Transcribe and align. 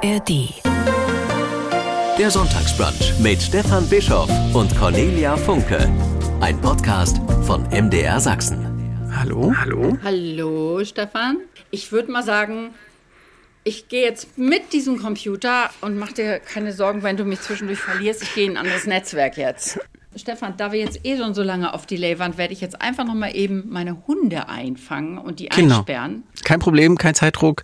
ARD. 0.00 0.62
Der 2.18 2.30
Sonntagsbrunch 2.30 3.18
mit 3.18 3.42
Stefan 3.42 3.88
Bischoff 3.88 4.30
und 4.54 4.76
Cornelia 4.76 5.36
Funke. 5.36 5.90
Ein 6.40 6.60
Podcast 6.60 7.16
von 7.44 7.64
MDR 7.70 8.20
Sachsen. 8.20 9.10
Hallo? 9.12 9.52
Hallo? 9.56 9.98
Hallo, 10.04 10.84
Stefan. 10.84 11.38
Ich 11.72 11.90
würde 11.90 12.12
mal 12.12 12.22
sagen, 12.22 12.74
ich 13.64 13.88
gehe 13.88 14.04
jetzt 14.04 14.38
mit 14.38 14.72
diesem 14.72 15.00
Computer 15.00 15.70
und 15.80 15.98
mach 15.98 16.12
dir 16.12 16.38
keine 16.38 16.72
Sorgen, 16.72 17.02
wenn 17.02 17.16
du 17.16 17.24
mich 17.24 17.40
zwischendurch 17.40 17.80
verlierst. 17.80 18.22
Ich 18.22 18.34
gehe 18.34 18.46
in 18.46 18.52
ein 18.52 18.58
anderes 18.58 18.86
Netzwerk 18.86 19.36
jetzt. 19.36 19.80
Stefan, 20.16 20.54
da 20.56 20.72
wir 20.72 20.80
jetzt 20.80 21.00
eh 21.04 21.16
schon 21.18 21.34
so 21.34 21.42
lange 21.42 21.72
auf 21.74 21.84
Delay 21.86 22.18
waren, 22.18 22.38
werde 22.38 22.52
ich 22.52 22.60
jetzt 22.60 22.80
einfach 22.80 23.04
noch 23.04 23.14
mal 23.14 23.36
eben 23.36 23.64
meine 23.68 24.06
Hunde 24.06 24.48
einfangen 24.48 25.18
und 25.18 25.38
die 25.38 25.48
Genau. 25.50 25.76
einsperren. 25.76 26.24
Kein 26.44 26.58
Problem, 26.60 26.96
kein 26.98 27.14
Zeitdruck. 27.14 27.62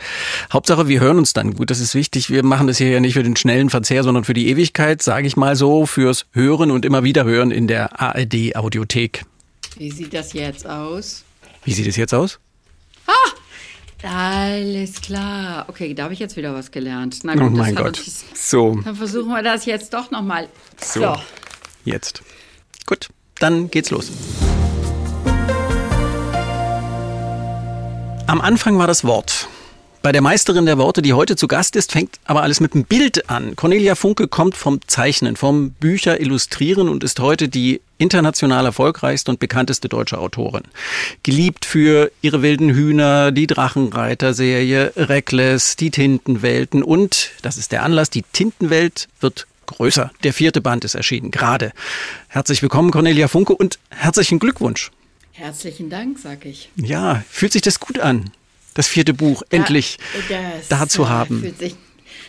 Hauptsache, 0.52 0.86
wir 0.86 1.00
hören 1.00 1.18
uns 1.18 1.32
dann. 1.32 1.54
Gut, 1.54 1.70
das 1.70 1.80
ist 1.80 1.94
wichtig. 1.94 2.30
Wir 2.30 2.44
machen 2.44 2.66
das 2.66 2.78
hier 2.78 2.90
ja 2.90 3.00
nicht 3.00 3.14
für 3.14 3.22
den 3.22 3.34
schnellen 3.36 3.70
Verzehr, 3.70 4.02
sondern 4.04 4.24
für 4.24 4.34
die 4.34 4.48
Ewigkeit, 4.48 5.02
sage 5.02 5.26
ich 5.26 5.36
mal 5.36 5.56
so, 5.56 5.86
fürs 5.86 6.26
Hören 6.32 6.70
und 6.70 6.84
immer 6.84 7.02
wieder 7.02 7.24
hören 7.24 7.50
in 7.50 7.66
der 7.66 7.98
ARD 8.00 8.54
Audiothek. 8.56 9.24
Wie 9.78 9.90
sieht 9.90 10.12
das 10.14 10.32
jetzt 10.34 10.66
aus? 10.68 11.24
Wie 11.64 11.72
sieht 11.72 11.86
es 11.88 11.96
jetzt 11.96 12.12
aus? 12.14 12.38
Alles 14.06 15.00
klar. 15.00 15.64
Okay, 15.68 15.94
da 15.94 16.04
habe 16.04 16.12
ich 16.12 16.18
jetzt 16.20 16.36
wieder 16.36 16.52
was 16.54 16.70
gelernt. 16.70 17.20
Na 17.22 17.32
Oh 17.32 17.36
gut, 17.38 17.52
das 17.52 17.58
mein 17.58 17.74
Gott. 17.74 17.98
uns- 17.98 18.24
So, 18.34 18.78
Dann 18.84 18.96
versuchen 18.96 19.30
wir 19.30 19.42
das 19.42 19.64
jetzt 19.64 19.94
doch 19.94 20.10
noch 20.10 20.20
mal. 20.20 20.46
So. 20.78 21.16
jetzt. 21.86 22.22
Gut, 22.86 23.08
dann 23.38 23.70
geht's 23.70 23.90
los. 23.90 24.10
Am 28.26 28.40
Anfang 28.40 28.78
war 28.78 28.86
das 28.86 29.04
Wort. 29.04 29.48
Bei 30.04 30.12
der 30.12 30.20
Meisterin 30.20 30.66
der 30.66 30.76
Worte, 30.76 31.00
die 31.00 31.14
heute 31.14 31.34
zu 31.34 31.48
Gast 31.48 31.76
ist, 31.76 31.92
fängt 31.92 32.20
aber 32.24 32.42
alles 32.42 32.60
mit 32.60 32.74
einem 32.74 32.84
Bild 32.84 33.30
an. 33.30 33.56
Cornelia 33.56 33.94
Funke 33.94 34.28
kommt 34.28 34.54
vom 34.54 34.80
Zeichnen, 34.86 35.34
vom 35.34 35.70
Bücher 35.70 36.20
illustrieren 36.20 36.90
und 36.90 37.02
ist 37.02 37.20
heute 37.20 37.48
die 37.48 37.80
international 37.96 38.66
erfolgreichste 38.66 39.30
und 39.30 39.40
bekannteste 39.40 39.88
deutsche 39.88 40.18
Autorin. 40.18 40.64
Geliebt 41.22 41.64
für 41.64 42.10
ihre 42.20 42.42
wilden 42.42 42.68
Hühner, 42.68 43.32
die 43.32 43.46
Drachenreiter-Serie, 43.46 44.92
Reckless, 44.94 45.76
die 45.76 45.90
Tintenwelten 45.90 46.82
und, 46.82 47.30
das 47.40 47.56
ist 47.56 47.72
der 47.72 47.82
Anlass, 47.82 48.10
die 48.10 48.24
Tintenwelt 48.30 49.08
wird 49.20 49.46
größer. 49.66 50.10
Der 50.22 50.32
vierte 50.32 50.60
Band 50.60 50.84
ist 50.84 50.94
erschienen, 50.94 51.30
gerade. 51.30 51.72
Herzlich 52.28 52.62
willkommen, 52.62 52.90
Cornelia 52.90 53.28
Funke, 53.28 53.54
und 53.54 53.78
herzlichen 53.90 54.38
Glückwunsch. 54.38 54.90
Herzlichen 55.32 55.90
Dank, 55.90 56.18
sag 56.18 56.44
ich. 56.44 56.70
Ja, 56.76 57.24
fühlt 57.28 57.52
sich 57.52 57.62
das 57.62 57.80
gut 57.80 57.98
an, 57.98 58.30
das 58.74 58.86
vierte 58.86 59.14
Buch 59.14 59.42
endlich 59.50 59.98
das, 60.28 60.68
da 60.68 60.88
zu 60.88 61.02
äh, 61.02 61.06
haben. 61.06 61.40
Fühlt 61.40 61.58
sich, 61.58 61.76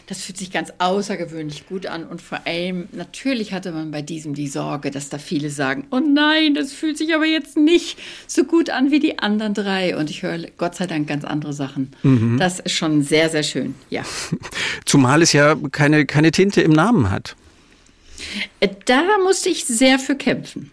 das 0.07 0.21
fühlt 0.21 0.37
sich 0.37 0.51
ganz 0.51 0.71
außergewöhnlich 0.77 1.67
gut 1.67 1.85
an 1.85 2.03
und 2.05 2.21
vor 2.21 2.45
allem, 2.45 2.87
natürlich 2.91 3.53
hatte 3.53 3.71
man 3.71 3.91
bei 3.91 4.01
diesem 4.01 4.33
die 4.33 4.47
Sorge, 4.47 4.91
dass 4.91 5.09
da 5.09 5.17
viele 5.17 5.49
sagen, 5.49 5.87
oh 5.91 5.99
nein, 5.99 6.53
das 6.53 6.73
fühlt 6.73 6.97
sich 6.97 7.13
aber 7.15 7.25
jetzt 7.25 7.57
nicht 7.57 7.97
so 8.27 8.43
gut 8.43 8.69
an 8.69 8.91
wie 8.91 8.99
die 8.99 9.19
anderen 9.19 9.53
drei 9.53 9.97
und 9.97 10.09
ich 10.09 10.23
höre 10.23 10.39
Gott 10.57 10.75
sei 10.75 10.87
Dank 10.87 11.07
ganz 11.07 11.25
andere 11.25 11.53
Sachen. 11.53 11.91
Mhm. 12.03 12.37
Das 12.37 12.59
ist 12.59 12.73
schon 12.73 13.03
sehr, 13.03 13.29
sehr 13.29 13.43
schön, 13.43 13.75
ja. 13.89 14.03
Zumal 14.85 15.21
es 15.21 15.33
ja 15.33 15.55
keine, 15.71 16.05
keine 16.05 16.31
Tinte 16.31 16.61
im 16.61 16.71
Namen 16.71 17.09
hat. 17.09 17.35
Äh, 18.59 18.69
Da 18.85 19.03
musste 19.23 19.49
ich 19.49 19.65
sehr 19.65 19.99
für 19.99 20.15
kämpfen. 20.15 20.71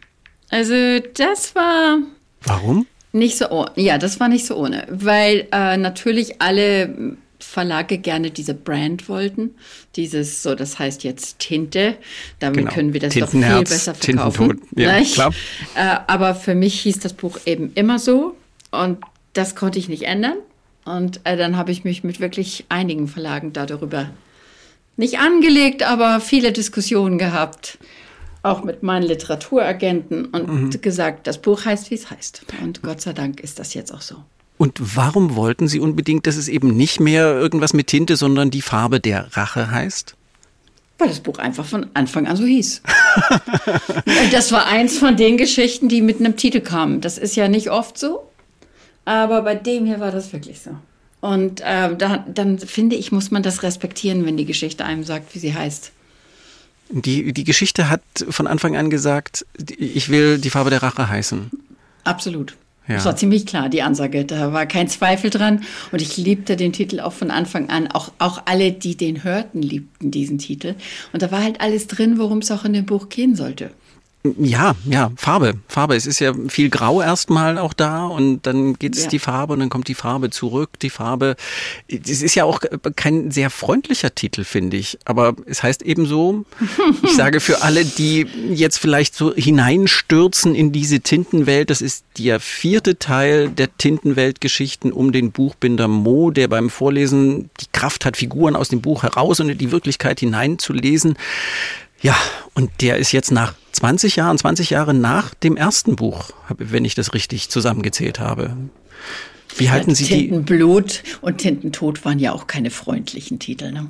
Also 0.51 0.75
das 1.15 1.55
war 1.55 1.99
Warum? 2.45 2.87
Nicht 3.13 3.37
so 3.37 3.51
ohne. 3.51 3.71
Ja, 3.77 3.99
das 3.99 4.21
war 4.21 4.29
nicht 4.29 4.47
so 4.47 4.57
ohne, 4.57 4.87
weil 4.91 5.47
äh, 5.53 5.77
natürlich 5.77 6.41
alle 6.41 7.17
Verlage 7.43 7.99
gerne 7.99 8.31
diese 8.31 8.55
Brand 8.55 9.09
wollten. 9.09 9.51
Dieses, 9.97 10.43
so, 10.43 10.55
das 10.55 10.79
heißt 10.79 11.05
jetzt 11.05 11.39
Tinte. 11.39 11.97
Damit 12.39 12.59
Genau. 12.61 12.73
können 12.73 12.93
wir 12.93 13.01
das 13.01 13.15
doch 13.15 13.29
viel 13.31 13.41
besser 13.61 13.95
verkaufen. 13.95 14.61
Ja, 14.77 14.99
nicht? 14.99 15.15
klar. 15.15 15.33
Äh, 15.75 15.97
aber 16.07 16.35
für 16.35 16.55
mich 16.55 16.81
hieß 16.81 16.99
das 17.01 17.13
Buch 17.15 17.39
eben 17.47 17.73
immer 17.75 17.99
so 17.99 18.37
und 18.71 18.99
das 19.33 19.55
konnte 19.55 19.79
ich 19.79 19.89
nicht 19.89 20.03
ändern. 20.05 20.37
Und 20.85 21.21
äh, 21.25 21.37
dann 21.37 21.57
habe 21.57 21.71
ich 21.73 21.85
mich 21.85 22.03
mit 22.05 22.21
wirklich 22.21 22.65
einigen 22.69 23.07
Verlagen 23.09 23.53
da 23.53 23.67
darüber 23.67 24.11
nicht 24.97 25.19
angelegt, 25.19 25.83
aber 25.83 26.21
viele 26.21 26.53
Diskussionen 26.53 27.19
gehabt. 27.19 27.79
Auch 28.43 28.65
mit 28.65 28.83
meinen 28.83 29.05
Literaturagenten 29.05 30.27
und 30.27 30.49
Mhm. 30.49 30.81
gesagt, 30.83 31.27
das 31.29 31.39
Buch 31.41 31.65
heißt, 31.65 31.91
wie 31.91 31.95
es 31.95 32.11
heißt. 32.11 32.45
Und 32.61 32.83
Gott 32.83 33.01
sei 33.01 33.13
Dank 33.13 33.41
ist 33.41 33.59
das 33.61 33.73
jetzt 33.75 33.95
auch 33.95 34.01
so. 34.01 34.17
Und 34.63 34.79
warum 34.95 35.35
wollten 35.35 35.67
Sie 35.67 35.81
unbedingt, 35.81 36.29
dass 36.29 36.37
es 36.37 36.47
eben 36.47 36.77
nicht 36.77 37.01
mehr 37.01 37.35
irgendwas 37.35 37.73
mit 37.73 37.89
Tinte, 37.89 38.15
sondern 38.15 38.53
die 38.53 38.63
Farbe 38.63 39.01
der 39.01 39.37
Rache 39.37 39.73
heißt? 39.73 40.15
Weil 40.99 41.09
das 41.09 41.19
Buch 41.19 41.39
einfach 41.39 41.65
von 41.65 41.89
Anfang 41.95 42.29
an 42.29 42.37
so 42.37 42.45
hieß. 42.45 42.81
das 44.31 44.53
war 44.53 44.67
eins 44.67 44.99
von 44.99 45.17
den 45.17 45.37
Geschichten, 45.37 45.89
die 45.89 46.01
mit 46.01 46.21
einem 46.21 46.37
Titel 46.37 46.61
kamen. 46.61 47.01
Das 47.01 47.19
ist 47.19 47.35
ja 47.35 47.49
nicht 47.49 47.73
oft 47.73 47.99
so, 47.99 48.23
aber 49.05 49.43
bei 49.43 49.57
dem 49.57 49.85
hier 49.85 49.99
war 49.99 50.13
das 50.13 50.33
wirklich 50.33 50.61
so. 50.61 50.71
Und 51.21 51.61
äh, 51.63 51.97
da, 51.97 52.25
dann 52.33 52.61
finde 52.61 52.95
ich, 52.95 53.11
muss 53.11 53.33
man 53.33 53.43
das 53.43 53.65
respektieren, 53.65 54.25
wenn 54.27 54.37
die 54.37 54.47
Geschichte 54.47 54.85
einem 54.85 55.03
sagt, 55.03 55.35
wie 55.35 55.41
sie 55.41 55.55
heißt. 55.55 55.91
Die, 56.89 57.33
die 57.33 57.43
Geschichte 57.43 57.91
hat 57.91 58.03
von 58.29 58.47
Anfang 58.47 58.77
an 58.77 58.91
gesagt, 58.91 59.45
ich 59.77 60.09
will 60.09 60.39
die 60.39 60.51
Farbe 60.51 60.71
der 60.71 60.85
Rache 60.85 61.09
heißen. 61.09 61.51
Absolut. 62.05 62.55
Ja. 62.89 62.97
Das 62.97 63.05
war 63.05 63.17
ziemlich 63.17 63.47
klar, 63.47 63.69
die 63.69 63.83
Ansage. 63.83 64.25
Da 64.25 64.53
war 64.53 64.67
kein 64.67 64.89
Zweifel 64.89 65.31
dran. 65.31 65.63
Und 65.93 66.03
ich 66.03 66.17
liebte 66.17 66.57
den 66.57 66.73
Titel 66.73 67.01
auch 67.01 67.13
von 67.13 67.31
Anfang 67.31 67.71
an. 67.71 67.87
Auch, 67.89 68.13
auch 68.19 68.43
alle, 68.47 68.73
die 68.73 68.97
den 68.97 69.23
hörten, 69.23 69.63
liebten 69.63 70.11
diesen 70.11 70.39
Titel. 70.39 70.75
Und 71.13 71.23
da 71.23 71.31
war 71.31 71.43
halt 71.43 71.61
alles 71.61 71.87
drin, 71.87 72.19
worum 72.19 72.39
es 72.39 72.51
auch 72.51 72.65
in 72.65 72.73
dem 72.73 72.87
Buch 72.87 73.09
gehen 73.09 73.37
sollte. 73.37 73.71
Ja, 74.39 74.77
ja, 74.85 75.11
Farbe. 75.17 75.55
Farbe. 75.67 75.97
Es 75.97 76.07
ist 76.07 76.21
ja 76.21 76.33
viel 76.49 76.71
Grau 76.71 77.03
erstmal 77.03 77.59
auch 77.59 77.73
da 77.73 78.07
und 78.07 78.43
dann 78.43 78.75
geht's 78.75 79.03
Ja. 79.05 79.09
die 79.09 79.19
Farbe 79.19 79.53
und 79.53 79.59
dann 79.59 79.69
kommt 79.69 79.89
die 79.89 79.97
Farbe 79.97 80.31
zurück. 80.31 80.79
Die 80.81 80.91
Farbe. 80.91 81.35
Es 81.89 82.23
ist 82.23 82.37
ja 82.37 82.45
auch 82.45 82.61
kein 82.95 83.33
sehr 83.33 83.51
freundlicher 83.51 84.15
Titel, 84.15 84.45
finde 84.45 84.77
ich. 84.77 84.97
Aber 85.05 85.35
es 85.47 85.65
heißt 85.65 85.83
eben 85.83 86.07
so, 86.07 86.45
ich 87.03 87.17
sage 87.17 87.41
für 87.41 87.63
alle, 87.63 87.85
die 87.85 88.29
jetzt 88.53 88.79
vielleicht 88.79 89.17
so 89.17 89.35
hineinstürzen 89.35 90.55
in 90.55 90.71
diese 90.71 91.01
Tintenwelt, 91.01 91.71
das 91.71 91.83
ist 91.83 92.05
der 92.17 92.39
vierte 92.39 93.01
Teil 93.01 93.49
der 93.49 93.77
Tintenweltgeschichten 93.77 94.93
um 94.93 95.11
den 95.11 95.33
Buchbinder 95.33 95.89
Mo, 95.89 96.31
der 96.31 96.47
beim 96.47 96.71
Vorlesen 96.71 97.51
die 97.61 97.67
Kraft 97.73 98.05
hat, 98.05 98.17
Figuren 98.17 98.55
aus 98.55 98.69
dem 98.69 98.83
Buch 98.83 99.03
heraus 99.03 99.41
und 99.41 99.49
in 99.49 99.59
die 99.59 99.73
Wirklichkeit 99.73 100.21
hineinzulesen. 100.21 101.17
Ja, 102.03 102.17
und 102.55 102.71
der 102.81 102.97
ist 102.97 103.13
jetzt 103.13 103.31
nach 103.31 103.55
20 103.73 104.17
Jahren, 104.17 104.37
20 104.37 104.71
Jahre 104.71 104.93
nach 104.93 105.35
dem 105.35 105.57
ersten 105.57 105.97
Buch, 105.97 106.31
wenn 106.59 106.85
ich 106.85 106.95
das 106.95 107.15
richtig 107.15 107.49
zusammengezählt 107.49 108.21
habe. 108.21 108.57
Wie 109.57 109.71
halten 109.71 109.95
Sie 109.95 110.05
die? 110.05 110.29
Tintenblut 110.29 111.03
und 111.21 111.39
Tintentod 111.39 112.05
waren 112.05 112.19
ja 112.19 112.33
auch 112.33 112.47
keine 112.47 112.71
freundlichen 112.71 113.39
Titel. 113.39 113.71
Ne? 113.71 113.89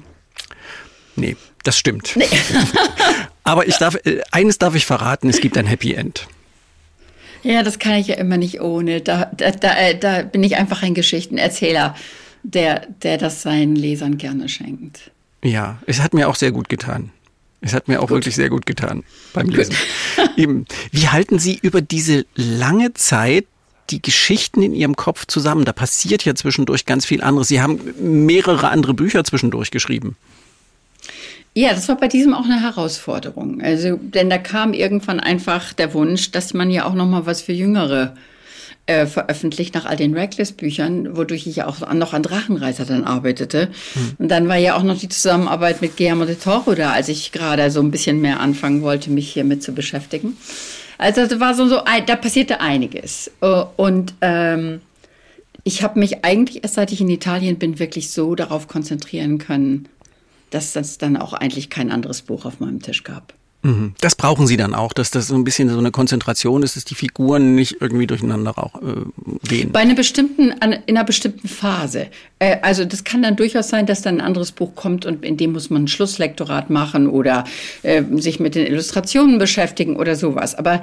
Nee, 1.16 1.36
das 1.64 1.78
stimmt. 1.78 2.18
Aber 3.44 3.66
ich 3.66 3.76
darf, 3.76 3.96
äh, 4.04 4.20
eines 4.30 4.58
darf 4.58 4.74
ich 4.74 4.86
verraten, 4.86 5.28
es 5.28 5.40
gibt 5.40 5.56
ein 5.56 5.66
Happy 5.66 5.94
End. 5.94 6.28
Ja, 7.42 7.62
das 7.62 7.78
kann 7.78 7.94
ich 7.94 8.08
ja 8.08 8.16
immer 8.16 8.36
nicht 8.36 8.60
ohne. 8.60 9.00
Da, 9.00 9.30
da, 9.36 9.50
da, 9.50 9.76
äh, 9.76 9.98
da 9.98 10.22
bin 10.22 10.44
ich 10.44 10.56
einfach 10.56 10.82
ein 10.82 10.94
Geschichtenerzähler, 10.94 11.96
der, 12.44 12.86
der 13.02 13.18
das 13.18 13.42
seinen 13.42 13.74
Lesern 13.74 14.18
gerne 14.18 14.48
schenkt. 14.48 15.10
Ja, 15.42 15.80
es 15.86 16.00
hat 16.00 16.14
mir 16.14 16.28
auch 16.28 16.36
sehr 16.36 16.52
gut 16.52 16.68
getan. 16.68 17.10
Es 17.62 17.72
hat 17.72 17.88
mir 17.88 18.02
auch 18.02 18.10
wirklich 18.10 18.34
sehr 18.34 18.50
gut 18.50 18.66
getan 18.66 19.04
beim 19.32 19.48
Lesen. 19.48 19.74
Eben. 20.36 20.66
Wie 20.90 21.08
halten 21.08 21.38
Sie 21.38 21.58
über 21.62 21.80
diese 21.80 22.26
lange 22.34 22.92
Zeit 22.94 23.46
die 23.90 24.02
Geschichten 24.02 24.62
in 24.62 24.74
Ihrem 24.74 24.96
Kopf 24.96 25.26
zusammen? 25.26 25.64
Da 25.64 25.72
passiert 25.72 26.24
ja 26.24 26.34
zwischendurch 26.34 26.86
ganz 26.86 27.06
viel 27.06 27.22
anderes. 27.22 27.48
Sie 27.48 27.60
haben 27.60 27.80
mehrere 28.26 28.68
andere 28.68 28.94
Bücher 28.94 29.22
zwischendurch 29.24 29.70
geschrieben. 29.70 30.16
Ja, 31.54 31.74
das 31.74 31.88
war 31.88 31.96
bei 31.96 32.08
diesem 32.08 32.34
auch 32.34 32.44
eine 32.44 32.60
Herausforderung. 32.60 33.60
Also, 33.60 33.96
denn 33.96 34.28
da 34.28 34.38
kam 34.38 34.72
irgendwann 34.72 35.20
einfach 35.20 35.72
der 35.72 35.94
Wunsch, 35.94 36.30
dass 36.32 36.54
man 36.54 36.70
ja 36.70 36.84
auch 36.84 36.94
noch 36.94 37.06
mal 37.06 37.26
was 37.26 37.42
für 37.42 37.52
Jüngere 37.52 38.14
äh, 38.16 38.31
veröffentlicht 39.06 39.74
nach 39.74 39.84
all 39.86 39.96
den 39.96 40.12
Reckless-Büchern, 40.14 41.16
wodurch 41.16 41.46
ich 41.46 41.56
ja 41.56 41.66
auch 41.68 41.82
an- 41.82 41.98
noch 41.98 42.12
an 42.12 42.22
Drachenreiser 42.22 42.84
dann 42.84 43.04
arbeitete. 43.04 43.68
Und 44.18 44.28
dann 44.28 44.48
war 44.48 44.56
ja 44.56 44.76
auch 44.76 44.82
noch 44.82 44.98
die 44.98 45.08
Zusammenarbeit 45.08 45.80
mit 45.80 45.96
Guillermo 45.96 46.24
de 46.24 46.34
Toro 46.34 46.74
da, 46.74 46.90
als 46.92 47.08
ich 47.08 47.30
gerade 47.32 47.70
so 47.70 47.80
ein 47.80 47.90
bisschen 47.92 48.20
mehr 48.20 48.40
anfangen 48.40 48.82
wollte, 48.82 49.10
mich 49.10 49.32
hiermit 49.32 49.62
zu 49.62 49.72
beschäftigen. 49.72 50.36
Also 50.98 51.26
das 51.26 51.38
war 51.40 51.54
so, 51.54 51.66
so 51.68 51.80
da 52.06 52.16
passierte 52.16 52.60
einiges. 52.60 53.30
Äh, 53.40 53.64
Und 53.76 54.14
ähm, 54.20 54.80
ich 55.64 55.82
habe 55.82 55.98
mich 55.98 56.24
eigentlich 56.24 56.62
erst 56.64 56.74
seit 56.74 56.90
ich 56.92 57.00
in 57.00 57.08
Italien 57.08 57.58
bin 57.58 57.78
wirklich 57.78 58.10
so 58.10 58.34
darauf 58.34 58.66
konzentrieren 58.66 59.38
können, 59.38 59.88
dass 60.50 60.74
es 60.76 60.98
dann 60.98 61.16
auch 61.16 61.32
eigentlich 61.32 61.70
kein 61.70 61.90
anderes 61.92 62.22
Buch 62.22 62.44
auf 62.44 62.58
meinem 62.60 62.82
Tisch 62.82 63.04
gab. 63.04 63.32
Mhm. 63.62 63.94
Das 64.00 64.16
brauchen 64.16 64.46
Sie 64.46 64.56
dann 64.56 64.74
auch, 64.74 64.92
dass 64.92 65.10
das 65.10 65.28
so 65.28 65.34
ein 65.34 65.44
bisschen 65.44 65.68
so 65.68 65.78
eine 65.78 65.90
Konzentration 65.90 66.62
ist, 66.62 66.76
dass 66.76 66.84
die 66.84 66.94
Figuren 66.94 67.54
nicht 67.54 67.76
irgendwie 67.80 68.06
durcheinander 68.06 68.58
auch, 68.58 68.82
äh, 68.82 69.48
gehen. 69.48 69.72
Bei 69.72 69.80
einer 69.80 69.94
bestimmten, 69.94 70.50
in 70.50 70.96
einer 70.96 71.04
bestimmten 71.04 71.48
Phase. 71.48 72.08
Äh, 72.38 72.58
also 72.62 72.84
das 72.84 73.04
kann 73.04 73.22
dann 73.22 73.36
durchaus 73.36 73.68
sein, 73.68 73.86
dass 73.86 74.02
dann 74.02 74.16
ein 74.16 74.20
anderes 74.20 74.52
Buch 74.52 74.74
kommt 74.74 75.06
und 75.06 75.24
in 75.24 75.36
dem 75.36 75.52
muss 75.52 75.70
man 75.70 75.84
ein 75.84 75.88
Schlusslektorat 75.88 76.70
machen 76.70 77.08
oder 77.08 77.44
äh, 77.82 78.02
sich 78.16 78.40
mit 78.40 78.54
den 78.54 78.66
Illustrationen 78.66 79.38
beschäftigen 79.38 79.96
oder 79.96 80.16
sowas. 80.16 80.56
Aber 80.56 80.80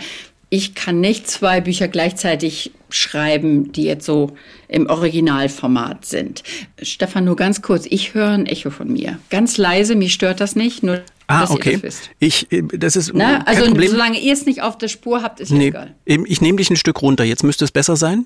ich 0.49 0.73
kann 0.73 0.99
nicht 0.99 1.29
zwei 1.29 1.61
Bücher 1.61 1.87
gleichzeitig 1.87 2.71
schreiben, 2.89 3.71
die 3.71 3.83
jetzt 3.83 4.05
so 4.05 4.31
im 4.67 4.87
Originalformat 4.87 6.05
sind. 6.05 6.43
Stefan, 6.81 7.25
nur 7.25 7.35
ganz 7.35 7.61
kurz, 7.61 7.85
ich 7.87 8.13
höre 8.15 8.29
ein 8.29 8.47
Echo 8.47 8.71
von 8.71 8.91
mir. 8.91 9.19
Ganz 9.29 9.57
leise, 9.57 9.95
mich 9.95 10.13
stört 10.13 10.41
das 10.41 10.55
nicht, 10.55 10.81
nur 10.81 11.01
Ah, 11.29 11.45
okay. 11.49 11.77
Das 11.77 12.01
ich, 12.17 12.51
äh, 12.51 12.63
das 12.63 12.95
ist 12.95 13.11
Na, 13.13 13.43
also 13.43 13.65
Problem. 13.65 13.91
solange 13.91 14.19
ihr 14.19 14.33
es 14.33 14.47
nicht 14.47 14.63
auf 14.63 14.79
der 14.79 14.87
Spur 14.87 15.21
habt, 15.21 15.39
ist 15.39 15.51
nee, 15.51 15.67
egal. 15.67 15.93
Ich 16.05 16.41
nehme 16.41 16.57
dich 16.57 16.71
ein 16.71 16.75
Stück 16.75 17.03
runter. 17.03 17.23
Jetzt 17.23 17.43
müsste 17.43 17.65
es 17.65 17.71
besser 17.71 17.95
sein. 17.95 18.25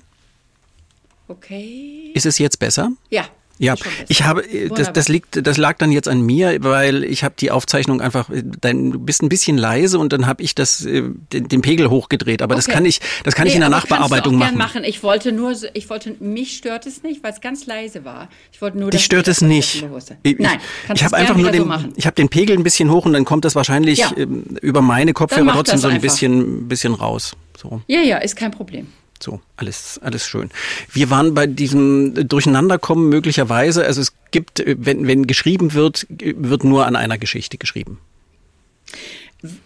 Okay. 1.28 2.12
Ist 2.14 2.24
es 2.24 2.38
jetzt 2.38 2.58
besser? 2.58 2.92
Ja. 3.10 3.26
Ja, 3.58 3.76
ich 4.08 4.24
habe 4.24 4.44
äh, 4.50 4.68
das, 4.68 4.92
das 4.92 5.08
liegt, 5.08 5.46
das 5.46 5.56
lag 5.56 5.78
dann 5.78 5.92
jetzt 5.92 6.08
an 6.08 6.22
mir, 6.22 6.56
weil 6.64 7.04
ich 7.04 7.22
habe 7.22 7.36
die 7.38 7.52
Aufzeichnung 7.52 8.00
einfach, 8.00 8.28
äh, 8.28 8.42
dann 8.60 8.90
du 8.90 8.98
bist 8.98 9.22
ein 9.22 9.28
bisschen 9.28 9.56
leise 9.56 9.98
und 10.00 10.12
dann 10.12 10.26
habe 10.26 10.42
ich 10.42 10.56
das 10.56 10.84
äh, 10.84 11.04
den, 11.32 11.46
den, 11.46 11.62
Pegel 11.62 11.88
hochgedreht. 11.88 12.42
Aber 12.42 12.54
okay. 12.54 12.64
das 12.66 12.74
kann 12.74 12.84
ich, 12.84 13.00
das 13.22 13.36
kann 13.36 13.44
nee, 13.44 13.50
ich 13.50 13.54
in 13.54 13.60
der 13.60 13.70
Nachbearbeitung 13.70 14.36
machen. 14.36 14.58
machen. 14.58 14.84
Ich 14.84 15.04
wollte 15.04 15.30
nur, 15.30 15.54
ich 15.74 15.88
wollte, 15.88 16.16
mich 16.18 16.56
stört 16.56 16.86
es 16.86 17.04
nicht, 17.04 17.22
weil 17.22 17.32
es 17.32 17.40
ganz 17.40 17.66
leise 17.66 18.04
war. 18.04 18.28
Ich 18.52 18.60
wollte 18.60 18.78
nur. 18.78 18.90
Dich 18.90 19.04
stört 19.04 19.28
es 19.28 19.40
nicht. 19.40 19.84
Ich, 20.24 20.38
Nein, 20.38 20.58
ich 20.92 21.04
habe 21.04 21.16
einfach 21.16 21.36
nur 21.36 21.52
den, 21.52 21.62
so 21.62 21.78
ich 21.94 22.06
habe 22.06 22.16
den 22.16 22.28
Pegel 22.28 22.56
ein 22.56 22.64
bisschen 22.64 22.90
hoch 22.90 23.06
und 23.06 23.12
dann 23.12 23.24
kommt 23.24 23.44
das 23.44 23.54
wahrscheinlich 23.54 24.00
ja. 24.00 24.12
Ähm, 24.16 24.44
über 24.62 24.82
meine 24.82 25.12
Kopfhörer 25.12 25.52
trotzdem 25.52 25.78
so 25.78 25.88
ein 25.88 26.00
bisschen, 26.00 26.66
bisschen 26.66 26.94
raus. 26.94 27.36
So. 27.56 27.80
Ja, 27.86 28.00
ja, 28.00 28.18
ist 28.18 28.34
kein 28.34 28.50
Problem. 28.50 28.88
So, 29.20 29.40
alles, 29.56 29.98
alles 30.02 30.26
schön. 30.26 30.50
Wir 30.92 31.08
waren 31.10 31.34
bei 31.34 31.46
diesem 31.46 32.28
Durcheinanderkommen 32.28 33.08
möglicherweise, 33.08 33.84
also 33.84 34.00
es 34.00 34.12
gibt, 34.30 34.62
wenn, 34.66 35.06
wenn 35.06 35.26
geschrieben 35.26 35.72
wird, 35.74 36.06
wird 36.10 36.64
nur 36.64 36.86
an 36.86 36.96
einer 36.96 37.18
Geschichte 37.18 37.56
geschrieben. 37.56 37.98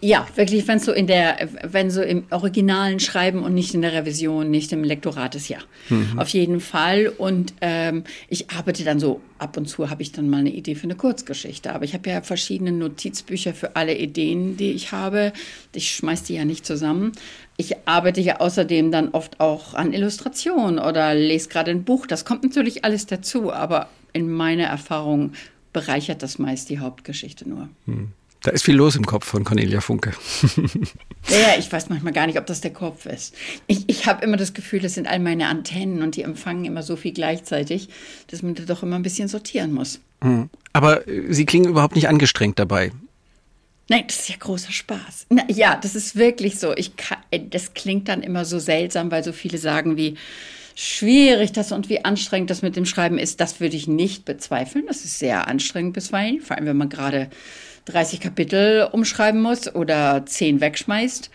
Ja, 0.01 0.27
wirklich, 0.35 0.67
wenn 0.67 0.79
so 0.79 0.91
in 0.91 1.07
der, 1.07 1.47
wenn 1.63 1.89
so 1.89 2.01
im 2.01 2.25
originalen 2.31 2.99
Schreiben 2.99 3.43
und 3.43 3.53
nicht 3.53 3.73
in 3.73 3.81
der 3.81 3.93
Revision, 3.93 4.51
nicht 4.51 4.73
im 4.73 4.83
Lektorat 4.83 5.35
ist, 5.35 5.47
ja. 5.47 5.59
Mhm. 5.87 6.19
Auf 6.19 6.27
jeden 6.29 6.59
Fall. 6.59 7.07
Und 7.07 7.53
ähm, 7.61 8.03
ich 8.27 8.49
arbeite 8.49 8.83
dann 8.83 8.99
so, 8.99 9.21
ab 9.37 9.55
und 9.55 9.67
zu 9.67 9.89
habe 9.89 10.01
ich 10.01 10.11
dann 10.11 10.29
mal 10.29 10.39
eine 10.39 10.49
Idee 10.49 10.75
für 10.75 10.83
eine 10.83 10.95
Kurzgeschichte. 10.95 11.73
Aber 11.73 11.85
ich 11.85 11.93
habe 11.93 12.09
ja 12.09 12.21
verschiedene 12.21 12.73
Notizbücher 12.73 13.53
für 13.53 13.77
alle 13.77 13.97
Ideen, 13.97 14.57
die 14.57 14.71
ich 14.71 14.91
habe. 14.91 15.31
Ich 15.73 15.91
schmeiß 15.91 16.23
die 16.23 16.35
ja 16.35 16.43
nicht 16.43 16.65
zusammen. 16.65 17.13
Ich 17.59 17.75
arbeite 17.85 18.21
ja 18.21 18.39
außerdem 18.39 18.89
dann 18.89 19.09
oft 19.09 19.41
auch 19.41 19.73
an 19.73 19.91
Illustrationen 19.91 20.79
oder 20.79 21.13
lese 21.13 21.49
gerade 21.49 21.71
ein 21.71 21.83
Buch. 21.83 22.07
Das 22.07 22.23
kommt 22.23 22.43
natürlich 22.43 22.85
alles 22.85 23.05
dazu, 23.05 23.51
aber 23.51 23.89
in 24.13 24.31
meiner 24.31 24.63
Erfahrung 24.63 25.33
bereichert 25.73 26.23
das 26.23 26.39
meist 26.39 26.69
die 26.69 26.79
Hauptgeschichte 26.79 27.49
nur. 27.49 27.67
Mhm. 27.85 28.13
Da 28.43 28.51
ist 28.51 28.63
viel 28.63 28.75
los 28.75 28.95
im 28.95 29.05
Kopf 29.05 29.25
von 29.25 29.43
Cornelia 29.43 29.81
Funke. 29.81 30.13
ja, 31.27 31.59
ich 31.59 31.69
weiß 31.69 31.89
manchmal 31.89 32.13
gar 32.13 32.27
nicht, 32.27 32.39
ob 32.39 32.45
das 32.45 32.61
der 32.61 32.71
Kopf 32.71 33.05
ist. 33.05 33.35
Ich, 33.67 33.83
ich 33.87 34.05
habe 34.05 34.23
immer 34.23 34.37
das 34.37 34.53
Gefühl, 34.53 34.79
das 34.79 34.93
sind 34.93 35.07
all 35.07 35.19
meine 35.19 35.47
Antennen 35.47 36.01
und 36.01 36.15
die 36.15 36.21
empfangen 36.21 36.63
immer 36.63 36.81
so 36.81 36.95
viel 36.95 37.11
gleichzeitig, 37.11 37.89
dass 38.27 38.41
man 38.41 38.55
da 38.55 38.63
doch 38.63 38.83
immer 38.83 38.95
ein 38.95 39.03
bisschen 39.03 39.27
sortieren 39.27 39.73
muss. 39.73 39.99
Mhm. 40.23 40.49
Aber 40.71 41.05
äh, 41.09 41.33
Sie 41.33 41.45
klingen 41.45 41.67
überhaupt 41.67 41.95
nicht 41.95 42.07
angestrengt 42.07 42.57
dabei. 42.57 42.93
Nein, 43.89 44.03
das 44.07 44.19
ist 44.19 44.29
ja 44.29 44.35
großer 44.37 44.71
Spaß. 44.71 45.25
Na, 45.29 45.43
ja, 45.49 45.75
das 45.75 45.95
ist 45.95 46.15
wirklich 46.15 46.59
so. 46.59 46.75
Ich 46.75 46.95
kann, 46.95 47.17
äh, 47.31 47.39
das 47.39 47.73
klingt 47.73 48.07
dann 48.07 48.21
immer 48.21 48.45
so 48.45 48.59
seltsam, 48.59 49.09
weil 49.09 49.23
so 49.23 49.33
viele 49.33 49.57
sagen 49.57 49.97
wie 49.97 50.15
schwierig 50.75 51.51
das 51.51 51.71
und 51.71 51.89
wie 51.89 52.05
anstrengend 52.05 52.51
das 52.51 52.61
mit 52.61 52.75
dem 52.75 52.85
Schreiben 52.85 53.17
ist. 53.17 53.41
Das 53.41 53.59
würde 53.59 53.75
ich 53.75 53.87
nicht 53.87 54.25
bezweifeln. 54.25 54.85
Das 54.87 55.03
ist 55.03 55.17
sehr 55.17 55.47
anstrengend 55.47 55.93
bisweilen, 55.93 56.39
vor 56.39 56.55
allem 56.55 56.67
wenn 56.67 56.77
man 56.77 56.89
gerade 56.89 57.29
30 57.85 58.19
Kapitel 58.19 58.87
umschreiben 58.91 59.41
muss 59.41 59.73
oder 59.73 60.23
10 60.23 60.61
wegschmeißt. 60.61 61.31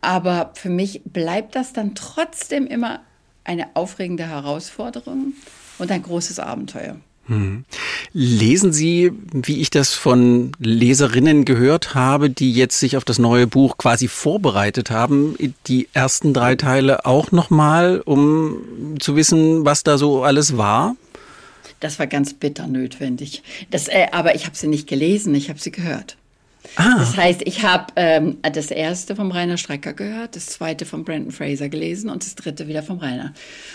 Aber 0.00 0.52
für 0.56 0.70
mich 0.70 1.02
bleibt 1.04 1.54
das 1.54 1.72
dann 1.72 1.94
trotzdem 1.94 2.66
immer 2.66 3.00
eine 3.44 3.76
aufregende 3.76 4.26
Herausforderung 4.26 5.34
und 5.78 5.90
ein 5.92 6.02
großes 6.02 6.40
Abenteuer. 6.40 6.96
Hm. 7.28 7.64
Lesen 8.12 8.72
Sie, 8.72 9.12
wie 9.32 9.60
ich 9.60 9.70
das 9.70 9.94
von 9.94 10.52
Leserinnen 10.58 11.44
gehört 11.44 11.94
habe, 11.94 12.30
die 12.30 12.52
jetzt 12.52 12.80
sich 12.80 12.96
auf 12.96 13.04
das 13.04 13.18
neue 13.18 13.46
Buch 13.46 13.78
quasi 13.78 14.08
vorbereitet 14.08 14.90
haben, 14.90 15.36
die 15.66 15.88
ersten 15.92 16.34
drei 16.34 16.56
Teile 16.56 17.06
auch 17.06 17.30
nochmal, 17.30 18.00
um 18.04 18.96
zu 18.98 19.14
wissen, 19.14 19.64
was 19.64 19.84
da 19.84 19.98
so 19.98 20.24
alles 20.24 20.56
war? 20.56 20.96
Das 21.78 21.98
war 21.98 22.06
ganz 22.06 22.34
bitter 22.34 22.66
notwendig. 22.66 23.42
Das, 23.70 23.88
äh, 23.88 24.06
aber 24.12 24.34
ich 24.34 24.46
habe 24.46 24.56
sie 24.56 24.68
nicht 24.68 24.88
gelesen, 24.88 25.34
ich 25.34 25.48
habe 25.48 25.60
sie 25.60 25.72
gehört. 25.72 26.16
Ah. 26.76 26.96
Das 26.98 27.16
heißt, 27.16 27.42
ich 27.44 27.64
habe 27.64 27.92
ähm, 27.96 28.38
das 28.40 28.70
erste 28.70 29.16
vom 29.16 29.30
Rainer 29.30 29.56
Strecker 29.56 29.92
gehört, 29.92 30.36
das 30.36 30.46
zweite 30.46 30.86
von 30.86 31.04
Brandon 31.04 31.32
Fraser 31.32 31.68
gelesen 31.68 32.08
und 32.08 32.24
das 32.24 32.34
dritte 32.34 32.68
wieder 32.68 32.82
vom 32.82 32.98
Rainer. 32.98 33.32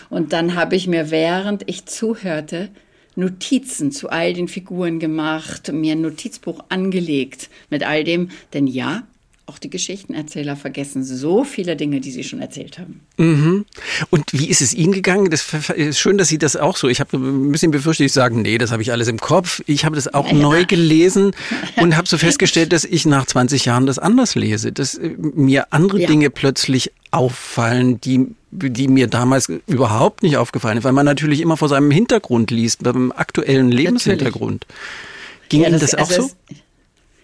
Und 0.10 0.34
dann 0.34 0.56
habe 0.56 0.76
ich 0.76 0.88
mir, 0.88 1.12
während 1.12 1.70
ich 1.70 1.86
zuhörte, 1.86 2.70
Notizen 3.18 3.92
zu 3.92 4.10
all 4.10 4.34
den 4.34 4.48
Figuren 4.48 5.00
gemacht, 5.00 5.72
mir 5.74 5.94
ein 5.94 6.02
Notizbuch 6.02 6.64
angelegt 6.70 7.50
mit 7.70 7.84
all 7.84 8.04
dem. 8.04 8.30
Denn 8.54 8.68
ja, 8.68 9.04
auch 9.48 9.60
die 9.60 9.70
Geschichtenerzähler 9.70 10.58
vergessen 10.58 11.06
so 11.06 11.46
viele 11.46 11.78
Dinge, 11.78 12.02
die 12.02 12.12
sie 12.12 12.26
schon 12.26 12.42
erzählt 12.42 12.78
haben. 12.80 13.00
Mhm. 13.16 13.66
Und 14.10 14.26
wie 14.34 14.48
ist 14.50 14.62
es 14.62 14.74
Ihnen 14.74 14.92
gegangen? 14.92 15.32
Das 15.32 15.54
ist 15.76 16.00
schön, 16.00 16.18
dass 16.18 16.28
Sie 16.28 16.38
das 16.38 16.58
auch 16.58 16.76
so. 16.76 16.90
Ich 16.90 17.00
habe 17.00 17.18
ein 17.18 17.52
bisschen 17.54 17.72
befürchtet, 17.72 18.08
ich 18.08 18.14
sagen, 18.14 18.42
nee, 18.42 18.58
das 18.58 18.72
habe 18.72 18.82
ich 18.82 18.92
alles 18.92 19.08
im 19.08 19.20
Kopf. 19.20 19.62
Ich 19.66 19.86
habe 19.86 19.96
das 19.96 20.14
auch 20.14 20.28
ja. 20.28 20.34
neu 20.34 20.66
gelesen 20.66 21.32
und 21.78 21.96
habe 21.96 22.08
so 22.08 22.18
festgestellt, 22.18 22.74
dass 22.74 22.84
ich 22.84 23.06
nach 23.06 23.26
20 23.26 23.64
Jahren 23.64 23.86
das 23.86 24.00
anders 24.00 24.36
lese, 24.36 24.74
dass 24.74 24.96
äh, 24.96 25.16
mir 25.18 25.68
andere 25.72 26.02
ja. 26.02 26.08
Dinge 26.08 26.30
plötzlich 26.30 26.92
auffallen, 27.12 28.02
die 28.02 28.28
die 28.50 28.88
mir 28.88 29.08
damals 29.08 29.52
überhaupt 29.68 30.24
nicht 30.24 30.38
aufgefallen 30.38 30.78
sind, 30.78 30.84
weil 30.86 30.94
man 30.94 31.06
natürlich 31.06 31.42
immer 31.42 31.58
vor 31.58 31.68
seinem 31.68 31.92
Hintergrund 31.92 32.50
liest, 32.50 32.82
beim 32.82 33.12
aktuellen 33.12 33.70
Lebenshintergrund. 33.70 34.66
Natürlich. 34.68 35.50
Ging 35.50 35.62
ja, 35.62 35.70
das, 35.70 35.82
Ihnen 35.82 35.92
das 35.92 35.96
auch 35.96 36.10
also 36.10 36.22
so? 36.30 36.56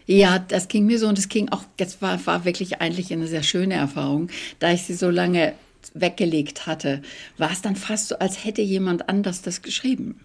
Ja, 0.06 0.40
das 0.40 0.68
ging 0.68 0.86
mir 0.86 1.00
so 1.00 1.08
und 1.08 1.18
es 1.18 1.30
ging 1.30 1.50
auch, 1.50 1.64
das 1.78 2.02
war, 2.02 2.26
war 2.26 2.46
wirklich 2.46 2.82
eigentlich 2.82 3.12
eine 3.14 3.28
sehr 3.28 3.44
schöne 3.44 3.76
Erfahrung, 3.76 4.30
da 4.60 4.72
ich 4.72 4.84
sie 4.84 4.96
so 4.96 5.10
lange 5.10 5.54
weggelegt 5.94 6.66
hatte, 6.66 7.02
war 7.38 7.52
es 7.52 7.62
dann 7.62 7.76
fast 7.76 8.08
so, 8.08 8.18
als 8.20 8.44
hätte 8.44 8.62
jemand 8.62 9.10
anders 9.10 9.42
das 9.42 9.62
geschrieben. 9.62 10.20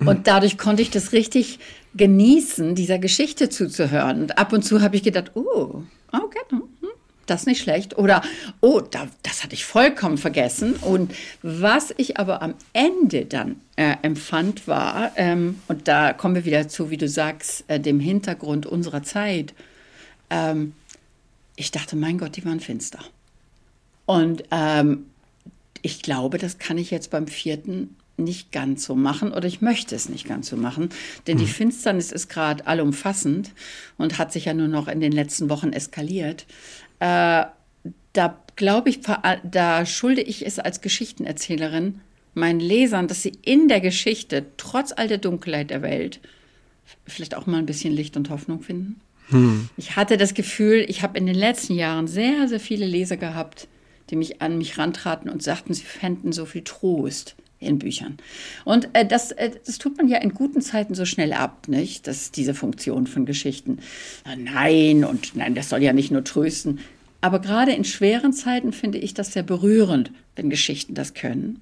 Mhm. 0.00 0.08
Und 0.08 0.26
dadurch 0.26 0.58
konnte 0.58 0.82
ich 0.82 0.90
das 0.90 1.12
richtig 1.12 1.58
genießen, 1.94 2.74
dieser 2.74 2.98
Geschichte 2.98 3.48
zuzuhören. 3.48 4.22
Und 4.22 4.38
ab 4.38 4.52
und 4.52 4.62
zu 4.62 4.80
habe 4.80 4.96
ich 4.96 5.02
gedacht, 5.02 5.32
oh, 5.34 5.82
okay, 6.12 6.38
hm, 6.50 6.62
das 7.26 7.42
ist 7.42 7.46
nicht 7.46 7.62
schlecht. 7.62 7.96
Oder, 7.96 8.22
oh, 8.60 8.80
da, 8.80 9.08
das 9.22 9.42
hatte 9.42 9.54
ich 9.54 9.64
vollkommen 9.64 10.18
vergessen. 10.18 10.74
Und 10.76 11.14
was 11.42 11.92
ich 11.96 12.18
aber 12.18 12.42
am 12.42 12.54
Ende 12.72 13.24
dann 13.24 13.56
äh, 13.76 13.96
empfand, 14.02 14.66
war, 14.66 15.12
ähm, 15.16 15.60
und 15.68 15.88
da 15.88 16.12
kommen 16.12 16.34
wir 16.34 16.44
wieder 16.44 16.68
zu, 16.68 16.90
wie 16.90 16.96
du 16.96 17.08
sagst, 17.08 17.64
äh, 17.68 17.80
dem 17.80 18.00
Hintergrund 18.00 18.66
unserer 18.66 19.02
Zeit. 19.02 19.54
Ähm, 20.30 20.74
ich 21.56 21.70
dachte, 21.70 21.96
mein 21.96 22.18
Gott, 22.18 22.36
die 22.36 22.44
waren 22.44 22.60
finster. 22.60 23.00
Und 24.06 24.44
ähm, 24.50 25.06
ich 25.82 26.02
glaube, 26.02 26.38
das 26.38 26.58
kann 26.58 26.78
ich 26.78 26.90
jetzt 26.90 27.10
beim 27.10 27.26
vierten 27.26 27.96
nicht 28.16 28.52
ganz 28.52 28.84
so 28.84 28.94
machen 28.94 29.32
oder 29.32 29.46
ich 29.46 29.60
möchte 29.60 29.94
es 29.94 30.08
nicht 30.08 30.28
ganz 30.28 30.48
so 30.48 30.56
machen, 30.56 30.90
denn 31.26 31.38
die 31.38 31.44
hm. 31.44 31.52
Finsternis 31.52 32.12
ist 32.12 32.28
gerade 32.28 32.66
allumfassend 32.66 33.52
und 33.96 34.18
hat 34.18 34.32
sich 34.32 34.44
ja 34.44 34.54
nur 34.54 34.68
noch 34.68 34.86
in 34.86 35.00
den 35.00 35.12
letzten 35.12 35.48
Wochen 35.48 35.72
eskaliert. 35.72 36.46
Äh, 37.02 37.46
da 38.12 38.38
glaube 38.54 38.90
ich, 38.90 39.00
da 39.00 39.86
schulde 39.86 40.20
ich 40.20 40.46
es 40.46 40.60
als 40.60 40.80
Geschichtenerzählerin 40.80 42.00
meinen 42.34 42.60
Lesern, 42.60 43.08
dass 43.08 43.22
sie 43.22 43.32
in 43.42 43.66
der 43.66 43.80
Geschichte, 43.80 44.46
trotz 44.56 44.92
all 44.92 45.08
der 45.08 45.18
Dunkelheit 45.18 45.70
der 45.70 45.82
Welt, 45.82 46.20
vielleicht 47.04 47.34
auch 47.34 47.46
mal 47.46 47.58
ein 47.58 47.66
bisschen 47.66 47.92
Licht 47.92 48.16
und 48.16 48.30
Hoffnung 48.30 48.62
finden. 48.62 49.00
Hm. 49.30 49.68
Ich 49.76 49.96
hatte 49.96 50.16
das 50.16 50.34
Gefühl, 50.34 50.84
ich 50.86 51.02
habe 51.02 51.18
in 51.18 51.26
den 51.26 51.34
letzten 51.34 51.74
Jahren 51.74 52.06
sehr, 52.06 52.46
sehr 52.46 52.60
viele 52.60 52.86
Leser 52.86 53.16
gehabt, 53.16 53.66
die 54.10 54.16
mich 54.16 54.40
an 54.40 54.56
mich 54.56 54.78
rantraten 54.78 55.28
und 55.28 55.42
sagten, 55.42 55.74
sie 55.74 55.84
fänden 55.84 56.32
so 56.32 56.46
viel 56.46 56.62
Trost 56.62 57.34
in 57.62 57.78
Büchern. 57.78 58.16
Und 58.64 58.88
äh, 58.92 59.06
das, 59.06 59.32
äh, 59.32 59.50
das 59.64 59.78
tut 59.78 59.96
man 59.96 60.08
ja 60.08 60.18
in 60.18 60.34
guten 60.34 60.60
Zeiten 60.60 60.94
so 60.94 61.04
schnell 61.04 61.32
ab, 61.32 61.68
nicht? 61.68 62.06
Das 62.06 62.22
ist 62.22 62.36
diese 62.36 62.54
Funktion 62.54 63.06
von 63.06 63.26
Geschichten. 63.26 63.78
Nein, 64.36 65.04
und 65.04 65.34
nein, 65.36 65.54
das 65.54 65.68
soll 65.68 65.82
ja 65.82 65.92
nicht 65.92 66.10
nur 66.10 66.24
trösten. 66.24 66.80
Aber 67.20 67.38
gerade 67.38 67.72
in 67.72 67.84
schweren 67.84 68.32
Zeiten 68.32 68.72
finde 68.72 68.98
ich 68.98 69.14
das 69.14 69.32
sehr 69.32 69.44
berührend, 69.44 70.10
wenn 70.34 70.50
Geschichten 70.50 70.94
das 70.94 71.14
können. 71.14 71.60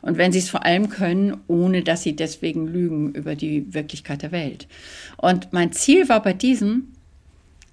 Und 0.00 0.16
wenn 0.16 0.32
sie 0.32 0.38
es 0.38 0.50
vor 0.50 0.64
allem 0.64 0.88
können, 0.88 1.38
ohne 1.48 1.82
dass 1.82 2.02
sie 2.02 2.14
deswegen 2.14 2.68
lügen 2.68 3.12
über 3.12 3.34
die 3.34 3.74
Wirklichkeit 3.74 4.22
der 4.22 4.32
Welt. 4.32 4.68
Und 5.16 5.52
mein 5.52 5.72
Ziel 5.72 6.08
war 6.08 6.22
bei 6.22 6.32
diesem, 6.32 6.88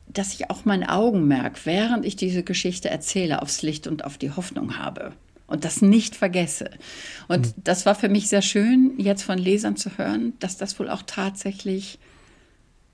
dass 0.08 0.34
ich 0.34 0.50
auch 0.50 0.66
mein 0.66 0.88
Augenmerk, 0.88 1.66
während 1.66 2.04
ich 2.06 2.16
diese 2.16 2.42
Geschichte 2.42 2.90
erzähle, 2.90 3.42
aufs 3.42 3.62
Licht 3.62 3.86
und 3.86 4.06
auf 4.06 4.18
die 4.18 4.32
Hoffnung 4.32 4.80
habe 4.80 5.14
und 5.50 5.66
das 5.66 5.82
nicht 5.82 6.16
vergesse. 6.16 6.72
Und 7.28 7.48
mhm. 7.48 7.62
das 7.64 7.86
war 7.86 7.96
für 7.96 8.10
mich 8.10 8.30
sehr 8.30 8.42
schön, 8.42 8.94
jetzt 8.98 9.24
von 9.24 9.38
Lesern 9.38 9.76
zu 9.76 9.98
hören, 9.98 10.34
dass 10.40 10.58
das 10.58 10.80
wohl 10.80 10.90
auch 10.90 11.04
tatsächlich 11.06 12.00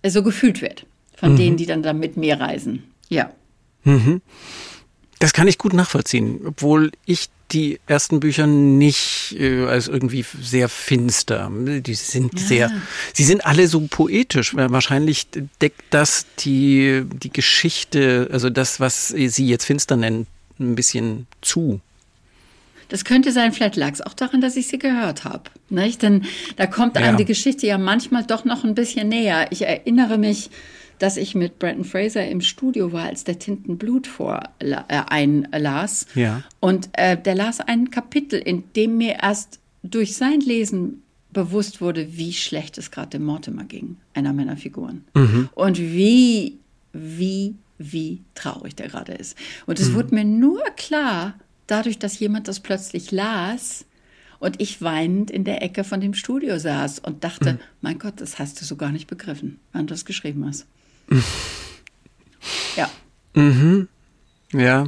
äh, 0.01 0.09
so 0.09 0.23
gefühlt 0.23 0.61
wird 0.61 0.85
von 1.15 1.33
mhm. 1.33 1.37
denen, 1.37 1.57
die 1.57 1.65
dann 1.65 1.83
da 1.83 1.93
mit 1.93 2.17
mir 2.17 2.39
reisen. 2.39 2.83
Ja. 3.09 3.31
Mhm. 3.83 4.21
Das 5.19 5.33
kann 5.33 5.47
ich 5.47 5.57
gut 5.57 5.73
nachvollziehen, 5.73 6.41
obwohl 6.45 6.91
ich 7.05 7.29
die 7.51 7.79
ersten 7.87 8.19
Bücher 8.19 8.47
nicht 8.47 9.35
äh, 9.39 9.65
als 9.65 9.87
irgendwie 9.87 10.25
sehr 10.41 10.67
finster. 10.67 11.51
Die 11.51 11.93
sind 11.93 12.39
ja. 12.39 12.45
sehr, 12.45 12.71
sie 13.13 13.23
sind 13.23 13.45
alle 13.45 13.67
so 13.67 13.81
poetisch. 13.81 14.55
Wahrscheinlich 14.55 15.27
deckt 15.61 15.83
das 15.91 16.25
die, 16.39 17.03
die 17.05 17.31
Geschichte, 17.31 18.29
also 18.31 18.49
das, 18.49 18.79
was 18.79 19.09
Sie 19.09 19.47
jetzt 19.47 19.65
finster 19.65 19.95
nennen, 19.95 20.27
ein 20.59 20.75
bisschen 20.75 21.27
zu. 21.41 21.81
Das 22.89 23.05
könnte 23.05 23.31
sein, 23.31 23.51
vielleicht 23.51 23.75
lag 23.75 23.91
es 23.91 24.01
auch 24.01 24.13
daran, 24.13 24.41
dass 24.41 24.55
ich 24.55 24.67
sie 24.67 24.79
gehört 24.79 25.23
habe. 25.23 25.43
Denn 25.69 26.25
da 26.55 26.67
kommt 26.67 26.97
einem 26.97 27.13
ja. 27.13 27.17
die 27.17 27.25
Geschichte 27.25 27.67
ja 27.67 27.77
manchmal 27.77 28.23
doch 28.23 28.45
noch 28.45 28.63
ein 28.63 28.75
bisschen 28.75 29.09
näher. 29.09 29.47
Ich 29.51 29.63
erinnere 29.63 30.17
mich, 30.17 30.49
dass 30.99 31.17
ich 31.17 31.35
mit 31.35 31.59
Brandon 31.59 31.83
Fraser 31.83 32.27
im 32.27 32.41
Studio 32.41 32.93
war, 32.93 33.05
als 33.05 33.23
der 33.23 33.39
Tintenblut 33.39 34.07
vor 34.07 34.41
äh, 34.59 34.75
einlas. 34.89 36.07
Ja. 36.15 36.43
Und 36.59 36.89
äh, 36.93 37.17
der 37.17 37.35
las 37.35 37.59
ein 37.59 37.91
Kapitel, 37.91 38.39
in 38.39 38.63
dem 38.75 38.97
mir 38.97 39.17
erst 39.21 39.59
durch 39.83 40.15
sein 40.15 40.39
Lesen 40.39 41.01
bewusst 41.31 41.81
wurde, 41.81 42.17
wie 42.17 42.33
schlecht 42.33 42.77
es 42.77 42.91
gerade 42.91 43.09
dem 43.09 43.25
Mortimer 43.25 43.65
ging, 43.65 43.97
einer 44.13 44.33
meiner 44.33 44.57
Figuren. 44.57 45.03
Mhm. 45.13 45.49
Und 45.53 45.77
wie, 45.79 46.59
wie, 46.93 47.55
wie 47.77 48.21
traurig 48.35 48.75
der 48.75 48.87
gerade 48.87 49.13
ist. 49.13 49.37
Und 49.65 49.79
es 49.79 49.89
mhm. 49.89 49.95
wurde 49.95 50.15
mir 50.15 50.23
nur 50.23 50.63
klar, 50.77 51.35
dadurch, 51.67 51.99
dass 51.99 52.19
jemand 52.19 52.47
das 52.47 52.59
plötzlich 52.59 53.11
las 53.11 53.85
und 54.39 54.61
ich 54.61 54.81
weinend 54.81 55.31
in 55.31 55.43
der 55.43 55.61
Ecke 55.61 55.83
von 55.83 56.01
dem 56.01 56.13
Studio 56.13 56.59
saß 56.59 56.99
und 56.99 57.23
dachte, 57.23 57.53
mhm. 57.53 57.59
mein 57.81 57.99
Gott, 57.99 58.21
das 58.21 58.39
hast 58.39 58.61
du 58.61 58.65
so 58.65 58.75
gar 58.75 58.91
nicht 58.91 59.07
begriffen, 59.07 59.59
wann 59.73 59.87
du 59.87 59.93
das 59.93 60.05
geschrieben 60.05 60.45
hast. 60.45 60.65
ja. 62.75 62.89
Mhm. 63.33 63.87
Ja. 64.53 64.85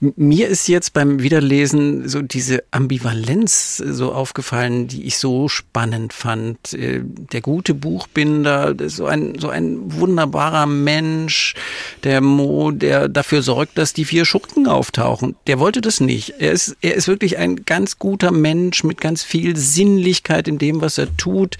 Mir 0.00 0.48
ist 0.48 0.66
jetzt 0.66 0.94
beim 0.94 1.22
Wiederlesen 1.22 2.08
so 2.08 2.22
diese 2.22 2.64
Ambivalenz 2.70 3.76
so 3.76 4.14
aufgefallen, 4.14 4.88
die 4.88 5.04
ich 5.04 5.18
so 5.18 5.48
spannend 5.48 6.14
fand. 6.14 6.72
Äh, 6.72 7.02
der 7.04 7.42
gute 7.42 7.74
Buchbinder, 7.74 8.74
so 8.88 9.04
ein, 9.04 9.38
so 9.38 9.50
ein 9.50 9.92
wunderbarer 9.92 10.64
Mensch, 10.64 11.54
der 12.02 12.22
Mo, 12.22 12.70
der 12.70 13.10
dafür 13.10 13.42
sorgt, 13.42 13.76
dass 13.76 13.92
die 13.92 14.06
vier 14.06 14.24
Schurken 14.24 14.66
auftauchen. 14.66 15.36
Der 15.46 15.58
wollte 15.58 15.82
das 15.82 16.00
nicht. 16.00 16.34
Er 16.38 16.52
ist, 16.52 16.78
er 16.80 16.94
ist 16.94 17.06
wirklich 17.06 17.36
ein 17.36 17.66
ganz 17.66 17.98
guter 17.98 18.30
Mensch 18.30 18.82
mit 18.84 19.02
ganz 19.02 19.22
viel 19.22 19.54
Sinnlichkeit 19.58 20.48
in 20.48 20.56
dem, 20.56 20.80
was 20.80 20.96
er 20.96 21.14
tut. 21.18 21.58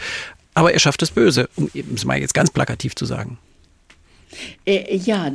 Aber 0.54 0.72
er 0.72 0.80
schafft 0.80 1.02
das 1.02 1.10
Böse, 1.10 1.50
um 1.56 1.70
es 1.94 2.06
mal 2.06 2.18
jetzt 2.18 2.34
ganz 2.34 2.50
plakativ 2.50 2.94
zu 2.94 3.04
sagen. 3.04 3.36
Äh, 4.64 4.96
ja, 4.96 5.30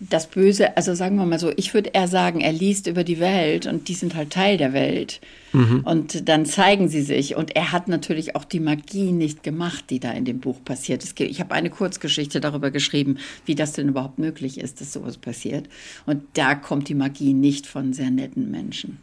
das 0.00 0.28
Böse, 0.28 0.76
also 0.76 0.94
sagen 0.94 1.16
wir 1.16 1.26
mal 1.26 1.38
so, 1.38 1.52
ich 1.56 1.74
würde 1.74 1.90
eher 1.92 2.08
sagen, 2.08 2.40
er 2.40 2.52
liest 2.52 2.86
über 2.86 3.02
die 3.02 3.18
Welt 3.18 3.66
und 3.66 3.88
die 3.88 3.94
sind 3.94 4.14
halt 4.14 4.30
Teil 4.30 4.56
der 4.56 4.72
Welt. 4.72 5.20
Mhm. 5.52 5.80
Und 5.84 6.28
dann 6.28 6.46
zeigen 6.46 6.88
sie 6.88 7.02
sich. 7.02 7.34
Und 7.34 7.56
er 7.56 7.72
hat 7.72 7.88
natürlich 7.88 8.36
auch 8.36 8.44
die 8.44 8.60
Magie 8.60 9.12
nicht 9.12 9.42
gemacht, 9.42 9.86
die 9.90 10.00
da 10.00 10.12
in 10.12 10.24
dem 10.24 10.40
Buch 10.40 10.62
passiert. 10.64 11.04
Ich 11.18 11.40
habe 11.40 11.54
eine 11.54 11.70
Kurzgeschichte 11.70 12.40
darüber 12.40 12.70
geschrieben, 12.70 13.18
wie 13.44 13.54
das 13.54 13.72
denn 13.72 13.88
überhaupt 13.88 14.18
möglich 14.18 14.58
ist, 14.58 14.80
dass 14.80 14.92
sowas 14.92 15.18
passiert. 15.18 15.68
Und 16.04 16.22
da 16.34 16.54
kommt 16.54 16.88
die 16.88 16.94
Magie 16.94 17.32
nicht 17.32 17.66
von 17.66 17.92
sehr 17.92 18.10
netten 18.10 18.50
Menschen. 18.50 18.98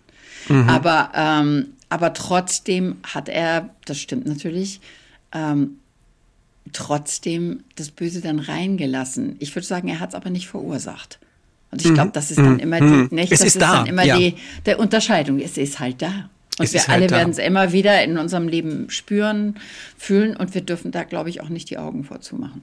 Mhm. 0.47 0.69
Aber, 0.69 1.11
ähm, 1.15 1.73
aber 1.89 2.13
trotzdem 2.13 2.97
hat 3.03 3.29
er, 3.29 3.69
das 3.85 3.99
stimmt 3.99 4.25
natürlich, 4.25 4.79
ähm, 5.33 5.79
trotzdem 6.73 7.63
das 7.75 7.91
Böse 7.91 8.21
dann 8.21 8.39
reingelassen. 8.39 9.35
Ich 9.39 9.55
würde 9.55 9.65
sagen, 9.65 9.87
er 9.87 9.99
hat 9.99 10.09
es 10.09 10.15
aber 10.15 10.29
nicht 10.29 10.47
verursacht. 10.47 11.19
Und 11.71 11.83
ich 11.83 11.93
glaube, 11.93 12.09
mhm. 12.09 12.13
das 12.13 12.29
ist 12.29 12.37
dann 12.37 12.53
mhm. 12.53 12.59
immer 12.59 12.79
die, 12.79 12.85
mhm. 12.85 13.07
nicht, 13.11 13.31
es 13.31 13.39
das 13.39 13.47
ist, 13.47 13.55
ist 13.55 13.61
da. 13.61 13.77
dann 13.77 13.85
immer 13.87 14.03
ja. 14.03 14.17
die 14.17 14.35
der 14.65 14.79
Unterscheidung. 14.79 15.39
Es 15.39 15.57
ist 15.57 15.79
halt 15.79 16.01
da. 16.01 16.29
Und 16.59 16.65
es 16.65 16.73
wir 16.73 16.81
halt 16.81 16.89
alle 16.89 17.09
werden 17.09 17.31
es 17.31 17.39
immer 17.39 17.71
wieder 17.71 18.03
in 18.03 18.17
unserem 18.17 18.47
Leben 18.47 18.89
spüren, 18.89 19.55
fühlen 19.97 20.35
und 20.37 20.53
wir 20.53 20.61
dürfen 20.61 20.91
da, 20.91 21.03
glaube 21.03 21.29
ich, 21.29 21.41
auch 21.41 21.49
nicht 21.49 21.69
die 21.71 21.79
Augen 21.79 22.03
vorzumachen. 22.03 22.61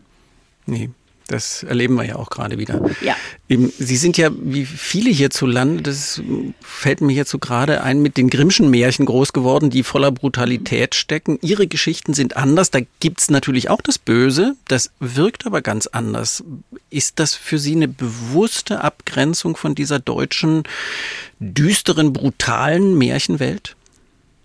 Nee. 0.67 0.90
Das 1.31 1.63
erleben 1.63 1.95
wir 1.95 2.05
ja 2.05 2.17
auch 2.17 2.29
gerade 2.29 2.59
wieder. 2.59 2.83
Ja. 3.03 3.15
Sie 3.49 3.97
sind 3.97 4.19
ja 4.19 4.31
wie 4.37 4.67
viele 4.67 5.11
hierzulande, 5.11 5.81
das 5.81 6.21
fällt 6.61 7.03
mir 7.03 7.13
jetzt 7.13 7.31
so 7.31 7.39
gerade 7.39 7.85
ein, 7.85 8.03
mit 8.03 8.17
den 8.17 8.31
Grimmschen 8.31 8.69
Märchen 8.69 9.07
groß 9.07 9.33
geworden, 9.33 9.71
die 9.71 9.85
voller 9.85 10.11
Brutalität 10.11 10.97
stecken. 10.97 11.39
Ihre 11.41 11.69
Geschichten 11.69 12.15
sind 12.15 12.37
anders. 12.37 12.73
Da 12.73 12.81
gibt's 12.99 13.31
natürlich 13.31 13.71
auch 13.71 13.81
das 13.81 13.99
Böse. 13.99 14.57
Das 14.67 14.91
wirkt 14.99 15.47
aber 15.47 15.63
ganz 15.63 15.87
anders. 15.87 16.43
Ist 16.91 17.21
das 17.21 17.37
für 17.37 17.61
Sie 17.61 17.77
eine 17.77 17.87
bewusste 17.87 18.83
Abgrenzung 18.83 19.57
von 19.57 19.77
dieser 19.77 20.01
deutschen, 20.01 20.65
düsteren, 21.39 22.13
brutalen 22.13 22.99
Märchenwelt? 22.99 23.77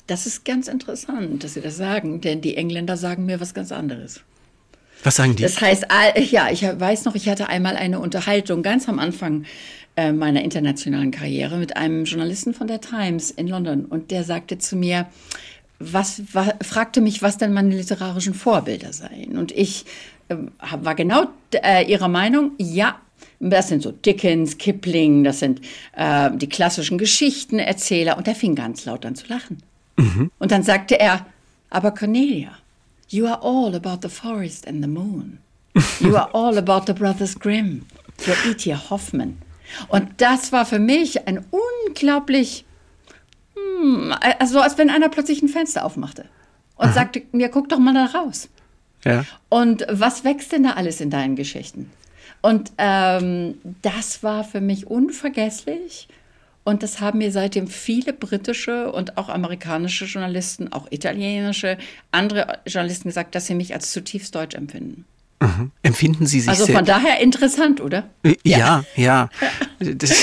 Das 0.06 0.28
ist 0.28 0.46
ganz 0.46 0.68
interessant, 0.68 1.44
dass 1.44 1.56
Sie 1.56 1.62
das 1.62 1.78
sagen, 1.78 2.22
denn 2.22 2.42
die 2.42 2.58
Engländer 2.58 2.96
sagen 2.96 3.26
mir 3.26 3.42
was 3.42 3.56
ganz 3.56 3.72
anderes. 3.72 4.22
Was 5.04 5.18
sagen 5.18 5.36
die? 5.36 5.44
Das 5.44 5.62
heißt, 5.62 5.88
ja, 6.32 6.50
ich 6.50 6.64
weiß 6.64 7.06
noch, 7.06 7.16
ich 7.16 7.30
hatte 7.30 7.48
einmal 7.48 7.76
eine 7.76 8.00
Unterhaltung 8.00 8.64
ganz 8.64 8.90
am 8.90 9.00
Anfang 9.00 9.46
äh, 9.96 10.12
meiner 10.12 10.42
internationalen 10.44 11.12
Karriere 11.12 11.58
mit 11.58 11.78
einem 11.78 12.06
Journalisten 12.06 12.54
von 12.54 12.68
der 12.68 12.82
Times 12.82 13.32
in 13.32 13.48
London 13.48 13.86
und 13.86 14.12
der 14.12 14.24
sagte 14.24 14.58
zu 14.58 14.76
mir, 14.76 15.08
was 15.80 16.22
war, 16.34 16.56
fragte 16.62 17.02
mich, 17.02 17.22
was 17.22 17.38
denn 17.38 17.54
meine 17.54 17.76
literarischen 17.76 18.34
Vorbilder 18.34 18.94
seien. 18.94 19.38
Und 19.38 19.52
ich 19.52 19.86
äh, 20.30 20.36
war 20.82 20.96
genau 20.96 21.28
äh, 21.54 21.90
ihrer 21.90 22.08
Meinung, 22.08 22.52
ja, 22.58 23.00
das 23.40 23.68
sind 23.68 23.84
so 23.84 23.92
Dickens, 23.92 24.58
Kipling, 24.58 25.24
das 25.24 25.40
sind 25.40 25.62
äh, 25.96 26.32
die 26.34 26.50
klassischen 26.50 26.98
Geschichtenerzähler. 26.98 28.18
Und 28.18 28.28
er 28.28 28.36
fing 28.36 28.56
ganz 28.56 28.86
laut 28.86 29.06
an 29.06 29.16
zu 29.16 29.28
lachen. 29.28 29.62
Mhm. 29.98 30.32
Und 30.40 30.52
dann 30.52 30.64
sagte 30.64 31.00
er, 31.00 31.26
aber 31.70 31.92
Cornelia, 31.92 32.52
You 33.10 33.28
are 33.28 33.40
all 33.42 33.76
about 33.76 34.00
the 34.02 34.10
forest 34.10 34.68
and 34.68 34.82
the 34.82 34.88
moon. 34.88 35.40
You 36.00 36.16
are 36.16 36.30
all 36.34 36.58
about 36.58 36.86
the 36.88 36.94
Brothers 36.94 37.38
Grimm. 37.38 37.86
You're 38.26 38.50
E.T. 38.50 38.74
Hoffman. 38.90 39.38
Und 39.90 40.22
das 40.22 40.52
war 40.52 40.66
für 40.66 40.80
mich 40.80 41.28
ein 41.28 41.46
unglaublich, 41.88 42.66
hm, 43.56 44.14
also 44.40 44.60
als 44.60 44.78
wenn 44.78 44.90
einer 44.90 45.10
plötzlich 45.10 45.42
ein 45.42 45.50
Fenster 45.50 45.84
aufmachte 45.86 46.26
und 46.76 46.88
Aha. 46.88 46.94
sagte, 46.94 47.24
mir 47.32 47.50
guck 47.50 47.70
doch 47.70 47.80
mal 47.80 47.94
da 47.94 48.06
raus. 48.06 48.50
Ja. 49.04 49.26
Und 49.50 49.86
was 49.90 50.24
wächst 50.24 50.52
denn 50.52 50.64
da 50.64 50.72
alles 50.72 51.02
in 51.02 51.10
deinen 51.10 51.36
Geschichten? 51.36 51.92
Und 52.42 52.72
ähm, 52.78 53.60
das 53.82 54.24
war 54.24 54.44
für 54.44 54.62
mich 54.62 54.88
unvergesslich. 54.88 56.08
Und 56.66 56.82
das 56.82 57.00
haben 57.00 57.20
mir 57.20 57.32
seitdem 57.32 57.68
viele 57.68 58.12
britische 58.12 58.92
und 58.92 59.18
auch 59.18 59.30
amerikanische 59.30 60.06
Journalisten, 60.06 60.74
auch 60.74 60.92
italienische, 60.92 61.78
andere 62.12 62.58
Journalisten 62.66 63.08
gesagt, 63.08 63.36
dass 63.36 63.46
sie 63.46 63.54
mich 63.54 63.76
als 63.76 63.92
zutiefst 63.92 64.34
deutsch 64.34 64.56
empfinden. 64.56 65.06
Mhm. 65.40 65.72
Empfinden 65.84 66.26
Sie 66.26 66.40
sich 66.40 66.50
Also 66.50 66.66
von 66.66 66.84
daher 66.84 67.20
interessant, 67.20 67.82
oder? 67.82 68.10
Äh, 68.24 68.36
ja, 68.44 68.84
ja. 68.96 69.30
Ja, 69.80 69.94
das, 69.94 70.16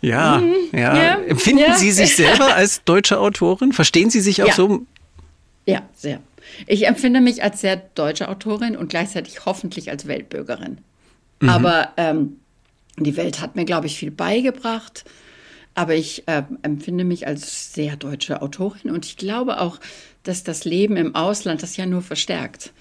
ja, 0.00 0.38
mhm. 0.38 0.54
ja. 0.72 0.96
ja. 0.96 1.14
Empfinden 1.22 1.62
ja. 1.62 1.76
Sie 1.76 1.92
sich 1.92 2.16
selber 2.16 2.52
als 2.54 2.82
deutsche 2.82 3.20
Autorin? 3.20 3.72
Verstehen 3.72 4.10
Sie 4.10 4.20
sich 4.20 4.42
auch 4.42 4.52
so? 4.52 4.84
Ja, 5.66 5.82
sehr. 5.94 6.18
Ich 6.66 6.88
empfinde 6.88 7.20
mich 7.20 7.44
als 7.44 7.60
sehr 7.60 7.76
deutsche 7.76 8.28
Autorin 8.28 8.76
und 8.76 8.88
gleichzeitig 8.88 9.46
hoffentlich 9.46 9.88
als 9.88 10.08
Weltbürgerin. 10.08 10.78
Mhm. 11.38 11.48
Aber 11.48 11.92
ähm, 11.96 12.40
die 12.96 13.16
Welt 13.16 13.40
hat 13.40 13.54
mir, 13.54 13.64
glaube 13.64 13.86
ich, 13.86 13.96
viel 13.96 14.10
beigebracht. 14.10 15.04
Aber 15.74 15.94
ich 15.94 16.26
äh, 16.26 16.42
empfinde 16.62 17.04
mich 17.04 17.26
als 17.26 17.72
sehr 17.72 17.96
deutsche 17.96 18.42
Autorin 18.42 18.90
und 18.90 19.06
ich 19.06 19.16
glaube 19.16 19.60
auch, 19.60 19.78
dass 20.22 20.44
das 20.44 20.64
Leben 20.64 20.96
im 20.96 21.14
Ausland 21.14 21.62
das 21.62 21.76
ja 21.76 21.86
nur 21.86 22.02
verstärkt. 22.02 22.72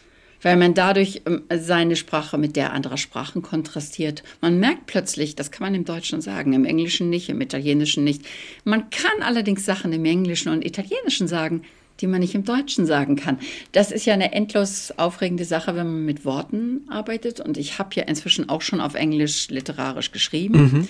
Weil 0.41 0.55
man 0.55 0.73
dadurch 0.73 1.21
ähm, 1.25 1.43
seine 1.53 1.95
Sprache 1.95 2.37
mit 2.37 2.55
der 2.55 2.73
anderer 2.73 2.97
Sprachen 2.97 3.41
kontrastiert. 3.41 4.23
Man 4.41 4.59
merkt 4.59 4.85
plötzlich, 4.87 5.35
das 5.35 5.51
kann 5.51 5.67
man 5.67 5.75
im 5.75 5.85
Deutschen 5.85 6.21
sagen, 6.21 6.53
im 6.53 6.65
Englischen 6.65 7.09
nicht, 7.09 7.29
im 7.29 7.41
Italienischen 7.41 8.03
nicht. 8.03 8.23
Man 8.63 8.89
kann 8.89 9.21
allerdings 9.21 9.65
Sachen 9.65 9.91
im 9.91 10.05
Englischen 10.05 10.49
und 10.49 10.65
Italienischen 10.65 11.27
sagen, 11.27 11.63
die 11.99 12.07
man 12.07 12.21
nicht 12.21 12.35
im 12.35 12.45
Deutschen 12.45 12.85
sagen 12.85 13.17
kann. 13.17 13.39
Das 13.73 13.91
ist 13.91 14.05
ja 14.05 14.13
eine 14.13 14.31
endlos 14.31 14.93
aufregende 14.95 15.43
Sache, 15.43 15.75
wenn 15.75 15.87
man 15.87 16.05
mit 16.05 16.23
Worten 16.23 16.87
arbeitet. 16.89 17.41
Und 17.41 17.57
ich 17.57 17.77
habe 17.77 17.89
ja 17.95 18.03
inzwischen 18.03 18.47
auch 18.47 18.61
schon 18.61 18.79
auf 18.79 18.95
Englisch 18.95 19.49
literarisch 19.49 20.11
geschrieben. 20.11 20.61
Mhm 20.61 20.87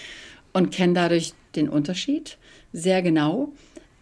und 0.53 0.71
kenne 0.71 0.93
dadurch 0.93 1.33
den 1.55 1.69
Unterschied 1.69 2.37
sehr 2.73 3.01
genau. 3.01 3.53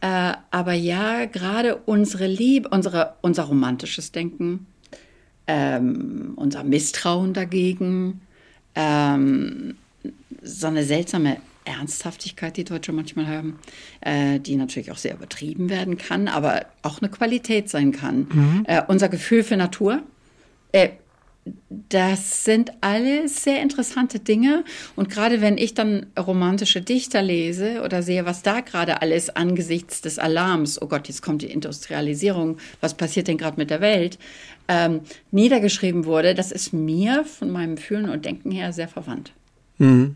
Äh, 0.02 0.34
aber 0.52 0.74
ja, 0.74 1.26
gerade 1.26 1.76
unsere 1.76 2.28
Liebe, 2.28 2.70
unsere, 2.70 3.16
unser 3.22 3.44
romantisches 3.44 4.12
Denken, 4.12 4.68
ähm, 5.48 6.34
unser 6.36 6.64
Misstrauen 6.64 7.34
dagegen, 7.34 8.22
ähm, 8.76 9.76
so 10.44 10.68
eine 10.68 10.84
seltsame 10.84 11.38
Ernsthaftigkeit, 11.66 12.58
die 12.58 12.64
Deutsche 12.64 12.94
manchmal 12.94 13.28
haben, 13.28 13.60
äh, 14.02 14.40
die 14.40 14.56
natürlich 14.56 14.92
auch 14.92 14.98
sehr 14.98 15.16
übertrieben 15.16 15.70
werden 15.70 15.98
kann, 15.98 16.28
aber 16.28 16.66
auch 16.82 17.02
eine 17.02 17.10
Qualität 17.10 17.70
sein 17.70 17.92
kann. 17.92 18.28
Mhm. 18.32 18.66
Äh, 18.68 18.84
unser 18.88 19.10
Gefühl 19.10 19.44
für 19.44 19.58
Natur. 19.58 20.04
Das 21.70 22.44
sind 22.44 22.72
alles 22.82 23.44
sehr 23.44 23.62
interessante 23.62 24.20
Dinge. 24.20 24.64
Und 24.96 25.10
gerade 25.10 25.42
wenn 25.42 25.58
ich 25.58 25.74
dann 25.74 26.08
romantische 26.18 26.82
Dichter 26.82 27.22
lese 27.22 27.82
oder 27.84 28.02
sehe, 28.04 28.26
was 28.26 28.44
da 28.44 28.62
gerade 28.62 29.02
alles 29.02 29.30
angesichts 29.30 30.02
des 30.02 30.20
Alarms, 30.20 30.82
oh 30.82 30.88
Gott, 30.88 31.08
jetzt 31.08 31.22
kommt 31.22 31.42
die 31.42 31.52
Industrialisierung, 31.52 32.58
was 32.82 32.94
passiert 32.96 33.28
denn 33.28 33.38
gerade 33.38 33.58
mit 33.58 33.70
der 33.70 33.82
Welt, 33.82 34.18
ähm, 34.68 35.02
niedergeschrieben 35.32 36.06
wurde, 36.06 36.36
das 36.36 36.52
ist 36.52 36.74
mir 36.74 37.24
von 37.24 37.50
meinem 37.50 37.78
Fühlen 37.78 38.10
und 38.10 38.26
Denken 38.26 38.52
her 38.52 38.74
sehr 38.74 38.88
verwandt. 38.88 39.32
Mhm. 39.78 40.16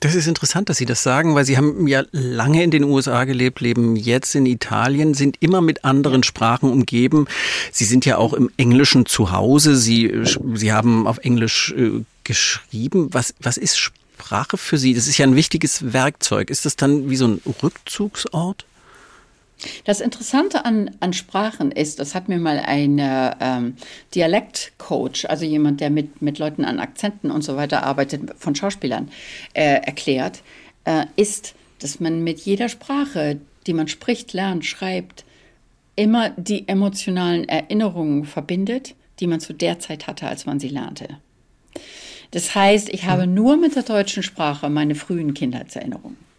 Das 0.00 0.14
ist 0.14 0.26
interessant, 0.26 0.70
dass 0.70 0.78
Sie 0.78 0.86
das 0.86 1.02
sagen, 1.02 1.34
weil 1.34 1.44
Sie 1.44 1.58
haben 1.58 1.86
ja 1.86 2.04
lange 2.10 2.64
in 2.64 2.70
den 2.70 2.84
USA 2.84 3.24
gelebt, 3.24 3.60
leben 3.60 3.96
jetzt 3.96 4.34
in 4.34 4.46
Italien, 4.46 5.12
sind 5.12 5.36
immer 5.40 5.60
mit 5.60 5.84
anderen 5.84 6.22
Sprachen 6.22 6.70
umgeben. 6.70 7.26
Sie 7.70 7.84
sind 7.84 8.06
ja 8.06 8.16
auch 8.16 8.32
im 8.32 8.50
Englischen 8.56 9.04
zu 9.04 9.30
Hause. 9.30 9.76
Sie, 9.76 10.10
Sie 10.54 10.72
haben 10.72 11.06
auf 11.06 11.18
Englisch 11.18 11.74
äh, 11.76 12.02
geschrieben. 12.24 13.12
Was, 13.12 13.34
was 13.40 13.58
ist 13.58 13.78
Sprache 13.78 14.56
für 14.56 14.78
Sie? 14.78 14.94
Das 14.94 15.06
ist 15.06 15.18
ja 15.18 15.26
ein 15.26 15.36
wichtiges 15.36 15.92
Werkzeug. 15.92 16.48
Ist 16.48 16.64
das 16.64 16.76
dann 16.76 17.10
wie 17.10 17.16
so 17.16 17.28
ein 17.28 17.42
Rückzugsort? 17.62 18.64
Das 19.84 20.00
Interessante 20.00 20.64
an, 20.64 20.90
an 21.00 21.12
Sprachen 21.12 21.70
ist, 21.70 21.98
das 21.98 22.14
hat 22.14 22.28
mir 22.28 22.38
mal 22.38 22.60
ein 22.64 22.98
äh, 22.98 23.34
ähm, 23.40 23.76
Dialektcoach, 24.14 25.26
also 25.28 25.44
jemand, 25.44 25.80
der 25.80 25.90
mit, 25.90 26.22
mit 26.22 26.38
Leuten 26.38 26.64
an 26.64 26.78
Akzenten 26.80 27.30
und 27.30 27.42
so 27.42 27.56
weiter 27.56 27.82
arbeitet, 27.82 28.34
von 28.38 28.54
Schauspielern, 28.54 29.10
äh, 29.52 29.80
erklärt, 29.82 30.42
äh, 30.84 31.04
ist, 31.16 31.54
dass 31.80 32.00
man 32.00 32.24
mit 32.24 32.40
jeder 32.40 32.68
Sprache, 32.68 33.40
die 33.66 33.74
man 33.74 33.88
spricht, 33.88 34.32
lernt, 34.32 34.64
schreibt, 34.64 35.24
immer 35.96 36.30
die 36.30 36.66
emotionalen 36.68 37.48
Erinnerungen 37.48 38.24
verbindet, 38.24 38.94
die 39.18 39.26
man 39.26 39.40
zu 39.40 39.52
der 39.52 39.78
Zeit 39.78 40.06
hatte, 40.06 40.26
als 40.26 40.46
man 40.46 40.58
sie 40.58 40.68
lernte. 40.68 41.18
Das 42.30 42.54
heißt, 42.54 42.88
ich 42.88 43.04
habe 43.04 43.24
hm. 43.24 43.34
nur 43.34 43.56
mit 43.56 43.76
der 43.76 43.82
deutschen 43.82 44.22
Sprache 44.22 44.70
meine 44.70 44.94
frühen 44.94 45.34
Kindheitserinnerungen. 45.34 46.29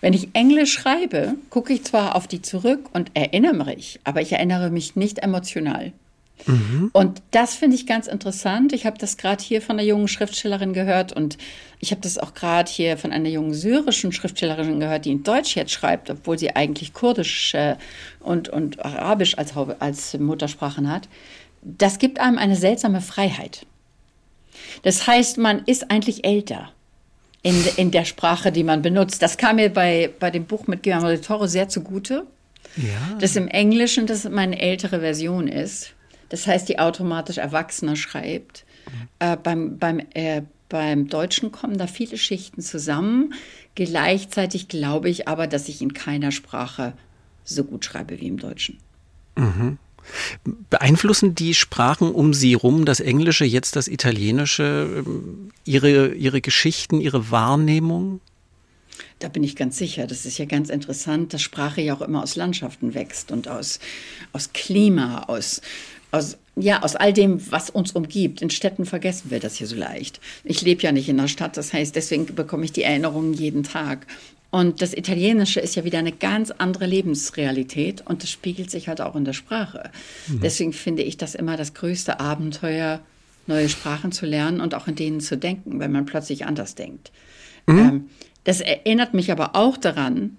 Wenn 0.00 0.14
ich 0.14 0.28
Englisch 0.32 0.72
schreibe, 0.72 1.34
gucke 1.50 1.72
ich 1.72 1.84
zwar 1.84 2.16
auf 2.16 2.26
die 2.26 2.42
zurück 2.42 2.88
und 2.92 3.10
erinnere 3.14 3.74
mich, 3.74 4.00
aber 4.04 4.22
ich 4.22 4.32
erinnere 4.32 4.70
mich 4.70 4.96
nicht 4.96 5.18
emotional. 5.18 5.92
Mhm. 6.46 6.90
Und 6.94 7.22
das 7.32 7.54
finde 7.54 7.76
ich 7.76 7.86
ganz 7.86 8.06
interessant. 8.06 8.72
Ich 8.72 8.86
habe 8.86 8.96
das 8.98 9.18
gerade 9.18 9.42
hier 9.42 9.60
von 9.60 9.78
einer 9.78 9.86
jungen 9.86 10.08
Schriftstellerin 10.08 10.72
gehört 10.72 11.12
und 11.12 11.36
ich 11.80 11.90
habe 11.90 12.00
das 12.00 12.16
auch 12.16 12.32
gerade 12.34 12.70
hier 12.70 12.96
von 12.96 13.12
einer 13.12 13.28
jungen 13.28 13.52
syrischen 13.52 14.12
Schriftstellerin 14.12 14.80
gehört, 14.80 15.04
die 15.04 15.12
in 15.12 15.22
Deutsch 15.22 15.54
jetzt 15.54 15.72
schreibt, 15.72 16.08
obwohl 16.08 16.38
sie 16.38 16.56
eigentlich 16.56 16.94
Kurdisch 16.94 17.54
äh, 17.54 17.76
und, 18.20 18.48
und 18.48 18.82
Arabisch 18.84 19.36
als, 19.36 19.52
als 19.80 20.18
Muttersprachen 20.18 20.90
hat. 20.90 21.08
Das 21.62 21.98
gibt 21.98 22.20
einem 22.20 22.38
eine 22.38 22.56
seltsame 22.56 23.02
Freiheit. 23.02 23.66
Das 24.82 25.06
heißt, 25.06 25.36
man 25.36 25.62
ist 25.66 25.90
eigentlich 25.90 26.24
älter 26.24 26.70
in, 27.42 27.64
in 27.76 27.90
der 27.90 28.04
Sprache, 28.04 28.52
die 28.52 28.64
man 28.64 28.82
benutzt. 28.82 29.22
Das 29.22 29.36
kam 29.36 29.56
mir 29.56 29.70
bei, 29.70 30.10
bei 30.18 30.30
dem 30.30 30.44
Buch 30.44 30.66
mit 30.66 30.82
Guillermo 30.82 31.06
del 31.06 31.20
Toro 31.20 31.46
sehr 31.46 31.68
zugute. 31.68 32.26
Ja. 32.76 33.18
Dass 33.18 33.36
im 33.36 33.48
Englischen 33.48 34.06
das 34.06 34.28
meine 34.28 34.60
ältere 34.60 35.00
Version 35.00 35.48
ist. 35.48 35.94
Das 36.28 36.46
heißt, 36.46 36.68
die 36.68 36.78
automatisch 36.78 37.38
Erwachsener 37.38 37.96
schreibt. 37.96 38.64
Mhm. 38.86 39.08
Äh, 39.18 39.36
beim, 39.36 39.78
beim, 39.78 40.00
äh, 40.14 40.42
beim 40.68 41.08
Deutschen 41.08 41.50
kommen 41.50 41.78
da 41.78 41.86
viele 41.86 42.16
Schichten 42.16 42.62
zusammen. 42.62 43.34
Gleichzeitig 43.74 44.68
glaube 44.68 45.10
ich 45.10 45.26
aber, 45.26 45.46
dass 45.46 45.68
ich 45.68 45.82
in 45.82 45.94
keiner 45.94 46.30
Sprache 46.30 46.92
so 47.44 47.64
gut 47.64 47.84
schreibe 47.84 48.20
wie 48.20 48.28
im 48.28 48.38
Deutschen. 48.38 48.78
Mhm. 49.36 49.78
Beeinflussen 50.68 51.34
die 51.34 51.54
Sprachen 51.54 52.12
um 52.12 52.34
Sie 52.34 52.54
rum, 52.54 52.84
das 52.84 53.00
Englische, 53.00 53.44
jetzt 53.44 53.76
das 53.76 53.88
Italienische, 53.88 55.04
ähm, 55.06 55.50
Ihre, 55.64 56.14
Ihre 56.14 56.40
Geschichten, 56.40 57.00
Ihre 57.00 57.30
Wahrnehmung? 57.30 58.20
Da 59.18 59.28
bin 59.28 59.44
ich 59.44 59.54
ganz 59.54 59.76
sicher. 59.76 60.06
Das 60.06 60.24
ist 60.24 60.38
ja 60.38 60.46
ganz 60.46 60.70
interessant, 60.70 61.34
dass 61.34 61.42
Sprache 61.42 61.82
ja 61.82 61.94
auch 61.94 62.00
immer 62.00 62.22
aus 62.22 62.36
Landschaften 62.36 62.94
wächst 62.94 63.30
und 63.30 63.48
aus, 63.48 63.78
aus 64.32 64.52
Klima, 64.52 65.24
aus, 65.24 65.60
aus, 66.10 66.38
ja, 66.56 66.82
aus 66.82 66.96
all 66.96 67.12
dem, 67.12 67.40
was 67.50 67.70
uns 67.70 67.92
umgibt. 67.92 68.42
In 68.42 68.50
Städten 68.50 68.86
vergessen 68.86 69.30
wir 69.30 69.38
das 69.40 69.56
hier 69.56 69.66
so 69.66 69.76
leicht. 69.76 70.20
Ich 70.42 70.62
lebe 70.62 70.82
ja 70.82 70.92
nicht 70.92 71.08
in 71.08 71.18
der 71.18 71.28
Stadt, 71.28 71.56
das 71.56 71.72
heißt, 71.72 71.94
deswegen 71.94 72.26
bekomme 72.34 72.64
ich 72.64 72.72
die 72.72 72.82
Erinnerungen 72.82 73.34
jeden 73.34 73.62
Tag. 73.62 74.06
Und 74.50 74.82
das 74.82 74.94
Italienische 74.94 75.60
ist 75.60 75.76
ja 75.76 75.84
wieder 75.84 75.98
eine 75.98 76.12
ganz 76.12 76.50
andere 76.50 76.86
Lebensrealität 76.86 78.02
und 78.06 78.22
das 78.22 78.30
spiegelt 78.30 78.70
sich 78.70 78.88
halt 78.88 79.00
auch 79.00 79.14
in 79.14 79.24
der 79.24 79.32
Sprache. 79.32 79.90
Mhm. 80.26 80.40
Deswegen 80.40 80.72
finde 80.72 81.02
ich 81.02 81.16
das 81.16 81.36
immer 81.36 81.56
das 81.56 81.74
größte 81.74 82.18
Abenteuer, 82.18 83.00
neue 83.46 83.68
Sprachen 83.68 84.10
zu 84.12 84.26
lernen 84.26 84.60
und 84.60 84.74
auch 84.74 84.88
in 84.88 84.96
denen 84.96 85.20
zu 85.20 85.36
denken, 85.36 85.78
wenn 85.78 85.92
man 85.92 86.04
plötzlich 86.04 86.46
anders 86.46 86.74
denkt. 86.74 87.12
Mhm. 87.66 87.78
Ähm, 87.78 88.10
das 88.44 88.60
erinnert 88.60 89.14
mich 89.14 89.30
aber 89.30 89.54
auch 89.54 89.76
daran, 89.76 90.36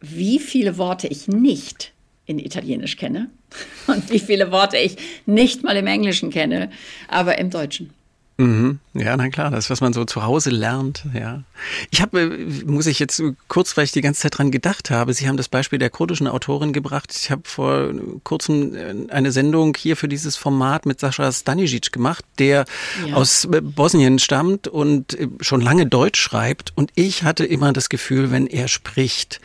wie 0.00 0.38
viele 0.38 0.76
Worte 0.76 1.06
ich 1.06 1.28
nicht 1.28 1.92
in 2.26 2.38
Italienisch 2.38 2.96
kenne 2.96 3.30
und 3.86 4.10
wie 4.10 4.18
viele 4.18 4.50
Worte 4.50 4.76
ich 4.76 4.96
nicht 5.24 5.62
mal 5.62 5.76
im 5.76 5.86
Englischen 5.86 6.30
kenne, 6.30 6.70
aber 7.08 7.38
im 7.38 7.50
Deutschen. 7.50 7.90
Mhm. 8.38 8.80
Ja, 8.92 9.16
na 9.16 9.30
klar, 9.30 9.50
das, 9.50 9.70
was 9.70 9.80
man 9.80 9.94
so 9.94 10.04
zu 10.04 10.22
Hause 10.22 10.50
lernt, 10.50 11.06
ja. 11.14 11.42
Ich 11.90 12.02
habe, 12.02 12.20
äh, 12.20 12.64
muss 12.66 12.86
ich 12.86 12.98
jetzt 12.98 13.22
kurz, 13.48 13.76
weil 13.76 13.84
ich 13.84 13.92
die 13.92 14.02
ganze 14.02 14.20
Zeit 14.20 14.36
dran 14.36 14.50
gedacht 14.50 14.90
habe, 14.90 15.14
Sie 15.14 15.26
haben 15.26 15.38
das 15.38 15.48
Beispiel 15.48 15.78
der 15.78 15.88
kurdischen 15.88 16.26
Autorin 16.26 16.74
gebracht. 16.74 17.14
Ich 17.16 17.30
habe 17.30 17.42
vor 17.44 17.90
kurzem 18.24 18.74
äh, 18.74 18.94
eine 19.10 19.32
Sendung 19.32 19.74
hier 19.74 19.96
für 19.96 20.08
dieses 20.08 20.36
Format 20.36 20.84
mit 20.84 21.00
Sascha 21.00 21.32
Stanisic 21.32 21.92
gemacht, 21.92 22.26
der 22.38 22.66
ja. 23.06 23.14
aus 23.14 23.46
äh, 23.46 23.62
Bosnien 23.62 24.18
stammt 24.18 24.68
und 24.68 25.16
schon 25.40 25.62
lange 25.62 25.86
Deutsch 25.86 26.20
schreibt. 26.20 26.72
Und 26.74 26.90
ich 26.94 27.22
hatte 27.22 27.46
immer 27.46 27.72
das 27.72 27.88
Gefühl, 27.88 28.30
wenn 28.30 28.46
er 28.46 28.68
spricht, 28.68 29.40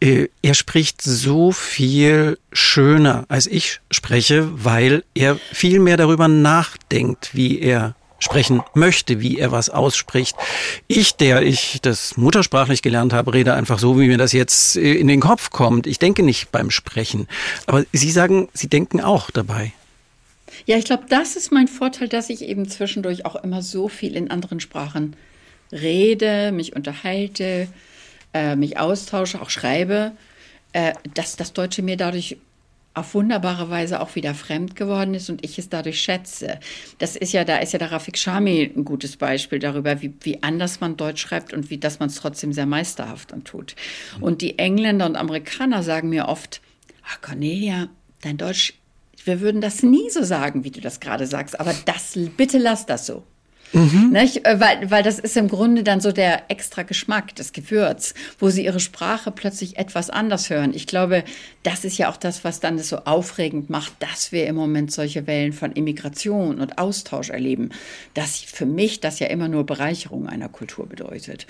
er 0.00 0.54
spricht 0.54 1.00
so 1.00 1.52
viel 1.52 2.36
schöner, 2.52 3.24
als 3.28 3.46
ich 3.46 3.80
spreche, 3.92 4.50
weil 4.52 5.04
er 5.14 5.36
viel 5.36 5.78
mehr 5.78 5.96
darüber 5.96 6.26
nachdenkt, 6.26 7.30
wie 7.34 7.60
er 7.60 7.94
sprechen 8.22 8.62
möchte, 8.74 9.20
wie 9.20 9.38
er 9.38 9.52
was 9.52 9.70
ausspricht. 9.70 10.36
Ich, 10.86 11.16
der 11.16 11.42
ich 11.42 11.80
das 11.82 12.16
muttersprachlich 12.16 12.82
gelernt 12.82 13.12
habe, 13.12 13.34
rede 13.34 13.54
einfach 13.54 13.78
so, 13.78 13.98
wie 13.98 14.06
mir 14.06 14.18
das 14.18 14.32
jetzt 14.32 14.76
äh, 14.76 14.94
in 14.94 15.08
den 15.08 15.20
Kopf 15.20 15.50
kommt. 15.50 15.86
Ich 15.86 15.98
denke 15.98 16.22
nicht 16.22 16.52
beim 16.52 16.70
Sprechen. 16.70 17.28
Aber 17.66 17.84
Sie 17.92 18.10
sagen, 18.10 18.48
Sie 18.52 18.68
denken 18.68 19.00
auch 19.00 19.30
dabei. 19.30 19.72
Ja, 20.66 20.76
ich 20.76 20.84
glaube, 20.84 21.04
das 21.08 21.36
ist 21.36 21.50
mein 21.50 21.68
Vorteil, 21.68 22.08
dass 22.08 22.30
ich 22.30 22.42
eben 22.42 22.68
zwischendurch 22.68 23.24
auch 23.24 23.36
immer 23.36 23.62
so 23.62 23.88
viel 23.88 24.16
in 24.16 24.30
anderen 24.30 24.60
Sprachen 24.60 25.16
rede, 25.72 26.52
mich 26.52 26.76
unterhalte, 26.76 27.68
äh, 28.34 28.56
mich 28.56 28.78
austausche, 28.78 29.40
auch 29.40 29.50
schreibe, 29.50 30.12
äh, 30.72 30.92
dass 31.14 31.36
das 31.36 31.52
Deutsche 31.52 31.82
mir 31.82 31.96
dadurch 31.96 32.36
auf 32.94 33.14
wunderbare 33.14 33.70
Weise 33.70 34.00
auch 34.00 34.14
wieder 34.14 34.34
fremd 34.34 34.76
geworden 34.76 35.14
ist 35.14 35.30
und 35.30 35.44
ich 35.44 35.58
es 35.58 35.68
dadurch 35.68 36.00
schätze. 36.00 36.60
Das 36.98 37.16
ist 37.16 37.32
ja, 37.32 37.44
da 37.44 37.58
ist 37.58 37.72
ja 37.72 37.78
der 37.78 37.90
Rafik 37.90 38.18
Shami 38.18 38.70
ein 38.76 38.84
gutes 38.84 39.16
Beispiel 39.16 39.58
darüber, 39.58 40.02
wie, 40.02 40.14
wie 40.20 40.42
anders 40.42 40.80
man 40.80 40.96
Deutsch 40.96 41.22
schreibt 41.22 41.52
und 41.54 41.70
wie, 41.70 41.78
dass 41.78 42.00
man 42.00 42.08
es 42.08 42.16
trotzdem 42.16 42.52
sehr 42.52 42.66
meisterhaft 42.66 43.32
dann 43.32 43.44
tut. 43.44 43.76
Und 44.20 44.42
die 44.42 44.58
Engländer 44.58 45.06
und 45.06 45.16
Amerikaner 45.16 45.82
sagen 45.82 46.10
mir 46.10 46.28
oft, 46.28 46.60
ach 47.06 47.20
Cornelia, 47.22 47.88
dein 48.20 48.36
Deutsch, 48.36 48.74
wir 49.24 49.40
würden 49.40 49.60
das 49.60 49.82
nie 49.82 50.10
so 50.10 50.22
sagen, 50.22 50.64
wie 50.64 50.70
du 50.70 50.80
das 50.80 51.00
gerade 51.00 51.26
sagst, 51.26 51.58
aber 51.58 51.74
das, 51.86 52.18
bitte 52.36 52.58
lass 52.58 52.86
das 52.86 53.06
so. 53.06 53.24
Mhm. 53.72 54.14
Äh, 54.14 54.60
weil, 54.60 54.90
weil 54.90 55.02
das 55.02 55.18
ist 55.18 55.36
im 55.36 55.48
Grunde 55.48 55.82
dann 55.82 56.00
so 56.00 56.12
der 56.12 56.50
extra 56.50 56.82
Geschmack, 56.82 57.34
das 57.36 57.52
Gewürz, 57.52 58.14
wo 58.38 58.50
sie 58.50 58.64
ihre 58.64 58.80
Sprache 58.80 59.30
plötzlich 59.30 59.78
etwas 59.78 60.10
anders 60.10 60.50
hören. 60.50 60.72
Ich 60.74 60.86
glaube, 60.86 61.24
das 61.62 61.84
ist 61.84 61.98
ja 61.98 62.10
auch 62.10 62.16
das, 62.16 62.44
was 62.44 62.60
dann 62.60 62.78
so 62.78 62.98
aufregend 62.98 63.70
macht, 63.70 63.94
dass 64.00 64.32
wir 64.32 64.46
im 64.46 64.56
Moment 64.56 64.92
solche 64.92 65.26
Wellen 65.26 65.52
von 65.52 65.72
Immigration 65.72 66.60
und 66.60 66.78
Austausch 66.78 67.30
erleben. 67.30 67.70
Dass 68.14 68.40
für 68.40 68.66
mich 68.66 69.00
das 69.00 69.18
ja 69.18 69.28
immer 69.28 69.48
nur 69.48 69.64
Bereicherung 69.64 70.26
einer 70.26 70.48
Kultur 70.48 70.86
bedeutet. 70.86 71.46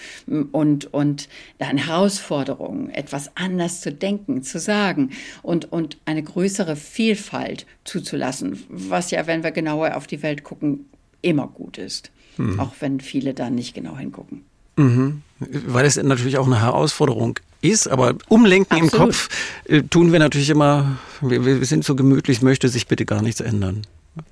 Und, 0.52 0.92
und 0.92 1.28
eine 1.58 1.86
Herausforderung, 1.86 2.90
etwas 2.90 3.36
anders 3.36 3.80
zu 3.80 3.92
denken, 3.92 4.42
zu 4.42 4.58
sagen 4.58 5.10
und, 5.42 5.72
und 5.72 5.98
eine 6.04 6.22
größere 6.22 6.76
Vielfalt 6.76 7.66
zuzulassen, 7.84 8.62
was 8.68 9.10
ja, 9.10 9.26
wenn 9.26 9.42
wir 9.42 9.50
genauer 9.50 9.96
auf 9.96 10.06
die 10.06 10.22
Welt 10.22 10.44
gucken, 10.44 10.86
immer 11.22 11.46
gut 11.46 11.78
ist. 11.78 12.10
Mhm. 12.36 12.60
Auch 12.60 12.72
wenn 12.80 13.00
viele 13.00 13.34
da 13.34 13.50
nicht 13.50 13.74
genau 13.74 13.96
hingucken. 13.96 14.44
Mhm. 14.76 15.22
Weil 15.38 15.86
es 15.86 15.96
natürlich 15.96 16.38
auch 16.38 16.46
eine 16.46 16.60
Herausforderung 16.60 17.38
ist, 17.60 17.88
aber 17.88 18.14
umlenken 18.28 18.82
Absolut. 18.82 18.92
im 18.92 18.98
Kopf 18.98 19.28
äh, 19.64 19.82
tun 19.82 20.12
wir 20.12 20.18
natürlich 20.18 20.50
immer, 20.50 20.98
wir, 21.20 21.44
wir 21.44 21.64
sind 21.64 21.84
so 21.84 21.94
gemütlich, 21.94 22.42
möchte 22.42 22.68
sich 22.68 22.86
bitte 22.86 23.04
gar 23.04 23.22
nichts 23.22 23.40
ändern. 23.40 23.86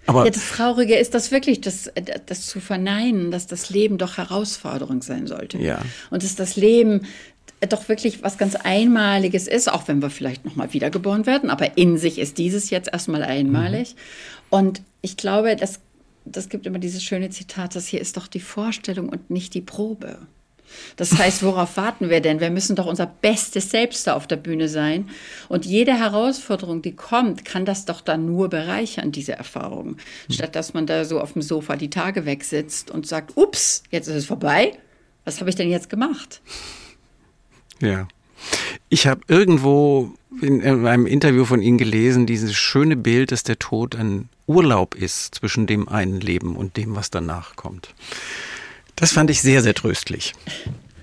Aber 0.07 0.25
ja, 0.25 0.31
das 0.31 0.51
Traurige 0.51 0.97
ist 0.97 1.15
das 1.15 1.31
wirklich, 1.31 1.61
das, 1.63 1.91
das 2.27 2.47
zu 2.47 2.61
verneinen, 2.61 3.31
dass 3.31 3.47
das 3.47 3.71
Leben 3.71 3.97
doch 3.97 4.19
Herausforderung 4.19 5.03
sein 5.03 5.27
sollte. 5.27 5.59
Ja. 5.59 5.81
Und 6.11 6.23
dass 6.23 6.37
das 6.37 6.57
Leben 6.57 7.07
doch 7.69 7.89
wirklich 7.89 8.23
was 8.23 8.37
ganz 8.39 8.57
Einmaliges 8.57 9.47
ist, 9.47 9.71
auch 9.71 9.89
wenn 9.89 10.03
wir 10.03 10.11
vielleicht 10.11 10.45
nochmal 10.45 10.73
wiedergeboren 10.73 11.27
werden, 11.27 11.51
aber 11.51 11.77
in 11.77 11.99
sich 11.99 12.19
ist 12.19 12.39
dieses 12.39 12.71
jetzt 12.71 12.91
erstmal 12.93 13.23
einmalig. 13.23 13.95
Mhm. 13.95 13.99
Und 14.51 14.83
ich 15.03 15.17
glaube, 15.17 15.57
das, 15.57 15.81
das 16.33 16.49
gibt 16.49 16.67
immer 16.67 16.79
dieses 16.79 17.03
schöne 17.03 17.31
Zitat, 17.31 17.77
das 17.77 17.87
hier 17.87 18.01
ist 18.01 18.17
doch 18.17 18.27
die 18.27 18.41
Vorstellung 18.41 19.09
und 19.09 19.31
nicht 19.31 19.55
die 19.55 19.61
Probe. 19.61 20.19
Das 20.97 21.19
heißt, 21.19 21.43
worauf 21.43 21.77
warten 21.77 22.11
wir 22.11 22.21
denn? 22.21 22.41
Wir 22.41 22.51
müssen 22.51 22.77
doch 22.77 22.87
unser 22.87 23.07
bestes 23.07 23.71
Selbst 23.71 24.07
da 24.07 24.15
auf 24.15 24.27
der 24.27 24.37
Bühne 24.37 24.69
sein. 24.69 25.09
Und 25.49 25.67
jede 25.67 25.93
Herausforderung, 25.93 26.83
die 26.83 26.95
kommt, 26.95 27.45
kann 27.45 27.65
das 27.65 27.85
doch 27.85 28.01
dann 28.01 28.27
nur 28.27 28.49
bereichern, 28.49 29.13
diese 29.13 29.33
Erfahrung. 29.33 29.89
Hm. 29.89 29.97
Statt 30.31 30.55
dass 30.55 30.75
man 30.75 30.87
da 30.87 31.05
so 31.05 31.21
auf 31.21 31.33
dem 31.33 31.43
Sofa 31.43 31.77
die 31.77 31.91
Tage 31.91 32.25
wegsitzt 32.25 32.91
und 32.91 33.07
sagt, 33.07 33.37
ups, 33.37 33.83
jetzt 33.91 34.09
ist 34.09 34.15
es 34.15 34.27
vorbei. 34.27 34.79
Was 35.25 35.41
habe 35.41 35.51
ich 35.51 35.57
denn 35.57 35.71
jetzt 35.71 35.91
gemacht? 35.91 36.41
Ja. 37.81 38.09
Ich 38.89 39.07
habe 39.07 39.21
irgendwo 39.29 40.15
in, 40.41 40.87
einem 40.87 41.07
Interview 41.07 41.45
von 41.45 41.63
Ihnen 41.63 41.79
gelesen, 41.79 42.27
dieses 42.27 42.55
schöne 42.55 42.97
Bild, 42.97 43.33
dass 43.33 43.43
der 43.43 43.59
Tod 43.59 43.95
ein 43.97 44.29
Urlaub 44.47 44.95
ist 44.95 45.35
zwischen 45.35 45.67
dem 45.67 45.89
einen 45.89 46.21
Leben 46.21 46.57
und 46.57 46.77
dem, 46.77 46.97
was 46.97 47.11
danach 47.11 47.57
kommt. 47.57 47.95
Das 48.97 49.13
fand 49.13 49.31
ich 49.31 49.41
sehr, 49.41 49.63
sehr 49.63 49.75
tröstlich. 49.75 50.35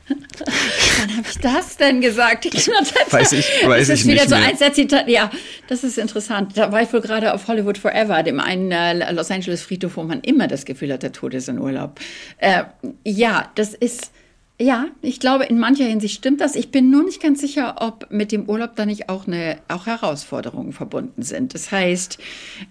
Wann 0.07 1.17
habe 1.17 1.27
ich 1.29 1.37
das 1.39 1.77
denn 1.77 1.99
gesagt? 1.99 2.45
Ich 2.45 2.67
weiß 2.67 3.33
ich, 3.33 3.45
weiß 3.65 3.87
das 3.87 3.99
ist 3.99 4.07
wieder 4.07 4.27
so 4.27 4.35
eins 4.35 4.59
der 4.59 4.71
Zitate. 4.71 5.09
Ja, 5.11 5.31
das 5.67 5.83
ist 5.83 5.97
interessant. 5.97 6.55
Da 6.55 6.71
war 6.71 6.81
ich 6.81 6.93
wohl 6.93 7.01
gerade 7.01 7.33
auf 7.33 7.47
Hollywood 7.47 7.77
Forever, 7.77 8.23
dem 8.23 8.39
einen 8.39 8.71
äh, 8.71 9.11
Los 9.11 9.31
Angeles 9.31 9.63
Friedhof, 9.63 9.97
wo 9.97 10.03
man 10.03 10.21
immer 10.21 10.47
das 10.47 10.65
Gefühl 10.65 10.93
hat, 10.93 11.03
der 11.03 11.11
Tod 11.11 11.33
ist 11.33 11.49
in 11.49 11.59
Urlaub. 11.59 11.99
Äh, 12.37 12.63
ja, 13.03 13.51
das 13.55 13.73
ist 13.73 14.11
ja, 14.59 14.87
ich 15.03 15.19
glaube, 15.19 15.43
in 15.45 15.59
mancher 15.59 15.85
Hinsicht 15.85 16.15
stimmt 16.15 16.41
das. 16.41 16.55
Ich 16.55 16.71
bin 16.71 16.89
nur 16.89 17.03
nicht 17.03 17.21
ganz 17.21 17.41
sicher, 17.41 17.75
ob 17.79 18.07
mit 18.09 18.31
dem 18.31 18.49
Urlaub 18.49 18.75
da 18.75 18.87
nicht 18.87 19.07
auch 19.07 19.27
eine 19.27 19.57
auch 19.67 19.85
Herausforderungen 19.85 20.73
verbunden 20.73 21.21
sind. 21.21 21.53
Das 21.53 21.71
heißt, 21.71 22.17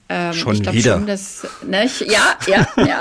ähm, 0.08 0.32
schon 0.32 0.54
ich 0.54 0.62
glaube 0.64 0.80
schon, 0.80 1.06
dass 1.06 1.46
ne, 1.64 1.88
ja, 2.08 2.36
ja, 2.48 2.66
ja. 2.76 3.00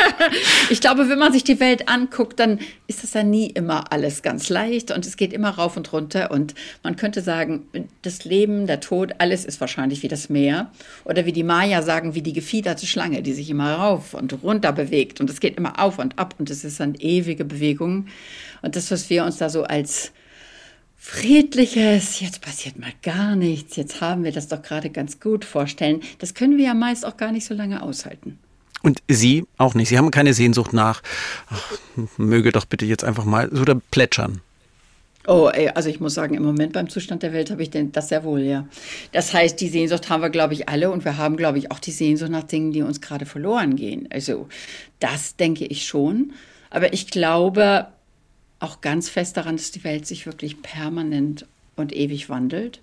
ich 0.70 0.80
glaube, 0.80 1.08
wenn 1.08 1.18
man 1.20 1.32
sich 1.32 1.44
die 1.44 1.60
Welt 1.60 1.88
anguckt, 1.88 2.40
dann 2.40 2.58
ist 2.88 3.04
das 3.04 3.14
ja 3.14 3.22
nie 3.22 3.50
immer 3.50 3.92
alles 3.92 4.22
ganz 4.22 4.48
leicht 4.48 4.90
und 4.90 5.06
es 5.06 5.16
geht 5.16 5.32
immer 5.32 5.50
rauf 5.50 5.76
und 5.76 5.92
runter 5.92 6.32
und 6.32 6.54
man 6.82 6.96
könnte 6.96 7.20
sagen, 7.20 7.68
das 8.02 8.24
Leben, 8.24 8.66
der 8.66 8.80
Tod, 8.80 9.12
alles 9.18 9.44
ist 9.44 9.60
wahrscheinlich 9.60 10.02
wie 10.02 10.08
das 10.08 10.28
Meer 10.28 10.72
oder 11.04 11.24
wie 11.24 11.32
die 11.32 11.44
Maya 11.44 11.82
sagen, 11.82 12.16
wie 12.16 12.22
die 12.22 12.32
gefiederte 12.32 12.86
Schlange, 12.86 13.22
die 13.22 13.32
sich 13.32 13.48
immer 13.48 13.74
rauf 13.74 14.14
und 14.14 14.42
runter 14.42 14.72
bewegt 14.72 15.20
und 15.20 15.30
es 15.30 15.38
geht 15.38 15.56
immer 15.56 15.78
auf 15.78 16.00
und 16.00 16.18
ab 16.18 16.34
und 16.38 16.50
es 16.50 16.64
ist 16.64 16.80
eine 16.80 16.98
ewige 16.98 17.44
Bewegung. 17.44 18.07
Und 18.62 18.76
das, 18.76 18.90
was 18.90 19.10
wir 19.10 19.24
uns 19.24 19.36
da 19.38 19.50
so 19.50 19.64
als 19.64 20.12
friedliches, 20.96 22.20
jetzt 22.20 22.40
passiert 22.40 22.78
mal 22.78 22.92
gar 23.02 23.36
nichts, 23.36 23.76
jetzt 23.76 24.00
haben 24.00 24.24
wir 24.24 24.32
das 24.32 24.48
doch 24.48 24.62
gerade 24.62 24.90
ganz 24.90 25.20
gut 25.20 25.44
vorstellen, 25.44 26.00
das 26.18 26.34
können 26.34 26.58
wir 26.58 26.66
ja 26.66 26.74
meist 26.74 27.06
auch 27.06 27.16
gar 27.16 27.32
nicht 27.32 27.46
so 27.46 27.54
lange 27.54 27.82
aushalten. 27.82 28.38
Und 28.82 29.02
Sie 29.08 29.44
auch 29.56 29.74
nicht. 29.74 29.88
Sie 29.88 29.98
haben 29.98 30.10
keine 30.10 30.34
Sehnsucht 30.34 30.72
nach, 30.72 31.02
ach, 31.48 31.72
möge 32.16 32.52
doch 32.52 32.64
bitte 32.64 32.86
jetzt 32.86 33.04
einfach 33.04 33.24
mal 33.24 33.48
so 33.52 33.64
da 33.64 33.74
plätschern. 33.90 34.40
Oh, 35.26 35.50
ey, 35.52 35.68
also 35.68 35.90
ich 35.90 36.00
muss 36.00 36.14
sagen, 36.14 36.34
im 36.34 36.42
Moment 36.42 36.72
beim 36.72 36.88
Zustand 36.88 37.22
der 37.22 37.34
Welt 37.34 37.50
habe 37.50 37.62
ich 37.62 37.68
denn 37.68 37.92
das 37.92 38.08
sehr 38.08 38.24
wohl, 38.24 38.40
ja. 38.40 38.66
Das 39.12 39.34
heißt, 39.34 39.60
die 39.60 39.68
Sehnsucht 39.68 40.08
haben 40.08 40.22
wir, 40.22 40.30
glaube 40.30 40.54
ich, 40.54 40.70
alle 40.70 40.90
und 40.90 41.04
wir 41.04 41.18
haben, 41.18 41.36
glaube 41.36 41.58
ich, 41.58 41.70
auch 41.70 41.80
die 41.80 41.90
Sehnsucht 41.90 42.30
nach 42.30 42.44
Dingen, 42.44 42.72
die 42.72 42.80
uns 42.80 43.02
gerade 43.02 43.26
verloren 43.26 43.76
gehen. 43.76 44.08
Also 44.10 44.48
das 45.00 45.36
denke 45.36 45.66
ich 45.66 45.86
schon. 45.86 46.32
Aber 46.70 46.94
ich 46.94 47.08
glaube, 47.08 47.88
auch 48.60 48.80
ganz 48.80 49.08
fest 49.08 49.36
daran, 49.36 49.56
dass 49.56 49.70
die 49.70 49.84
Welt 49.84 50.06
sich 50.06 50.26
wirklich 50.26 50.62
permanent 50.62 51.46
und 51.76 51.94
ewig 51.94 52.28
wandelt 52.28 52.80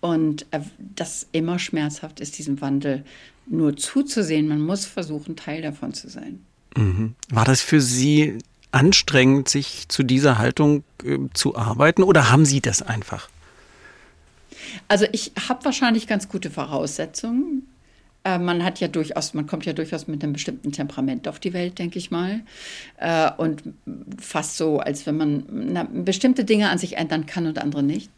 und 0.00 0.46
äh, 0.50 0.60
das 0.78 1.26
immer 1.32 1.58
schmerzhaft 1.58 2.20
ist, 2.20 2.38
diesem 2.38 2.60
Wandel 2.60 3.04
nur 3.46 3.76
zuzusehen. 3.76 4.48
Man 4.48 4.60
muss 4.60 4.84
versuchen, 4.84 5.36
Teil 5.36 5.62
davon 5.62 5.94
zu 5.94 6.08
sein. 6.08 6.44
Mhm. 6.76 7.14
War 7.30 7.44
das 7.44 7.60
für 7.60 7.80
Sie 7.80 8.38
anstrengend, 8.72 9.48
sich 9.48 9.88
zu 9.88 10.02
dieser 10.02 10.38
Haltung 10.38 10.84
äh, 11.04 11.18
zu 11.32 11.56
arbeiten 11.56 12.02
oder 12.02 12.30
haben 12.30 12.44
Sie 12.44 12.60
das 12.60 12.82
einfach? 12.82 13.28
Also 14.88 15.06
ich 15.12 15.32
habe 15.48 15.64
wahrscheinlich 15.64 16.06
ganz 16.06 16.28
gute 16.28 16.50
Voraussetzungen. 16.50 17.66
Äh, 18.26 18.38
man 18.38 18.64
hat 18.64 18.80
ja 18.80 18.88
durchaus, 18.88 19.34
man 19.34 19.46
kommt 19.46 19.66
ja 19.66 19.72
durchaus 19.72 20.08
mit 20.08 20.22
einem 20.22 20.32
bestimmten 20.32 20.72
Temperament 20.72 21.28
auf 21.28 21.38
die 21.38 21.52
Welt, 21.52 21.78
denke 21.78 21.98
ich 21.98 22.10
mal. 22.10 22.40
Äh, 22.98 23.30
und 23.36 23.62
fast 24.20 24.56
so, 24.56 24.80
als 24.80 25.06
wenn 25.06 25.16
man 25.16 25.44
na, 25.48 25.84
bestimmte 25.84 26.44
Dinge 26.44 26.68
an 26.70 26.78
sich 26.78 26.96
ändern 26.96 27.26
kann 27.26 27.46
und 27.46 27.62
andere 27.62 27.84
nicht. 27.84 28.10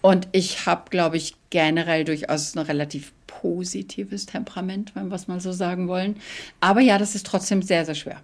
Und 0.00 0.28
ich 0.32 0.64
habe, 0.64 0.88
glaube 0.88 1.18
ich, 1.18 1.34
generell 1.50 2.04
durchaus 2.04 2.56
ein 2.56 2.60
relativ 2.60 3.12
positives 3.26 4.24
Temperament, 4.24 4.92
wenn 4.94 5.08
wir 5.08 5.16
es 5.16 5.28
mal 5.28 5.40
so 5.40 5.52
sagen 5.52 5.88
wollen. 5.88 6.16
Aber 6.60 6.80
ja, 6.80 6.96
das 6.96 7.14
ist 7.14 7.26
trotzdem 7.26 7.60
sehr, 7.60 7.84
sehr 7.84 7.94
schwer. 7.94 8.20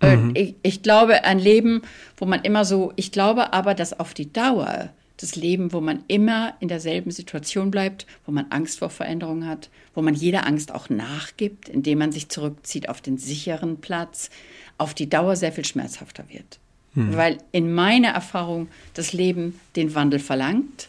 Äh, 0.00 0.16
mhm. 0.16 0.30
Ich, 0.36 0.54
ich 0.62 0.82
glaube, 0.82 1.24
ein 1.24 1.40
Leben, 1.40 1.82
wo 2.16 2.24
man 2.24 2.42
immer 2.42 2.64
so, 2.64 2.92
ich 2.94 3.10
glaube 3.10 3.52
aber, 3.52 3.74
dass 3.74 3.98
auf 3.98 4.14
die 4.14 4.32
Dauer 4.32 4.90
das 5.16 5.34
Leben, 5.34 5.72
wo 5.72 5.80
man 5.80 6.04
immer 6.06 6.54
in 6.60 6.68
derselben 6.68 7.10
Situation 7.10 7.70
bleibt, 7.72 8.06
wo 8.26 8.32
man 8.32 8.46
Angst 8.50 8.78
vor 8.78 8.90
Veränderungen 8.90 9.48
hat, 9.48 9.70
wo 9.94 10.02
man 10.02 10.14
jeder 10.14 10.46
Angst 10.46 10.72
auch 10.72 10.88
nachgibt, 10.88 11.68
indem 11.68 11.98
man 11.98 12.12
sich 12.12 12.28
zurückzieht 12.28 12.88
auf 12.88 13.00
den 13.00 13.18
sicheren 13.18 13.78
Platz, 13.80 14.30
auf 14.78 14.94
die 14.94 15.08
Dauer 15.08 15.36
sehr 15.36 15.52
viel 15.52 15.64
schmerzhafter 15.64 16.24
wird. 16.28 16.58
Hm. 16.94 17.16
Weil 17.16 17.38
in 17.52 17.72
meiner 17.72 18.08
Erfahrung 18.08 18.68
das 18.94 19.12
Leben 19.12 19.58
den 19.76 19.94
Wandel 19.94 20.18
verlangt. 20.18 20.88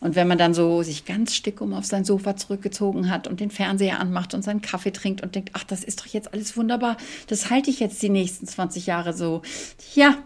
Und 0.00 0.14
wenn 0.14 0.28
man 0.28 0.38
dann 0.38 0.54
so 0.54 0.82
sich 0.84 1.06
ganz 1.06 1.34
stickum 1.34 1.74
auf 1.74 1.84
sein 1.84 2.04
Sofa 2.04 2.36
zurückgezogen 2.36 3.10
hat 3.10 3.26
und 3.26 3.40
den 3.40 3.50
Fernseher 3.50 3.98
anmacht 3.98 4.32
und 4.32 4.42
seinen 4.42 4.62
Kaffee 4.62 4.92
trinkt 4.92 5.22
und 5.22 5.34
denkt, 5.34 5.50
ach, 5.54 5.64
das 5.64 5.82
ist 5.82 6.00
doch 6.00 6.06
jetzt 6.06 6.32
alles 6.32 6.56
wunderbar, 6.56 6.96
das 7.26 7.50
halte 7.50 7.70
ich 7.70 7.80
jetzt 7.80 8.00
die 8.00 8.08
nächsten 8.08 8.46
20 8.46 8.86
Jahre 8.86 9.12
so. 9.12 9.42
Ja, 9.96 10.18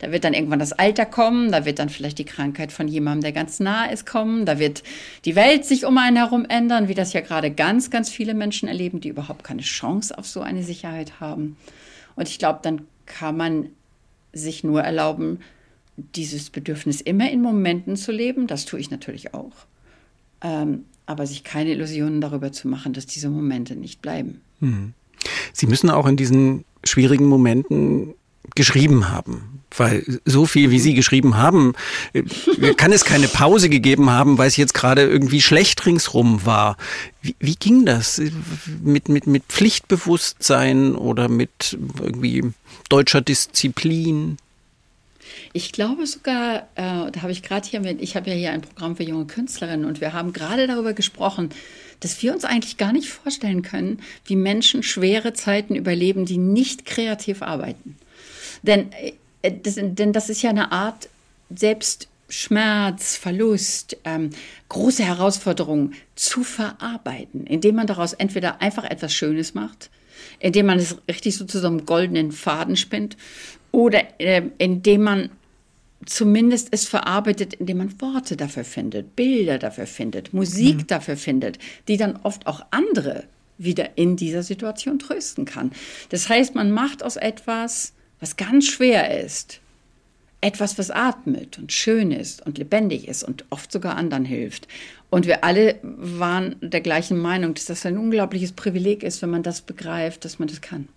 da 0.00 0.12
wird 0.12 0.24
dann 0.24 0.34
irgendwann 0.34 0.58
das 0.58 0.72
Alter 0.72 1.06
kommen, 1.06 1.52
da 1.52 1.64
wird 1.64 1.78
dann 1.78 1.90
vielleicht 1.90 2.18
die 2.18 2.24
Krankheit 2.24 2.72
von 2.72 2.88
jemandem, 2.88 3.22
der 3.22 3.32
ganz 3.32 3.60
nah 3.60 3.84
ist, 3.84 4.06
kommen, 4.06 4.46
da 4.46 4.58
wird 4.58 4.82
die 5.24 5.36
Welt 5.36 5.64
sich 5.64 5.84
um 5.84 5.96
einen 5.98 6.16
herum 6.16 6.46
ändern, 6.48 6.88
wie 6.88 6.94
das 6.94 7.12
ja 7.12 7.20
gerade 7.20 7.50
ganz, 7.50 7.90
ganz 7.90 8.08
viele 8.08 8.34
Menschen 8.34 8.68
erleben, 8.68 9.00
die 9.00 9.08
überhaupt 9.08 9.44
keine 9.44 9.62
Chance 9.62 10.16
auf 10.16 10.26
so 10.26 10.40
eine 10.40 10.62
Sicherheit 10.62 11.20
haben. 11.20 11.56
Und 12.16 12.28
ich 12.28 12.38
glaube, 12.38 12.60
dann 12.62 12.82
kann 13.06 13.36
man 13.36 13.68
sich 14.32 14.64
nur 14.64 14.82
erlauben, 14.82 15.40
dieses 15.96 16.50
Bedürfnis 16.50 17.00
immer 17.00 17.30
in 17.30 17.42
Momenten 17.42 17.96
zu 17.96 18.10
leben. 18.12 18.46
Das 18.46 18.64
tue 18.64 18.80
ich 18.80 18.90
natürlich 18.90 19.34
auch. 19.34 19.52
Ähm, 20.42 20.84
aber 21.06 21.26
sich 21.26 21.44
keine 21.44 21.72
Illusionen 21.72 22.20
darüber 22.20 22.52
zu 22.52 22.68
machen, 22.68 22.92
dass 22.92 23.04
diese 23.04 23.28
Momente 23.28 23.76
nicht 23.76 24.00
bleiben. 24.00 24.40
Hm. 24.60 24.94
Sie 25.52 25.66
müssen 25.66 25.90
auch 25.90 26.06
in 26.06 26.16
diesen 26.16 26.64
schwierigen 26.84 27.26
Momenten 27.26 28.14
geschrieben 28.54 29.08
haben. 29.10 29.62
Weil 29.76 30.04
so 30.24 30.46
viel, 30.46 30.70
wie 30.72 30.80
Sie 30.80 30.94
geschrieben 30.94 31.36
haben, 31.36 31.74
äh, 32.12 32.22
kann 32.74 32.92
es 32.92 33.04
keine 33.04 33.28
Pause 33.28 33.68
gegeben 33.68 34.10
haben, 34.10 34.36
weil 34.36 34.48
es 34.48 34.56
jetzt 34.56 34.74
gerade 34.74 35.02
irgendwie 35.02 35.40
schlecht 35.40 35.86
ringsrum 35.86 36.44
war. 36.44 36.76
Wie, 37.22 37.36
wie 37.38 37.54
ging 37.54 37.86
das? 37.86 38.20
Mit, 38.82 39.08
mit, 39.08 39.28
mit 39.28 39.44
Pflichtbewusstsein 39.44 40.96
oder 40.96 41.28
mit 41.28 41.78
irgendwie 42.02 42.52
deutscher 42.88 43.20
Disziplin? 43.20 44.38
Ich 45.52 45.70
glaube 45.72 46.06
sogar, 46.06 46.68
äh, 46.74 47.10
da 47.10 47.22
habe 47.22 47.32
ich 47.32 47.42
gerade 47.42 47.68
hier 47.68 47.80
mit, 47.80 48.00
ich 48.02 48.16
habe 48.16 48.30
ja 48.30 48.36
hier 48.36 48.52
ein 48.52 48.62
Programm 48.62 48.96
für 48.96 49.04
junge 49.04 49.26
Künstlerinnen 49.26 49.84
und 49.84 50.00
wir 50.00 50.12
haben 50.12 50.32
gerade 50.32 50.66
darüber 50.66 50.92
gesprochen, 50.92 51.50
dass 52.00 52.22
wir 52.22 52.32
uns 52.32 52.44
eigentlich 52.44 52.76
gar 52.76 52.92
nicht 52.92 53.08
vorstellen 53.08 53.62
können, 53.62 54.00
wie 54.24 54.36
Menschen 54.36 54.82
schwere 54.82 55.32
Zeiten 55.32 55.74
überleben, 55.74 56.24
die 56.24 56.38
nicht 56.38 56.86
kreativ 56.86 57.42
arbeiten. 57.42 57.96
Denn 58.62 58.92
äh, 58.92 59.52
das, 59.62 59.76
denn 59.76 60.12
das 60.12 60.28
ist 60.28 60.42
ja 60.42 60.50
eine 60.50 60.72
Art 60.72 61.08
selbst 61.54 62.08
Schmerz, 62.28 63.16
Verlust, 63.16 63.96
ähm, 64.04 64.30
große 64.68 65.02
Herausforderungen 65.02 65.94
zu 66.14 66.44
verarbeiten, 66.44 67.46
indem 67.46 67.76
man 67.76 67.86
daraus 67.86 68.12
entweder 68.12 68.62
einfach 68.62 68.84
etwas 68.84 69.12
Schönes 69.12 69.54
macht, 69.54 69.90
indem 70.38 70.66
man 70.66 70.78
es 70.78 70.96
richtig 71.08 71.36
so 71.36 71.44
zu 71.44 71.58
so 71.58 71.66
einem 71.66 71.86
goldenen 71.86 72.32
Faden 72.32 72.76
spinnt, 72.76 73.16
oder 73.72 74.02
äh, 74.20 74.42
indem 74.58 75.02
man 75.02 75.30
zumindest 76.06 76.68
es 76.70 76.88
verarbeitet, 76.88 77.54
indem 77.54 77.78
man 77.78 78.00
Worte 78.00 78.36
dafür 78.36 78.64
findet, 78.64 79.16
Bilder 79.16 79.58
dafür 79.58 79.86
findet, 79.86 80.32
Musik 80.32 80.76
mhm. 80.76 80.86
dafür 80.86 81.16
findet, 81.16 81.58
die 81.88 81.96
dann 81.96 82.18
oft 82.22 82.46
auch 82.46 82.64
andere 82.70 83.24
wieder 83.58 83.98
in 83.98 84.16
dieser 84.16 84.42
Situation 84.42 84.98
trösten 84.98 85.44
kann. 85.44 85.72
Das 86.08 86.28
heißt, 86.28 86.54
man 86.54 86.70
macht 86.70 87.02
aus 87.02 87.16
etwas 87.16 87.92
was 88.20 88.36
ganz 88.36 88.66
schwer 88.66 89.22
ist, 89.22 89.60
etwas, 90.40 90.78
was 90.78 90.90
atmet 90.90 91.58
und 91.58 91.72
schön 91.72 92.12
ist 92.12 92.44
und 92.46 92.58
lebendig 92.58 93.08
ist 93.08 93.22
und 93.22 93.44
oft 93.50 93.70
sogar 93.70 93.96
anderen 93.96 94.24
hilft. 94.24 94.68
Und 95.10 95.26
wir 95.26 95.44
alle 95.44 95.78
waren 95.82 96.56
der 96.60 96.80
gleichen 96.80 97.18
Meinung, 97.18 97.54
dass 97.54 97.66
das 97.66 97.84
ein 97.84 97.98
unglaubliches 97.98 98.52
Privileg 98.52 99.02
ist, 99.02 99.22
wenn 99.22 99.30
man 99.30 99.42
das 99.42 99.60
begreift, 99.60 100.24
dass 100.24 100.38
man 100.38 100.48
das 100.48 100.60
kann. 100.60 100.88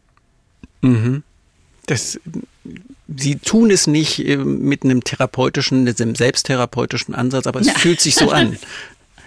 Mhm. 0.81 1.23
Das, 1.87 2.19
Sie 3.15 3.35
tun 3.35 3.71
es 3.71 3.87
nicht 3.87 4.25
äh, 4.25 4.37
mit 4.37 4.83
einem 4.83 5.03
therapeutischen, 5.03 5.87
einem 5.87 6.15
selbsttherapeutischen 6.15 7.13
Ansatz, 7.13 7.47
aber 7.47 7.59
es 7.59 7.67
ja. 7.67 7.73
fühlt 7.73 7.99
sich 7.99 8.15
so 8.15 8.29
an. 8.29 8.57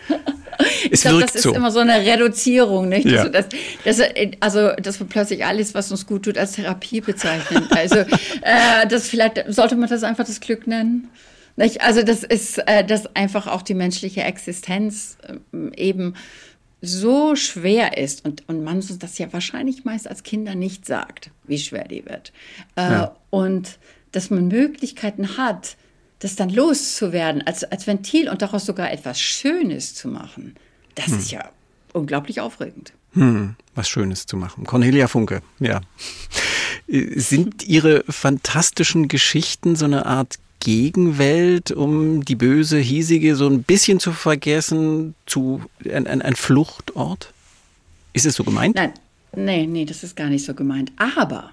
ich 0.90 1.00
glaube, 1.00 1.20
das 1.20 1.34
ist 1.34 1.42
so. 1.42 1.54
immer 1.54 1.70
so 1.70 1.80
eine 1.80 2.04
Reduzierung, 2.04 2.88
nicht? 2.88 3.06
Ja. 3.06 3.28
Das, 3.28 3.46
das, 3.84 4.00
also, 4.40 4.72
dass 4.76 5.00
wir 5.00 5.06
plötzlich 5.06 5.44
alles, 5.44 5.74
was 5.74 5.90
uns 5.90 6.06
gut 6.06 6.24
tut, 6.24 6.38
als 6.38 6.52
Therapie 6.52 7.00
bezeichnen. 7.00 7.66
Also, 7.70 7.96
äh, 7.96 8.86
das 8.88 9.08
vielleicht 9.08 9.44
sollte 9.48 9.76
man 9.76 9.88
das 9.88 10.02
einfach 10.02 10.24
das 10.24 10.40
Glück 10.40 10.66
nennen. 10.66 11.08
Nicht? 11.56 11.82
Also, 11.82 12.02
das 12.02 12.22
ist, 12.22 12.58
äh, 12.66 12.84
dass 12.84 13.14
einfach 13.14 13.46
auch 13.46 13.62
die 13.62 13.74
menschliche 13.74 14.22
Existenz 14.22 15.18
äh, 15.22 15.74
eben 15.76 16.14
so 16.82 17.36
schwer 17.36 17.96
ist 17.98 18.24
und, 18.24 18.48
und 18.48 18.62
man 18.62 18.84
das 18.98 19.18
ja 19.18 19.32
wahrscheinlich 19.32 19.84
meist 19.84 20.08
als 20.08 20.22
Kinder 20.22 20.54
nicht 20.54 20.86
sagt, 20.86 21.30
wie 21.44 21.58
schwer 21.58 21.88
die 21.88 22.04
wird. 22.04 22.32
Äh, 22.76 22.82
ja. 22.82 23.16
Und 23.30 23.78
dass 24.12 24.30
man 24.30 24.48
Möglichkeiten 24.48 25.36
hat, 25.36 25.76
das 26.18 26.36
dann 26.36 26.50
loszuwerden, 26.50 27.42
als, 27.42 27.64
als 27.64 27.86
Ventil 27.86 28.28
und 28.28 28.42
daraus 28.42 28.66
sogar 28.66 28.90
etwas 28.90 29.20
Schönes 29.20 29.94
zu 29.94 30.08
machen, 30.08 30.56
das 30.94 31.08
hm. 31.08 31.18
ist 31.18 31.30
ja 31.30 31.50
unglaublich 31.92 32.40
aufregend. 32.40 32.92
Hm, 33.12 33.56
was 33.74 33.88
Schönes 33.88 34.26
zu 34.26 34.36
machen. 34.36 34.64
Cornelia 34.64 35.08
Funke, 35.08 35.42
ja. 35.58 35.80
Sind 36.86 37.66
Ihre 37.66 38.04
fantastischen 38.08 39.08
Geschichten 39.08 39.74
so 39.74 39.86
eine 39.86 40.06
Art 40.06 40.38
Gegenwelt, 40.60 41.70
um 41.70 42.24
die 42.24 42.34
böse, 42.34 42.78
hiesige 42.78 43.36
so 43.36 43.46
ein 43.48 43.62
bisschen 43.62 44.00
zu 44.00 44.12
vergessen, 44.12 45.14
zu 45.24 45.62
ein, 45.84 46.06
ein, 46.06 46.22
ein 46.22 46.36
Fluchtort? 46.36 47.32
Ist 48.12 48.26
es 48.26 48.34
so 48.34 48.44
gemeint? 48.44 48.76
Nein, 48.76 48.92
nee, 49.34 49.66
nee, 49.66 49.84
das 49.84 50.02
ist 50.02 50.16
gar 50.16 50.28
nicht 50.28 50.44
so 50.44 50.54
gemeint. 50.54 50.92
Aber 50.96 51.52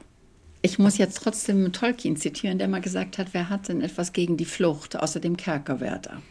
ich 0.63 0.80
muss 0.80 0.97
jetzt 0.97 1.21
trotzdem 1.21 1.71
Tolkien 1.73 2.15
zitieren, 2.15 2.58
der 2.58 2.69
mal 2.69 2.82
gesagt 2.82 3.17
hat, 3.17 3.28
wer 3.34 3.49
hat 3.49 3.67
denn 3.67 3.82
etwas 3.82 4.13
gegen 4.13 4.38
die 4.38 4.45
Flucht 4.45 4.95
außer 4.95 5.19
dem 5.19 5.38
Kerkerwärter? 5.38 6.21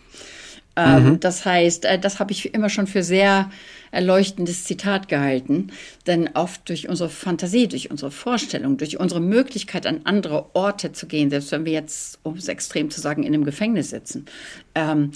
Ähm, 0.75 1.05
mhm. 1.05 1.21
Das 1.21 1.45
heißt, 1.45 1.85
äh, 1.85 1.99
das 1.99 2.19
habe 2.19 2.33
ich 2.33 2.55
immer 2.55 2.71
schon 2.71 2.87
für 2.87 3.03
sehr 3.03 3.51
erleuchtendes 3.91 4.65
Zitat 4.65 5.07
gehalten, 5.09 5.71
denn 6.07 6.31
oft 6.33 6.67
durch 6.71 6.89
unsere 6.89 7.11
Fantasie, 7.11 7.69
durch 7.69 7.91
unsere 7.91 8.11
Vorstellung, 8.11 8.79
durch 8.79 8.99
unsere 8.99 9.21
Möglichkeit, 9.21 9.87
an 9.87 10.01
andere 10.05 10.57
Orte 10.57 10.93
zu 10.93 11.07
gehen, 11.07 11.29
selbst 11.29 11.53
wenn 11.53 11.67
wir 11.67 11.73
jetzt, 11.73 12.19
um 12.23 12.37
es 12.37 12.49
extrem 12.49 12.91
zu 12.91 13.03
sagen, 13.03 13.25
in 13.25 13.35
einem 13.35 13.45
Gefängnis 13.45 13.91
sitzen, 13.91 14.25
ähm, 14.75 15.11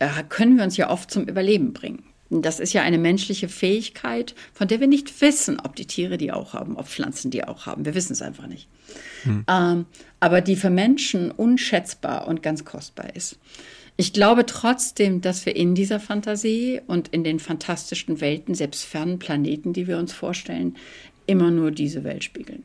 äh, 0.00 0.08
können 0.28 0.56
wir 0.56 0.64
uns 0.64 0.76
ja 0.76 0.90
oft 0.90 1.12
zum 1.12 1.24
Überleben 1.24 1.72
bringen. 1.72 2.02
Das 2.30 2.60
ist 2.60 2.74
ja 2.74 2.82
eine 2.82 2.98
menschliche 2.98 3.48
Fähigkeit, 3.48 4.34
von 4.52 4.68
der 4.68 4.80
wir 4.80 4.86
nicht 4.86 5.20
wissen, 5.22 5.58
ob 5.60 5.76
die 5.76 5.86
Tiere 5.86 6.18
die 6.18 6.30
auch 6.30 6.52
haben, 6.52 6.76
ob 6.76 6.86
Pflanzen 6.86 7.30
die 7.30 7.44
auch 7.44 7.64
haben. 7.64 7.86
Wir 7.86 7.94
wissen 7.94 8.12
es 8.12 8.20
einfach 8.20 8.46
nicht. 8.46 8.68
Hm. 9.22 9.44
Ähm, 9.48 9.86
aber 10.20 10.42
die 10.42 10.56
für 10.56 10.68
Menschen 10.68 11.30
unschätzbar 11.30 12.28
und 12.28 12.42
ganz 12.42 12.66
kostbar 12.66 13.16
ist. 13.16 13.38
Ich 13.96 14.12
glaube 14.12 14.46
trotzdem, 14.46 15.22
dass 15.22 15.46
wir 15.46 15.56
in 15.56 15.74
dieser 15.74 16.00
Fantasie 16.00 16.80
und 16.86 17.08
in 17.08 17.24
den 17.24 17.40
fantastischen 17.40 18.20
Welten, 18.20 18.54
selbst 18.54 18.84
fernen 18.84 19.18
Planeten, 19.18 19.72
die 19.72 19.86
wir 19.86 19.98
uns 19.98 20.12
vorstellen, 20.12 20.76
immer 21.26 21.50
nur 21.50 21.70
diese 21.70 22.04
Welt 22.04 22.24
spiegeln. 22.24 22.62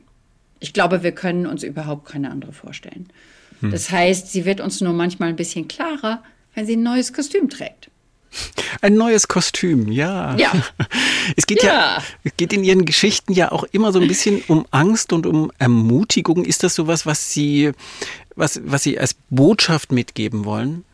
Ich 0.60 0.72
glaube, 0.72 1.02
wir 1.02 1.12
können 1.12 1.46
uns 1.46 1.62
überhaupt 1.62 2.06
keine 2.06 2.30
andere 2.30 2.52
vorstellen. 2.52 3.08
Hm. 3.60 3.70
Das 3.70 3.90
heißt, 3.90 4.30
sie 4.30 4.44
wird 4.44 4.60
uns 4.60 4.80
nur 4.82 4.92
manchmal 4.92 5.30
ein 5.30 5.36
bisschen 5.36 5.68
klarer, 5.68 6.22
wenn 6.54 6.66
sie 6.66 6.76
ein 6.76 6.82
neues 6.82 7.12
Kostüm 7.12 7.48
trägt. 7.48 7.90
Ein 8.80 8.94
neues 8.94 9.28
Kostüm, 9.28 9.90
ja. 9.90 10.36
Ja. 10.36 10.52
Es 11.36 11.46
geht 11.46 11.62
ja. 11.62 11.96
ja. 11.96 12.02
es 12.22 12.36
geht 12.36 12.52
in 12.52 12.64
Ihren 12.64 12.84
Geschichten 12.84 13.32
ja 13.32 13.50
auch 13.50 13.64
immer 13.72 13.92
so 13.92 13.98
ein 13.98 14.06
bisschen 14.06 14.42
um 14.48 14.66
Angst 14.70 15.12
und 15.12 15.26
um 15.26 15.50
Ermutigung. 15.58 16.44
Ist 16.44 16.62
das 16.62 16.74
sowas, 16.74 17.06
was 17.06 17.32
Sie, 17.32 17.72
was, 18.36 18.60
was 18.64 18.82
Sie 18.82 18.98
als 18.98 19.16
Botschaft 19.30 19.90
mitgeben 19.90 20.44
wollen? 20.44 20.84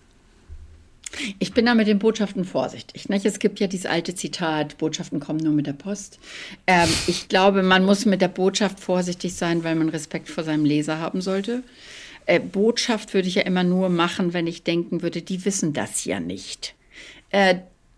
Ich 1.39 1.53
bin 1.53 1.67
da 1.67 1.75
mit 1.75 1.89
den 1.89 1.99
Botschaften 1.99 2.45
vorsichtig. 2.45 3.09
Nicht? 3.09 3.27
Es 3.27 3.41
gibt 3.41 3.59
ja 3.59 3.67
dieses 3.67 3.87
alte 3.87 4.15
Zitat, 4.15 4.79
Botschaften 4.79 5.19
kommen 5.19 5.41
nur 5.41 5.53
mit 5.53 5.67
der 5.67 5.73
Post. 5.73 6.21
Ähm, 6.67 6.89
ich 7.09 7.29
glaube, 7.29 7.63
man 7.63 7.85
muss 7.85 8.07
mit 8.07 8.21
der 8.21 8.29
Botschaft 8.29 8.79
vorsichtig 8.79 9.35
sein, 9.35 9.65
weil 9.65 9.75
man 9.75 9.89
Respekt 9.89 10.29
vor 10.29 10.45
seinem 10.45 10.65
Leser 10.65 10.99
haben 10.99 11.21
sollte. 11.21 11.65
Äh, 12.27 12.39
Botschaft 12.39 13.13
würde 13.13 13.27
ich 13.27 13.35
ja 13.35 13.43
immer 13.43 13.65
nur 13.65 13.89
machen, 13.89 14.33
wenn 14.33 14.47
ich 14.47 14.63
denken 14.63 15.03
würde, 15.03 15.21
die 15.23 15.45
wissen 15.45 15.73
das 15.73 16.05
ja 16.05 16.21
nicht. 16.21 16.75
Äh, 17.31 17.57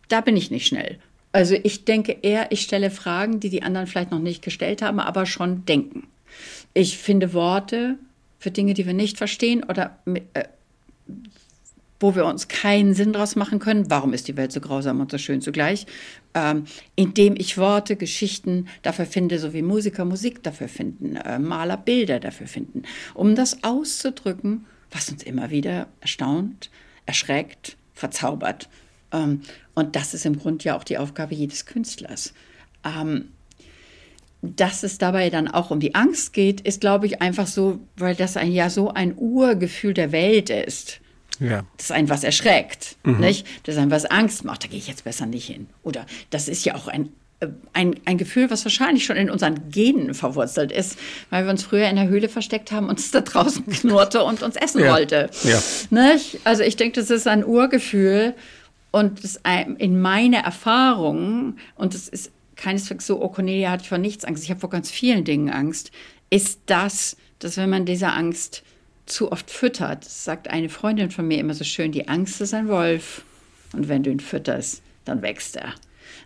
da 0.09 0.21
bin 0.21 0.37
ich 0.37 0.51
nicht 0.51 0.67
schnell. 0.67 0.99
Also 1.33 1.57
ich 1.63 1.85
denke 1.85 2.17
eher, 2.21 2.53
ich 2.53 2.61
stelle 2.61 2.91
Fragen, 2.91 3.41
die 3.41 3.49
die 3.49 3.63
anderen 3.63 3.87
vielleicht 3.87 4.11
noch 4.11 4.19
nicht 4.19 4.43
gestellt 4.43 4.83
haben, 4.83 5.01
aber 5.01 5.25
schon 5.27 5.65
denken. 5.65 6.07
Ich 6.75 6.99
finde 6.99 7.33
Worte 7.33 7.99
für 8.39 8.51
Dinge, 8.51 8.75
die 8.75 8.87
wir 8.87 8.95
nicht 8.95 9.17
verstehen 9.17 9.65
oder 9.65 9.99
äh, 10.35 10.45
wo 12.03 12.17
wir 12.17 12.27
uns 12.27 12.49
keinen 12.49 12.95
Sinn 12.95 13.13
draus 13.13 13.37
machen 13.37 13.61
können. 13.61 13.89
Warum 13.89 14.13
ist 14.13 14.27
die 14.27 14.37
Welt 14.37 14.51
so 14.53 14.61
grausam 14.61 15.01
und 15.01 15.11
so 15.11 15.19
schön 15.19 15.41
zugleich? 15.41 15.87
Ähm, 16.35 16.65
indem 16.97 17.37
ich 17.37 17.57
Worte, 17.59 17.97
Geschichten 17.97 18.67
dafür 18.83 19.07
finde, 19.07 19.39
so 19.39 19.53
wie 19.53 19.63
Musiker 19.63 20.05
Musik 20.05 20.43
dafür 20.43 20.69
finden, 20.69 21.17
äh, 21.17 21.39
Maler 21.39 21.77
Bilder 21.77 22.19
dafür 22.19 22.49
finden, 22.49 22.83
um 23.15 23.37
das 23.37 23.63
auszudrücken, 23.63 24.67
was 24.91 25.11
uns 25.11 25.23
immer 25.23 25.51
wieder 25.51 25.87
erstaunt, 26.01 26.71
erschreckt, 27.07 27.77
verzaubert. 27.95 28.69
Ähm, 29.13 29.43
und 29.75 29.97
das 29.97 30.15
ist 30.15 30.27
im 30.27 30.39
Grunde 30.39 30.65
ja 30.65 30.77
auch 30.77 30.85
die 30.85 30.99
Aufgabe 30.99 31.35
jedes 31.35 31.67
Künstlers. 31.67 32.33
Ähm, 32.85 33.29
dass 34.43 34.83
es 34.83 34.99
dabei 34.99 35.31
dann 35.31 35.47
auch 35.47 35.71
um 35.71 35.79
die 35.79 35.95
Angst 35.95 36.33
geht, 36.33 36.61
ist, 36.63 36.81
glaube 36.81 37.07
ich, 37.07 37.23
einfach 37.23 37.47
so, 37.47 37.79
weil 37.97 38.17
das 38.17 38.37
ein, 38.37 38.51
ja 38.51 38.71
so 38.71 38.93
ein 38.93 39.15
Urgefühl 39.17 39.95
der 39.95 40.11
Welt 40.11 40.51
ist. 40.51 40.99
Ja. 41.39 41.65
Das 41.77 41.87
ist 41.87 41.93
ein 41.93 42.09
was 42.09 42.25
erschreckt, 42.25 42.97
mhm. 43.05 43.21
nicht? 43.21 43.47
Das 43.65 43.77
ist 43.77 43.81
ein 43.81 43.91
was 43.91 44.05
Angst 44.05 44.45
macht, 44.45 44.65
da 44.65 44.69
gehe 44.69 44.79
ich 44.79 44.89
jetzt 44.89 45.05
besser 45.05 45.27
nicht 45.27 45.47
hin. 45.47 45.69
Oder 45.85 46.07
das 46.31 46.49
ist 46.49 46.65
ja 46.65 46.75
auch 46.75 46.89
ein, 46.89 47.11
äh, 47.39 47.49
ein, 47.73 47.95
ein 48.05 48.19
Gefühl, 48.19 48.51
was 48.51 48.65
wahrscheinlich 48.65 49.05
schon 49.05 49.17
in 49.17 49.31
unseren 49.31 49.71
Genen 49.71 50.13
verwurzelt 50.13 50.73
ist, 50.73 50.99
weil 51.31 51.45
wir 51.45 51.51
uns 51.51 51.63
früher 51.63 51.89
in 51.89 51.97
der 51.97 52.09
Höhle 52.09 52.29
versteckt 52.29 52.73
haben 52.73 52.89
und 52.89 52.99
es 52.99 53.13
da 53.13 53.21
draußen 53.21 53.65
knurrte 53.67 54.25
und 54.25 54.43
uns 54.43 54.57
essen 54.57 54.83
ja. 54.83 54.93
wollte. 54.93 55.31
Ja. 55.45 55.63
Nicht? 55.91 56.41
Also 56.43 56.65
ich 56.65 56.75
denke, 56.75 57.01
das 57.01 57.11
ist 57.11 57.29
ein 57.29 57.47
Urgefühl 57.47 58.35
und 58.93 59.25
das, 59.25 59.41
in 59.79 60.01
meiner 60.01 60.39
Erfahrung, 60.39 61.57
und 61.75 61.95
es 61.95 62.09
ist 62.09 62.31
keineswegs 62.57 63.07
so, 63.07 63.21
oh 63.21 63.29
Cornelia 63.29 63.71
hat 63.71 63.85
vor 63.85 63.99
nichts 63.99 64.25
Angst, 64.25 64.45
ich 64.45 64.51
habe 64.51 64.61
vor 64.61 64.71
ganz 64.71 64.91
vielen 64.91 65.25
Dingen 65.25 65.51
Angst, 65.51 65.91
ist 66.31 66.61
das, 66.67 67.17
dass 67.41 67.57
wenn 67.57 67.71
man 67.71 67.87
dieser 67.87 68.15
Angst 68.15 68.63
zu 69.07 69.33
oft 69.33 69.51
füttert, 69.51 70.05
sagt 70.05 70.49
eine 70.49 70.69
Freundin 70.69 71.11
von 71.11 71.27
mir 71.27 71.39
immer 71.39 71.55
so 71.55 71.65
schön, 71.65 71.91
die 71.91 72.09
Angst 72.09 72.41
ist 72.41 72.55
ein 72.55 72.69
Wolf. 72.69 73.25
Und 73.73 73.89
wenn 73.89 74.03
du 74.03 74.11
ihn 74.11 74.21
fütterst, 74.21 74.83
dann 75.05 75.23
wächst 75.23 75.57
er. 75.57 75.75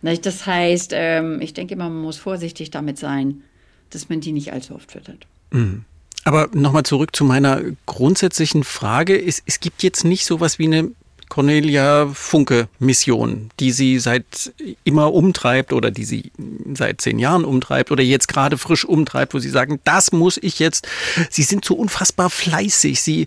Das 0.02 0.46
heißt, 0.46 0.90
ähm, 0.94 1.40
ich 1.40 1.54
denke 1.54 1.74
immer, 1.74 1.88
man 1.88 2.02
muss 2.02 2.18
vorsichtig 2.18 2.70
damit 2.70 2.98
sein, 2.98 3.42
dass 3.90 4.08
man 4.08 4.20
die 4.20 4.32
nicht 4.32 4.52
allzu 4.52 4.74
oft 4.74 4.92
füttert. 4.92 5.26
Mhm. 5.50 5.84
Aber 6.24 6.48
nochmal 6.52 6.82
zurück 6.82 7.14
zu 7.14 7.24
meiner 7.24 7.62
grundsätzlichen 7.86 8.64
Frage. 8.64 9.20
Es, 9.20 9.42
es 9.46 9.60
gibt 9.60 9.82
jetzt 9.82 10.04
nicht 10.04 10.26
so 10.26 10.40
was 10.40 10.58
wie 10.58 10.66
eine 10.66 10.90
Cornelia 11.28 12.08
Funke 12.12 12.68
Mission, 12.78 13.50
die 13.60 13.72
sie 13.72 13.98
seit 13.98 14.52
immer 14.84 15.12
umtreibt 15.12 15.72
oder 15.72 15.90
die 15.90 16.04
sie 16.04 16.30
seit 16.74 17.00
zehn 17.00 17.18
Jahren 17.18 17.44
umtreibt 17.44 17.90
oder 17.90 18.02
jetzt 18.02 18.28
gerade 18.28 18.58
frisch 18.58 18.84
umtreibt, 18.84 19.34
wo 19.34 19.38
sie 19.38 19.48
sagen, 19.48 19.80
das 19.84 20.12
muss 20.12 20.38
ich 20.40 20.58
jetzt. 20.58 20.86
Sie 21.30 21.42
sind 21.42 21.64
so 21.64 21.74
unfassbar 21.74 22.30
fleißig. 22.30 23.00
Sie, 23.00 23.26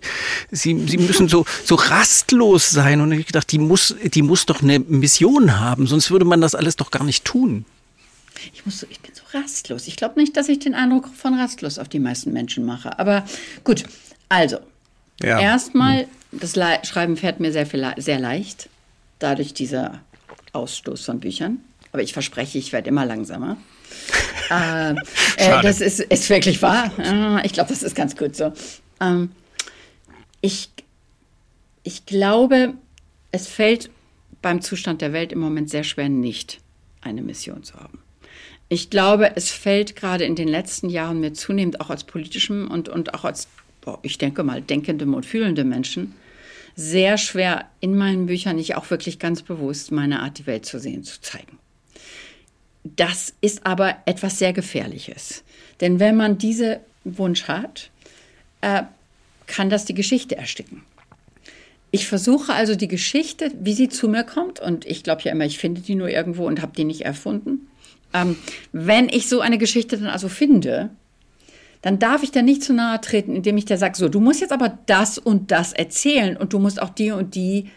sie, 0.50 0.86
sie 0.86 0.98
müssen 0.98 1.28
so, 1.28 1.44
so 1.64 1.74
rastlos 1.74 2.70
sein. 2.70 3.00
Und 3.00 3.12
ich 3.12 3.26
dachte, 3.26 3.48
die 3.48 3.58
muss, 3.58 3.94
die 4.02 4.22
muss 4.22 4.46
doch 4.46 4.62
eine 4.62 4.78
Mission 4.78 5.58
haben, 5.60 5.86
sonst 5.86 6.10
würde 6.10 6.24
man 6.24 6.40
das 6.40 6.54
alles 6.54 6.76
doch 6.76 6.90
gar 6.90 7.04
nicht 7.04 7.24
tun. 7.24 7.64
Ich, 8.54 8.64
muss 8.64 8.80
so, 8.80 8.86
ich 8.88 9.00
bin 9.00 9.12
so 9.14 9.22
rastlos. 9.36 9.86
Ich 9.86 9.96
glaube 9.96 10.18
nicht, 10.18 10.36
dass 10.36 10.48
ich 10.48 10.58
den 10.58 10.74
Eindruck 10.74 11.08
von 11.08 11.34
rastlos 11.34 11.78
auf 11.78 11.88
die 11.88 11.98
meisten 11.98 12.32
Menschen 12.32 12.64
mache. 12.64 12.98
Aber 12.98 13.24
gut, 13.64 13.84
also, 14.28 14.58
ja. 15.22 15.38
erstmal 15.40 16.06
das 16.32 16.56
Le 16.56 16.78
Schreiben 16.84 17.16
fährt 17.16 17.40
mir 17.40 17.52
sehr, 17.52 17.66
viel, 17.66 17.86
sehr 17.96 18.18
leicht, 18.18 18.68
dadurch 19.18 19.54
dieser 19.54 20.00
Ausstoß 20.52 21.04
von 21.04 21.20
Büchern. 21.20 21.58
Aber 21.92 22.02
ich 22.02 22.12
verspreche, 22.12 22.58
ich 22.58 22.72
werde 22.72 22.88
immer 22.88 23.04
langsamer. 23.04 23.56
äh, 24.50 24.92
äh, 24.92 25.62
das 25.62 25.80
ist, 25.80 26.00
ist 26.00 26.30
wirklich 26.30 26.62
wahr. 26.62 26.92
Äh, 26.98 27.44
ich 27.46 27.52
glaube, 27.52 27.70
das 27.70 27.82
ist 27.82 27.96
ganz 27.96 28.16
gut 28.16 28.36
so. 28.36 28.52
Ähm, 29.00 29.32
ich, 30.40 30.70
ich 31.82 32.06
glaube, 32.06 32.74
es 33.32 33.48
fällt 33.48 33.90
beim 34.42 34.62
Zustand 34.62 35.02
der 35.02 35.12
Welt 35.12 35.32
im 35.32 35.40
Moment 35.40 35.68
sehr 35.68 35.84
schwer, 35.84 36.08
nicht 36.08 36.60
eine 37.00 37.22
Mission 37.22 37.62
zu 37.64 37.74
haben. 37.74 37.98
Ich 38.68 38.88
glaube, 38.88 39.32
es 39.34 39.50
fällt 39.50 39.96
gerade 39.96 40.24
in 40.24 40.36
den 40.36 40.46
letzten 40.46 40.88
Jahren 40.88 41.18
mir 41.18 41.34
zunehmend 41.34 41.80
auch 41.80 41.90
als 41.90 42.04
politischem 42.04 42.70
und, 42.70 42.88
und 42.88 43.14
auch 43.14 43.24
als 43.24 43.48
ich 44.02 44.18
denke 44.18 44.42
mal, 44.42 44.60
denkende 44.62 45.06
und 45.06 45.26
fühlende 45.26 45.64
Menschen, 45.64 46.14
sehr 46.76 47.18
schwer 47.18 47.66
in 47.80 47.96
meinen 47.96 48.26
Büchern 48.26 48.56
nicht 48.56 48.76
auch 48.76 48.88
wirklich 48.90 49.18
ganz 49.18 49.42
bewusst 49.42 49.92
meine 49.92 50.20
Art, 50.20 50.38
die 50.38 50.46
Welt 50.46 50.66
zu 50.66 50.78
sehen, 50.78 51.04
zu 51.04 51.20
zeigen. 51.20 51.58
Das 52.84 53.34
ist 53.40 53.66
aber 53.66 53.96
etwas 54.06 54.38
sehr 54.38 54.52
Gefährliches. 54.52 55.44
Denn 55.80 56.00
wenn 56.00 56.16
man 56.16 56.38
diesen 56.38 56.76
Wunsch 57.04 57.44
hat, 57.44 57.90
äh, 58.60 58.82
kann 59.46 59.68
das 59.68 59.84
die 59.84 59.94
Geschichte 59.94 60.36
ersticken. 60.36 60.82
Ich 61.90 62.06
versuche 62.06 62.54
also 62.54 62.76
die 62.76 62.88
Geschichte, 62.88 63.50
wie 63.58 63.72
sie 63.74 63.88
zu 63.88 64.08
mir 64.08 64.22
kommt, 64.22 64.60
und 64.60 64.86
ich 64.86 65.02
glaube 65.02 65.22
ja 65.22 65.32
immer, 65.32 65.44
ich 65.44 65.58
finde 65.58 65.80
die 65.80 65.96
nur 65.96 66.08
irgendwo 66.08 66.46
und 66.46 66.62
habe 66.62 66.72
die 66.76 66.84
nicht 66.84 67.02
erfunden. 67.02 67.68
Ähm, 68.14 68.36
wenn 68.72 69.08
ich 69.08 69.28
so 69.28 69.40
eine 69.40 69.58
Geschichte 69.58 69.98
dann 69.98 70.08
also 70.08 70.28
finde, 70.28 70.90
dann 71.82 71.98
darf 71.98 72.22
ich 72.22 72.30
da 72.30 72.42
nicht 72.42 72.62
zu 72.62 72.72
nahe 72.74 73.00
treten, 73.00 73.34
indem 73.34 73.56
ich 73.56 73.64
da 73.64 73.76
sage, 73.76 73.96
so, 73.96 74.08
du 74.08 74.20
musst 74.20 74.40
jetzt 74.40 74.52
aber 74.52 74.78
das 74.86 75.18
und 75.18 75.50
das 75.50 75.72
erzählen 75.72 76.36
und 76.36 76.52
du 76.52 76.58
musst 76.58 76.80
auch 76.80 76.90
die 76.90 77.10
und 77.10 77.34
die 77.34 77.70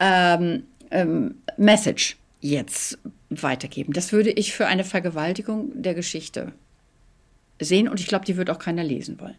ähm, 0.00 0.64
ähm, 0.90 1.36
Message 1.56 2.16
jetzt 2.40 2.98
weitergeben. 3.28 3.92
Das 3.92 4.12
würde 4.12 4.30
ich 4.30 4.54
für 4.54 4.66
eine 4.66 4.84
Vergewaltigung 4.84 5.70
der 5.74 5.94
Geschichte 5.94 6.52
sehen 7.60 7.88
und 7.88 8.00
ich 8.00 8.06
glaube, 8.06 8.24
die 8.24 8.36
wird 8.36 8.50
auch 8.50 8.58
keiner 8.58 8.84
lesen 8.84 9.20
wollen. 9.20 9.36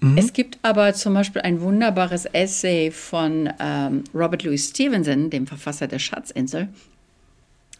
Mhm. 0.00 0.16
Es 0.16 0.32
gibt 0.32 0.58
aber 0.62 0.94
zum 0.94 1.14
Beispiel 1.14 1.42
ein 1.42 1.60
wunderbares 1.60 2.24
Essay 2.26 2.90
von 2.90 3.50
ähm, 3.60 4.04
Robert 4.14 4.44
Louis 4.44 4.68
Stevenson, 4.68 5.30
dem 5.30 5.46
Verfasser 5.46 5.86
der 5.86 5.98
Schatzinsel, 5.98 6.68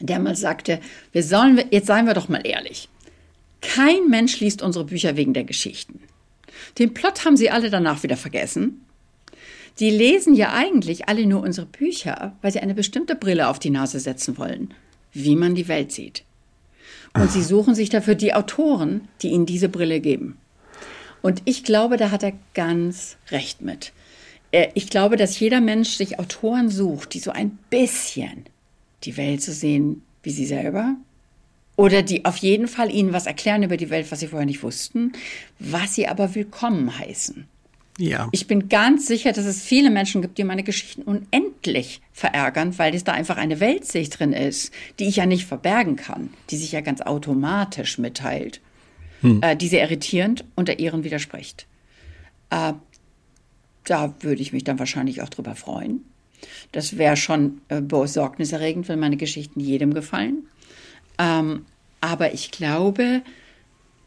der 0.00 0.18
mal 0.18 0.37
sagte, 0.37 0.81
wir 1.12 1.22
sollen, 1.22 1.61
jetzt 1.70 1.87
seien 1.87 2.07
wir 2.07 2.14
doch 2.14 2.29
mal 2.29 2.46
ehrlich, 2.46 2.88
kein 3.61 4.09
Mensch 4.09 4.40
liest 4.40 4.62
unsere 4.62 4.85
Bücher 4.85 5.16
wegen 5.16 5.35
der 5.35 5.44
Geschichten. 5.44 6.01
Den 6.79 6.94
Plot 6.94 7.25
haben 7.25 7.37
sie 7.37 7.51
alle 7.51 7.70
danach 7.70 8.03
wieder 8.03 8.16
vergessen. 8.16 8.85
Die 9.79 9.90
lesen 9.90 10.35
ja 10.35 10.53
eigentlich 10.53 11.09
alle 11.09 11.27
nur 11.27 11.42
unsere 11.42 11.66
Bücher, 11.66 12.37
weil 12.42 12.53
sie 12.53 12.61
eine 12.61 12.75
bestimmte 12.75 13.14
Brille 13.14 13.49
auf 13.49 13.59
die 13.59 13.70
Nase 13.70 14.01
setzen 14.01 14.37
wollen, 14.37 14.75
wie 15.12 15.37
man 15.37 15.55
die 15.55 15.68
Welt 15.68 15.92
sieht. 15.92 16.25
Und 17.14 17.23
Ach. 17.23 17.31
sie 17.31 17.42
suchen 17.42 17.75
sich 17.75 17.88
dafür 17.88 18.14
die 18.14 18.35
Autoren, 18.35 19.09
die 19.23 19.29
ihnen 19.29 19.46
diese 19.46 19.68
Brille 19.68 20.01
geben. 20.01 20.37
Und 21.23 21.42
ich 21.44 21.64
glaube, 21.64 21.96
da 21.96 22.11
hat 22.11 22.23
er 22.23 22.33
ganz 22.55 23.16
recht 23.31 23.62
mit. 23.62 23.92
Ich 24.75 24.90
glaube, 24.90 25.16
dass 25.16 25.38
jeder 25.38 25.61
Mensch 25.61 25.90
sich 25.90 26.18
Autoren 26.18 26.70
sucht, 26.70 27.14
die 27.14 27.20
so 27.20 27.31
ein 27.31 27.59
bisschen 27.70 28.44
die 29.05 29.16
Welt 29.16 29.42
zu 29.42 29.53
sehen 29.53 30.03
wie 30.23 30.31
sie 30.31 30.46
selber 30.46 30.96
oder 31.80 32.02
die 32.02 32.26
auf 32.26 32.36
jeden 32.36 32.68
Fall 32.68 32.92
ihnen 32.94 33.14
was 33.14 33.26
erklären 33.26 33.62
über 33.62 33.78
die 33.78 33.88
Welt, 33.88 34.12
was 34.12 34.20
sie 34.20 34.26
vorher 34.26 34.44
nicht 34.44 34.62
wussten, 34.62 35.12
was 35.58 35.94
sie 35.94 36.06
aber 36.06 36.34
willkommen 36.34 36.98
heißen. 36.98 37.48
Ja. 37.96 38.28
Ich 38.32 38.46
bin 38.46 38.68
ganz 38.68 39.06
sicher, 39.06 39.32
dass 39.32 39.46
es 39.46 39.62
viele 39.62 39.88
Menschen 39.88 40.20
gibt, 40.20 40.36
die 40.36 40.44
meine 40.44 40.62
Geschichten 40.62 41.00
unendlich 41.00 42.02
verärgern, 42.12 42.78
weil 42.78 42.94
es 42.94 43.04
da 43.04 43.12
einfach 43.12 43.38
eine 43.38 43.60
Weltsicht 43.60 44.18
drin 44.18 44.34
ist, 44.34 44.74
die 44.98 45.08
ich 45.08 45.16
ja 45.16 45.24
nicht 45.24 45.46
verbergen 45.46 45.96
kann, 45.96 46.34
die 46.50 46.58
sich 46.58 46.72
ja 46.72 46.82
ganz 46.82 47.00
automatisch 47.00 47.96
mitteilt, 47.96 48.60
hm. 49.22 49.40
äh, 49.42 49.56
die 49.56 49.68
sehr 49.68 49.82
irritierend 49.82 50.44
unter 50.56 50.78
ihren 50.80 51.02
widerspricht. 51.02 51.66
Äh, 52.50 52.74
da 53.84 54.14
würde 54.20 54.42
ich 54.42 54.52
mich 54.52 54.64
dann 54.64 54.78
wahrscheinlich 54.78 55.22
auch 55.22 55.30
drüber 55.30 55.54
freuen. 55.54 56.04
Das 56.72 56.98
wäre 56.98 57.16
schon 57.16 57.62
äh, 57.68 57.80
besorgniserregend, 57.80 58.88
wenn 58.88 59.00
meine 59.00 59.16
Geschichten 59.16 59.60
jedem 59.60 59.94
gefallen. 59.94 60.46
Ähm, 61.20 61.66
aber 62.00 62.33
ich 62.33 62.50
glaube, 62.50 63.22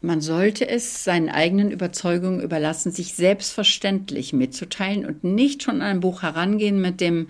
man 0.00 0.20
sollte 0.20 0.68
es 0.68 1.04
seinen 1.04 1.30
eigenen 1.30 1.70
Überzeugungen 1.70 2.40
überlassen, 2.40 2.90
sich 2.90 3.14
selbstverständlich 3.14 4.32
mitzuteilen 4.32 5.06
und 5.06 5.24
nicht 5.24 5.62
schon 5.62 5.76
an 5.76 5.82
ein 5.82 6.00
Buch 6.00 6.22
herangehen 6.22 6.80
mit 6.80 7.00
dem 7.00 7.28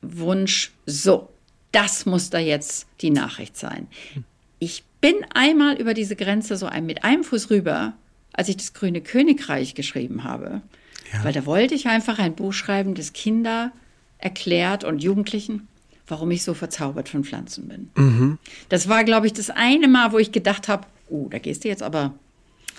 Wunsch, 0.00 0.72
so, 0.86 1.28
das 1.70 2.06
muss 2.06 2.30
da 2.30 2.38
jetzt 2.38 2.86
die 3.00 3.10
Nachricht 3.10 3.56
sein. 3.56 3.86
Ich 4.58 4.84
bin 5.00 5.14
einmal 5.34 5.76
über 5.76 5.92
diese 5.92 6.16
Grenze 6.16 6.56
so 6.56 6.66
ein, 6.66 6.86
mit 6.86 7.04
einem 7.04 7.24
Fuß 7.24 7.50
rüber, 7.50 7.92
als 8.32 8.48
ich 8.48 8.56
das 8.56 8.72
Grüne 8.72 9.02
Königreich 9.02 9.74
geschrieben 9.74 10.24
habe. 10.24 10.62
Ja. 11.12 11.24
Weil 11.24 11.32
da 11.32 11.46
wollte 11.46 11.74
ich 11.74 11.86
einfach 11.86 12.18
ein 12.18 12.34
Buch 12.34 12.52
schreiben, 12.52 12.94
das 12.94 13.12
Kinder 13.12 13.70
erklärt 14.18 14.84
und 14.84 15.02
Jugendlichen 15.02 15.68
warum 16.06 16.30
ich 16.30 16.42
so 16.42 16.54
verzaubert 16.54 17.08
von 17.08 17.24
Pflanzen 17.24 17.68
bin. 17.68 17.90
Mhm. 17.96 18.38
Das 18.68 18.88
war, 18.88 19.04
glaube 19.04 19.26
ich, 19.26 19.32
das 19.32 19.50
eine 19.50 19.88
Mal, 19.88 20.12
wo 20.12 20.18
ich 20.18 20.32
gedacht 20.32 20.68
habe, 20.68 20.86
oh, 21.08 21.28
da 21.30 21.38
gehst 21.38 21.64
du 21.64 21.68
jetzt 21.68 21.82
aber 21.82 22.14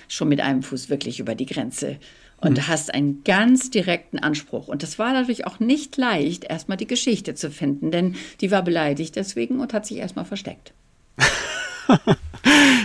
schon 0.08 0.28
mit 0.28 0.40
einem 0.40 0.62
Fuß 0.62 0.88
wirklich 0.88 1.18
über 1.18 1.34
die 1.34 1.46
Grenze 1.46 1.98
und 2.38 2.58
mhm. 2.58 2.68
hast 2.68 2.94
einen 2.94 3.24
ganz 3.24 3.70
direkten 3.70 4.18
Anspruch. 4.18 4.68
Und 4.68 4.82
das 4.82 4.98
war 4.98 5.12
natürlich 5.12 5.46
auch 5.46 5.58
nicht 5.58 5.96
leicht, 5.96 6.44
erstmal 6.44 6.76
die 6.76 6.86
Geschichte 6.86 7.34
zu 7.34 7.50
finden, 7.50 7.90
denn 7.90 8.14
die 8.40 8.50
war 8.50 8.62
beleidigt 8.62 9.16
deswegen 9.16 9.60
und 9.60 9.72
hat 9.72 9.86
sich 9.86 9.98
erstmal 9.98 10.24
versteckt. 10.24 10.72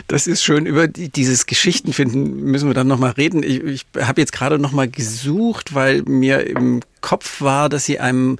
Das 0.07 0.27
ist 0.27 0.43
schön. 0.43 0.65
Über 0.65 0.87
dieses 0.87 1.45
Geschichtenfinden 1.45 2.43
müssen 2.43 2.67
wir 2.67 2.73
dann 2.73 2.87
nochmal 2.87 3.11
reden. 3.11 3.43
Ich, 3.43 3.63
ich 3.63 3.85
habe 3.97 4.19
jetzt 4.19 4.33
gerade 4.33 4.59
nochmal 4.59 4.89
gesucht, 4.89 5.73
weil 5.73 6.01
mir 6.03 6.47
im 6.47 6.81
Kopf 7.01 7.41
war, 7.41 7.69
dass 7.69 7.85
Sie 7.85 7.99
einem, 7.99 8.37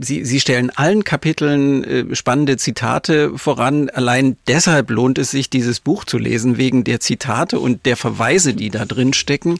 Sie, 0.00 0.24
Sie 0.24 0.40
stellen 0.40 0.70
allen 0.70 1.04
Kapiteln 1.04 1.84
äh, 1.84 2.16
spannende 2.16 2.56
Zitate 2.56 3.36
voran. 3.36 3.90
Allein 3.90 4.36
deshalb 4.46 4.90
lohnt 4.90 5.18
es 5.18 5.30
sich, 5.30 5.50
dieses 5.50 5.80
Buch 5.80 6.04
zu 6.04 6.18
lesen, 6.18 6.56
wegen 6.56 6.84
der 6.84 7.00
Zitate 7.00 7.58
und 7.58 7.86
der 7.86 7.96
Verweise, 7.96 8.54
die 8.54 8.70
da 8.70 8.84
drin 8.84 9.12
stecken. 9.12 9.58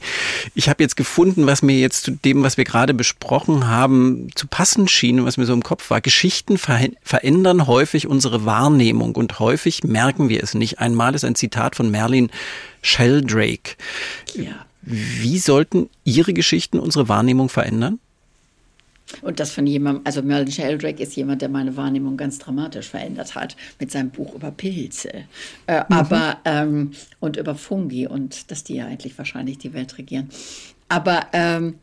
Ich 0.54 0.68
habe 0.68 0.82
jetzt 0.82 0.96
gefunden, 0.96 1.46
was 1.46 1.62
mir 1.62 1.78
jetzt 1.78 2.04
zu 2.04 2.12
dem, 2.12 2.42
was 2.42 2.56
wir 2.56 2.64
gerade 2.64 2.94
besprochen 2.94 3.66
haben, 3.66 4.28
zu 4.34 4.46
passen 4.46 4.88
schien 4.88 5.20
und 5.20 5.26
was 5.26 5.36
mir 5.36 5.46
so 5.46 5.52
im 5.52 5.62
Kopf 5.62 5.90
war. 5.90 6.00
Geschichten 6.00 6.58
ver 6.58 6.80
verändern 7.02 7.66
häufig 7.66 8.06
unsere 8.06 8.44
Wahrnehmung 8.44 9.14
und 9.14 9.38
häufig 9.38 9.84
merken 9.84 10.28
wir 10.28 10.42
es 10.42 10.54
nicht. 10.54 10.78
Einmal 10.78 11.14
ist 11.14 11.24
ein 11.24 11.34
Zitat 11.34 11.76
von 11.76 11.90
Merlin 11.90 12.30
Sheldrake. 12.82 13.76
Ja. 14.34 14.66
Wie 14.82 15.38
sollten 15.38 15.90
Ihre 16.04 16.32
Geschichten 16.32 16.78
unsere 16.78 17.08
Wahrnehmung 17.08 17.48
verändern? 17.48 17.98
Und 19.22 19.40
das 19.40 19.52
von 19.52 19.66
jemandem, 19.66 20.02
also 20.04 20.22
Merlin 20.22 20.50
Sheldrake 20.50 21.02
ist 21.02 21.16
jemand, 21.16 21.42
der 21.42 21.48
meine 21.48 21.76
Wahrnehmung 21.76 22.16
ganz 22.16 22.38
dramatisch 22.38 22.88
verändert 22.88 23.34
hat 23.34 23.56
mit 23.78 23.90
seinem 23.90 24.10
Buch 24.10 24.34
über 24.34 24.50
Pilze. 24.50 25.24
Äh, 25.66 25.80
mhm. 25.80 25.84
Aber, 25.88 26.38
ähm, 26.44 26.92
und 27.18 27.36
über 27.36 27.54
Fungi 27.54 28.06
und 28.06 28.50
dass 28.50 28.64
die 28.64 28.76
ja 28.76 28.86
eigentlich 28.86 29.16
wahrscheinlich 29.18 29.58
die 29.58 29.72
Welt 29.72 29.98
regieren. 29.98 30.28
Aber 30.88 31.26
ähm, 31.32 31.74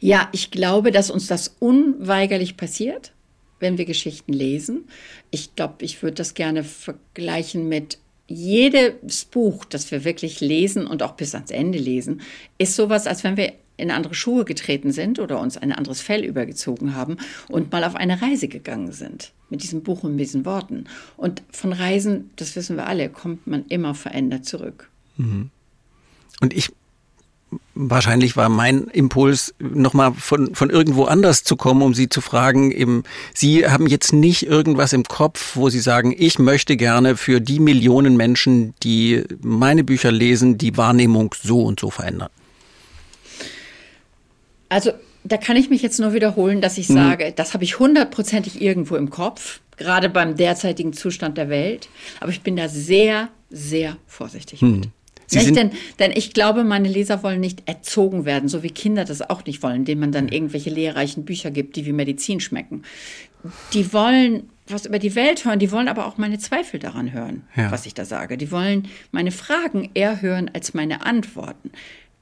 ja, 0.00 0.28
ich 0.32 0.50
glaube, 0.50 0.92
dass 0.92 1.10
uns 1.10 1.26
das 1.26 1.56
unweigerlich 1.58 2.56
passiert, 2.56 3.12
wenn 3.60 3.78
wir 3.78 3.84
Geschichten 3.84 4.32
lesen. 4.32 4.88
Ich 5.30 5.56
glaube, 5.56 5.84
ich 5.84 6.02
würde 6.02 6.14
das 6.14 6.34
gerne 6.34 6.62
vergleichen 6.64 7.68
mit 7.68 7.98
jedes 8.28 9.24
Buch, 9.24 9.64
das 9.64 9.90
wir 9.90 10.04
wirklich 10.04 10.40
lesen 10.40 10.86
und 10.86 11.02
auch 11.02 11.12
bis 11.12 11.34
ans 11.34 11.50
Ende 11.50 11.78
lesen, 11.78 12.20
ist 12.58 12.76
sowas, 12.76 13.06
als 13.06 13.24
wenn 13.24 13.36
wir 13.36 13.54
in 13.78 13.90
andere 13.90 14.14
Schuhe 14.14 14.44
getreten 14.44 14.92
sind 14.92 15.18
oder 15.18 15.40
uns 15.40 15.56
ein 15.56 15.72
anderes 15.72 16.00
Fell 16.00 16.24
übergezogen 16.24 16.94
haben 16.94 17.16
und 17.48 17.72
mal 17.72 17.84
auf 17.84 17.94
eine 17.94 18.20
Reise 18.20 18.48
gegangen 18.48 18.92
sind. 18.92 19.32
Mit 19.48 19.62
diesem 19.62 19.82
Buch 19.82 20.02
und 20.02 20.18
diesen 20.18 20.44
Worten. 20.44 20.84
Und 21.16 21.42
von 21.50 21.72
Reisen, 21.72 22.30
das 22.36 22.54
wissen 22.54 22.76
wir 22.76 22.86
alle, 22.86 23.08
kommt 23.08 23.46
man 23.46 23.64
immer 23.68 23.94
verändert 23.94 24.44
zurück. 24.44 24.90
Mhm. 25.16 25.50
Und 26.40 26.52
ich 26.52 26.70
wahrscheinlich 27.74 28.36
war 28.36 28.48
mein 28.48 28.88
Impuls, 28.88 29.54
nochmal 29.58 30.12
von, 30.12 30.54
von 30.54 30.68
irgendwo 30.68 31.04
anders 31.04 31.44
zu 31.44 31.56
kommen, 31.56 31.82
um 31.82 31.94
Sie 31.94 32.08
zu 32.08 32.20
fragen, 32.20 32.70
eben, 32.72 33.04
Sie 33.32 33.66
haben 33.66 33.86
jetzt 33.86 34.12
nicht 34.12 34.46
irgendwas 34.46 34.92
im 34.92 35.04
Kopf, 35.04 35.56
wo 35.56 35.70
Sie 35.70 35.80
sagen, 35.80 36.14
ich 36.16 36.38
möchte 36.38 36.76
gerne 36.76 37.16
für 37.16 37.40
die 37.40 37.60
Millionen 37.60 38.16
Menschen, 38.16 38.74
die 38.82 39.24
meine 39.40 39.84
Bücher 39.84 40.12
lesen, 40.12 40.58
die 40.58 40.76
Wahrnehmung 40.76 41.34
so 41.40 41.62
und 41.62 41.80
so 41.80 41.90
verändern. 41.90 42.30
Also 44.68 44.92
da 45.24 45.36
kann 45.36 45.56
ich 45.56 45.70
mich 45.70 45.82
jetzt 45.82 45.98
nur 45.98 46.12
wiederholen, 46.14 46.60
dass 46.60 46.78
ich 46.78 46.88
mhm. 46.88 46.94
sage, 46.94 47.32
das 47.34 47.54
habe 47.54 47.64
ich 47.64 47.78
hundertprozentig 47.78 48.60
irgendwo 48.60 48.96
im 48.96 49.10
Kopf, 49.10 49.60
gerade 49.76 50.08
beim 50.08 50.36
derzeitigen 50.36 50.92
Zustand 50.92 51.38
der 51.38 51.48
Welt. 51.48 51.88
Aber 52.20 52.30
ich 52.30 52.42
bin 52.42 52.56
da 52.56 52.68
sehr, 52.68 53.28
sehr 53.50 53.96
vorsichtig 54.06 54.62
mhm. 54.62 54.80
mit. 54.80 54.88
Nicht, 55.30 55.56
denn, 55.56 55.72
denn 55.98 56.12
ich 56.14 56.32
glaube, 56.32 56.64
meine 56.64 56.88
Leser 56.88 57.22
wollen 57.22 57.40
nicht 57.40 57.68
erzogen 57.68 58.24
werden, 58.24 58.48
so 58.48 58.62
wie 58.62 58.70
Kinder 58.70 59.04
das 59.04 59.20
auch 59.20 59.44
nicht 59.44 59.62
wollen, 59.62 59.84
denen 59.84 60.00
man 60.00 60.10
dann 60.10 60.28
irgendwelche 60.28 60.70
lehrreichen 60.70 61.26
Bücher 61.26 61.50
gibt, 61.50 61.76
die 61.76 61.84
wie 61.84 61.92
Medizin 61.92 62.40
schmecken. 62.40 62.82
Die 63.74 63.92
wollen 63.92 64.48
was 64.70 64.86
über 64.86 64.98
die 64.98 65.14
Welt 65.14 65.44
hören, 65.44 65.58
die 65.58 65.72
wollen 65.72 65.88
aber 65.88 66.06
auch 66.06 66.18
meine 66.18 66.38
Zweifel 66.38 66.78
daran 66.78 67.12
hören, 67.12 67.44
ja. 67.56 67.70
was 67.70 67.86
ich 67.86 67.94
da 67.94 68.04
sage. 68.04 68.36
Die 68.36 68.50
wollen 68.50 68.88
meine 69.12 69.30
Fragen 69.30 69.90
eher 69.94 70.20
hören 70.20 70.50
als 70.52 70.74
meine 70.74 71.04
Antworten 71.04 71.72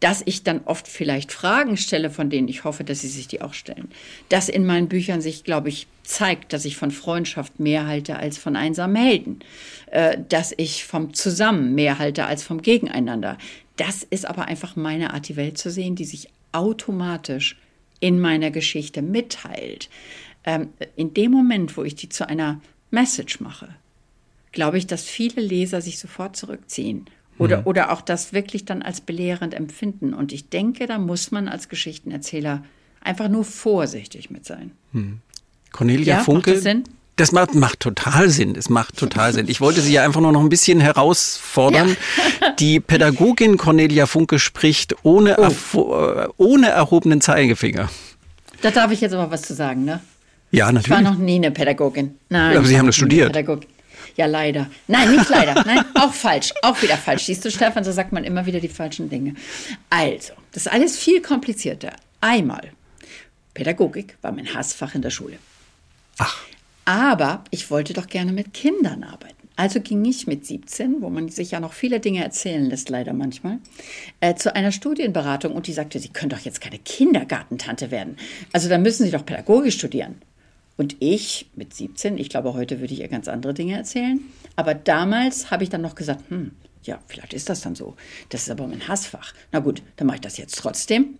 dass 0.00 0.22
ich 0.26 0.42
dann 0.42 0.60
oft 0.64 0.88
vielleicht 0.88 1.32
Fragen 1.32 1.76
stelle, 1.76 2.10
von 2.10 2.28
denen 2.28 2.48
ich 2.48 2.64
hoffe, 2.64 2.84
dass 2.84 3.00
sie 3.00 3.08
sich 3.08 3.28
die 3.28 3.40
auch 3.40 3.54
stellen. 3.54 3.88
Dass 4.28 4.48
in 4.48 4.66
meinen 4.66 4.88
Büchern 4.88 5.22
sich, 5.22 5.42
glaube 5.42 5.70
ich, 5.70 5.86
zeigt, 6.02 6.52
dass 6.52 6.66
ich 6.66 6.76
von 6.76 6.90
Freundschaft 6.90 7.58
mehr 7.60 7.86
halte 7.86 8.16
als 8.16 8.36
von 8.36 8.56
einsamen 8.56 8.96
Helden. 8.96 9.40
Äh, 9.86 10.18
dass 10.28 10.52
ich 10.56 10.84
vom 10.84 11.14
Zusammen 11.14 11.74
mehr 11.74 11.98
halte 11.98 12.26
als 12.26 12.42
vom 12.42 12.60
Gegeneinander. 12.62 13.38
das 13.76 14.02
ist 14.02 14.26
aber 14.26 14.46
einfach 14.46 14.74
meine 14.74 15.12
Art, 15.12 15.28
die 15.28 15.36
Welt 15.36 15.58
zu 15.58 15.70
sehen, 15.70 15.96
die 15.96 16.06
sich 16.06 16.30
automatisch 16.52 17.58
in 18.00 18.20
meiner 18.20 18.50
Geschichte 18.50 19.02
mitteilt. 19.02 19.90
Ähm, 20.44 20.70
in 20.96 21.12
dem 21.14 21.30
Moment, 21.30 21.76
wo 21.76 21.84
ich 21.84 21.94
die 21.94 22.08
zu 22.08 22.28
einer 22.28 22.60
Message 22.90 23.40
mache, 23.40 23.68
glaube 24.52 24.78
ich, 24.78 24.86
dass 24.86 25.04
viele 25.04 25.42
Leser 25.42 25.80
sich 25.82 25.98
sofort 25.98 26.36
zurückziehen 26.36 27.06
oder, 27.38 27.58
mhm. 27.58 27.66
oder 27.66 27.92
auch 27.92 28.00
das 28.00 28.32
wirklich 28.32 28.64
dann 28.64 28.82
als 28.82 29.00
belehrend 29.00 29.54
empfinden. 29.54 30.14
Und 30.14 30.32
ich 30.32 30.48
denke, 30.48 30.86
da 30.86 30.98
muss 30.98 31.30
man 31.30 31.48
als 31.48 31.68
Geschichtenerzähler 31.68 32.64
einfach 33.00 33.28
nur 33.28 33.44
vorsichtig 33.44 34.30
mit 34.30 34.44
sein. 34.44 34.72
Mhm. 34.92 35.20
Cornelia 35.72 36.16
ja, 36.16 36.22
Funke. 36.22 36.50
Macht 36.50 36.56
das, 36.56 36.62
Sinn? 36.62 36.84
das 37.16 37.32
macht, 37.32 37.54
macht 37.54 37.80
total 37.80 38.30
Sinn. 38.30 38.54
Es 38.56 38.68
macht 38.68 38.96
total 38.96 39.32
Sinn. 39.32 39.48
Ich 39.48 39.60
wollte 39.60 39.80
Sie 39.80 39.92
ja 39.92 40.04
einfach 40.04 40.20
nur 40.20 40.32
noch 40.32 40.40
ein 40.40 40.48
bisschen 40.48 40.80
herausfordern. 40.80 41.96
Ja. 42.40 42.52
Die 42.58 42.80
Pädagogin 42.80 43.56
Cornelia 43.56 44.06
Funke 44.06 44.38
spricht 44.38 44.94
ohne, 45.02 45.36
oh. 45.74 46.26
ohne 46.36 46.68
erhobenen 46.68 47.20
Zeigefinger. 47.20 47.90
Da 48.62 48.70
darf 48.70 48.90
ich 48.92 49.00
jetzt 49.00 49.12
aber 49.12 49.30
was 49.30 49.42
zu 49.42 49.54
sagen, 49.54 49.84
ne? 49.84 50.00
Ja, 50.50 50.66
natürlich. 50.72 50.86
Ich 50.86 51.04
war 51.04 51.12
noch 51.12 51.18
nie 51.18 51.36
eine 51.36 51.50
Pädagogin. 51.50 52.14
Nein. 52.28 52.56
Aber 52.56 52.66
Sie 52.66 52.78
haben 52.78 52.86
das 52.86 52.96
studiert. 52.96 53.32
Pädagogin. 53.32 53.68
Ja, 54.16 54.26
leider. 54.26 54.70
Nein, 54.88 55.14
nicht 55.14 55.28
leider. 55.28 55.62
Nein, 55.64 55.84
auch 55.94 56.12
falsch. 56.12 56.52
Auch 56.62 56.80
wieder 56.82 56.96
falsch. 56.96 57.24
Siehst 57.24 57.44
du, 57.44 57.50
Stefan, 57.50 57.84
so 57.84 57.92
sagt 57.92 58.12
man 58.12 58.24
immer 58.24 58.46
wieder 58.46 58.60
die 58.60 58.68
falschen 58.68 59.10
Dinge. 59.10 59.34
Also, 59.90 60.32
das 60.52 60.66
ist 60.66 60.72
alles 60.72 60.98
viel 60.98 61.20
komplizierter. 61.20 61.92
Einmal, 62.20 62.72
Pädagogik 63.52 64.16
war 64.22 64.32
mein 64.32 64.54
Hassfach 64.54 64.94
in 64.94 65.02
der 65.02 65.10
Schule. 65.10 65.38
Ach. 66.18 66.42
Aber 66.86 67.44
ich 67.50 67.70
wollte 67.70 67.92
doch 67.92 68.06
gerne 68.06 68.32
mit 68.32 68.54
Kindern 68.54 69.04
arbeiten. 69.04 69.34
Also 69.56 69.80
ging 69.80 70.04
ich 70.04 70.26
mit 70.26 70.46
17, 70.46 71.00
wo 71.00 71.08
man 71.08 71.30
sich 71.30 71.52
ja 71.52 71.60
noch 71.60 71.72
viele 71.72 71.98
Dinge 71.98 72.22
erzählen 72.22 72.66
lässt, 72.66 72.90
leider 72.90 73.14
manchmal, 73.14 73.58
äh, 74.20 74.34
zu 74.34 74.54
einer 74.54 74.70
Studienberatung 74.70 75.54
und 75.54 75.66
die 75.66 75.72
sagte, 75.72 75.98
Sie 75.98 76.10
können 76.10 76.28
doch 76.28 76.40
jetzt 76.40 76.60
keine 76.60 76.78
Kindergartentante 76.78 77.90
werden. 77.90 78.18
Also 78.52 78.68
da 78.68 78.76
müssen 78.76 79.04
Sie 79.04 79.10
doch 79.10 79.24
Pädagogik 79.24 79.72
studieren. 79.72 80.20
Und 80.76 80.96
ich 81.00 81.50
mit 81.54 81.74
17, 81.74 82.18
ich 82.18 82.28
glaube, 82.28 82.54
heute 82.54 82.80
würde 82.80 82.92
ich 82.92 83.00
ihr 83.00 83.08
ganz 83.08 83.28
andere 83.28 83.54
Dinge 83.54 83.76
erzählen. 83.76 84.20
Aber 84.56 84.74
damals 84.74 85.50
habe 85.50 85.64
ich 85.64 85.70
dann 85.70 85.80
noch 85.80 85.94
gesagt, 85.94 86.24
hm, 86.28 86.52
ja, 86.82 86.98
vielleicht 87.06 87.32
ist 87.32 87.48
das 87.48 87.62
dann 87.62 87.74
so. 87.74 87.94
Das 88.28 88.42
ist 88.42 88.50
aber 88.50 88.66
mein 88.66 88.86
Hassfach. 88.86 89.32
Na 89.52 89.60
gut, 89.60 89.82
dann 89.96 90.06
mache 90.06 90.16
ich 90.16 90.22
das 90.22 90.36
jetzt 90.36 90.58
trotzdem. 90.58 91.18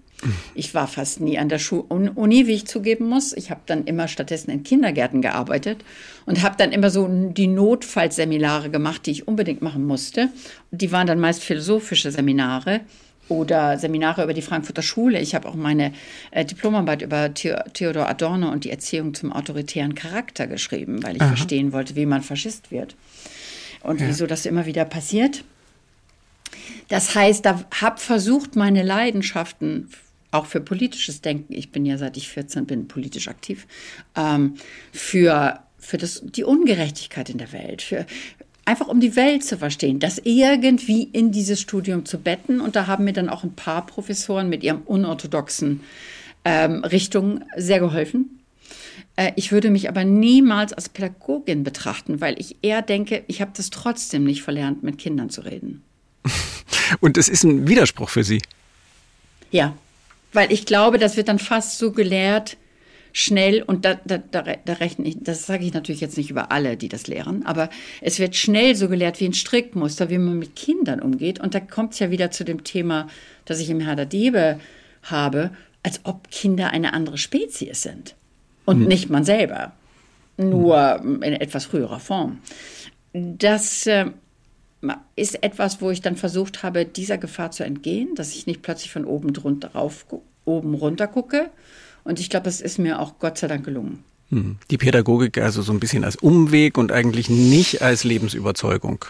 Ich 0.55 0.75
war 0.75 0.87
fast 0.89 1.21
nie 1.21 1.39
an 1.39 1.51
der 1.51 1.59
Schu 1.59 1.85
Uni, 1.89 2.47
wie 2.47 2.55
ich 2.55 2.67
zugeben 2.67 3.09
muss. 3.09 3.35
Ich 3.35 3.51
habe 3.51 3.61
dann 3.67 3.85
immer 3.85 4.09
stattdessen 4.09 4.51
in 4.51 4.63
Kindergärten 4.63 5.21
gearbeitet 5.21 5.85
und 6.25 6.43
habe 6.43 6.57
dann 6.57 6.73
immer 6.73 6.89
so 6.89 7.07
die 7.09 7.47
Notfallseminare 7.47 8.71
gemacht, 8.71 9.05
die 9.05 9.11
ich 9.11 9.29
unbedingt 9.29 9.61
machen 9.61 9.87
musste. 9.87 10.31
Die 10.71 10.91
waren 10.91 11.07
dann 11.07 11.21
meist 11.21 11.43
philosophische 11.43 12.11
Seminare 12.11 12.81
oder 13.29 13.79
Seminare 13.79 14.23
über 14.23 14.35
die 14.35 14.43
Frankfurter 14.43 14.83
Schule. 14.83 15.21
Ich 15.21 15.35
habe 15.35 15.49
auch 15.49 15.55
meine 15.55 15.93
äh, 16.31 16.45
Diplomarbeit 16.45 17.03
über 17.03 17.31
The 17.35 17.55
Theodor 17.73 18.09
Adorno 18.09 18.51
und 18.51 18.65
die 18.65 18.71
Erziehung 18.71 19.15
zum 19.15 19.33
autoritären 19.33 19.95
Charakter 19.95 20.47
geschrieben, 20.47 21.03
weil 21.03 21.17
ich 21.17 21.23
Aha. 21.23 21.29
verstehen 21.29 21.73
wollte, 21.73 21.97
wie 21.97 22.07
man 22.07 22.23
Faschist 22.23 22.71
wird 22.71 22.97
und 23.83 24.01
ja. 24.01 24.09
wieso 24.09 24.27
das 24.27 24.47
immer 24.47 24.67
wieder 24.67 24.85
passiert. 24.85 25.45
Das 26.89 27.15
heißt, 27.15 27.45
da 27.45 27.65
habe 27.81 27.99
versucht, 27.99 28.57
meine 28.57 28.83
Leidenschaften 28.83 29.89
auch 30.31 30.47
für 30.47 30.61
politisches 30.61 31.21
Denken, 31.21 31.53
ich 31.53 31.73
bin 31.73 31.87
ja 31.87 31.99
seit 31.99 32.17
ich 32.17 32.29
14 32.29 32.67
bin 32.67 32.89
politisch 32.89 33.29
aktiv, 33.29 33.67
ähm, 34.17 34.55
für, 34.93 35.61
für 35.79 35.99
das, 35.99 36.23
die 36.25 36.45
Ungerechtigkeit 36.45 37.31
in 37.31 37.39
der 37.39 37.53
Welt, 37.53 37.83
für, 37.83 38.07
einfach 38.67 38.89
um 38.89 39.01
die 39.01 39.17
Welt 39.17 39.45
zu 39.45 39.57
verstehen, 39.57 39.99
das 40.01 40.21
irgendwie 40.23 41.05
in 41.05 41.33
dieses 41.33 41.61
Studium 41.61 42.05
zu 42.05 42.19
betten. 42.19 42.61
Und 42.61 42.77
da 42.77 42.87
haben 42.87 43.05
mir 43.05 43.15
dann 43.15 43.31
auch 43.31 43.45
ein 43.45 43.55
paar 43.55 43.87
Professoren 43.87 44.49
mit 44.51 44.63
ihrem 44.63 44.83
unorthodoxen 44.83 45.81
ähm, 46.45 46.85
Richtung 46.85 47.45
sehr 47.57 47.81
geholfen. 47.81 48.41
Äh, 49.15 49.33
ich 49.37 49.53
würde 49.53 49.71
mich 49.71 49.89
aber 49.89 50.05
niemals 50.05 50.73
als 50.73 50.89
Pädagogin 50.89 51.65
betrachten, 51.65 52.21
weil 52.21 52.39
ich 52.39 52.57
eher 52.63 52.83
denke, 52.83 53.25
ich 53.29 53.41
habe 53.41 53.53
das 53.57 53.71
trotzdem 53.71 54.25
nicht 54.25 54.43
verlernt, 54.43 54.83
mit 54.83 54.99
Kindern 54.99 55.31
zu 55.31 55.43
reden. 55.43 55.83
Und 57.01 57.17
es 57.17 57.29
ist 57.29 57.45
ein 57.45 57.69
Widerspruch 57.69 58.11
für 58.11 58.25
Sie. 58.25 58.43
Ja, 59.51 59.77
weil 60.33 60.53
ich 60.53 60.67
glaube, 60.67 60.99
das 60.99 61.17
wird 61.17 61.29
dann 61.29 61.39
fast 61.39 61.79
so 61.79 61.93
gelehrt, 61.93 62.57
schnell, 63.19 63.63
und 63.63 63.87
da, 63.87 63.95
da, 64.05 64.19
da, 64.19 64.43
da 64.43 64.73
rechne 64.75 65.09
ich, 65.09 65.17
das 65.19 65.47
sage 65.47 65.65
ich 65.65 65.73
natürlich 65.73 66.03
jetzt 66.03 66.19
nicht 66.19 66.29
über 66.29 66.53
alle, 66.53 66.77
die 66.77 66.91
das 66.91 67.07
lehren, 67.07 67.47
aber 67.47 67.71
es 68.03 68.19
wird 68.19 68.37
schnell 68.37 68.75
so 68.75 68.91
gelehrt 68.91 69.21
wie 69.21 69.25
ein 69.25 69.33
Strickmuster, 69.33 70.11
wie 70.11 70.19
man 70.19 70.39
mit 70.39 70.55
Kindern 70.55 71.01
umgeht. 71.01 71.41
Und 71.41 71.55
da 71.55 71.61
kommt 71.61 71.95
es 71.95 71.99
ja 71.99 72.11
wieder 72.11 72.31
zu 72.31 72.45
dem 72.45 72.63
Thema, 72.63 73.09
das 73.47 73.59
ich 73.59 73.71
im 73.71 73.81
Herr 73.81 73.97
der 73.97 74.05
Diebe 74.05 74.61
habe, 75.03 75.51
als 75.83 76.01
ob 76.05 76.31
Kinder 76.31 76.73
eine 76.73 76.93
andere 76.93 77.17
Spezies 77.17 77.81
sind. 77.81 78.15
Und 78.67 78.81
mhm. 78.81 78.87
nicht 78.87 79.09
man 79.09 79.25
selber. 79.25 79.73
Nur 80.37 81.01
in 81.03 81.23
etwas 81.23 81.65
früherer 81.65 82.01
Form. 82.01 82.41
Das 83.15 83.87
äh, 83.87 84.11
ist 85.15 85.43
etwas, 85.43 85.81
wo 85.81 85.91
ich 85.91 86.03
dann 86.03 86.17
versucht 86.17 86.63
habe, 86.63 86.85
dieser 86.85 87.17
Gefahr 87.17 87.51
zu 87.51 87.65
entgehen, 87.65 88.15
dass 88.15 88.35
ich 88.35 88.47
nicht 88.47 88.61
plötzlich 88.61 88.93
von 88.93 89.07
oben 89.07 89.33
drunter 89.33 89.69
rauf, 89.69 90.05
oben 90.45 90.75
runter 90.75 91.07
gucke, 91.07 91.49
und 92.07 92.21
ich 92.21 92.31
glaube, 92.31 92.49
es 92.49 92.61
ist 92.61 92.79
mir 92.79 93.01
auch 93.01 93.19
Gott 93.19 93.39
sei 93.39 93.49
Dank 93.49 93.65
gelungen. 93.65 94.05
Hm. 94.31 94.57
Die 94.71 94.79
Pädagogik 94.79 95.39
also 95.39 95.63
so 95.63 95.73
ein 95.73 95.81
bisschen 95.81 96.05
als 96.05 96.17
Umweg 96.17 96.79
und 96.79 96.93
eigentlich 96.93 97.29
nicht 97.29 97.83
als 97.83 98.05
Lebensüberzeugung. 98.05 99.05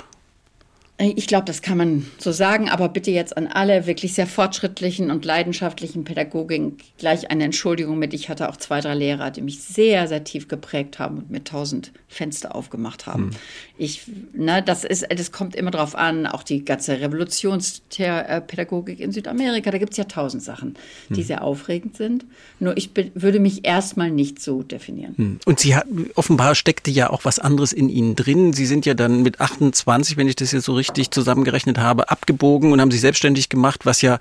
Ich 0.99 1.27
glaube, 1.27 1.45
das 1.45 1.61
kann 1.61 1.77
man 1.77 2.07
so 2.17 2.33
sagen, 2.33 2.71
aber 2.71 2.89
bitte 2.89 3.11
jetzt 3.11 3.37
an 3.37 3.49
alle 3.49 3.87
wirklich 3.87 4.15
sehr 4.15 4.27
fortschrittlichen 4.27 5.11
und 5.11 5.27
leidenschaftlichen 5.27 6.05
Pädagogen 6.05 6.79
gleich 6.97 7.31
eine 7.31 7.45
Entschuldigung 7.45 7.99
mit. 7.99 8.15
Ich 8.15 8.31
hatte 8.31 8.49
auch 8.49 8.57
zwei, 8.57 8.81
drei 8.81 8.95
Lehrer, 8.95 9.31
die 9.31 9.43
mich 9.43 9.63
sehr, 9.63 10.09
sehr 10.09 10.25
tief 10.25 10.49
geprägt 10.49 10.99
haben 10.99 11.19
und 11.19 11.31
mir 11.31 11.45
tausend 11.45 11.93
Fenster 12.09 12.55
aufgemacht 12.55 13.07
haben. 13.07 13.25
Hm. 13.25 13.31
Ich, 13.77 14.05
ne, 14.33 14.63
das 14.63 14.85
ist, 14.85 15.07
das 15.11 15.33
kommt 15.33 15.55
immer 15.55 15.71
drauf 15.71 15.95
an, 15.95 16.27
auch 16.27 16.43
die 16.43 16.65
ganze 16.65 16.99
Revolutionspädagogik 16.99 18.99
in 18.99 19.13
Südamerika, 19.13 19.71
da 19.71 19.77
gibt 19.77 19.93
es 19.93 19.99
ja 19.99 20.05
tausend 20.05 20.43
Sachen, 20.43 20.79
die 21.11 21.17
hm. 21.17 21.25
sehr 21.25 21.45
aufregend 21.45 21.99
sind. 21.99 22.25
Nur 22.59 22.75
ich 22.79 22.91
würde 23.13 23.39
mich 23.39 23.67
erstmal 23.67 24.11
nicht 24.11 24.41
so 24.41 24.63
definieren. 24.63 25.15
Hm. 25.17 25.41
Und 25.45 25.61
Sie 25.61 25.77
hatten, 25.77 26.09
offenbar 26.15 26.55
steckte 26.55 26.91
ja 26.91 27.11
auch 27.11 27.27
was 27.27 27.39
anderes 27.39 27.75
in 27.75 27.91
Ihnen 27.91 28.17
drin. 28.17 28.55
Sie 28.55 28.65
sind 28.65 28.87
ja 28.87 28.95
dann 28.95 29.23
mit 29.23 29.43
28, 29.43 30.17
wenn 30.17 30.27
ich 30.27 30.37
das 30.37 30.53
jetzt 30.53 30.65
so 30.65 30.73
richtig 30.73 30.86
richtig 30.89 31.11
zusammengerechnet 31.11 31.79
habe, 31.79 32.11
abgebogen 32.11 32.73
und 32.73 32.81
haben 32.81 32.91
sich 32.91 33.01
selbstständig 33.01 33.49
gemacht, 33.49 33.87
was 33.87 34.03
ja 34.03 34.19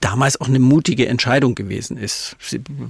damals 0.00 0.40
auch 0.40 0.48
eine 0.48 0.58
mutige 0.58 1.06
Entscheidung 1.08 1.54
gewesen 1.54 1.96
ist. 1.96 2.36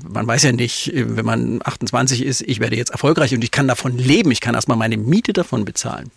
Man 0.09 0.27
weiß 0.27 0.45
ja 0.45 0.53
nicht, 0.53 0.93
wenn 0.95 1.25
man 1.25 1.61
28 1.65 2.25
ist, 2.25 2.43
ich 2.43 2.61
werde 2.61 2.77
jetzt 2.77 2.91
erfolgreich 2.91 3.35
und 3.35 3.45
ich 3.45 3.51
kann 3.51 3.69
davon 3.69 3.97
leben, 3.97 4.31
ich 4.31 4.41
kann 4.41 4.55
erstmal 4.55 4.79
meine 4.79 4.97
Miete 4.97 5.33
davon 5.33 5.65
bezahlen. 5.65 6.11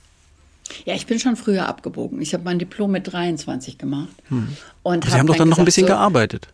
Ja, 0.85 0.95
ich 0.95 1.05
bin 1.05 1.19
schon 1.19 1.35
früher 1.35 1.67
abgebogen. 1.67 2.21
Ich 2.21 2.33
habe 2.33 2.43
mein 2.43 2.59
Diplom 2.59 2.91
mit 2.91 3.11
23 3.11 3.77
gemacht. 3.77 4.09
Hm. 4.29 4.55
Und 4.83 5.03
Sie 5.03 5.11
hab 5.11 5.19
haben 5.19 5.27
doch 5.27 5.33
dann, 5.33 5.39
dann 5.39 5.49
noch 5.49 5.59
ein 5.59 5.65
bisschen 5.65 5.87
so, 5.87 5.93
gearbeitet. 5.93 6.47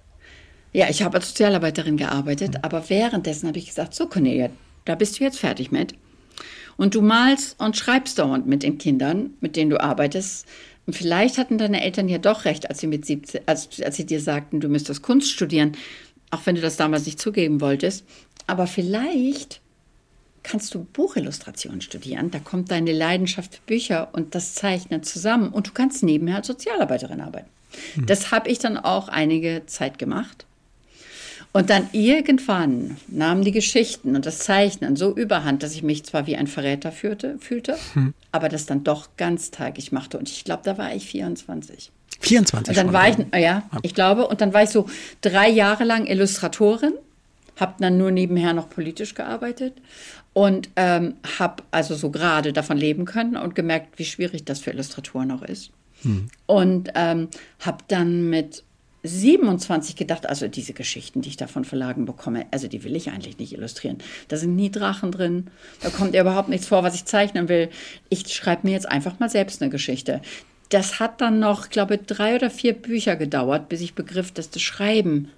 Ja, 0.73 0.89
ich 0.89 1.03
habe 1.03 1.17
als 1.17 1.29
Sozialarbeiterin 1.29 1.97
gearbeitet, 1.97 2.55
hm. 2.55 2.61
aber 2.63 2.89
währenddessen 2.89 3.47
habe 3.47 3.57
ich 3.57 3.67
gesagt, 3.67 3.93
so 3.93 4.07
Cornelia, 4.07 4.49
da 4.85 4.95
bist 4.95 5.19
du 5.19 5.23
jetzt 5.23 5.39
fertig 5.39 5.71
mit. 5.71 5.95
Und 6.77 6.95
du 6.95 7.01
malst 7.01 7.59
und 7.59 7.77
schreibst 7.77 8.19
dauernd 8.19 8.47
mit 8.47 8.63
den 8.63 8.77
Kindern, 8.77 9.31
mit 9.39 9.55
denen 9.55 9.69
du 9.69 9.81
arbeitest. 9.81 10.45
Und 10.85 10.93
vielleicht 10.93 11.37
hatten 11.37 11.57
deine 11.57 11.81
Eltern 11.81 12.09
ja 12.09 12.17
doch 12.17 12.45
recht, 12.45 12.69
als 12.69 12.79
sie 12.79 12.87
mit 12.87 13.05
17, 13.05 13.41
als, 13.45 13.81
als 13.81 13.95
sie 13.95 14.05
dir 14.05 14.21
sagten, 14.21 14.59
du 14.59 14.67
müsstest 14.67 15.01
Kunst 15.01 15.31
studieren, 15.31 15.73
auch 16.31 16.45
wenn 16.45 16.55
du 16.55 16.61
das 16.61 16.77
damals 16.77 17.05
nicht 17.05 17.19
zugeben 17.19 17.61
wolltest. 17.61 18.05
Aber 18.47 18.67
vielleicht 18.67 19.61
kannst 20.43 20.75
du 20.75 20.83
Buchillustration 20.83 21.81
studieren. 21.81 22.29
Da 22.29 22.39
kommt 22.39 22.71
deine 22.71 22.91
Leidenschaft 22.91 23.55
für 23.55 23.61
Bücher 23.65 24.09
und 24.13 24.35
das 24.35 24.53
Zeichnen 24.53 25.01
zusammen. 25.01 25.49
Und 25.49 25.67
du 25.67 25.71
kannst 25.71 26.03
nebenher 26.03 26.37
als 26.37 26.47
Sozialarbeiterin 26.47 27.21
arbeiten. 27.21 27.49
Hm. 27.95 28.05
Das 28.05 28.31
habe 28.31 28.49
ich 28.49 28.59
dann 28.59 28.77
auch 28.77 29.07
einige 29.07 29.63
Zeit 29.65 29.97
gemacht. 29.97 30.45
Und 31.55 31.69
dann 31.69 31.87
irgendwann 31.93 32.97
nahmen 33.07 33.45
die 33.45 33.53
Geschichten 33.53 34.17
und 34.17 34.25
das 34.25 34.39
Zeichnen 34.39 34.97
so 34.97 35.15
überhand, 35.15 35.63
dass 35.63 35.73
ich 35.73 35.83
mich 35.83 36.03
zwar 36.03 36.27
wie 36.27 36.35
ein 36.35 36.47
Verräter 36.47 36.91
fühlte, 36.91 37.37
fühlte 37.39 37.77
hm. 37.93 38.13
aber 38.33 38.49
das 38.49 38.65
dann 38.65 38.83
doch 38.83 39.07
ganztagig 39.15 39.93
machte. 39.93 40.17
Und 40.17 40.27
ich 40.27 40.43
glaube, 40.43 40.63
da 40.65 40.77
war 40.77 40.93
ich 40.93 41.05
24. 41.05 41.93
24 42.19 42.67
Und 42.67 42.77
dann 42.77 42.91
war 42.91 43.07
ich, 43.07 43.15
ja, 43.41 43.63
ich 43.83 43.93
glaube, 43.93 44.27
und 44.27 44.41
dann 44.41 44.53
war 44.53 44.63
ich 44.63 44.69
so 44.69 44.89
drei 45.21 45.47
Jahre 45.47 45.85
lang 45.85 46.07
Illustratorin, 46.07 46.91
habe 47.57 47.75
dann 47.79 47.97
nur 47.97 48.11
nebenher 48.11 48.51
noch 48.51 48.69
politisch 48.69 49.15
gearbeitet 49.15 49.75
und 50.33 50.69
ähm, 50.75 51.13
habe 51.39 51.63
also 51.71 51.95
so 51.95 52.09
gerade 52.09 52.51
davon 52.51 52.75
leben 52.75 53.05
können 53.05 53.37
und 53.37 53.55
gemerkt, 53.55 53.97
wie 53.97 54.03
schwierig 54.03 54.43
das 54.43 54.59
für 54.59 54.71
Illustratoren 54.71 55.31
auch 55.31 55.43
ist. 55.43 55.71
Hm. 56.01 56.27
Und 56.47 56.89
ähm, 56.95 57.29
habe 57.61 57.77
dann 57.87 58.29
mit 58.29 58.65
27 59.05 59.95
gedacht, 59.95 60.27
also 60.27 60.47
diese 60.47 60.73
Geschichten, 60.73 61.21
die 61.21 61.29
ich 61.29 61.37
da 61.37 61.47
von 61.47 61.65
Verlagen 61.65 62.05
bekomme, 62.05 62.45
also 62.51 62.67
die 62.67 62.83
will 62.83 62.95
ich 62.95 63.09
eigentlich 63.09 63.37
nicht 63.37 63.53
illustrieren. 63.53 63.97
Da 64.27 64.37
sind 64.37 64.55
nie 64.55 64.71
Drachen 64.71 65.11
drin, 65.11 65.47
da 65.81 65.89
kommt 65.89 66.13
ja 66.13 66.21
überhaupt 66.21 66.49
nichts 66.49 66.67
vor, 66.67 66.83
was 66.83 66.95
ich 66.95 67.05
zeichnen 67.05 67.49
will. 67.49 67.69
Ich 68.09 68.33
schreibe 68.33 68.67
mir 68.67 68.73
jetzt 68.73 68.89
einfach 68.89 69.19
mal 69.19 69.29
selbst 69.29 69.61
eine 69.61 69.71
Geschichte. 69.71 70.21
das 70.69 70.99
hat 70.99 71.21
dann 71.21 71.39
noch, 71.39 71.69
glaube 71.69 71.95
ich, 71.95 72.01
drei 72.01 72.35
oder 72.35 72.49
vier 72.49 72.73
Bücher 72.73 73.15
gedauert, 73.15 73.69
bis 73.69 73.81
ich 73.81 73.93
begriff, 73.93 74.31
dass 74.31 74.49
das 74.49 74.63
Schreiben 74.63 75.29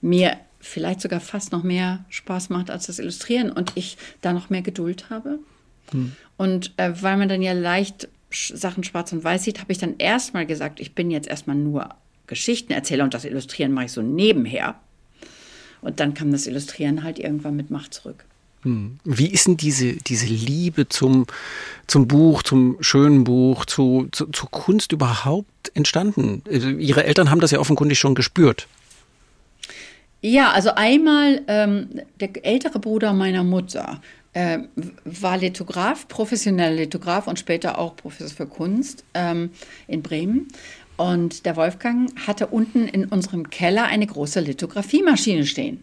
mir 0.00 0.36
vielleicht 0.60 1.00
sogar 1.00 1.20
fast 1.20 1.52
noch 1.52 1.62
mehr 1.64 2.04
Spaß 2.08 2.50
macht 2.50 2.70
als 2.70 2.86
das 2.86 2.98
Illustrieren 2.98 3.50
und 3.50 3.72
ich 3.74 3.96
da 4.20 4.32
noch 4.32 4.48
mehr 4.48 4.62
Geduld 4.62 5.10
habe. 5.10 5.40
Hm. 5.90 6.12
Und 6.36 6.72
äh, 6.76 6.92
weil 7.02 7.16
man 7.16 7.28
dann 7.28 7.42
ja 7.42 7.52
leicht 7.52 8.08
Sachen 8.30 8.84
schwarz 8.84 9.12
und 9.12 9.24
weiß 9.24 9.44
sieht, 9.44 9.60
habe 9.60 9.72
ich 9.72 9.78
dann 9.78 9.96
erstmal 9.98 10.46
gesagt, 10.46 10.80
ich 10.80 10.94
bin 10.94 11.10
jetzt 11.10 11.28
erstmal 11.28 11.56
nur 11.56 11.88
Geschichtenerzähler 12.30 13.04
und 13.04 13.12
das 13.12 13.26
Illustrieren 13.26 13.72
mache 13.72 13.86
ich 13.86 13.92
so 13.92 14.00
nebenher. 14.00 14.76
Und 15.82 16.00
dann 16.00 16.14
kam 16.14 16.32
das 16.32 16.46
Illustrieren 16.46 17.02
halt 17.02 17.18
irgendwann 17.18 17.56
mit 17.56 17.70
Macht 17.70 17.92
zurück. 17.92 18.24
Hm. 18.62 18.98
Wie 19.04 19.26
ist 19.26 19.46
denn 19.46 19.56
diese, 19.56 19.94
diese 19.94 20.26
Liebe 20.26 20.88
zum, 20.88 21.26
zum 21.86 22.06
Buch, 22.06 22.42
zum 22.42 22.76
schönen 22.80 23.24
Buch, 23.24 23.64
zu, 23.64 24.08
zu, 24.12 24.26
zur 24.26 24.50
Kunst 24.50 24.92
überhaupt 24.92 25.72
entstanden? 25.74 26.42
Also 26.46 26.68
Ihre 26.68 27.04
Eltern 27.04 27.30
haben 27.30 27.40
das 27.40 27.50
ja 27.50 27.58
offenkundig 27.58 27.98
schon 27.98 28.14
gespürt. 28.14 28.68
Ja, 30.22 30.50
also 30.52 30.70
einmal 30.74 31.40
ähm, 31.48 31.88
der 32.20 32.44
ältere 32.44 32.78
Bruder 32.78 33.14
meiner 33.14 33.42
Mutter 33.42 34.02
äh, 34.34 34.58
war 35.04 35.38
Lithograf, 35.38 36.06
professioneller 36.08 36.76
Lithograf 36.76 37.26
und 37.26 37.38
später 37.38 37.78
auch 37.78 37.96
Professor 37.96 38.36
für 38.36 38.46
Kunst 38.46 39.02
ähm, 39.14 39.50
in 39.88 40.02
Bremen. 40.02 40.48
Und 41.00 41.46
der 41.46 41.56
Wolfgang 41.56 42.12
hatte 42.26 42.48
unten 42.48 42.86
in 42.86 43.06
unserem 43.06 43.48
Keller 43.48 43.84
eine 43.84 44.06
große 44.06 44.38
Lithografiemaschine 44.40 45.46
stehen. 45.46 45.82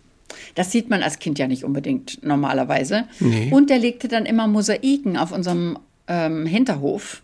Das 0.53 0.71
sieht 0.71 0.91
man 0.91 1.01
als 1.01 1.17
Kind 1.17 1.39
ja 1.39 1.47
nicht 1.47 1.63
unbedingt 1.63 2.23
normalerweise. 2.23 3.07
Nee. 3.19 3.49
Und 3.51 3.71
er 3.71 3.79
legte 3.79 4.09
dann 4.09 4.27
immer 4.27 4.45
Mosaiken 4.45 5.17
auf 5.17 5.31
unserem 5.31 5.79
ähm, 6.07 6.45
Hinterhof 6.45 7.23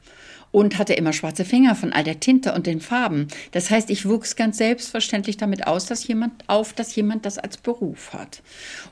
und 0.49 0.79
hatte 0.79 0.93
immer 0.93 1.13
schwarze 1.13 1.45
Finger 1.45 1.75
von 1.75 1.93
all 1.93 2.03
der 2.03 2.19
Tinte 2.19 2.55
und 2.55 2.65
den 2.65 2.81
Farben. 2.81 3.27
Das 3.51 3.69
heißt, 3.69 3.91
ich 3.91 4.09
wuchs 4.09 4.35
ganz 4.35 4.57
selbstverständlich 4.57 5.37
damit 5.37 5.67
aus, 5.67 5.85
dass 5.85 6.07
jemand 6.07 6.49
auf, 6.49 6.73
dass 6.73 6.95
jemand 6.95 7.27
das 7.27 7.37
als 7.37 7.57
Beruf 7.57 8.11
hat. 8.11 8.41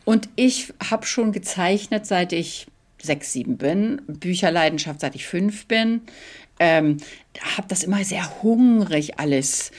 Und 0.06 0.30
ich 0.36 0.76
habe 0.91 1.08
schon 1.08 1.32
gezeichnet, 1.32 2.06
seit 2.06 2.34
ich 2.34 2.68
sechs, 3.02 3.34
sieben 3.34 3.58
bin, 3.58 4.02
Bücherleidenschaft, 4.08 4.99
seit 4.99 5.16
ich 5.16 5.26
fünf 5.26 5.66
bin. 5.66 6.02
Ähm, 6.64 6.97
habe 7.57 7.68
das 7.68 7.84
immer 7.84 8.03
sehr 8.03 8.43
hungrig 8.43 9.20
alles 9.20 9.72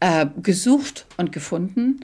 äh, 0.00 0.26
gesucht 0.42 1.06
und 1.16 1.30
gefunden 1.30 2.00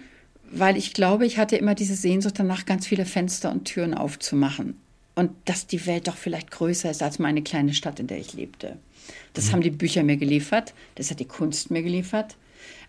weil 0.52 0.76
ich 0.76 0.92
glaube, 0.92 1.26
ich 1.26 1.38
hatte 1.38 1.56
immer 1.56 1.74
diese 1.74 1.96
Sehnsucht 1.96 2.38
danach, 2.38 2.66
ganz 2.66 2.86
viele 2.86 3.06
Fenster 3.06 3.50
und 3.50 3.64
Türen 3.64 3.94
aufzumachen. 3.94 4.78
Und 5.14 5.30
dass 5.46 5.66
die 5.66 5.84
Welt 5.86 6.08
doch 6.08 6.16
vielleicht 6.16 6.50
größer 6.50 6.90
ist 6.90 7.02
als 7.02 7.18
meine 7.18 7.42
kleine 7.42 7.74
Stadt, 7.74 8.00
in 8.00 8.06
der 8.06 8.18
ich 8.18 8.34
lebte. 8.34 8.76
Das 9.32 9.46
mhm. 9.46 9.52
haben 9.52 9.60
die 9.62 9.70
Bücher 9.70 10.02
mir 10.02 10.16
geliefert, 10.16 10.74
das 10.94 11.10
hat 11.10 11.20
die 11.20 11.26
Kunst 11.26 11.70
mir 11.70 11.82
geliefert. 11.82 12.36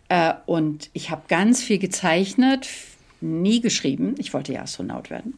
Äh, 0.09 0.33
und 0.45 0.89
ich 0.93 1.09
habe 1.09 1.23
ganz 1.27 1.63
viel 1.63 1.79
gezeichnet, 1.79 2.67
nie 3.23 3.61
geschrieben. 3.61 4.15
Ich 4.17 4.33
wollte 4.33 4.53
ja 4.53 4.61
Astronaut 4.61 5.09
werden. 5.09 5.37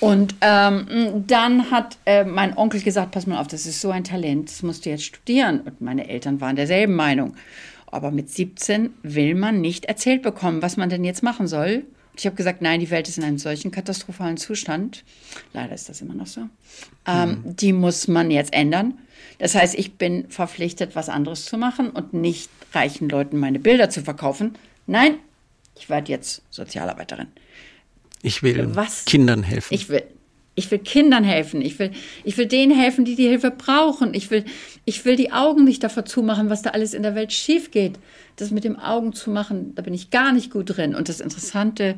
Und 0.00 0.34
ähm, 0.40 1.24
dann 1.26 1.70
hat 1.70 1.96
äh, 2.04 2.24
mein 2.24 2.56
Onkel 2.56 2.80
gesagt, 2.80 3.12
pass 3.12 3.26
mal 3.26 3.40
auf, 3.40 3.46
das 3.46 3.66
ist 3.66 3.80
so 3.80 3.90
ein 3.90 4.04
Talent, 4.04 4.50
das 4.50 4.62
musst 4.62 4.84
du 4.84 4.90
jetzt 4.90 5.04
studieren. 5.04 5.60
Und 5.60 5.80
meine 5.80 6.08
Eltern 6.08 6.40
waren 6.40 6.56
derselben 6.56 6.94
Meinung. 6.94 7.34
Aber 7.86 8.10
mit 8.10 8.30
17 8.30 8.90
will 9.02 9.34
man 9.34 9.60
nicht 9.60 9.86
erzählt 9.86 10.22
bekommen, 10.22 10.60
was 10.60 10.76
man 10.76 10.90
denn 10.90 11.04
jetzt 11.04 11.22
machen 11.22 11.46
soll. 11.46 11.84
Ich 12.16 12.26
habe 12.26 12.36
gesagt, 12.36 12.60
nein, 12.60 12.80
die 12.80 12.90
Welt 12.90 13.08
ist 13.08 13.16
in 13.16 13.24
einem 13.24 13.38
solchen 13.38 13.70
katastrophalen 13.70 14.36
Zustand. 14.36 15.04
Leider 15.52 15.72
ist 15.72 15.88
das 15.88 16.02
immer 16.02 16.14
noch 16.14 16.26
so. 16.26 16.42
Ähm, 17.06 17.42
mhm. 17.44 17.56
Die 17.56 17.72
muss 17.72 18.08
man 18.08 18.30
jetzt 18.30 18.52
ändern. 18.52 18.98
Das 19.38 19.54
heißt, 19.54 19.76
ich 19.76 19.94
bin 19.94 20.28
verpflichtet, 20.28 20.96
was 20.96 21.08
anderes 21.08 21.44
zu 21.44 21.56
machen 21.56 21.90
und 21.90 22.12
nicht 22.12 22.50
reichen 22.74 23.08
Leuten 23.08 23.38
meine 23.38 23.60
Bilder 23.60 23.88
zu 23.88 24.02
verkaufen. 24.02 24.56
Nein, 24.86 25.14
ich 25.78 25.88
werde 25.88 26.10
jetzt 26.10 26.42
Sozialarbeiterin. 26.50 27.28
Ich 28.22 28.42
will 28.42 28.74
was? 28.74 29.04
Kindern 29.04 29.42
helfen. 29.42 29.74
Ich 29.74 29.88
will, 29.88 30.02
ich 30.54 30.70
will 30.70 30.80
Kindern 30.80 31.22
helfen. 31.22 31.62
Ich 31.62 31.78
will, 31.78 31.92
ich 32.24 32.36
will 32.36 32.46
denen 32.46 32.76
helfen, 32.76 33.04
die 33.04 33.14
die 33.14 33.28
Hilfe 33.28 33.52
brauchen. 33.52 34.12
Ich 34.12 34.30
will, 34.30 34.44
ich 34.84 35.04
will 35.04 35.14
die 35.14 35.30
Augen 35.32 35.64
nicht 35.64 35.84
davor 35.84 36.04
zumachen, 36.04 36.50
was 36.50 36.62
da 36.62 36.70
alles 36.70 36.94
in 36.94 37.04
der 37.04 37.14
Welt 37.14 37.32
schief 37.32 37.70
geht. 37.70 37.98
Das 38.36 38.50
mit 38.50 38.64
dem 38.64 38.76
Augen 38.78 39.12
zumachen, 39.12 39.74
da 39.76 39.82
bin 39.82 39.94
ich 39.94 40.10
gar 40.10 40.32
nicht 40.32 40.50
gut 40.50 40.76
drin. 40.76 40.96
Und 40.96 41.08
das 41.08 41.20
Interessante 41.20 41.96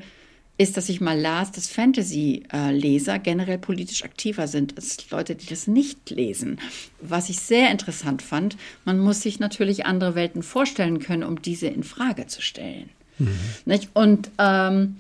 ist, 0.59 0.77
dass 0.77 0.91
ich 0.91 1.01
mal 1.01 1.19
las, 1.19 1.53
dass 1.53 1.69
Fantasy-Leser 1.69 3.19
generell 3.19 3.57
politisch 3.57 4.05
aktiver 4.05 4.47
sind 4.47 4.77
als 4.77 5.11
Leute, 5.11 5.35
die 5.35 5.47
das 5.47 5.67
nicht 5.67 6.11
lesen. 6.11 6.61
Was 7.01 7.31
ich 7.31 7.39
sehr 7.39 7.71
interessant 7.71 8.21
fand, 8.21 8.59
man 8.85 8.99
muss 8.99 9.23
sich 9.23 9.41
natürlich 9.41 9.87
andere 9.87 10.15
Welten 10.15 10.43
vorstellen 10.43 10.99
können, 10.99 11.23
um 11.23 11.41
diese 11.41 11.69
in 11.69 11.83
Frage 11.83 12.27
zu 12.27 12.43
stellen. 12.43 12.91
Mhm. 13.21 13.81
Und 13.95 14.31
ähm, 14.39 14.97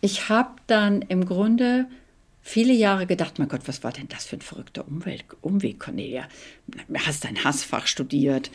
ich 0.00 0.28
habe 0.28 0.50
dann 0.66 1.02
im 1.02 1.24
Grunde 1.24 1.86
viele 2.48 2.72
Jahre 2.72 3.06
gedacht, 3.06 3.38
mein 3.38 3.48
Gott, 3.48 3.62
was 3.66 3.84
war 3.84 3.92
denn 3.92 4.08
das 4.08 4.24
für 4.24 4.36
ein 4.36 4.40
verrückter 4.40 4.88
Umwelt, 4.88 5.24
Umweg, 5.42 5.78
Cornelia? 5.78 6.26
Hast 6.94 7.24
dein 7.24 7.44
Hassfach 7.44 7.86
studiert, 7.86 8.50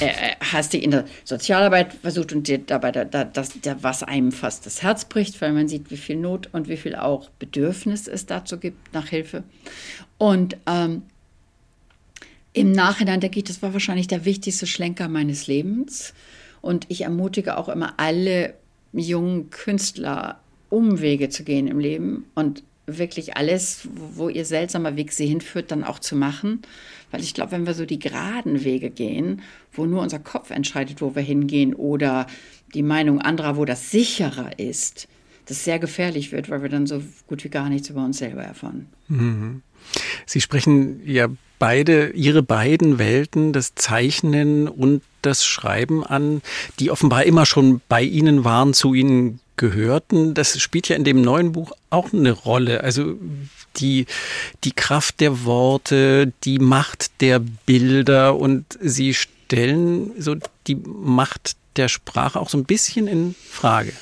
äh, 0.00 0.06
äh, 0.06 0.36
hast 0.52 0.74
dich 0.74 0.82
in 0.82 0.90
der 0.90 1.06
Sozialarbeit 1.24 1.94
versucht 1.94 2.32
und 2.32 2.46
dir 2.46 2.58
dabei 2.58 2.92
da, 2.92 3.04
da, 3.06 3.24
das, 3.24 3.58
da, 3.62 3.82
was 3.82 4.02
einem 4.02 4.32
fast 4.32 4.66
das 4.66 4.82
Herz 4.82 5.06
bricht, 5.06 5.40
weil 5.40 5.52
man 5.52 5.66
sieht, 5.66 5.90
wie 5.90 5.96
viel 5.96 6.16
Not 6.16 6.50
und 6.52 6.68
wie 6.68 6.76
viel 6.76 6.94
auch 6.94 7.30
Bedürfnis 7.38 8.06
es 8.06 8.26
dazu 8.26 8.58
gibt 8.58 8.92
nach 8.92 9.08
Hilfe. 9.08 9.44
Und 10.18 10.58
ähm, 10.66 11.02
im 12.52 12.72
Nachhinein 12.72 13.20
denke 13.20 13.38
ich, 13.38 13.44
das 13.44 13.62
war 13.62 13.72
wahrscheinlich 13.72 14.08
der 14.08 14.24
wichtigste 14.24 14.66
Schlenker 14.66 15.08
meines 15.08 15.46
Lebens. 15.46 16.12
Und 16.60 16.86
ich 16.88 17.02
ermutige 17.02 17.56
auch 17.56 17.68
immer 17.68 17.94
alle 17.98 18.54
jungen 18.92 19.50
Künstler, 19.50 20.40
Umwege 20.70 21.28
zu 21.28 21.44
gehen 21.44 21.66
im 21.66 21.78
Leben 21.78 22.26
und 22.34 22.62
wirklich 22.86 23.36
alles, 23.36 23.88
wo 23.92 24.28
ihr 24.28 24.44
seltsamer 24.44 24.96
Weg 24.96 25.12
sie 25.12 25.26
hinführt, 25.26 25.70
dann 25.70 25.84
auch 25.84 25.98
zu 25.98 26.16
machen. 26.16 26.62
Weil 27.10 27.20
ich 27.20 27.34
glaube, 27.34 27.52
wenn 27.52 27.66
wir 27.66 27.74
so 27.74 27.84
die 27.84 27.98
geraden 27.98 28.64
Wege 28.64 28.90
gehen, 28.90 29.42
wo 29.72 29.86
nur 29.86 30.02
unser 30.02 30.18
Kopf 30.18 30.50
entscheidet, 30.50 31.00
wo 31.00 31.14
wir 31.14 31.22
hingehen, 31.22 31.74
oder 31.74 32.26
die 32.74 32.82
Meinung 32.82 33.20
anderer, 33.20 33.56
wo 33.56 33.64
das 33.64 33.90
sicherer 33.90 34.58
ist, 34.58 35.08
das 35.48 35.64
sehr 35.64 35.78
gefährlich 35.78 36.30
wird, 36.32 36.50
weil 36.50 36.62
wir 36.62 36.68
dann 36.68 36.86
so 36.86 37.02
gut 37.26 37.42
wie 37.44 37.48
gar 37.48 37.68
nichts 37.68 37.88
über 37.88 38.04
uns 38.04 38.18
selber 38.18 38.42
erfahren. 38.42 38.86
Mhm. 39.08 39.62
Sie 40.26 40.40
sprechen 40.40 41.00
ja 41.06 41.28
beide, 41.58 42.10
Ihre 42.10 42.42
beiden 42.42 42.98
Welten, 42.98 43.52
das 43.52 43.74
Zeichnen 43.74 44.68
und 44.68 45.02
das 45.22 45.44
Schreiben 45.44 46.04
an, 46.04 46.42
die 46.78 46.90
offenbar 46.90 47.24
immer 47.24 47.46
schon 47.46 47.80
bei 47.88 48.02
Ihnen 48.02 48.44
waren, 48.44 48.74
zu 48.74 48.94
Ihnen 48.94 49.40
gehörten. 49.56 50.34
Das 50.34 50.60
spielt 50.60 50.88
ja 50.88 50.96
in 50.96 51.04
dem 51.04 51.20
neuen 51.20 51.52
Buch 51.52 51.72
auch 51.90 52.12
eine 52.12 52.32
Rolle. 52.32 52.84
Also 52.84 53.16
die, 53.76 54.06
die 54.64 54.72
Kraft 54.72 55.20
der 55.20 55.44
Worte, 55.44 56.32
die 56.44 56.58
Macht 56.58 57.20
der 57.20 57.40
Bilder 57.66 58.36
und 58.36 58.78
sie 58.80 59.14
stellen 59.14 60.12
so 60.18 60.36
die 60.66 60.76
Macht 60.76 61.56
der 61.76 61.88
Sprache 61.88 62.38
auch 62.40 62.48
so 62.48 62.58
ein 62.58 62.64
bisschen 62.64 63.06
in 63.06 63.34
Frage. 63.48 63.92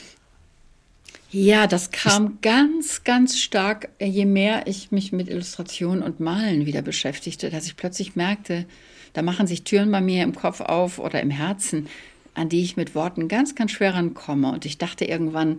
Ja, 1.39 1.66
das 1.66 1.91
kam 1.91 2.39
ganz, 2.41 3.05
ganz 3.05 3.39
stark, 3.39 3.91
je 4.01 4.24
mehr 4.24 4.66
ich 4.66 4.91
mich 4.91 5.12
mit 5.12 5.28
Illustration 5.28 6.01
und 6.01 6.18
Malen 6.18 6.64
wieder 6.64 6.80
beschäftigte, 6.80 7.51
dass 7.51 7.66
ich 7.66 7.76
plötzlich 7.76 8.16
merkte, 8.16 8.64
da 9.12 9.20
machen 9.20 9.47
sich 9.47 9.62
Türen 9.62 9.91
bei 9.91 10.01
mir 10.01 10.22
im 10.22 10.34
Kopf 10.34 10.62
auf 10.62 10.99
oder 10.99 11.20
im 11.20 11.28
Herzen, 11.28 11.89
an 12.32 12.49
die 12.49 12.62
ich 12.62 12.78
mit 12.78 12.95
Worten 12.95 13.28
ganz, 13.28 13.55
ganz 13.55 13.72
schwer 13.72 13.93
rankomme. 13.93 14.51
Und 14.51 14.64
ich 14.64 14.78
dachte 14.78 15.05
irgendwann, 15.05 15.59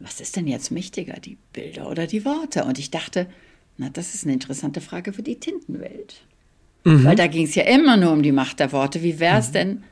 was 0.00 0.22
ist 0.22 0.36
denn 0.36 0.46
jetzt 0.46 0.70
mächtiger, 0.70 1.20
die 1.20 1.36
Bilder 1.52 1.90
oder 1.90 2.06
die 2.06 2.24
Worte? 2.24 2.64
Und 2.64 2.78
ich 2.78 2.90
dachte, 2.90 3.26
na, 3.76 3.90
das 3.90 4.14
ist 4.14 4.24
eine 4.24 4.32
interessante 4.32 4.80
Frage 4.80 5.12
für 5.12 5.22
die 5.22 5.38
Tintenwelt. 5.38 6.22
Mhm. 6.84 7.04
Weil 7.04 7.16
da 7.16 7.26
ging 7.26 7.44
es 7.44 7.54
ja 7.54 7.64
immer 7.64 7.98
nur 7.98 8.10
um 8.10 8.22
die 8.22 8.32
Macht 8.32 8.58
der 8.58 8.72
Worte. 8.72 9.02
Wie 9.02 9.20
wäre 9.20 9.38
es 9.38 9.48
mhm. 9.48 9.52
denn, 9.52 9.84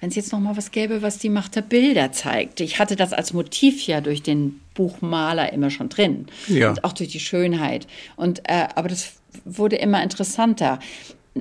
wenn 0.00 0.10
es 0.10 0.16
jetzt 0.16 0.32
noch 0.32 0.40
mal 0.40 0.56
was 0.56 0.70
gäbe, 0.70 1.02
was 1.02 1.18
die 1.18 1.28
Macht 1.28 1.56
der 1.56 1.62
Bilder 1.62 2.12
zeigt? 2.12 2.60
Ich 2.60 2.78
hatte 2.78 2.94
das 2.94 3.12
als 3.12 3.32
Motiv 3.32 3.86
ja 3.86 4.00
durch 4.00 4.22
den 4.22 4.60
Buchmaler 4.74 5.52
immer 5.52 5.70
schon 5.70 5.88
drin. 5.88 6.26
Ja. 6.46 6.70
Und 6.70 6.84
auch 6.84 6.92
durch 6.92 7.10
die 7.10 7.20
Schönheit. 7.20 7.86
Und, 8.16 8.40
äh, 8.48 8.68
aber 8.74 8.88
das 8.88 9.14
wurde 9.44 9.76
immer 9.76 10.02
interessanter. 10.02 10.78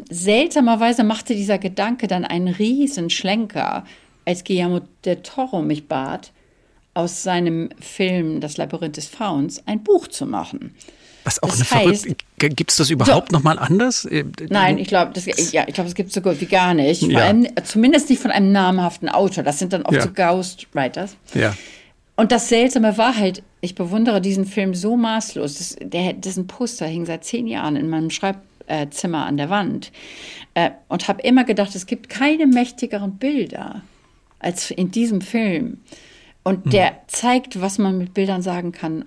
Seltsamerweise 0.09 1.03
machte 1.03 1.35
dieser 1.35 1.57
Gedanke 1.59 2.07
dann 2.07 2.25
einen 2.25 2.47
riesen 2.47 3.09
Schlenker 3.09 3.85
als 4.25 4.43
Guillermo 4.43 4.81
del 5.05 5.17
Toro 5.17 5.61
mich 5.61 5.87
bat, 5.87 6.31
aus 6.93 7.21
seinem 7.21 7.69
Film 7.79 8.41
Das 8.41 8.57
Labyrinth 8.57 8.97
des 8.97 9.07
Fauns 9.07 9.61
ein 9.67 9.83
Buch 9.83 10.07
zu 10.07 10.25
machen. 10.25 10.73
Was 11.27 11.43
auch 11.43 11.49
das 11.49 11.73
eine 11.73 11.91
heißt, 11.91 12.07
Gibt 12.37 12.71
es 12.71 12.77
das 12.77 12.89
überhaupt 12.89 13.31
so, 13.31 13.35
noch 13.35 13.43
mal 13.43 13.59
anders? 13.59 14.05
Äh, 14.05 14.23
Nein, 14.47 14.77
ich 14.77 14.87
glaube, 14.87 15.11
ja, 15.51 15.65
ich 15.67 15.73
glaube, 15.73 15.89
es 15.89 15.93
gibt 15.93 16.07
es 16.07 16.15
so 16.15 16.21
gut 16.21 16.39
wie 16.39 16.45
gar 16.45 16.73
nicht. 16.73 17.01
Ja. 17.01 17.19
Allem, 17.19 17.45
zumindest 17.65 18.09
nicht 18.09 18.21
von 18.21 18.31
einem 18.31 18.53
namhaften 18.53 19.09
Autor. 19.09 19.43
Das 19.43 19.59
sind 19.59 19.73
dann 19.73 19.81
oft 19.81 19.97
ja. 19.97 20.03
so 20.03 20.13
Ghostwriters. 20.13 21.17
Ja. 21.33 21.53
Und 22.15 22.31
das 22.31 22.47
Seltsame 22.47 22.97
war 22.97 23.17
halt, 23.17 23.43
ich 23.59 23.75
bewundere 23.75 24.21
diesen 24.21 24.45
Film 24.45 24.73
so 24.73 24.95
maßlos. 24.95 25.57
Das, 25.57 25.75
der, 25.81 26.13
dessen 26.13 26.47
Poster 26.47 26.85
hing 26.85 27.05
seit 27.05 27.25
zehn 27.25 27.45
Jahren 27.45 27.75
in 27.75 27.89
meinem 27.89 28.09
Schreib, 28.09 28.37
äh, 28.67 28.87
Zimmer 28.89 29.25
an 29.25 29.35
der 29.35 29.49
Wand 29.49 29.91
äh, 30.53 30.69
und 30.87 31.09
habe 31.09 31.21
immer 31.23 31.43
gedacht, 31.43 31.75
es 31.75 31.87
gibt 31.87 32.07
keine 32.07 32.47
mächtigeren 32.47 33.17
Bilder 33.17 33.81
als 34.39 34.71
in 34.71 34.91
diesem 34.91 35.19
Film. 35.19 35.81
Und 36.43 36.71
der 36.71 37.01
zeigt, 37.07 37.59
was 37.59 37.79
man 37.79 37.97
mit 37.97 38.13
Bildern 38.13 38.41
sagen 38.41 38.71
kann, 38.71 39.03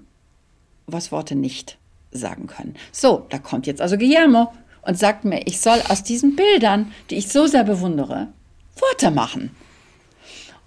was 0.86 1.12
Worte 1.12 1.34
nicht 1.34 1.78
sagen 2.12 2.46
können. 2.46 2.74
So, 2.92 3.26
da 3.30 3.38
kommt 3.38 3.66
jetzt 3.66 3.80
also 3.80 3.96
Guillermo 3.96 4.52
und 4.82 4.98
sagt 4.98 5.24
mir, 5.24 5.46
ich 5.46 5.61
soll 5.61 5.80
aus 5.88 6.02
diesen 6.02 6.36
Bildern, 6.36 6.92
die 7.11 7.16
ich 7.16 7.28
so 7.28 7.46
sehr 7.46 7.64
bewundere, 7.64 8.28
Worte 8.76 9.11
machen. 9.11 9.50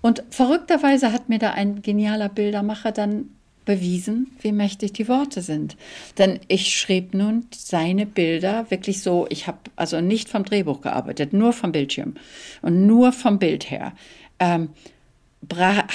Und 0.01 0.23
verrückterweise 0.29 1.11
hat 1.11 1.29
mir 1.29 1.39
da 1.39 1.51
ein 1.51 1.81
genialer 1.81 2.29
Bildermacher 2.29 2.91
dann 2.91 3.29
bewiesen, 3.65 4.35
wie 4.41 4.51
mächtig 4.51 4.93
die 4.93 5.07
Worte 5.07 5.41
sind. 5.41 5.77
Denn 6.17 6.39
ich 6.47 6.77
schrieb 6.77 7.13
nun 7.13 7.47
seine 7.55 8.05
Bilder 8.05 8.69
wirklich 8.69 9.01
so, 9.01 9.25
ich 9.29 9.47
habe 9.47 9.59
also 9.75 10.01
nicht 10.01 10.29
vom 10.29 10.43
Drehbuch 10.43 10.81
gearbeitet, 10.81 11.33
nur 11.33 11.53
vom 11.53 11.71
Bildschirm 11.71 12.15
und 12.61 12.85
nur 12.85 13.13
vom 13.13 13.39
Bild 13.39 13.71
her. 13.71 13.93
Ähm, 14.39 14.69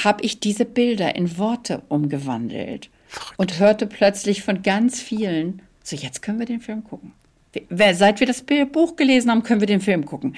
habe 0.05 0.22
ich 0.24 0.40
diese 0.40 0.64
Bilder 0.64 1.16
in 1.16 1.38
Worte 1.38 1.82
umgewandelt. 1.88 2.90
Und 3.36 3.59
hörte 3.59 3.86
plötzlich 3.86 4.42
von 4.42 4.62
ganz 4.62 5.00
vielen, 5.00 5.62
so 5.82 5.96
jetzt 5.96 6.22
können 6.22 6.38
wir 6.38 6.46
den 6.46 6.61
Film 6.61 6.84
gucken. 6.84 7.12
Seit 7.70 8.20
wir 8.20 8.26
das 8.26 8.44
Buch 8.72 8.96
gelesen 8.96 9.30
haben, 9.30 9.42
können 9.42 9.61
wir 9.61 9.66
den 9.66 9.80
Film 9.80 10.04
gucken. 10.04 10.36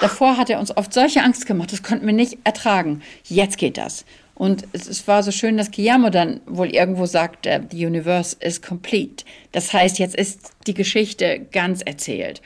Davor 0.00 0.36
hat 0.36 0.50
er 0.50 0.60
uns 0.60 0.76
oft 0.76 0.92
solche 0.92 1.22
Angst 1.22 1.46
gemacht, 1.46 1.72
das 1.72 1.82
konnten 1.82 2.06
wir 2.06 2.12
nicht 2.12 2.38
ertragen. 2.44 3.02
Jetzt 3.24 3.58
geht 3.58 3.78
das. 3.78 4.04
Und 4.34 4.66
es, 4.72 4.86
es 4.88 5.06
war 5.08 5.22
so 5.22 5.30
schön, 5.30 5.56
dass 5.56 5.70
Guillermo 5.70 6.10
dann 6.10 6.40
wohl 6.46 6.68
irgendwo 6.68 7.06
sagt, 7.06 7.46
uh, 7.46 7.60
the 7.70 7.86
universe 7.86 8.36
is 8.40 8.62
complete. 8.62 9.24
Das 9.52 9.72
heißt, 9.72 9.98
jetzt 9.98 10.14
ist 10.14 10.52
die 10.66 10.74
Geschichte 10.74 11.46
ganz 11.52 11.82
erzählt. 11.82 12.40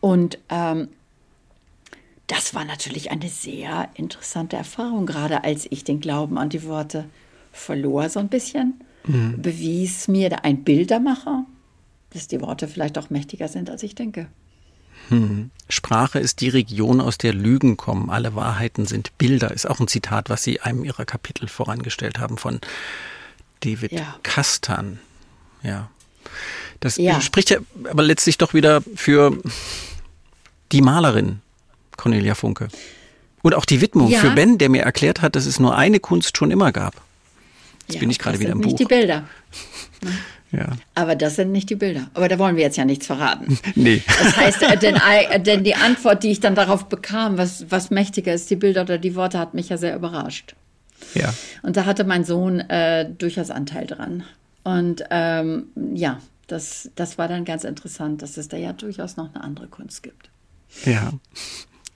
Und 0.00 0.38
ähm, 0.50 0.88
das 2.26 2.54
war 2.54 2.64
natürlich 2.64 3.10
eine 3.10 3.28
sehr 3.28 3.88
interessante 3.94 4.56
Erfahrung, 4.56 5.06
gerade 5.06 5.44
als 5.44 5.66
ich 5.70 5.84
den 5.84 6.00
Glauben 6.00 6.38
an 6.38 6.50
die 6.50 6.64
Worte 6.64 7.06
verlor 7.52 8.08
so 8.10 8.20
ein 8.20 8.28
bisschen. 8.28 8.80
Mhm. 9.08 9.42
Bewies 9.42 10.06
mir 10.06 10.44
ein 10.44 10.62
Bildermacher, 10.62 11.44
dass 12.10 12.28
die 12.28 12.40
Worte 12.40 12.68
vielleicht 12.68 12.98
auch 12.98 13.10
mächtiger 13.10 13.48
sind, 13.48 13.70
als 13.70 13.82
ich 13.82 13.94
denke. 13.94 14.28
Hm. 15.08 15.50
Sprache 15.68 16.18
ist 16.18 16.40
die 16.40 16.48
Region, 16.48 17.00
aus 17.00 17.18
der 17.18 17.32
Lügen 17.32 17.76
kommen. 17.76 18.10
Alle 18.10 18.34
Wahrheiten 18.34 18.86
sind 18.86 19.16
Bilder. 19.18 19.50
Ist 19.50 19.68
auch 19.68 19.80
ein 19.80 19.88
Zitat, 19.88 20.28
was 20.28 20.42
Sie 20.42 20.60
einem 20.60 20.84
Ihrer 20.84 21.04
Kapitel 21.04 21.48
vorangestellt 21.48 22.18
haben 22.18 22.36
von 22.36 22.60
David 23.60 23.92
ja. 23.92 24.16
Kastan. 24.22 24.98
Ja. 25.62 25.90
Das 26.80 26.96
ja. 26.96 27.20
spricht 27.20 27.50
ja 27.50 27.58
aber 27.84 28.02
letztlich 28.02 28.38
doch 28.38 28.54
wieder 28.54 28.82
für 28.94 29.36
die 30.72 30.82
Malerin 30.82 31.40
Cornelia 31.96 32.34
Funke. 32.34 32.68
Und 33.42 33.54
auch 33.54 33.64
die 33.64 33.80
Widmung 33.80 34.08
ja. 34.10 34.20
für 34.20 34.30
Ben, 34.30 34.58
der 34.58 34.68
mir 34.68 34.82
erklärt 34.82 35.22
hat, 35.22 35.36
dass 35.36 35.46
es 35.46 35.58
nur 35.58 35.76
eine 35.76 36.00
Kunst 36.00 36.36
schon 36.36 36.50
immer 36.50 36.72
gab. 36.72 36.94
Jetzt 37.88 37.94
ja, 37.94 38.00
bin 38.00 38.10
ich 38.10 38.18
gerade 38.18 38.38
wieder 38.38 38.52
im 38.52 38.60
Buch. 38.60 38.66
Nicht 38.66 38.80
die 38.80 38.84
Bilder. 38.84 39.26
Ja. 40.50 40.72
Aber 40.94 41.14
das 41.14 41.36
sind 41.36 41.52
nicht 41.52 41.68
die 41.68 41.74
Bilder. 41.74 42.10
Aber 42.14 42.26
da 42.28 42.38
wollen 42.38 42.56
wir 42.56 42.62
jetzt 42.62 42.78
ja 42.78 42.84
nichts 42.86 43.06
verraten. 43.06 43.58
Nee. 43.74 44.02
Das 44.06 44.34
heißt, 44.34 44.62
äh, 44.62 44.78
denn, 44.78 44.96
äh, 44.96 45.38
denn 45.40 45.62
die 45.62 45.74
Antwort, 45.74 46.22
die 46.22 46.30
ich 46.30 46.40
dann 46.40 46.54
darauf 46.54 46.86
bekam, 46.86 47.36
was, 47.36 47.70
was 47.70 47.90
mächtiger 47.90 48.32
ist, 48.32 48.48
die 48.48 48.56
Bilder 48.56 48.80
oder 48.80 48.96
die 48.96 49.14
Worte, 49.14 49.38
hat 49.38 49.52
mich 49.52 49.68
ja 49.68 49.76
sehr 49.76 49.94
überrascht. 49.94 50.54
Ja. 51.12 51.34
Und 51.62 51.76
da 51.76 51.84
hatte 51.84 52.04
mein 52.04 52.24
Sohn 52.24 52.60
äh, 52.60 53.10
durchaus 53.10 53.50
Anteil 53.50 53.86
dran. 53.86 54.24
Und 54.64 55.04
ähm, 55.10 55.66
ja, 55.94 56.18
das, 56.46 56.90
das 56.96 57.18
war 57.18 57.28
dann 57.28 57.44
ganz 57.44 57.64
interessant, 57.64 58.22
dass 58.22 58.36
es 58.36 58.48
da 58.48 58.56
ja 58.56 58.72
durchaus 58.72 59.16
noch 59.16 59.34
eine 59.34 59.44
andere 59.44 59.68
Kunst 59.68 60.02
gibt. 60.02 60.30
Ja. 60.84 61.12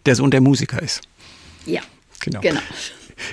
Der 0.05 0.15
Sohn 0.15 0.31
der 0.31 0.41
Musiker 0.41 0.83
ist. 0.83 1.01
Ja. 1.65 1.81
Genau. 2.21 2.41
genau. 2.41 2.61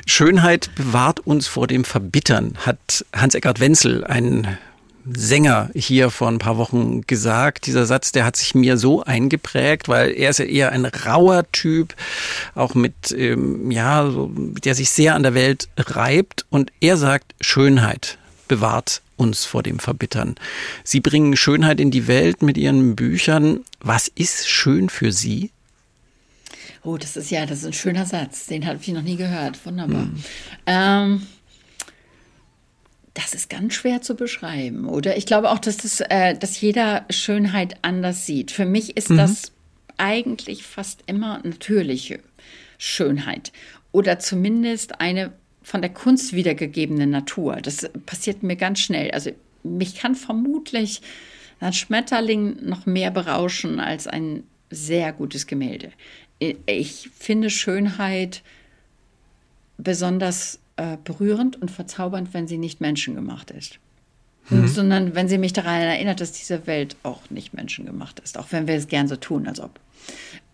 Schönheit 0.06 0.74
bewahrt 0.76 1.20
uns 1.22 1.48
vor 1.48 1.68
dem 1.68 1.84
Verbittern, 1.84 2.54
hat 2.66 3.06
Hans-Eckart 3.14 3.60
Wenzel, 3.60 4.04
ein 4.04 4.58
Sänger 5.12 5.70
hier 5.74 6.10
vor 6.10 6.28
ein 6.28 6.40
paar 6.40 6.58
Wochen 6.58 7.02
gesagt. 7.02 7.66
Dieser 7.66 7.86
Satz, 7.86 8.12
der 8.12 8.26
hat 8.26 8.36
sich 8.36 8.54
mir 8.56 8.78
so 8.78 9.04
eingeprägt, 9.04 9.88
weil 9.88 10.12
er 10.12 10.30
ist 10.30 10.40
ja 10.40 10.46
eher 10.46 10.72
ein 10.72 10.86
rauer 10.86 11.50
Typ, 11.52 11.96
auch 12.56 12.76
mit, 12.76 13.12
ähm, 13.12 13.72
ja, 13.72 14.10
so, 14.10 14.32
der 14.36 14.76
sich 14.76 14.90
sehr 14.90 15.16
an 15.16 15.24
der 15.24 15.34
Welt 15.34 15.70
reibt. 15.78 16.46
Und 16.50 16.72
er 16.82 16.98
sagt, 16.98 17.34
Schönheit 17.42 18.18
bewahrt 18.48 19.02
uns 19.16 19.46
vor 19.46 19.64
dem 19.64 19.80
Verbittern. 19.80 20.36
Sie 20.84 21.00
bringen 21.00 21.36
Schönheit 21.36 21.80
in 21.80 21.92
die 21.92 22.08
Welt 22.08 22.42
mit 22.42 22.58
Ihren 22.58 22.96
Büchern. 22.96 23.62
Was 23.80 24.08
ist 24.08 24.50
schön 24.50 24.90
für 24.90 25.12
Sie? 25.12 25.52
Oh, 26.84 26.98
das 26.98 27.18
ist 27.18 27.30
ja, 27.30 27.46
das 27.46 27.60
ist 27.60 27.66
ein 27.66 27.74
schöner 27.74 28.06
Satz. 28.06 28.48
Den 28.48 28.66
habe 28.66 28.80
ich 28.82 28.88
noch 28.90 29.02
nie 29.02 29.18
gehört. 29.18 29.66
Wunderbar. 29.66 30.04
Hm. 30.04 30.24
Ähm, 30.66 31.28
das 33.14 33.34
ist 33.34 33.50
ganz 33.50 33.74
schwer 33.74 34.02
zu 34.02 34.16
beschreiben, 34.16 34.88
oder? 34.88 35.18
Ich 35.18 35.26
glaube 35.26 35.52
auch, 35.52 35.60
dass, 35.60 35.78
das, 35.78 36.00
äh, 36.00 36.38
dass 36.38 36.62
jeder 36.62 37.06
Schönheit 37.10 37.78
anders 37.82 38.26
sieht. 38.26 38.52
Für 38.52 38.66
mich 38.66 38.96
ist 38.96 39.10
mhm. 39.10 39.18
das 39.18 39.52
eigentlich 39.98 40.64
fast 40.64 41.04
immer 41.06 41.42
natürliche 41.44 42.22
Schönheit 42.78 43.52
oder 43.92 44.20
zumindest 44.20 45.02
eine 45.02 45.34
von 45.62 45.82
der 45.82 45.94
Kunst 45.94 46.34
wiedergegebene 46.34 47.06
Natur. 47.06 47.58
Das 47.58 47.90
passiert 48.06 48.42
mir 48.42 48.56
ganz 48.56 48.80
schnell. 48.80 49.12
Also 49.12 49.32
mich 49.64 49.96
kann 49.96 50.16
vermutlich 50.16 51.02
ein 51.60 51.74
Schmetterling 51.74 52.66
noch 52.66 52.86
mehr 52.86 53.12
berauschen 53.12 53.80
als 53.80 54.08
ein 54.08 54.44
sehr 54.72 55.12
gutes 55.12 55.46
Gemälde. 55.46 55.92
Ich 56.40 57.10
finde 57.18 57.50
Schönheit 57.50 58.44
besonders 59.78 60.60
äh, 60.78 60.98
berührend 61.04 61.62
und 61.62 61.72
verzaubernd, 61.72 62.34
wenn 62.34 62.48
sie 62.48 62.58
nicht 62.58 62.82
menschengemacht 62.82 63.52
ist. 63.52 63.80
Mhm. 64.50 64.68
Sondern 64.68 65.16
wenn 65.16 65.28
sie 65.28 65.38
mich 65.38 65.54
daran 65.54 65.82
erinnert, 65.82 66.22
dass 66.22 66.32
diese 66.32 66.66
Welt 66.68 66.96
auch 67.04 67.30
nicht 67.30 67.54
menschengemacht 67.54 68.20
ist, 68.20 68.38
auch 68.38 68.48
wenn 68.52 68.68
wir 68.68 68.76
es 68.76 68.88
gern 68.88 69.08
so 69.08 69.16
tun, 69.16 69.48
als 69.48 69.60
ob. 69.60 69.80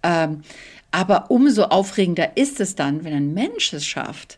Ähm, 0.04 0.42
aber 0.92 1.30
umso 1.30 1.64
aufregender 1.64 2.38
ist 2.38 2.60
es 2.60 2.76
dann, 2.76 3.04
wenn 3.04 3.14
ein 3.14 3.34
Mensch 3.34 3.74
es 3.74 3.86
schafft, 3.86 4.38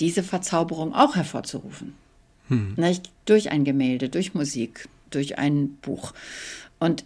diese 0.00 0.22
Verzauberung 0.22 0.94
auch 0.94 1.16
hervorzurufen. 1.16 1.94
Mhm. 2.48 2.74
Nicht? 2.76 3.10
Durch 3.24 3.50
ein 3.50 3.64
Gemälde, 3.64 4.08
durch 4.08 4.34
Musik, 4.34 4.88
durch 5.10 5.38
ein 5.38 5.76
Buch. 5.82 6.14
Und 6.78 7.04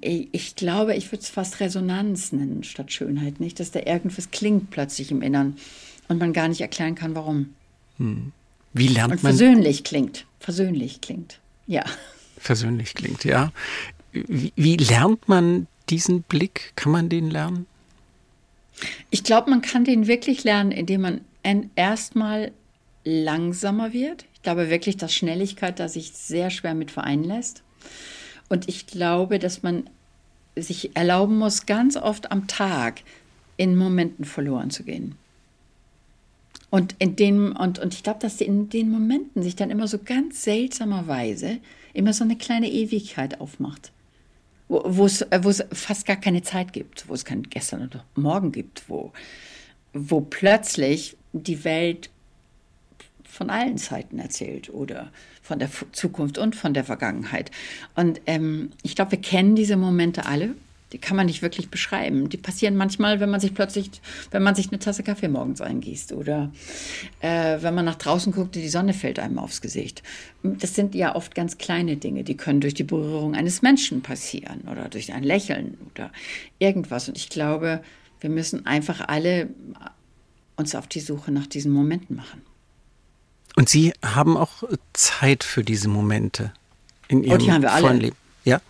ich, 0.00 0.56
glaube, 0.56 0.94
ich 0.94 1.10
würde 1.12 1.22
es 1.22 1.28
fast 1.28 1.60
Resonanz 1.60 2.32
nennen 2.32 2.64
statt 2.64 2.92
Schönheit, 2.92 3.40
nicht? 3.40 3.60
Dass 3.60 3.70
da 3.70 3.80
irgendwas 3.80 4.30
klingt 4.30 4.70
plötzlich 4.70 5.10
im 5.10 5.22
Innern 5.22 5.56
und 6.08 6.18
man 6.18 6.32
gar 6.32 6.48
nicht 6.48 6.60
erklären 6.60 6.94
kann, 6.94 7.14
warum. 7.14 7.54
Hm. 7.98 8.32
Wie 8.72 8.88
lernt 8.88 9.12
und 9.12 9.22
man? 9.22 9.32
Versöhnlich 9.32 9.84
klingt. 9.84 10.26
Versöhnlich 10.40 11.00
klingt. 11.00 11.40
Ja. 11.66 11.84
Versöhnlich 12.38 12.94
klingt, 12.94 13.24
ja. 13.24 13.52
Wie, 14.12 14.52
wie 14.56 14.76
lernt 14.76 15.28
man 15.28 15.66
diesen 15.88 16.22
Blick? 16.22 16.72
Kann 16.76 16.92
man 16.92 17.08
den 17.08 17.30
lernen? 17.30 17.66
Ich 19.10 19.24
glaube, 19.24 19.50
man 19.50 19.62
kann 19.62 19.84
den 19.84 20.06
wirklich 20.06 20.44
lernen, 20.44 20.70
indem 20.70 21.00
man 21.00 21.20
erstmal 21.74 22.52
langsamer 23.04 23.92
wird. 23.92 24.26
Ich 24.34 24.42
glaube 24.42 24.68
wirklich, 24.68 24.96
dass 24.96 25.14
Schnelligkeit 25.14 25.80
da 25.80 25.88
sich 25.88 26.12
sehr 26.12 26.50
schwer 26.50 26.74
mit 26.74 26.90
vereinen 26.90 27.24
lässt. 27.24 27.62
Und 28.48 28.68
ich 28.68 28.86
glaube, 28.86 29.38
dass 29.38 29.62
man 29.62 29.88
sich 30.56 30.96
erlauben 30.96 31.38
muss, 31.38 31.66
ganz 31.66 31.96
oft 31.96 32.32
am 32.32 32.46
Tag 32.46 33.02
in 33.56 33.76
Momenten 33.76 34.24
verloren 34.24 34.70
zu 34.70 34.84
gehen. 34.84 35.16
Und, 36.70 36.94
in 36.98 37.16
den, 37.16 37.52
und, 37.52 37.78
und 37.78 37.94
ich 37.94 38.02
glaube, 38.02 38.18
dass 38.20 38.40
in 38.40 38.68
den 38.68 38.90
Momenten 38.90 39.42
sich 39.42 39.56
dann 39.56 39.70
immer 39.70 39.88
so 39.88 39.98
ganz 39.98 40.42
seltsamerweise 40.42 41.58
immer 41.92 42.12
so 42.12 42.24
eine 42.24 42.36
kleine 42.36 42.70
Ewigkeit 42.70 43.40
aufmacht. 43.40 43.92
Es, 44.68 45.24
wo 45.42 45.48
es 45.48 45.64
fast 45.72 46.06
gar 46.06 46.16
keine 46.16 46.42
Zeit 46.42 46.72
gibt, 46.72 47.08
wo 47.08 47.14
es 47.14 47.24
kein 47.24 47.44
Gestern 47.44 47.84
oder 47.84 48.04
Morgen 48.16 48.50
gibt, 48.50 48.88
wo, 48.88 49.12
wo 49.92 50.20
plötzlich 50.20 51.16
die 51.32 51.64
Welt 51.64 52.10
von 53.24 53.48
allen 53.48 53.78
Zeiten 53.78 54.18
erzählt 54.18 54.70
oder 54.70 55.12
von 55.46 55.58
der 55.58 55.70
Zukunft 55.92 56.38
und 56.38 56.56
von 56.56 56.74
der 56.74 56.84
Vergangenheit. 56.84 57.50
Und 57.94 58.20
ähm, 58.26 58.70
ich 58.82 58.94
glaube, 58.94 59.12
wir 59.12 59.20
kennen 59.20 59.54
diese 59.54 59.76
Momente 59.76 60.26
alle 60.26 60.54
die 60.92 60.98
kann 60.98 61.16
man 61.16 61.26
nicht 61.26 61.42
wirklich 61.42 61.68
beschreiben. 61.68 62.28
Die 62.28 62.36
passieren 62.36 62.76
manchmal, 62.76 63.18
wenn 63.18 63.28
man 63.28 63.40
sich 63.40 63.54
plötzlich, 63.54 63.90
wenn 64.30 64.42
man 64.42 64.54
sich 64.54 64.68
eine 64.68 64.78
Tasse 64.78 65.02
Kaffee 65.02 65.28
morgens 65.28 65.60
eingießt 65.60 66.12
oder 66.12 66.52
äh, 67.20 67.58
wenn 67.60 67.74
man 67.74 67.84
nach 67.84 67.96
draußen 67.96 68.32
guckt 68.32 68.56
und 68.56 68.62
die 68.62 68.68
Sonne 68.68 68.94
fällt 68.94 69.18
einem 69.18 69.38
aufs 69.38 69.60
Gesicht. 69.60 70.02
Das 70.42 70.74
sind 70.74 70.94
ja 70.94 71.16
oft 71.16 71.34
ganz 71.34 71.58
kleine 71.58 71.96
Dinge, 71.96 72.22
die 72.22 72.36
können 72.36 72.60
durch 72.60 72.74
die 72.74 72.84
Berührung 72.84 73.34
eines 73.34 73.62
Menschen 73.62 74.02
passieren 74.02 74.62
oder 74.70 74.88
durch 74.88 75.12
ein 75.12 75.24
Lächeln 75.24 75.76
oder 75.92 76.12
irgendwas. 76.60 77.08
Und 77.08 77.16
ich 77.16 77.30
glaube, 77.30 77.82
wir 78.20 78.30
müssen 78.30 78.64
einfach 78.64 79.08
alle 79.08 79.48
uns 80.56 80.74
auf 80.74 80.86
die 80.86 81.00
Suche 81.00 81.32
nach 81.32 81.46
diesen 81.46 81.72
Momenten 81.72 82.14
machen. 82.16 82.45
Und 83.56 83.68
Sie 83.68 83.92
haben 84.04 84.36
auch 84.36 84.62
Zeit 84.92 85.42
für 85.42 85.64
diese 85.64 85.88
Momente 85.88 86.52
in 87.08 87.24
Ihrem 87.24 87.34
oh, 87.34 87.44
die 87.44 87.52
haben 87.52 87.62
wir 87.62 87.72
alle. 87.72 87.92
Leben. 87.94 88.16
Ja? 88.44 88.60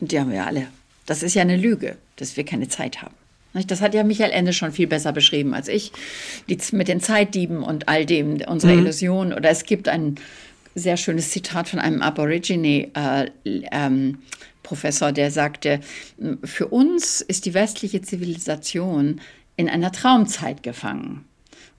Die 0.00 0.18
haben 0.18 0.30
wir 0.30 0.46
alle. 0.46 0.68
Das 1.04 1.22
ist 1.22 1.34
ja 1.34 1.42
eine 1.42 1.56
Lüge, 1.56 1.96
dass 2.16 2.36
wir 2.36 2.44
keine 2.44 2.68
Zeit 2.68 3.02
haben. 3.02 3.14
Das 3.66 3.80
hat 3.80 3.94
ja 3.94 4.04
Michael 4.04 4.30
Ende 4.30 4.52
schon 4.52 4.70
viel 4.70 4.86
besser 4.86 5.12
beschrieben 5.12 5.54
als 5.54 5.66
ich, 5.66 5.90
die, 6.48 6.56
mit 6.70 6.86
den 6.86 7.00
Zeitdieben 7.00 7.64
und 7.64 7.88
all 7.88 8.06
dem, 8.06 8.40
unserer 8.46 8.72
mhm. 8.72 8.78
Illusion. 8.78 9.32
Oder 9.32 9.50
es 9.50 9.64
gibt 9.64 9.88
ein 9.88 10.14
sehr 10.76 10.96
schönes 10.96 11.30
Zitat 11.30 11.68
von 11.68 11.80
einem 11.80 12.00
Aborigine. 12.00 12.88
Äh, 12.94 13.30
ähm, 13.72 14.18
Professor, 14.62 15.10
der 15.10 15.32
sagte, 15.32 15.80
für 16.44 16.68
uns 16.68 17.20
ist 17.22 17.44
die 17.44 17.54
westliche 17.54 18.02
Zivilisation 18.02 19.20
in 19.56 19.68
einer 19.68 19.90
Traumzeit 19.90 20.62
gefangen. 20.62 21.24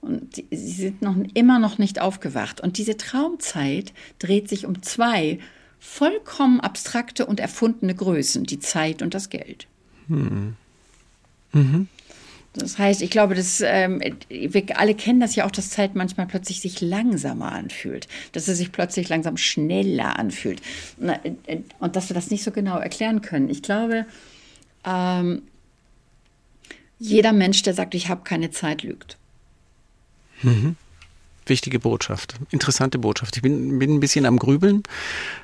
Und 0.01 0.43
sie 0.49 0.71
sind 0.71 1.01
noch, 1.01 1.15
immer 1.35 1.59
noch 1.59 1.77
nicht 1.77 2.01
aufgewacht. 2.01 2.59
Und 2.59 2.77
diese 2.77 2.97
Traumzeit 2.97 3.93
dreht 4.19 4.49
sich 4.49 4.65
um 4.65 4.81
zwei 4.81 5.39
vollkommen 5.79 6.59
abstrakte 6.59 7.25
und 7.25 7.39
erfundene 7.39 7.95
Größen, 7.95 8.43
die 8.43 8.59
Zeit 8.59 9.01
und 9.01 9.13
das 9.13 9.29
Geld. 9.29 9.67
Hm. 10.07 10.55
Mhm. 11.53 11.87
Das 12.53 12.77
heißt, 12.77 13.01
ich 13.01 13.09
glaube, 13.09 13.33
dass, 13.33 13.61
ähm, 13.61 14.01
wir 14.29 14.77
alle 14.77 14.93
kennen 14.93 15.21
das 15.21 15.35
ja 15.35 15.45
auch, 15.45 15.51
dass 15.51 15.69
Zeit 15.69 15.95
manchmal 15.95 16.27
plötzlich 16.27 16.59
sich 16.59 16.81
langsamer 16.81 17.51
anfühlt, 17.51 18.07
dass 18.33 18.49
es 18.49 18.57
sich 18.57 18.73
plötzlich 18.73 19.07
langsam 19.07 19.37
schneller 19.37 20.19
anfühlt 20.19 20.61
äh, 20.99 21.59
und 21.79 21.95
dass 21.95 22.09
wir 22.09 22.13
das 22.13 22.29
nicht 22.29 22.43
so 22.43 22.51
genau 22.51 22.77
erklären 22.77 23.21
können. 23.21 23.49
Ich 23.49 23.61
glaube, 23.61 24.05
ähm, 24.85 25.43
jeder 26.99 27.31
Mensch, 27.31 27.63
der 27.63 27.73
sagt, 27.73 27.95
ich 27.95 28.09
habe 28.09 28.23
keine 28.23 28.51
Zeit, 28.51 28.83
lügt. 28.83 29.17
Mhm. 30.43 30.75
Wichtige 31.45 31.79
Botschaft, 31.79 32.35
interessante 32.51 32.99
Botschaft. 32.99 33.35
Ich 33.35 33.41
bin, 33.41 33.79
bin 33.79 33.95
ein 33.95 33.99
bisschen 33.99 34.25
am 34.25 34.37
Grübeln. 34.37 34.83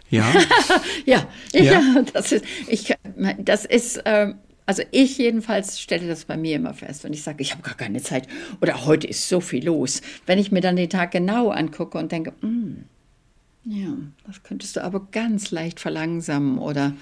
Ja. 0.09 0.31
ja, 1.05 1.27
ja, 1.53 1.63
ja, 1.63 2.03
das 2.13 2.31
ist, 2.31 2.45
ich, 2.67 2.93
das 3.39 3.65
ist 3.65 3.97
äh, 4.05 4.33
also 4.67 4.83
ich 4.91 5.17
jedenfalls 5.17 5.79
stelle 5.79 6.07
das 6.07 6.25
bei 6.25 6.35
mir 6.35 6.57
immer 6.57 6.73
fest, 6.73 7.05
wenn 7.05 7.13
ich 7.13 7.23
sage, 7.23 7.41
ich 7.41 7.53
habe 7.53 7.63
gar 7.63 7.75
keine 7.75 8.01
Zeit 8.01 8.27
oder 8.59 8.85
heute 8.85 9.07
ist 9.07 9.27
so 9.29 9.39
viel 9.39 9.65
los. 9.65 10.01
Wenn 10.25 10.37
ich 10.39 10.51
mir 10.51 10.59
dann 10.59 10.75
den 10.75 10.89
Tag 10.89 11.11
genau 11.11 11.49
angucke 11.49 11.97
und 11.97 12.11
denke, 12.11 12.33
mm, 12.41 12.83
ja, 13.63 13.93
das 14.25 14.43
könntest 14.43 14.75
du 14.75 14.83
aber 14.83 15.07
ganz 15.11 15.51
leicht 15.51 15.79
verlangsamen 15.79 16.57
oder 16.59 16.93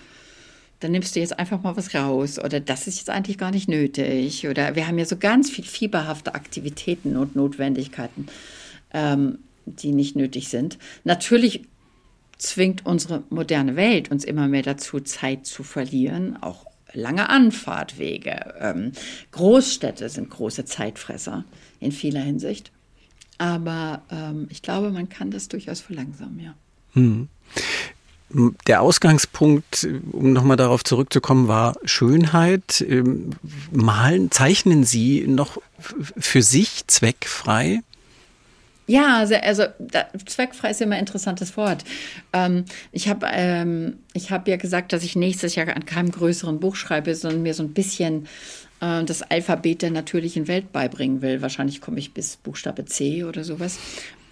dann 0.80 0.92
nimmst 0.92 1.16
du 1.16 1.20
jetzt 1.20 1.40
einfach 1.40 1.62
mal 1.62 1.78
was 1.78 1.94
raus 1.96 2.38
oder 2.40 2.60
das 2.60 2.88
ist 2.88 2.98
jetzt 2.98 3.10
eigentlich 3.10 3.38
gar 3.38 3.52
nicht 3.52 3.68
nötig 3.68 4.48
oder 4.48 4.76
wir 4.76 4.88
haben 4.88 4.98
ja 4.98 5.06
so 5.06 5.18
ganz 5.18 5.50
viel 5.50 5.64
fieberhafte 5.64 6.36
Aktivitäten 6.36 7.18
und 7.18 7.36
Notwendigkeiten, 7.36 8.28
ähm, 8.94 9.40
die 9.66 9.92
nicht 9.92 10.16
nötig 10.16 10.50
sind. 10.50 10.78
Natürlich 11.04 11.62
zwingt 12.38 12.86
unsere 12.86 13.24
moderne 13.30 13.76
Welt 13.76 14.12
uns 14.12 14.24
immer 14.26 14.48
mehr 14.48 14.64
dazu, 14.64 15.00
Zeit 15.00 15.46
zu 15.46 15.64
verlieren, 15.64 16.38
auch 16.42 16.66
lange 16.94 17.30
Anfahrtwege. 17.30 18.54
Ähm, 18.60 18.92
Großstädte 19.32 20.10
sind 20.10 20.30
große 20.30 20.66
Zeitfresser 20.66 21.46
in 21.80 21.92
vieler 21.92 22.22
Hinsicht. 22.22 22.72
Aber 23.38 24.02
ähm, 24.12 24.48
ich 24.50 24.62
glaube, 24.62 24.92
man 24.92 25.10
kann 25.10 25.32
das 25.32 25.48
durchaus 25.50 25.82
verlangsamen, 25.82 26.40
ja. 26.40 26.56
Hm. 26.94 27.28
Der 28.68 28.82
Ausgangspunkt, 28.82 29.88
um 30.12 30.34
nochmal 30.34 30.58
darauf 30.58 30.84
zurückzukommen, 30.84 31.48
war 31.48 31.76
Schönheit. 31.86 32.82
Ähm, 32.82 33.32
malen, 33.72 34.30
zeichnen 34.32 34.84
Sie 34.84 35.26
noch 35.28 35.62
für 35.80 36.42
sich 36.42 36.86
zweckfrei? 36.88 37.82
Ja, 38.88 39.26
also, 39.42 39.66
da, 39.80 40.06
zweckfrei 40.26 40.70
ist 40.70 40.82
immer 40.82 40.96
ein 40.96 41.02
interessantes 41.02 41.58
Wort. 41.58 41.84
Ähm, 42.34 42.66
ich 42.92 43.08
habe 43.10 43.26
ähm, 43.32 43.98
hab 44.16 44.48
ja 44.48 44.58
gesagt, 44.58 44.94
dass 44.94 45.04
ich 45.04 45.16
nächstes 45.16 45.56
Jahr 45.56 45.68
an 45.76 45.86
keinem 45.86 46.12
größeren 46.12 46.60
Buch 46.60 46.76
schreibe, 46.76 47.16
sondern 47.16 47.42
mir 47.42 47.54
so 47.54 47.64
ein 47.64 47.74
bisschen 47.74 48.28
äh, 48.82 49.04
das 49.04 49.22
Alphabet 49.22 49.82
der 49.82 49.92
natürlichen 49.92 50.48
Welt 50.48 50.72
beibringen 50.72 51.22
will. 51.22 51.42
Wahrscheinlich 51.42 51.82
komme 51.82 52.00
ich 52.00 52.14
bis 52.14 52.38
Buchstabe 52.38 52.86
C 52.86 53.24
oder 53.24 53.44
sowas. 53.44 53.78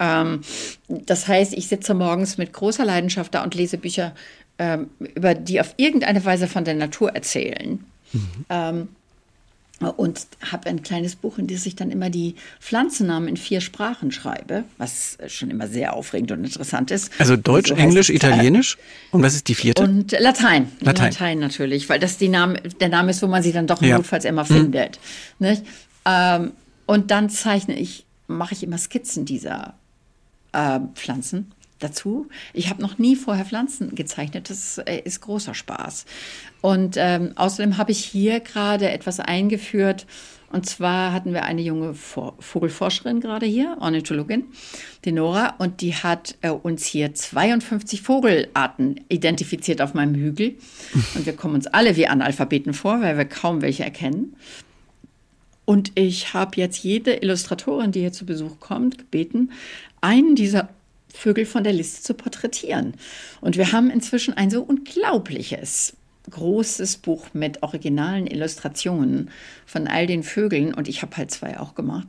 Ähm, 0.00 0.40
das 0.88 1.28
heißt, 1.28 1.54
ich 1.54 1.68
sitze 1.68 1.94
morgens 1.94 2.38
mit 2.38 2.52
großer 2.52 2.84
Leidenschaft 2.84 3.34
da 3.34 3.42
und 3.42 3.54
lese 3.54 3.78
Bücher, 3.78 4.14
ähm, 4.58 4.90
über 5.14 5.34
die 5.34 5.60
auf 5.60 5.74
irgendeine 5.76 6.24
Weise 6.24 6.46
von 6.46 6.64
der 6.64 6.74
Natur 6.74 7.10
erzählen. 7.10 7.84
Mhm. 8.12 8.44
Ähm, 8.48 8.88
und 9.80 10.26
habe 10.52 10.68
ein 10.68 10.82
kleines 10.82 11.16
Buch, 11.16 11.38
in 11.38 11.46
dem 11.46 11.58
ich 11.64 11.74
dann 11.74 11.90
immer 11.90 12.08
die 12.08 12.36
Pflanzennamen 12.60 13.28
in 13.28 13.36
vier 13.36 13.60
Sprachen 13.60 14.12
schreibe, 14.12 14.64
was 14.78 15.18
schon 15.26 15.50
immer 15.50 15.66
sehr 15.66 15.94
aufregend 15.94 16.30
und 16.32 16.44
interessant 16.44 16.90
ist. 16.90 17.10
Also 17.18 17.36
Deutsch, 17.36 17.70
so 17.70 17.74
Englisch, 17.74 18.08
Italienisch 18.08 18.78
und 19.10 19.22
was 19.22 19.34
ist 19.34 19.48
die 19.48 19.54
vierte? 19.54 19.82
Und 19.82 20.12
Latein. 20.12 20.70
Latein, 20.80 21.10
Latein 21.10 21.38
natürlich, 21.40 21.88
weil 21.88 21.98
das 21.98 22.18
die 22.18 22.28
Name, 22.28 22.60
der 22.80 22.88
Name 22.88 23.10
ist, 23.10 23.22
wo 23.22 23.26
man 23.26 23.42
sie 23.42 23.52
dann 23.52 23.66
doch 23.66 23.82
ja. 23.82 23.96
notfalls 23.96 24.24
immer 24.24 24.44
mhm. 24.44 24.54
findet. 24.54 25.00
Ähm, 26.06 26.52
und 26.86 27.10
dann 27.10 27.30
zeichne 27.30 27.78
ich, 27.78 28.06
mache 28.26 28.54
ich 28.54 28.62
immer 28.62 28.78
Skizzen 28.78 29.24
dieser 29.24 29.74
äh, 30.52 30.80
Pflanzen 30.94 31.52
dazu. 31.78 32.28
Ich 32.52 32.70
habe 32.70 32.82
noch 32.82 32.98
nie 32.98 33.16
vorher 33.16 33.44
Pflanzen 33.44 33.94
gezeichnet. 33.94 34.50
Das 34.50 34.78
äh, 34.78 35.00
ist 35.04 35.20
großer 35.20 35.54
Spaß. 35.54 36.06
Und 36.60 36.96
ähm, 36.98 37.32
außerdem 37.36 37.76
habe 37.76 37.92
ich 37.92 38.04
hier 38.04 38.40
gerade 38.40 38.90
etwas 38.90 39.20
eingeführt. 39.20 40.06
Und 40.50 40.66
zwar 40.66 41.12
hatten 41.12 41.32
wir 41.32 41.44
eine 41.44 41.62
junge 41.62 41.94
Vogelforscherin 41.94 43.18
gerade 43.18 43.44
hier, 43.44 43.76
Ornithologin, 43.80 44.44
die 45.04 45.10
Nora, 45.10 45.54
und 45.58 45.80
die 45.80 45.94
hat 45.94 46.36
äh, 46.42 46.50
uns 46.50 46.84
hier 46.84 47.12
52 47.12 48.02
Vogelarten 48.02 49.00
identifiziert 49.08 49.82
auf 49.82 49.94
meinem 49.94 50.14
Hügel. 50.14 50.54
Und 51.16 51.26
wir 51.26 51.34
kommen 51.34 51.56
uns 51.56 51.66
alle 51.66 51.96
wie 51.96 52.06
Analphabeten 52.06 52.72
vor, 52.72 53.00
weil 53.00 53.18
wir 53.18 53.24
kaum 53.24 53.62
welche 53.62 53.82
erkennen. 53.82 54.36
Und 55.64 55.90
ich 55.96 56.34
habe 56.34 56.52
jetzt 56.56 56.84
jede 56.84 57.14
Illustratorin, 57.14 57.90
die 57.90 58.00
hier 58.00 58.12
zu 58.12 58.24
Besuch 58.24 58.60
kommt, 58.60 58.98
gebeten, 58.98 59.50
einen 60.00 60.36
dieser 60.36 60.68
Vögel 61.14 61.46
von 61.46 61.64
der 61.64 61.72
Liste 61.72 62.02
zu 62.02 62.14
porträtieren. 62.14 62.94
Und 63.40 63.56
wir 63.56 63.72
haben 63.72 63.88
inzwischen 63.88 64.34
ein 64.34 64.50
so 64.50 64.62
unglaubliches 64.62 65.96
großes 66.30 66.98
Buch 66.98 67.28
mit 67.34 67.62
originalen 67.62 68.26
Illustrationen 68.26 69.30
von 69.66 69.86
all 69.86 70.06
den 70.06 70.22
Vögeln 70.22 70.72
und 70.72 70.88
ich 70.88 71.02
habe 71.02 71.16
halt 71.16 71.30
zwei 71.30 71.60
auch 71.60 71.74
gemacht, 71.74 72.08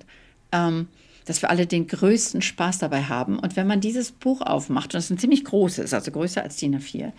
ähm, 0.51 0.87
dass 1.25 1.41
wir 1.41 1.49
alle 1.49 1.65
den 1.65 1.87
größten 1.87 2.41
Spaß 2.41 2.79
dabei 2.79 3.03
haben. 3.03 3.39
Und 3.39 3.55
wenn 3.55 3.67
man 3.67 3.81
dieses 3.81 4.11
Buch 4.11 4.41
aufmacht, 4.41 4.93
und 4.93 4.99
es 4.99 5.05
ist 5.05 5.11
ein 5.11 5.17
ziemlich 5.17 5.43
großes, 5.43 5.93
also 5.93 6.11
größer 6.11 6.43
als 6.43 6.57
DIN 6.57 6.79
A4, 6.79 7.11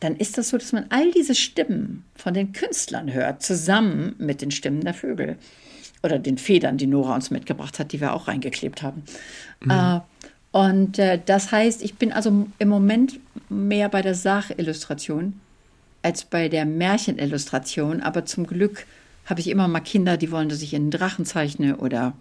dann 0.00 0.16
ist 0.16 0.36
das 0.38 0.48
so, 0.48 0.58
dass 0.58 0.72
man 0.72 0.86
all 0.88 1.10
diese 1.12 1.34
Stimmen 1.34 2.04
von 2.16 2.34
den 2.34 2.52
Künstlern 2.52 3.12
hört, 3.12 3.42
zusammen 3.42 4.16
mit 4.18 4.42
den 4.42 4.50
Stimmen 4.50 4.80
der 4.80 4.94
Vögel. 4.94 5.36
Oder 6.02 6.18
den 6.18 6.36
Federn, 6.36 6.76
die 6.76 6.86
Nora 6.86 7.14
uns 7.14 7.30
mitgebracht 7.30 7.78
hat, 7.78 7.92
die 7.92 8.00
wir 8.00 8.12
auch 8.12 8.28
reingeklebt 8.28 8.82
haben. 8.82 9.04
Mhm. 9.60 9.70
Äh, 9.70 10.00
und 10.54 11.00
äh, 11.00 11.18
das 11.26 11.50
heißt, 11.50 11.82
ich 11.82 11.96
bin 11.96 12.12
also 12.12 12.46
im 12.60 12.68
Moment 12.68 13.18
mehr 13.48 13.88
bei 13.88 14.02
der 14.02 14.14
Sachillustration 14.14 15.40
als 16.02 16.24
bei 16.24 16.48
der 16.48 16.64
Märchenillustration. 16.64 18.00
Aber 18.00 18.24
zum 18.24 18.46
Glück 18.46 18.86
habe 19.26 19.40
ich 19.40 19.48
immer 19.48 19.66
mal 19.66 19.80
Kinder, 19.80 20.16
die 20.16 20.30
wollen, 20.30 20.48
dass 20.48 20.62
ich 20.62 20.76
einen 20.76 20.92
Drachen 20.92 21.24
zeichne 21.24 21.78
oder 21.78 22.12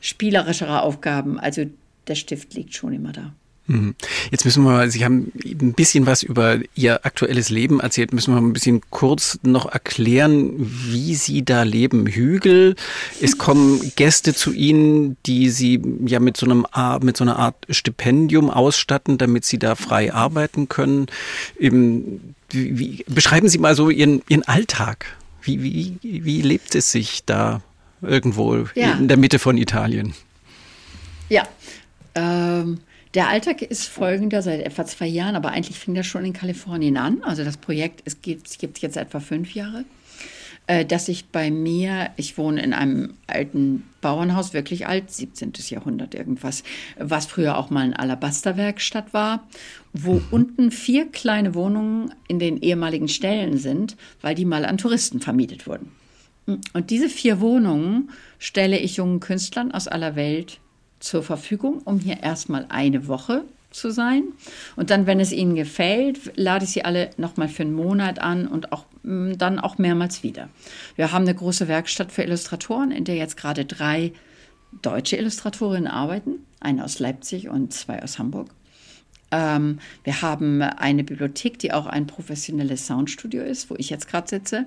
spielerischere 0.00 0.82
Aufgaben. 0.82 1.38
Also 1.38 1.66
der 2.08 2.16
Stift 2.16 2.54
liegt 2.54 2.74
schon 2.74 2.92
immer 2.92 3.12
da. 3.12 3.32
Mhm. 3.66 3.94
Jetzt 4.30 4.44
müssen 4.44 4.62
wir 4.64 4.72
mal, 4.72 4.90
Sie 4.90 5.04
haben 5.04 5.32
ein 5.44 5.72
bisschen 5.72 6.06
was 6.06 6.22
über 6.22 6.58
Ihr 6.74 7.06
aktuelles 7.06 7.48
Leben 7.48 7.80
erzählt, 7.80 8.12
müssen 8.12 8.34
wir 8.34 8.40
mal 8.40 8.46
ein 8.46 8.52
bisschen 8.52 8.82
kurz 8.90 9.38
noch 9.42 9.66
erklären, 9.66 10.52
wie 10.58 11.14
Sie 11.14 11.44
da 11.44 11.62
leben. 11.62 12.06
Hügel, 12.06 12.76
es 13.22 13.38
kommen 13.38 13.92
Gäste 13.96 14.34
zu 14.34 14.52
Ihnen, 14.52 15.16
die 15.24 15.48
Sie 15.48 15.80
ja 16.04 16.20
mit 16.20 16.36
so 16.36 16.46
einem 16.46 16.66
mit 17.02 17.16
so 17.16 17.24
einer 17.24 17.38
Art 17.38 17.56
Stipendium 17.70 18.50
ausstatten, 18.50 19.16
damit 19.16 19.46
Sie 19.46 19.58
da 19.58 19.76
frei 19.76 20.12
arbeiten 20.12 20.68
können. 20.68 21.06
Wie, 21.58 23.04
beschreiben 23.08 23.48
Sie 23.48 23.58
mal 23.58 23.74
so 23.74 23.88
Ihren, 23.88 24.22
Ihren 24.28 24.42
Alltag. 24.42 25.06
Wie, 25.40 25.62
wie, 25.62 25.98
wie 26.02 26.42
lebt 26.42 26.74
es 26.74 26.92
sich 26.92 27.24
da 27.24 27.62
irgendwo 28.02 28.66
ja. 28.74 28.92
in 28.92 29.08
der 29.08 29.16
Mitte 29.16 29.38
von 29.38 29.56
Italien? 29.56 30.14
Ja, 31.30 31.48
ähm 32.14 32.78
der 33.14 33.28
Alltag 33.28 33.62
ist 33.62 33.86
folgender 33.86 34.42
seit 34.42 34.60
etwa 34.60 34.84
zwei 34.84 35.06
Jahren, 35.06 35.36
aber 35.36 35.50
eigentlich 35.50 35.78
fing 35.78 35.94
das 35.94 36.06
schon 36.06 36.24
in 36.24 36.32
Kalifornien 36.32 36.96
an. 36.96 37.22
Also 37.22 37.44
das 37.44 37.56
Projekt 37.56 38.02
es 38.04 38.22
gibt 38.22 38.48
es 38.48 38.58
gibt 38.58 38.78
jetzt 38.78 38.96
etwa 38.96 39.20
fünf 39.20 39.54
Jahre, 39.54 39.84
äh, 40.66 40.84
dass 40.84 41.08
ich 41.08 41.26
bei 41.26 41.50
mir, 41.50 42.10
ich 42.16 42.36
wohne 42.38 42.62
in 42.62 42.72
einem 42.72 43.14
alten 43.26 43.84
Bauernhaus, 44.00 44.52
wirklich 44.52 44.86
alt, 44.86 45.10
17. 45.10 45.52
Jahrhundert 45.68 46.14
irgendwas, 46.14 46.64
was 46.98 47.26
früher 47.26 47.56
auch 47.56 47.70
mal 47.70 47.84
eine 47.84 47.98
Alabasterwerkstatt 47.98 49.14
war, 49.14 49.46
wo 49.92 50.14
mhm. 50.14 50.26
unten 50.30 50.70
vier 50.70 51.06
kleine 51.06 51.54
Wohnungen 51.54 52.12
in 52.26 52.38
den 52.38 52.56
ehemaligen 52.56 53.08
Ställen 53.08 53.58
sind, 53.58 53.96
weil 54.22 54.34
die 54.34 54.44
mal 54.44 54.64
an 54.64 54.78
Touristen 54.78 55.20
vermietet 55.20 55.66
wurden. 55.66 55.92
Und 56.46 56.90
diese 56.90 57.08
vier 57.08 57.40
Wohnungen 57.40 58.10
stelle 58.38 58.78
ich 58.78 58.96
jungen 58.96 59.20
Künstlern 59.20 59.72
aus 59.72 59.88
aller 59.88 60.14
Welt 60.14 60.60
zur 61.04 61.22
Verfügung, 61.22 61.82
um 61.84 62.00
hier 62.00 62.22
erstmal 62.22 62.66
eine 62.68 63.06
Woche 63.06 63.44
zu 63.70 63.90
sein. 63.90 64.24
Und 64.76 64.90
dann, 64.90 65.06
wenn 65.06 65.20
es 65.20 65.32
ihnen 65.32 65.54
gefällt, 65.54 66.32
lade 66.36 66.64
ich 66.64 66.70
sie 66.70 66.84
alle 66.84 67.10
nochmal 67.16 67.48
für 67.48 67.62
einen 67.62 67.74
Monat 67.74 68.20
an 68.20 68.46
und 68.46 68.72
auch 68.72 68.86
mm, 69.02 69.32
dann 69.36 69.58
auch 69.58 69.78
mehrmals 69.78 70.22
wieder. 70.22 70.48
Wir 70.96 71.12
haben 71.12 71.22
eine 71.22 71.34
große 71.34 71.68
Werkstatt 71.68 72.12
für 72.12 72.22
Illustratoren, 72.22 72.90
in 72.90 73.04
der 73.04 73.16
jetzt 73.16 73.36
gerade 73.36 73.64
drei 73.64 74.12
deutsche 74.82 75.16
Illustratorinnen 75.16 75.88
arbeiten, 75.88 76.46
eine 76.60 76.84
aus 76.84 76.98
Leipzig 76.98 77.48
und 77.48 77.72
zwei 77.72 78.02
aus 78.02 78.18
Hamburg. 78.18 78.48
Ähm, 79.30 79.80
wir 80.04 80.22
haben 80.22 80.62
eine 80.62 81.04
Bibliothek, 81.04 81.58
die 81.58 81.72
auch 81.72 81.86
ein 81.86 82.06
professionelles 82.06 82.86
Soundstudio 82.86 83.42
ist, 83.42 83.70
wo 83.70 83.74
ich 83.76 83.90
jetzt 83.90 84.08
gerade 84.08 84.28
sitze. 84.28 84.64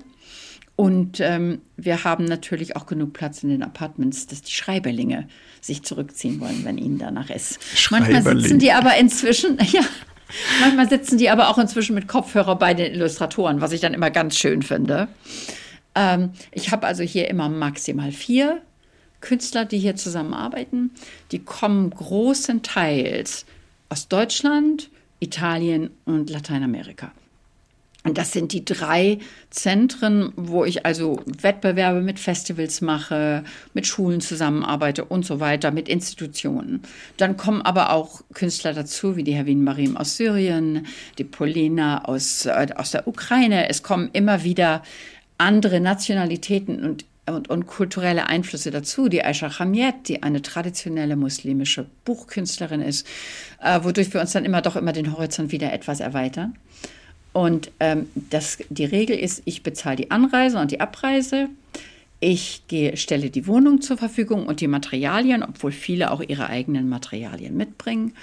Und 0.78 1.18
ähm, 1.18 1.60
wir 1.76 2.04
haben 2.04 2.24
natürlich 2.24 2.76
auch 2.76 2.86
genug 2.86 3.12
Platz 3.12 3.42
in 3.42 3.48
den 3.48 3.64
Apartments, 3.64 4.28
dass 4.28 4.42
die 4.42 4.52
Schreiberlinge 4.52 5.26
sich 5.60 5.82
zurückziehen 5.82 6.38
wollen, 6.38 6.64
wenn 6.64 6.78
ihnen 6.78 6.98
danach 6.98 7.30
ist. 7.30 7.58
Manchmal 7.90 8.22
sitzen 8.22 8.60
die 8.60 8.70
aber 8.70 8.96
inzwischen, 8.96 9.58
ja, 9.72 9.80
manchmal 10.60 10.88
sitzen 10.88 11.18
die 11.18 11.30
aber 11.30 11.48
auch 11.48 11.58
inzwischen 11.58 11.96
mit 11.96 12.06
Kopfhörer 12.06 12.54
bei 12.54 12.74
den 12.74 12.94
Illustratoren, 12.94 13.60
was 13.60 13.72
ich 13.72 13.80
dann 13.80 13.92
immer 13.92 14.12
ganz 14.12 14.38
schön 14.38 14.62
finde. 14.62 15.08
Ähm, 15.96 16.30
ich 16.52 16.70
habe 16.70 16.86
also 16.86 17.02
hier 17.02 17.28
immer 17.28 17.48
maximal 17.48 18.12
vier 18.12 18.62
Künstler, 19.20 19.64
die 19.64 19.80
hier 19.80 19.96
zusammenarbeiten. 19.96 20.92
Die 21.32 21.40
kommen 21.40 21.90
großenteils 21.90 23.46
aus 23.88 24.06
Deutschland, 24.06 24.90
Italien 25.18 25.90
und 26.04 26.30
Lateinamerika. 26.30 27.10
Und 28.08 28.16
das 28.16 28.32
sind 28.32 28.52
die 28.52 28.64
drei 28.64 29.18
Zentren, 29.50 30.32
wo 30.34 30.64
ich 30.64 30.86
also 30.86 31.20
Wettbewerbe 31.26 32.00
mit 32.00 32.18
Festivals 32.18 32.80
mache, 32.80 33.44
mit 33.74 33.86
Schulen 33.86 34.22
zusammenarbeite 34.22 35.04
und 35.04 35.26
so 35.26 35.40
weiter, 35.40 35.70
mit 35.72 35.90
Institutionen. 35.90 36.80
Dann 37.18 37.36
kommen 37.36 37.60
aber 37.60 37.92
auch 37.92 38.22
Künstler 38.32 38.72
dazu, 38.72 39.16
wie 39.16 39.24
die 39.24 39.34
Herwin 39.34 39.62
Marim 39.62 39.98
aus 39.98 40.16
Syrien, 40.16 40.86
die 41.18 41.24
Polina 41.24 42.06
aus, 42.06 42.46
äh, 42.46 42.68
aus 42.74 42.92
der 42.92 43.06
Ukraine. 43.06 43.68
Es 43.68 43.82
kommen 43.82 44.08
immer 44.14 44.42
wieder 44.42 44.82
andere 45.36 45.78
Nationalitäten 45.78 46.82
und 46.82 47.04
und, 47.28 47.50
und, 47.50 47.66
kulturelle 47.66 48.26
Einflüsse 48.26 48.70
dazu. 48.70 49.10
Die 49.10 49.22
Aisha 49.22 49.50
Khamiet, 49.50 50.08
die 50.08 50.22
eine 50.22 50.40
traditionelle 50.40 51.14
muslimische 51.14 51.84
Buchkünstlerin 52.06 52.80
ist, 52.80 53.06
äh, 53.62 53.80
wodurch 53.82 54.14
wir 54.14 54.22
uns 54.22 54.32
dann 54.32 54.46
immer 54.46 54.62
doch 54.62 54.76
immer 54.76 54.94
den 54.94 55.12
Horizont 55.12 55.52
wieder 55.52 55.70
etwas 55.74 56.00
erweitern. 56.00 56.56
Und 57.32 57.70
ähm, 57.80 58.08
das, 58.14 58.58
die 58.68 58.84
Regel 58.84 59.16
ist, 59.18 59.42
ich 59.44 59.62
bezahle 59.62 59.96
die 59.96 60.10
Anreise 60.10 60.58
und 60.58 60.70
die 60.70 60.80
Abreise. 60.80 61.48
Ich 62.20 62.62
gehe, 62.66 62.96
stelle 62.96 63.30
die 63.30 63.46
Wohnung 63.46 63.80
zur 63.80 63.96
Verfügung 63.96 64.46
und 64.46 64.60
die 64.60 64.66
Materialien, 64.66 65.42
obwohl 65.42 65.70
viele 65.70 66.10
auch 66.10 66.20
ihre 66.20 66.48
eigenen 66.48 66.88
Materialien 66.88 67.56
mitbringen. 67.56 68.14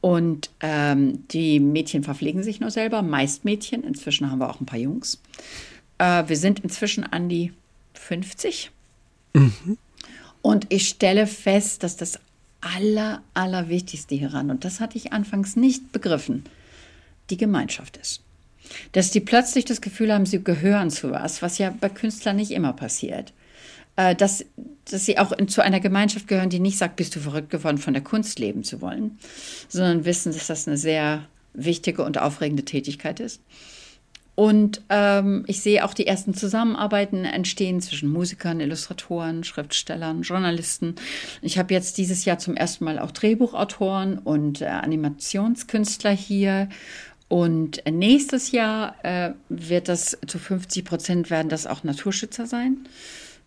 Und 0.00 0.50
ähm, 0.60 1.26
die 1.28 1.60
Mädchen 1.60 2.04
verpflegen 2.04 2.42
sich 2.42 2.60
nur 2.60 2.70
selber, 2.70 3.02
meist 3.02 3.44
Mädchen. 3.44 3.84
Inzwischen 3.84 4.30
haben 4.30 4.38
wir 4.38 4.50
auch 4.50 4.60
ein 4.60 4.66
paar 4.66 4.78
Jungs. 4.78 5.20
Äh, 5.98 6.24
wir 6.26 6.36
sind 6.36 6.60
inzwischen 6.60 7.04
an 7.04 7.28
die 7.28 7.52
50. 7.94 8.70
Mhm. 9.34 9.78
Und 10.42 10.66
ich 10.70 10.88
stelle 10.88 11.26
fest, 11.26 11.82
dass 11.82 11.96
das 11.96 12.18
Aller, 12.60 13.22
Allerwichtigste 13.34 14.14
hieran, 14.14 14.50
und 14.50 14.64
das 14.64 14.80
hatte 14.80 14.96
ich 14.96 15.12
anfangs 15.12 15.56
nicht 15.56 15.92
begriffen, 15.92 16.44
die 17.28 17.36
Gemeinschaft 17.36 17.98
ist 17.98 18.23
dass 18.92 19.10
die 19.10 19.20
plötzlich 19.20 19.64
das 19.64 19.80
Gefühl 19.80 20.12
haben, 20.12 20.26
sie 20.26 20.42
gehören 20.42 20.90
zu 20.90 21.10
was, 21.10 21.42
was 21.42 21.58
ja 21.58 21.74
bei 21.78 21.88
Künstlern 21.88 22.36
nicht 22.36 22.50
immer 22.50 22.72
passiert. 22.72 23.32
Äh, 23.96 24.14
dass, 24.16 24.44
dass 24.90 25.04
sie 25.04 25.18
auch 25.18 25.32
in, 25.32 25.48
zu 25.48 25.62
einer 25.62 25.80
Gemeinschaft 25.80 26.26
gehören, 26.26 26.50
die 26.50 26.60
nicht 26.60 26.78
sagt, 26.78 26.96
bist 26.96 27.14
du 27.14 27.20
verrückt 27.20 27.50
geworden, 27.50 27.78
von 27.78 27.94
der 27.94 28.02
Kunst 28.02 28.38
leben 28.38 28.64
zu 28.64 28.80
wollen, 28.80 29.18
sondern 29.68 30.04
wissen, 30.04 30.32
dass 30.32 30.48
das 30.48 30.66
eine 30.66 30.76
sehr 30.76 31.26
wichtige 31.52 32.02
und 32.02 32.18
aufregende 32.18 32.64
Tätigkeit 32.64 33.20
ist. 33.20 33.40
Und 34.36 34.82
ähm, 34.88 35.44
ich 35.46 35.60
sehe 35.60 35.84
auch 35.84 35.94
die 35.94 36.08
ersten 36.08 36.34
Zusammenarbeiten 36.34 37.24
entstehen 37.24 37.80
zwischen 37.80 38.10
Musikern, 38.10 38.58
Illustratoren, 38.58 39.44
Schriftstellern, 39.44 40.22
Journalisten. 40.22 40.96
Ich 41.40 41.56
habe 41.56 41.72
jetzt 41.72 41.98
dieses 41.98 42.24
Jahr 42.24 42.38
zum 42.38 42.56
ersten 42.56 42.84
Mal 42.84 42.98
auch 42.98 43.12
Drehbuchautoren 43.12 44.18
und 44.18 44.60
äh, 44.60 44.66
Animationskünstler 44.66 46.10
hier 46.10 46.68
und 47.28 47.82
nächstes 47.90 48.52
Jahr 48.52 48.96
äh, 49.02 49.32
wird 49.48 49.88
das 49.88 50.18
zu 50.26 50.38
50 50.38 50.84
Prozent 50.84 51.30
werden 51.30 51.48
das 51.48 51.66
auch 51.66 51.84
Naturschützer 51.84 52.46
sein, 52.46 52.86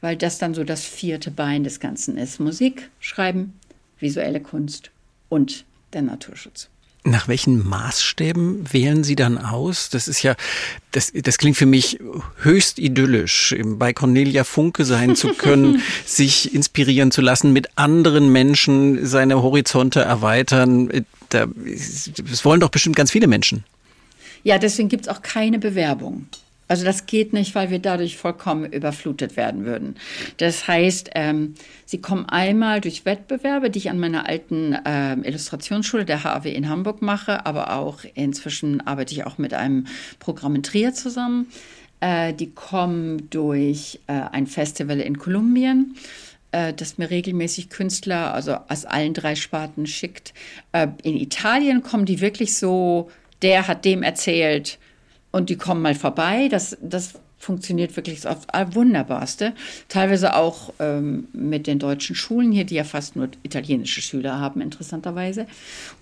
weil 0.01 0.17
das 0.17 0.39
dann 0.39 0.53
so 0.53 0.63
das 0.63 0.83
vierte 0.83 1.31
Bein 1.31 1.63
des 1.63 1.79
Ganzen 1.79 2.17
ist. 2.17 2.39
Musik, 2.39 2.89
Schreiben, 2.99 3.53
visuelle 3.99 4.41
Kunst 4.41 4.91
und 5.29 5.65
der 5.93 6.01
Naturschutz. 6.01 6.69
Nach 7.03 7.29
welchen 7.29 7.65
Maßstäben 7.65 8.73
wählen 8.73 9.05
Sie 9.05 9.15
dann 9.15 9.37
aus? 9.37 9.89
Das 9.89 10.09
ist 10.09 10.23
ja, 10.23 10.35
das, 10.91 11.13
das 11.13 11.37
klingt 11.37 11.55
für 11.55 11.65
mich 11.65 11.99
höchst 12.41 12.79
idyllisch, 12.79 13.55
bei 13.63 13.93
Cornelia 13.93 14.43
Funke 14.43 14.83
sein 14.83 15.15
zu 15.15 15.29
können, 15.29 15.81
sich 16.05 16.53
inspirieren 16.53 17.11
zu 17.11 17.21
lassen, 17.21 17.53
mit 17.53 17.69
anderen 17.77 18.29
Menschen 18.33 19.05
seine 19.05 19.41
Horizonte 19.41 20.01
erweitern. 20.01 21.05
Da, 21.29 21.47
das 21.47 22.45
wollen 22.45 22.59
doch 22.59 22.69
bestimmt 22.69 22.95
ganz 22.95 23.11
viele 23.11 23.27
Menschen. 23.27 23.63
Ja, 24.43 24.57
deswegen 24.57 24.89
gibt 24.89 25.03
es 25.03 25.09
auch 25.09 25.21
keine 25.21 25.59
Bewerbung. 25.59 26.27
Also 26.67 26.83
das 26.83 27.05
geht 27.05 27.31
nicht, 27.31 27.55
weil 27.55 27.69
wir 27.69 27.79
dadurch 27.79 28.17
vollkommen 28.17 28.65
überflutet 28.71 29.37
werden 29.37 29.65
würden. 29.65 29.95
Das 30.37 30.67
heißt, 30.67 31.11
ähm, 31.15 31.55
sie 31.85 31.99
kommen 31.99 32.25
einmal 32.25 32.81
durch 32.81 33.05
Wettbewerbe, 33.05 33.69
die 33.69 33.79
ich 33.79 33.89
an 33.89 33.99
meiner 33.99 34.27
alten 34.27 34.73
äh, 34.73 35.13
Illustrationsschule 35.13 36.03
der 36.03 36.23
HAW 36.23 36.51
in 36.51 36.67
Hamburg 36.67 37.01
mache, 37.01 37.45
aber 37.45 37.73
auch 37.73 37.99
inzwischen 38.15 38.85
arbeite 38.85 39.13
ich 39.13 39.25
auch 39.25 39.37
mit 39.37 39.53
einem 39.53 39.87
Programm 40.19 40.55
in 40.55 40.63
Trier 40.63 40.93
zusammen. 40.93 41.47
Äh, 42.01 42.33
die 42.33 42.51
kommen 42.51 43.29
durch 43.29 43.99
äh, 44.07 44.13
ein 44.13 44.45
Festival 44.45 44.99
in 44.99 45.17
Kolumbien 45.17 45.95
äh, 46.51 46.73
das 46.73 46.97
mir 46.97 47.09
regelmäßig 47.09 47.69
Künstler, 47.69 48.33
also 48.33 48.55
aus 48.67 48.85
allen 48.85 49.13
drei 49.13 49.35
Sparten 49.35 49.87
schickt. 49.87 50.33
Äh, 50.71 50.87
in 51.03 51.17
Italien 51.17 51.83
kommen 51.83 52.05
die 52.05 52.21
wirklich 52.21 52.57
so, 52.57 53.11
der 53.41 53.67
hat 53.67 53.85
dem 53.85 54.03
erzählt 54.03 54.79
und 55.31 55.49
die 55.49 55.57
kommen 55.57 55.81
mal 55.81 55.95
vorbei. 55.95 56.47
Das, 56.49 56.77
das 56.81 57.13
funktioniert 57.37 57.95
wirklich 57.95 58.27
aufs 58.27 58.47
Wunderbarste. 58.73 59.53
Teilweise 59.89 60.35
auch 60.35 60.73
ähm, 60.79 61.27
mit 61.33 61.67
den 61.67 61.79
deutschen 61.79 62.15
Schulen 62.15 62.51
hier, 62.51 62.65
die 62.65 62.75
ja 62.75 62.83
fast 62.83 63.15
nur 63.15 63.29
italienische 63.43 64.01
Schüler 64.01 64.39
haben, 64.39 64.61
interessanterweise. 64.61 65.47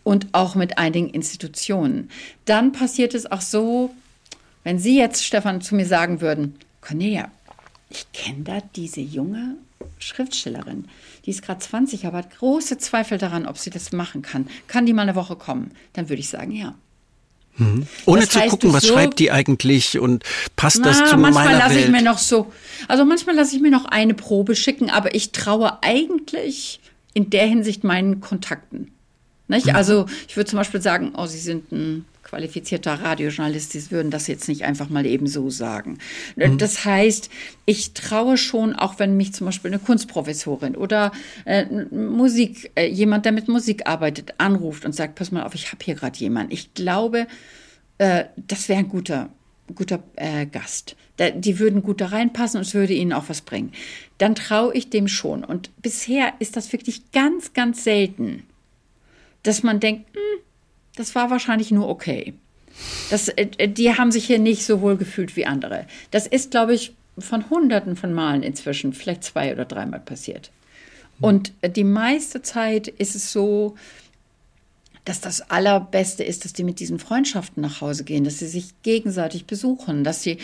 Und 0.04 0.28
auch 0.32 0.56
mit 0.56 0.78
einigen 0.78 1.10
Institutionen. 1.10 2.10
Dann 2.46 2.72
passiert 2.72 3.14
es 3.14 3.30
auch 3.30 3.42
so, 3.42 3.94
wenn 4.64 4.80
Sie 4.80 4.98
jetzt, 4.98 5.26
Stefan, 5.26 5.62
zu 5.62 5.76
mir 5.76 5.86
sagen 5.86 6.22
würden, 6.22 6.56
Cornelia, 6.82 7.30
ich 7.90 8.12
kenne 8.14 8.44
da 8.44 8.60
diese 8.76 9.02
junge 9.02 9.58
Schriftstellerin, 10.00 10.86
die 11.26 11.32
ist 11.32 11.42
gerade 11.42 11.60
20, 11.60 12.06
aber 12.06 12.20
hat 12.20 12.38
große 12.38 12.78
Zweifel 12.78 13.18
daran, 13.18 13.46
ob 13.46 13.58
sie 13.58 13.70
das 13.70 13.92
machen 13.92 14.22
kann. 14.22 14.48
Kann 14.68 14.86
die 14.86 14.94
mal 14.94 15.04
eine 15.04 15.16
Woche 15.16 15.36
kommen? 15.36 15.72
Dann 15.94 16.10
würde 16.10 16.20
ich 16.20 16.30
sagen, 16.30 16.52
ja. 16.52 16.76
Mhm. 17.58 17.88
Ohne 18.06 18.22
das 18.22 18.30
zu 18.30 18.40
gucken, 18.42 18.74
was 18.74 18.84
so, 18.84 18.94
schreibt 18.94 19.20
die 19.20 19.32
eigentlich 19.32 19.98
und 19.98 20.24
passt 20.56 20.80
na, 20.82 20.90
das 20.90 21.10
zu 21.10 21.18
manchmal 21.18 21.46
meiner 21.46 21.60
lasse 21.60 21.76
Welt? 21.76 21.86
ich 21.86 21.92
mir 21.92 22.02
noch 22.02 22.18
so, 22.18 22.52
also 22.88 23.06
manchmal 23.06 23.36
lasse 23.36 23.56
ich 23.56 23.62
mir 23.62 23.72
noch 23.72 23.86
eine 23.86 24.14
Probe 24.14 24.56
schicken, 24.56 24.90
aber 24.90 25.16
ich 25.16 25.32
traue 25.32 25.82
eigentlich 25.82 26.82
in 27.14 27.30
der 27.30 27.46
Hinsicht 27.46 27.84
meinen 27.86 28.20
Kontakten. 28.20 28.92
Mhm. 29.48 29.62
Also 29.74 30.06
ich 30.28 30.36
würde 30.36 30.50
zum 30.50 30.58
Beispiel 30.58 30.82
sagen, 30.82 31.14
oh, 31.16 31.28
Sie 31.28 31.40
sind 31.40 31.72
ein 31.72 32.06
qualifizierter 32.26 32.96
Radiojournalist, 32.96 33.72
Sie 33.72 33.92
würden 33.92 34.12
das 34.12 34.28
jetzt 34.28 34.50
nicht 34.50 34.66
einfach 34.66 34.90
mal 34.90 35.06
eben 35.06 35.28
so 35.28 35.50
sagen. 35.50 36.00
Mhm. 36.36 36.58
Das 36.58 36.84
heißt, 36.84 37.30
ich 37.66 37.94
traue 37.94 38.36
schon, 38.36 38.76
auch 38.76 39.00
wenn 39.00 39.16
mich 39.16 39.34
zum 39.34 39.46
Beispiel 39.46 39.72
eine 39.72 39.80
Kunstprofessorin 39.80 40.76
oder 40.76 41.12
äh, 41.46 41.66
Musik, 41.96 42.72
äh, 42.76 42.88
jemand, 42.88 43.26
der 43.26 43.32
mit 43.32 43.48
Musik 43.48 43.88
arbeitet, 43.88 44.34
anruft 44.40 44.86
und 44.86 44.94
sagt, 44.94 45.16
pass 45.16 45.32
mal 45.32 45.44
auf, 45.44 45.56
ich 45.56 45.72
habe 45.72 45.86
hier 45.86 45.96
gerade 45.96 46.18
jemanden. 46.18 46.52
Ich 46.52 46.74
glaube, 46.74 47.28
äh, 48.00 48.26
das 48.36 48.68
wäre 48.68 48.80
ein 48.80 48.90
guter, 48.90 49.30
guter 49.74 50.04
äh, 50.16 50.48
Gast. 50.48 50.96
Da, 51.18 51.30
die 51.30 51.60
würden 51.60 51.84
gut 51.84 52.02
da 52.02 52.08
reinpassen 52.08 52.58
und 52.58 52.66
es 52.66 52.74
würde 52.74 52.94
ihnen 52.94 53.14
auch 53.14 53.30
was 53.30 53.42
bringen. 53.42 53.72
Dann 54.18 54.34
traue 54.34 54.74
ich 54.74 54.90
dem 54.90 55.08
schon. 55.08 55.44
Und 55.44 55.70
bisher 55.82 56.34
ist 56.40 56.58
das 56.58 56.74
wirklich 56.74 57.12
ganz, 57.12 57.54
ganz 57.54 57.84
selten, 57.84 58.44
dass 59.44 59.62
man 59.62 59.80
denkt, 59.80 60.10
hm, 60.16 60.45
das 60.96 61.16
war 61.16 61.30
wahrscheinlich 61.30 61.72
nur 61.72 61.88
okay. 61.88 62.34
Das, 63.10 63.30
äh, 63.30 63.68
die 63.68 63.94
haben 63.94 64.12
sich 64.12 64.26
hier 64.26 64.40
nicht 64.40 64.64
so 64.64 64.82
wohl 64.82 64.98
gefühlt 64.98 65.36
wie 65.36 65.46
andere. 65.46 65.86
Das 66.12 66.28
ist, 66.28 66.52
glaube 66.52 66.74
ich, 66.74 66.94
von 67.18 67.50
Hunderten 67.50 67.96
von 67.96 68.14
Malen 68.14 68.44
inzwischen, 68.44 68.94
vielleicht 68.94 69.24
zwei 69.24 69.54
oder 69.54 69.66
dreimal 69.66 70.02
passiert. 70.02 70.52
Und 71.22 71.54
äh, 71.62 71.70
die 71.70 71.86
meiste 71.86 72.42
Zeit 72.42 72.88
ist 72.88 73.16
es 73.16 73.32
so, 73.32 73.76
dass 75.06 75.22
das 75.22 75.50
Allerbeste 75.50 76.24
ist, 76.24 76.46
dass 76.46 76.54
die 76.54 76.64
mit 76.64 76.80
diesen 76.80 77.00
Freundschaften 77.00 77.62
nach 77.62 77.80
Hause 77.80 78.04
gehen, 78.04 78.24
dass 78.24 78.40
sie 78.40 78.48
sich 78.48 78.74
gegenseitig 78.82 79.46
besuchen, 79.46 80.04
dass 80.04 80.24
sie 80.24 80.40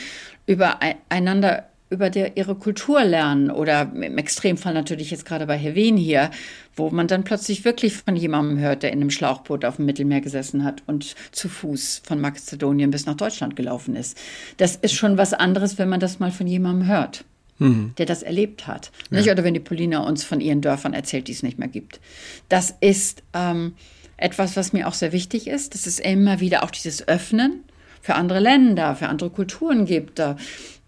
übereinander 0.45 1.68
über 1.92 2.10
der, 2.10 2.38
ihre 2.38 2.56
Kultur 2.56 3.04
lernen 3.04 3.52
oder 3.52 3.82
im 3.94 4.18
Extremfall 4.18 4.74
natürlich 4.74 5.12
jetzt 5.12 5.26
gerade 5.26 5.46
bei 5.46 5.58
Helven 5.58 5.98
hier, 5.98 6.32
wo 6.76 6.89
man 6.89 7.08
dann 7.08 7.26
plötzlich 7.26 7.66
wirklich 7.66 7.98
von 7.98 8.16
jemandem 8.16 8.58
hört, 8.60 8.82
der 8.82 8.94
in 8.94 9.02
einem 9.02 9.10
Schlauchboot 9.10 9.66
auf 9.66 9.76
dem 9.76 9.86
Mittelmeer 9.86 10.22
gesessen 10.22 10.64
hat 10.64 10.82
und 10.88 11.16
zu 11.32 11.50
Fuß 11.50 12.02
von 12.06 12.22
Mazedonien 12.22 12.92
bis 12.92 13.06
nach 13.06 13.16
Deutschland 13.16 13.58
gelaufen 13.58 13.96
ist. 13.96 14.18
Das 14.58 14.78
ist 14.78 14.94
schon 14.94 15.18
was 15.18 15.34
anderes, 15.34 15.78
wenn 15.78 15.89
man 15.89 16.00
das 16.00 16.20
mal 16.20 16.32
von 16.32 16.48
jemandem 16.48 16.88
hört, 16.88 17.26
mhm. 17.60 17.94
der 17.98 18.06
das 18.06 18.24
erlebt 18.24 18.68
hat. 18.68 18.92
Ja. 19.10 19.18
Nicht? 19.18 19.30
Oder 19.30 19.44
wenn 19.44 19.54
die 19.54 19.60
Polina 19.60 20.00
uns 20.00 20.24
von 20.24 20.39
ihren 20.39 20.62
Dörfern 20.62 20.94
erzählt, 20.94 21.28
die 21.28 21.34
es 21.34 21.44
nicht 21.44 21.60
mehr 21.60 21.68
gibt. 21.68 22.00
Das 22.48 22.74
ist 22.80 23.22
ähm, 23.34 23.74
etwas, 24.16 24.56
was 24.56 24.72
mir 24.72 24.88
auch 24.88 24.94
sehr 24.94 25.12
wichtig 25.12 25.48
ist. 25.48 25.74
Das 25.74 25.86
ist 25.88 26.00
immer 26.00 26.39
wieder 26.39 26.64
auch 26.64 26.72
dieses 26.72 27.06
Öffnen 27.06 27.66
für 28.02 28.16
andere 28.16 28.39
Länder, 28.39 28.96
für 28.96 29.10
andere 29.10 29.30
Kulturen 29.30 29.86
gibt. 29.86 30.20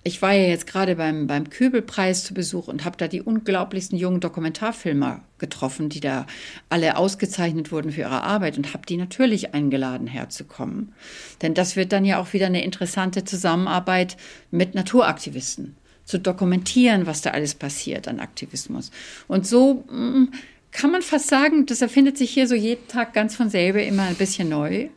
Ich 0.05 0.21
war 0.21 0.33
ja 0.33 0.47
jetzt 0.49 0.67
gerade 0.67 0.97
beim, 0.97 1.27
beim 1.27 1.49
Kübelpreis 1.49 2.25
zu 2.25 2.33
Besuch 2.33 2.67
und 2.67 2.83
habe 2.83 2.97
da 2.97 3.07
die 3.07 3.21
unglaublichsten 3.21 3.97
jungen 3.97 4.19
Dokumentarfilmer 4.19 5.21
getroffen, 5.37 5.87
die 5.87 6.01
da 6.01 6.27
alle 6.67 6.97
ausgezeichnet 6.97 7.71
wurden 7.71 7.91
für 7.91 8.01
ihre 8.01 8.21
Arbeit 8.21 8.57
und 8.57 8.73
habe 8.73 8.85
die 8.85 8.97
natürlich 8.97 9.53
eingeladen, 9.53 10.07
herzukommen. 10.07 10.93
Denn 11.41 11.53
das 11.53 11.77
wird 11.77 11.93
dann 11.93 12.03
ja 12.03 12.19
auch 12.19 12.33
wieder 12.33 12.47
eine 12.47 12.65
interessante 12.65 13.23
Zusammenarbeit 13.23 14.17
mit 14.51 14.75
Naturaktivisten, 14.75 15.77
zu 16.03 16.19
dokumentieren, 16.19 17.05
was 17.07 17.21
da 17.21 17.31
alles 17.31 17.55
passiert 17.55 18.09
an 18.09 18.19
Aktivismus. 18.19 18.91
Und 19.29 19.47
so 19.47 19.85
mm, 19.89 20.33
kann 20.71 20.91
man 20.91 21.01
fast 21.01 21.27
sagen, 21.27 21.65
das 21.65 21.81
erfindet 21.81 22.17
sich 22.17 22.31
hier 22.31 22.47
so 22.47 22.55
jeden 22.55 22.87
Tag 22.89 23.13
ganz 23.13 23.35
von 23.37 23.49
selber 23.49 23.81
immer 23.81 24.03
ein 24.03 24.15
bisschen 24.15 24.49
neu. 24.49 24.89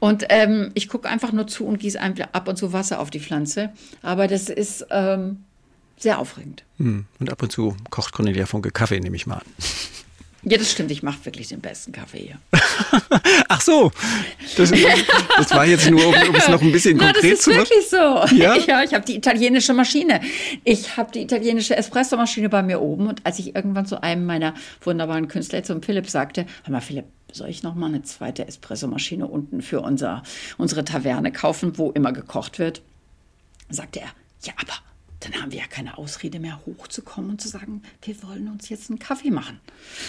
Und 0.00 0.26
ähm, 0.28 0.70
ich 0.74 0.88
gucke 0.88 1.08
einfach 1.08 1.32
nur 1.32 1.46
zu 1.46 1.66
und 1.66 1.78
gieße 1.78 2.00
ab 2.32 2.48
und 2.48 2.56
zu 2.56 2.72
Wasser 2.72 3.00
auf 3.00 3.10
die 3.10 3.20
Pflanze. 3.20 3.70
Aber 4.02 4.28
das 4.28 4.48
ist 4.48 4.86
ähm, 4.90 5.44
sehr 5.96 6.18
aufregend. 6.18 6.64
Hm. 6.78 7.06
Und 7.18 7.30
ab 7.30 7.42
und 7.42 7.50
zu 7.50 7.76
kocht 7.90 8.12
Cornelia 8.12 8.46
Funke 8.46 8.70
Kaffee, 8.70 9.00
nehme 9.00 9.16
ich 9.16 9.26
mal 9.26 9.38
an. 9.38 9.46
Ja, 10.50 10.56
das 10.56 10.70
stimmt. 10.70 10.90
Ich 10.90 11.02
mache 11.02 11.24
wirklich 11.24 11.48
den 11.48 11.60
besten 11.60 11.92
Kaffee 11.92 12.18
hier. 12.18 12.38
Ach 13.48 13.60
so. 13.60 13.90
Das, 14.56 14.70
das, 14.70 15.50
war 15.50 15.66
jetzt 15.66 15.90
nur, 15.90 16.06
um, 16.06 16.14
um 16.14 16.34
es 16.34 16.48
noch 16.48 16.62
ein 16.62 16.72
bisschen 16.72 16.96
konkret 16.96 17.40
zu 17.40 17.50
machen. 17.50 17.66
Das 17.68 17.70
ist 17.70 17.92
wirklich 17.92 18.30
so. 18.30 18.36
Ja, 18.36 18.56
ja 18.66 18.82
ich 18.82 18.94
habe 18.94 19.04
die 19.04 19.16
italienische 19.16 19.74
Maschine. 19.74 20.20
Ich 20.64 20.96
habe 20.96 21.12
die 21.12 21.22
italienische 21.22 21.76
Espresso-Maschine 21.76 22.48
bei 22.48 22.62
mir 22.62 22.80
oben. 22.80 23.08
Und 23.08 23.26
als 23.26 23.38
ich 23.38 23.54
irgendwann 23.54 23.84
zu 23.84 24.02
einem 24.02 24.24
meiner 24.24 24.54
wunderbaren 24.80 25.28
Künstler, 25.28 25.62
zum 25.62 25.82
Philipp, 25.82 26.08
sagte, 26.08 26.46
hör 26.64 26.72
mal, 26.72 26.80
Philipp, 26.80 27.06
soll 27.30 27.50
ich 27.50 27.62
noch 27.62 27.74
mal 27.74 27.86
eine 27.86 28.02
zweite 28.02 28.48
Espressomaschine 28.48 29.26
unten 29.26 29.60
für 29.60 29.80
unser, 29.80 30.22
unsere 30.56 30.84
Taverne 30.84 31.30
kaufen, 31.30 31.76
wo 31.76 31.90
immer 31.90 32.12
gekocht 32.12 32.58
wird? 32.58 32.80
Sagte 33.68 34.00
er, 34.00 34.08
ja, 34.44 34.54
aber 34.56 34.87
dann 35.20 35.34
haben 35.40 35.50
wir 35.50 35.58
ja 35.58 35.66
keine 35.66 35.98
Ausrede 35.98 36.38
mehr, 36.38 36.60
hochzukommen 36.64 37.30
und 37.30 37.40
zu 37.40 37.48
sagen, 37.48 37.82
wir 38.02 38.22
wollen 38.22 38.48
uns 38.48 38.68
jetzt 38.68 38.88
einen 38.88 39.00
Kaffee 39.00 39.30
machen. 39.30 39.60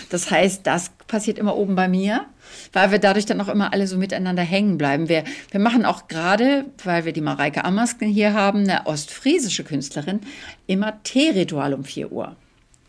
Das 0.10 0.30
heißt, 0.30 0.68
das 0.68 0.92
passiert 1.08 1.40
immer 1.40 1.56
oben 1.56 1.76
bei 1.76 1.88
mir, 1.88 2.26
weil 2.74 2.92
wir 2.92 3.00
dadurch 3.00 3.26
dann 3.26 3.42
auch 3.42 3.48
immer 3.48 3.74
alle 3.74 3.88
so 3.88 3.98
miteinander 3.98 4.44
hängen 4.44 4.78
bleiben. 4.78 5.10
Wir, 5.10 5.24
wir 5.50 5.60
machen 5.60 5.84
auch 5.84 6.08
gerade, 6.08 6.66
weil 6.84 7.06
wir 7.06 7.14
die 7.14 7.22
Mareike 7.22 7.66
Ammersken 7.66 8.08
hier 8.08 8.34
haben, 8.34 8.60
eine 8.60 8.86
ostfriesische 8.86 9.64
Künstlerin, 9.64 10.20
immer 10.68 11.02
Teeritual 11.04 11.74
um 11.74 11.84
4 11.84 12.12
Uhr. 12.12 12.36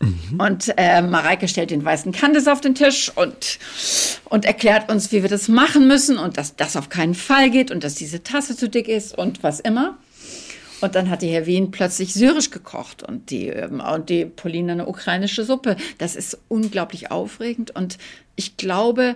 Mhm. 0.01 0.39
Und 0.39 0.73
äh, 0.77 1.01
Mareike 1.01 1.47
stellt 1.47 1.71
den 1.71 1.83
weißen 1.83 2.11
Candice 2.11 2.47
auf 2.47 2.61
den 2.61 2.75
Tisch 2.75 3.11
und, 3.15 3.59
und 4.25 4.45
erklärt 4.45 4.91
uns, 4.91 5.11
wie 5.11 5.21
wir 5.21 5.29
das 5.29 5.47
machen 5.47 5.87
müssen 5.87 6.17
und 6.17 6.37
dass 6.37 6.55
das 6.55 6.75
auf 6.75 6.89
keinen 6.89 7.15
Fall 7.15 7.49
geht 7.49 7.71
und 7.71 7.83
dass 7.83 7.95
diese 7.95 8.23
Tasse 8.23 8.55
zu 8.55 8.69
dick 8.69 8.87
ist 8.87 9.17
und 9.17 9.43
was 9.43 9.59
immer. 9.59 9.97
Und 10.81 10.95
dann 10.95 11.09
hat 11.09 11.21
die 11.21 11.29
Herr 11.29 11.45
Wien 11.45 11.71
plötzlich 11.71 12.13
syrisch 12.13 12.49
gekocht 12.49 13.03
und 13.03 13.29
die, 13.29 13.47
ähm, 13.47 13.79
und 13.79 14.09
die 14.09 14.25
Paulina 14.25 14.73
eine 14.73 14.87
ukrainische 14.87 15.45
Suppe. 15.45 15.77
Das 15.97 16.15
ist 16.15 16.37
unglaublich 16.47 17.11
aufregend 17.11 17.71
und 17.71 17.97
ich 18.35 18.57
glaube, 18.57 19.15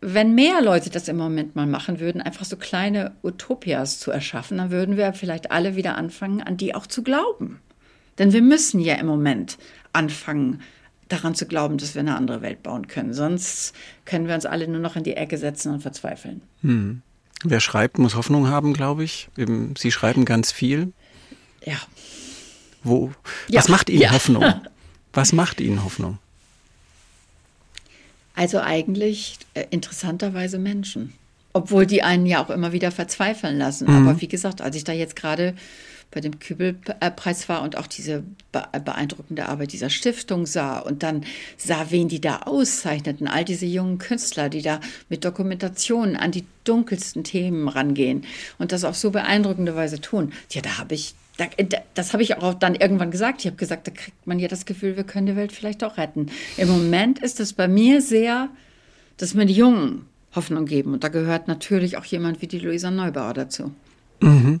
wenn 0.00 0.34
mehr 0.34 0.60
Leute 0.60 0.90
das 0.90 1.08
im 1.08 1.16
Moment 1.16 1.54
mal 1.54 1.66
machen 1.66 2.00
würden, 2.00 2.20
einfach 2.20 2.44
so 2.44 2.56
kleine 2.56 3.12
Utopias 3.22 4.00
zu 4.00 4.10
erschaffen, 4.10 4.58
dann 4.58 4.70
würden 4.70 4.96
wir 4.96 5.12
vielleicht 5.12 5.52
alle 5.52 5.76
wieder 5.76 5.96
anfangen, 5.96 6.42
an 6.42 6.56
die 6.56 6.74
auch 6.74 6.88
zu 6.88 7.02
glauben. 7.02 7.60
Denn 8.18 8.32
wir 8.32 8.42
müssen 8.42 8.80
ja 8.80 8.96
im 8.96 9.06
Moment 9.06 9.58
anfangen, 9.92 10.60
daran 11.08 11.34
zu 11.34 11.46
glauben, 11.46 11.78
dass 11.78 11.94
wir 11.94 12.00
eine 12.00 12.16
andere 12.16 12.42
Welt 12.42 12.62
bauen 12.62 12.88
können. 12.88 13.12
Sonst 13.12 13.74
können 14.04 14.26
wir 14.26 14.34
uns 14.34 14.46
alle 14.46 14.66
nur 14.66 14.80
noch 14.80 14.96
in 14.96 15.04
die 15.04 15.16
Ecke 15.16 15.38
setzen 15.38 15.72
und 15.72 15.80
verzweifeln. 15.80 16.42
Hm. 16.62 17.02
Wer 17.44 17.60
schreibt, 17.60 17.98
muss 17.98 18.14
Hoffnung 18.14 18.48
haben, 18.48 18.72
glaube 18.72 19.04
ich. 19.04 19.28
Sie 19.78 19.92
schreiben 19.92 20.24
ganz 20.24 20.52
viel. 20.52 20.92
Ja. 21.64 21.76
Wo? 22.82 23.12
Ja. 23.48 23.60
Was 23.60 23.68
macht 23.68 23.90
Ihnen 23.90 24.02
ja. 24.02 24.10
Hoffnung? 24.12 24.44
Was 25.12 25.32
macht 25.32 25.60
Ihnen 25.60 25.84
Hoffnung? 25.84 26.18
Also 28.34 28.60
eigentlich 28.60 29.38
äh, 29.54 29.66
interessanterweise 29.70 30.58
Menschen. 30.58 31.12
Obwohl 31.52 31.84
die 31.84 32.02
einen 32.02 32.24
ja 32.24 32.42
auch 32.42 32.48
immer 32.48 32.72
wieder 32.72 32.90
verzweifeln 32.90 33.58
lassen. 33.58 33.90
Mhm. 33.90 34.08
Aber 34.08 34.20
wie 34.20 34.28
gesagt, 34.28 34.62
als 34.62 34.74
ich 34.74 34.84
da 34.84 34.92
jetzt 34.92 35.16
gerade 35.16 35.54
bei 36.12 36.20
dem 36.20 36.38
Kübelpreis 36.38 37.48
war 37.48 37.62
und 37.62 37.76
auch 37.76 37.86
diese 37.86 38.22
beeindruckende 38.52 39.48
Arbeit 39.48 39.72
dieser 39.72 39.90
Stiftung 39.90 40.46
sah 40.46 40.78
und 40.78 41.02
dann 41.02 41.24
sah, 41.56 41.86
wen 41.90 42.08
die 42.08 42.20
da 42.20 42.42
auszeichneten, 42.42 43.26
all 43.26 43.44
diese 43.44 43.66
jungen 43.66 43.98
Künstler, 43.98 44.48
die 44.48 44.62
da 44.62 44.80
mit 45.08 45.24
Dokumentationen 45.24 46.16
an 46.16 46.30
die 46.30 46.44
dunkelsten 46.64 47.24
Themen 47.24 47.68
rangehen 47.68 48.24
und 48.58 48.72
das 48.72 48.84
auf 48.84 48.96
so 48.96 49.10
beeindruckende 49.10 49.74
Weise 49.74 50.00
tun. 50.00 50.32
Ja, 50.50 50.62
da 50.62 50.78
habe 50.78 50.94
ich 50.94 51.14
das 51.94 52.12
habe 52.12 52.22
ich 52.22 52.36
auch 52.36 52.54
dann 52.54 52.74
irgendwann 52.74 53.10
gesagt. 53.10 53.40
Ich 53.40 53.46
habe 53.46 53.56
gesagt, 53.56 53.86
da 53.86 53.90
kriegt 53.90 54.26
man 54.26 54.38
ja 54.38 54.48
das 54.48 54.66
Gefühl, 54.66 54.96
wir 54.96 55.04
können 55.04 55.26
die 55.26 55.34
Welt 55.34 55.50
vielleicht 55.50 55.82
auch 55.82 55.96
retten. 55.96 56.26
Im 56.58 56.68
Moment 56.68 57.18
ist 57.18 57.40
es 57.40 57.54
bei 57.54 57.68
mir 57.68 58.02
sehr, 58.02 58.50
dass 59.16 59.32
mir 59.34 59.46
die 59.46 59.54
Jungen 59.54 60.06
Hoffnung 60.34 60.66
geben. 60.66 60.92
Und 60.92 61.04
da 61.04 61.08
gehört 61.08 61.48
natürlich 61.48 61.96
auch 61.96 62.04
jemand 62.04 62.42
wie 62.42 62.46
die 62.46 62.58
Luisa 62.58 62.90
Neubauer 62.90 63.34
dazu. 63.34 63.72
Mhm. 64.20 64.60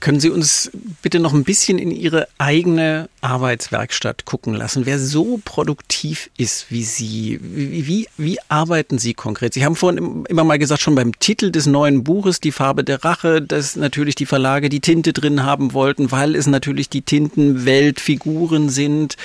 Können 0.00 0.20
Sie 0.20 0.30
uns 0.30 0.70
bitte 1.02 1.18
noch 1.18 1.34
ein 1.34 1.42
bisschen 1.42 1.78
in 1.78 1.90
Ihre 1.90 2.28
eigene 2.38 3.08
Arbeitswerkstatt 3.20 4.24
gucken 4.24 4.54
lassen? 4.54 4.86
Wer 4.86 4.98
so 4.98 5.40
produktiv 5.44 6.30
ist 6.36 6.70
wie 6.70 6.84
Sie, 6.84 7.40
wie, 7.42 8.06
wie, 8.16 8.38
arbeiten 8.48 8.98
Sie 8.98 9.14
konkret? 9.14 9.54
Sie 9.54 9.64
haben 9.64 9.74
vorhin 9.74 10.24
immer 10.28 10.44
mal 10.44 10.58
gesagt, 10.58 10.82
schon 10.82 10.94
beim 10.94 11.18
Titel 11.18 11.50
des 11.50 11.66
neuen 11.66 12.04
Buches, 12.04 12.40
Die 12.40 12.52
Farbe 12.52 12.84
der 12.84 13.04
Rache, 13.04 13.42
dass 13.42 13.74
natürlich 13.74 14.14
die 14.14 14.26
Verlage 14.26 14.68
die 14.68 14.80
Tinte 14.80 15.12
drin 15.12 15.42
haben 15.42 15.72
wollten, 15.72 16.12
weil 16.12 16.36
es 16.36 16.46
natürlich 16.46 16.88
die 16.88 17.02
Tintenweltfiguren 17.02 18.68
sind. 18.68 19.16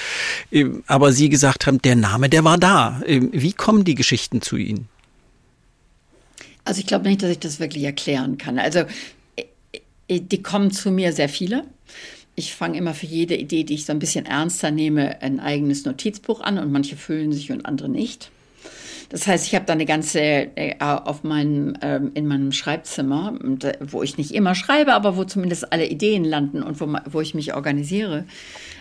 Ähm, 0.51 0.83
aber 0.87 1.11
Sie 1.13 1.29
gesagt 1.29 1.67
haben, 1.67 1.81
der 1.81 1.95
Name, 1.95 2.29
der 2.29 2.43
war 2.43 2.57
da. 2.57 3.01
Ähm, 3.05 3.29
wie 3.31 3.53
kommen 3.53 3.83
die 3.83 3.95
Geschichten 3.95 4.41
zu 4.41 4.57
Ihnen? 4.57 4.87
Also 6.65 6.79
ich 6.79 6.87
glaube 6.87 7.07
nicht, 7.07 7.21
dass 7.21 7.29
ich 7.29 7.39
das 7.39 7.59
wirklich 7.59 7.83
erklären 7.83 8.37
kann. 8.37 8.57
Also 8.57 8.85
die 10.21 10.41
kommen 10.41 10.71
zu 10.71 10.91
mir 10.91 11.13
sehr 11.13 11.29
viele. 11.29 11.63
Ich 12.35 12.53
fange 12.53 12.77
immer 12.77 12.93
für 12.93 13.05
jede 13.05 13.35
Idee, 13.35 13.63
die 13.63 13.75
ich 13.75 13.85
so 13.85 13.93
ein 13.93 13.99
bisschen 13.99 14.25
ernster 14.25 14.71
nehme, 14.71 15.21
ein 15.21 15.39
eigenes 15.39 15.85
Notizbuch 15.85 16.41
an 16.41 16.57
und 16.57 16.71
manche 16.71 16.95
füllen 16.95 17.31
sich 17.31 17.51
und 17.51 17.65
andere 17.65 17.89
nicht. 17.89 18.31
Das 19.09 19.27
heißt, 19.27 19.45
ich 19.45 19.53
habe 19.53 19.65
da 19.65 19.73
eine 19.73 19.85
ganze 19.85 20.19
äh, 20.19 20.75
auf 20.79 21.23
meinem 21.23 21.77
ähm, 21.83 22.11
in 22.15 22.25
meinem 22.25 22.51
Schreibzimmer, 22.51 23.37
äh, 23.61 23.73
wo 23.79 24.01
ich 24.01 24.17
nicht 24.17 24.31
immer 24.31 24.55
schreibe, 24.55 24.93
aber 24.93 25.15
wo 25.15 25.23
zumindest 25.23 25.71
alle 25.71 25.85
Ideen 25.85 26.25
landen 26.25 26.63
und 26.63 26.81
wo, 26.81 26.91
wo 27.05 27.21
ich 27.21 27.35
mich 27.35 27.53
organisiere, 27.53 28.25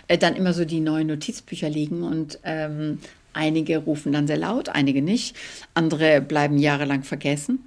dann 0.07 0.35
immer 0.35 0.53
so 0.53 0.65
die 0.65 0.79
neuen 0.79 1.07
Notizbücher 1.07 1.69
liegen 1.69 2.01
und 2.01 2.39
ähm, 2.43 2.97
Einige 3.33 3.79
rufen 3.79 4.13
dann 4.13 4.27
sehr 4.27 4.37
laut, 4.37 4.69
einige 4.69 5.01
nicht. 5.01 5.35
Andere 5.73 6.21
bleiben 6.21 6.57
jahrelang 6.57 7.03
vergessen. 7.03 7.63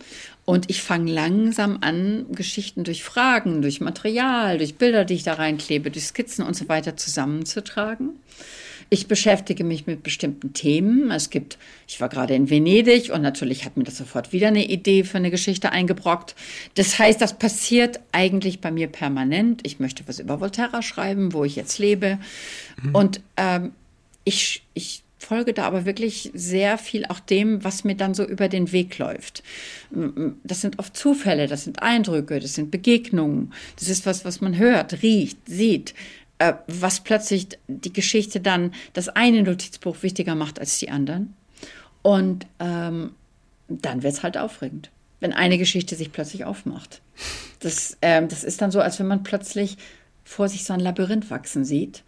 Und 0.46 0.70
ich 0.70 0.80
fange 0.80 1.10
langsam 1.10 1.78
an, 1.80 2.26
Geschichten 2.30 2.84
durch 2.84 3.02
Fragen, 3.02 3.62
durch 3.62 3.80
Material, 3.80 4.58
durch 4.58 4.76
Bilder, 4.76 5.04
die 5.04 5.14
ich 5.14 5.24
da 5.24 5.34
reinklebe, 5.34 5.90
durch 5.90 6.06
Skizzen 6.06 6.46
und 6.46 6.54
so 6.54 6.68
weiter 6.68 6.96
zusammenzutragen. 6.96 8.10
Ich 8.88 9.08
beschäftige 9.08 9.64
mich 9.64 9.88
mit 9.88 10.04
bestimmten 10.04 10.52
Themen. 10.52 11.10
Es 11.10 11.30
gibt, 11.30 11.58
ich 11.88 12.00
war 12.00 12.08
gerade 12.08 12.36
in 12.36 12.48
Venedig 12.48 13.10
und 13.10 13.22
natürlich 13.22 13.64
hat 13.64 13.76
mir 13.76 13.82
das 13.82 13.96
sofort 13.96 14.32
wieder 14.32 14.46
eine 14.46 14.64
Idee 14.64 15.02
für 15.02 15.18
eine 15.18 15.32
Geschichte 15.32 15.72
eingebrockt. 15.72 16.36
Das 16.76 16.96
heißt, 16.96 17.20
das 17.20 17.36
passiert 17.36 17.98
eigentlich 18.12 18.60
bei 18.60 18.70
mir 18.70 18.86
permanent. 18.86 19.66
Ich 19.66 19.80
möchte 19.80 20.06
was 20.06 20.20
über 20.20 20.40
Volterra 20.40 20.82
schreiben, 20.82 21.32
wo 21.32 21.42
ich 21.42 21.56
jetzt 21.56 21.78
lebe. 21.78 22.20
Mhm. 22.80 22.94
Und 22.94 23.20
ähm, 23.36 23.72
ich, 24.22 24.62
ich 24.74 25.02
folge 25.18 25.54
da 25.54 25.64
aber 25.64 25.84
wirklich 25.84 26.30
sehr 26.34 26.78
viel 26.78 27.06
auch 27.06 27.20
dem, 27.20 27.64
was 27.64 27.84
mir 27.84 27.96
dann 27.96 28.14
so 28.14 28.24
über 28.24 28.48
den 28.48 28.72
Weg 28.72 28.98
läuft. 28.98 29.42
Das 30.44 30.60
sind 30.60 30.78
oft 30.78 30.96
Zufälle, 30.96 31.46
das 31.46 31.64
sind 31.64 31.82
Eindrücke, 31.82 32.38
das 32.38 32.54
sind 32.54 32.70
Begegnungen, 32.70 33.52
das 33.78 33.88
ist 33.88 34.06
was, 34.06 34.24
was 34.24 34.40
man 34.40 34.56
hört, 34.56 35.02
riecht, 35.02 35.38
sieht, 35.46 35.94
äh, 36.38 36.54
was 36.66 37.00
plötzlich 37.00 37.48
die 37.66 37.92
Geschichte 37.92 38.40
dann 38.40 38.74
das 38.92 39.08
eine 39.08 39.42
Notizbuch 39.42 40.02
wichtiger 40.02 40.34
macht 40.34 40.60
als 40.60 40.78
die 40.78 40.90
anderen. 40.90 41.34
Und 42.02 42.46
ähm, 42.60 43.12
dann 43.68 44.02
wird 44.02 44.12
es 44.12 44.22
halt 44.22 44.36
aufregend, 44.36 44.90
wenn 45.20 45.32
eine 45.32 45.58
Geschichte 45.58 45.96
sich 45.96 46.12
plötzlich 46.12 46.44
aufmacht. 46.44 47.00
Das, 47.60 47.96
ähm, 48.02 48.28
das 48.28 48.44
ist 48.44 48.60
dann 48.60 48.70
so, 48.70 48.80
als 48.80 48.98
wenn 48.98 49.06
man 49.06 49.22
plötzlich 49.22 49.76
vor 50.24 50.48
sich 50.48 50.64
so 50.64 50.72
ein 50.72 50.80
Labyrinth 50.80 51.30
wachsen 51.30 51.64
sieht. 51.64 52.02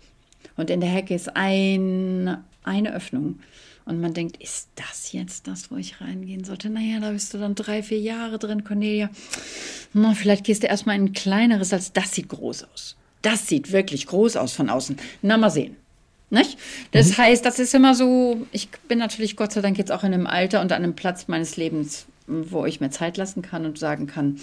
Und 0.56 0.70
in 0.70 0.80
der 0.80 0.90
Hecke 0.90 1.14
ist 1.14 1.34
ein, 1.36 2.36
eine 2.62 2.94
Öffnung. 2.94 3.40
Und 3.84 4.02
man 4.02 4.12
denkt, 4.12 4.36
ist 4.42 4.68
das 4.74 5.12
jetzt 5.12 5.48
das, 5.48 5.70
wo 5.70 5.76
ich 5.76 6.00
reingehen 6.02 6.44
sollte? 6.44 6.68
Naja, 6.68 7.00
da 7.00 7.10
bist 7.10 7.32
du 7.32 7.38
dann 7.38 7.54
drei, 7.54 7.82
vier 7.82 7.98
Jahre 7.98 8.38
drin, 8.38 8.62
Cornelia. 8.62 9.08
Na, 9.94 10.14
vielleicht 10.14 10.44
gehst 10.44 10.62
du 10.62 10.66
erstmal 10.66 10.96
in 10.96 11.06
ein 11.06 11.12
kleineres, 11.14 11.72
als 11.72 11.94
das 11.94 12.14
sieht 12.14 12.28
groß 12.28 12.64
aus. 12.64 12.96
Das 13.22 13.46
sieht 13.46 13.72
wirklich 13.72 14.06
groß 14.06 14.36
aus 14.36 14.52
von 14.52 14.68
außen. 14.68 14.98
Na, 15.22 15.38
mal 15.38 15.50
sehen. 15.50 15.76
Nicht? 16.30 16.58
Das 16.92 17.10
mhm. 17.10 17.18
heißt, 17.22 17.44
das 17.44 17.58
ist 17.58 17.74
immer 17.74 17.94
so, 17.94 18.46
ich 18.52 18.68
bin 18.88 18.98
natürlich 18.98 19.36
Gott 19.36 19.52
sei 19.52 19.62
Dank 19.62 19.78
jetzt 19.78 19.90
auch 19.90 20.04
in 20.04 20.12
einem 20.12 20.26
Alter 20.26 20.60
und 20.60 20.70
an 20.72 20.82
einem 20.82 20.94
Platz 20.94 21.26
meines 21.28 21.56
Lebens, 21.56 22.04
wo 22.26 22.66
ich 22.66 22.80
mir 22.80 22.90
Zeit 22.90 23.16
lassen 23.16 23.40
kann 23.40 23.64
und 23.64 23.78
sagen 23.78 24.06
kann, 24.06 24.38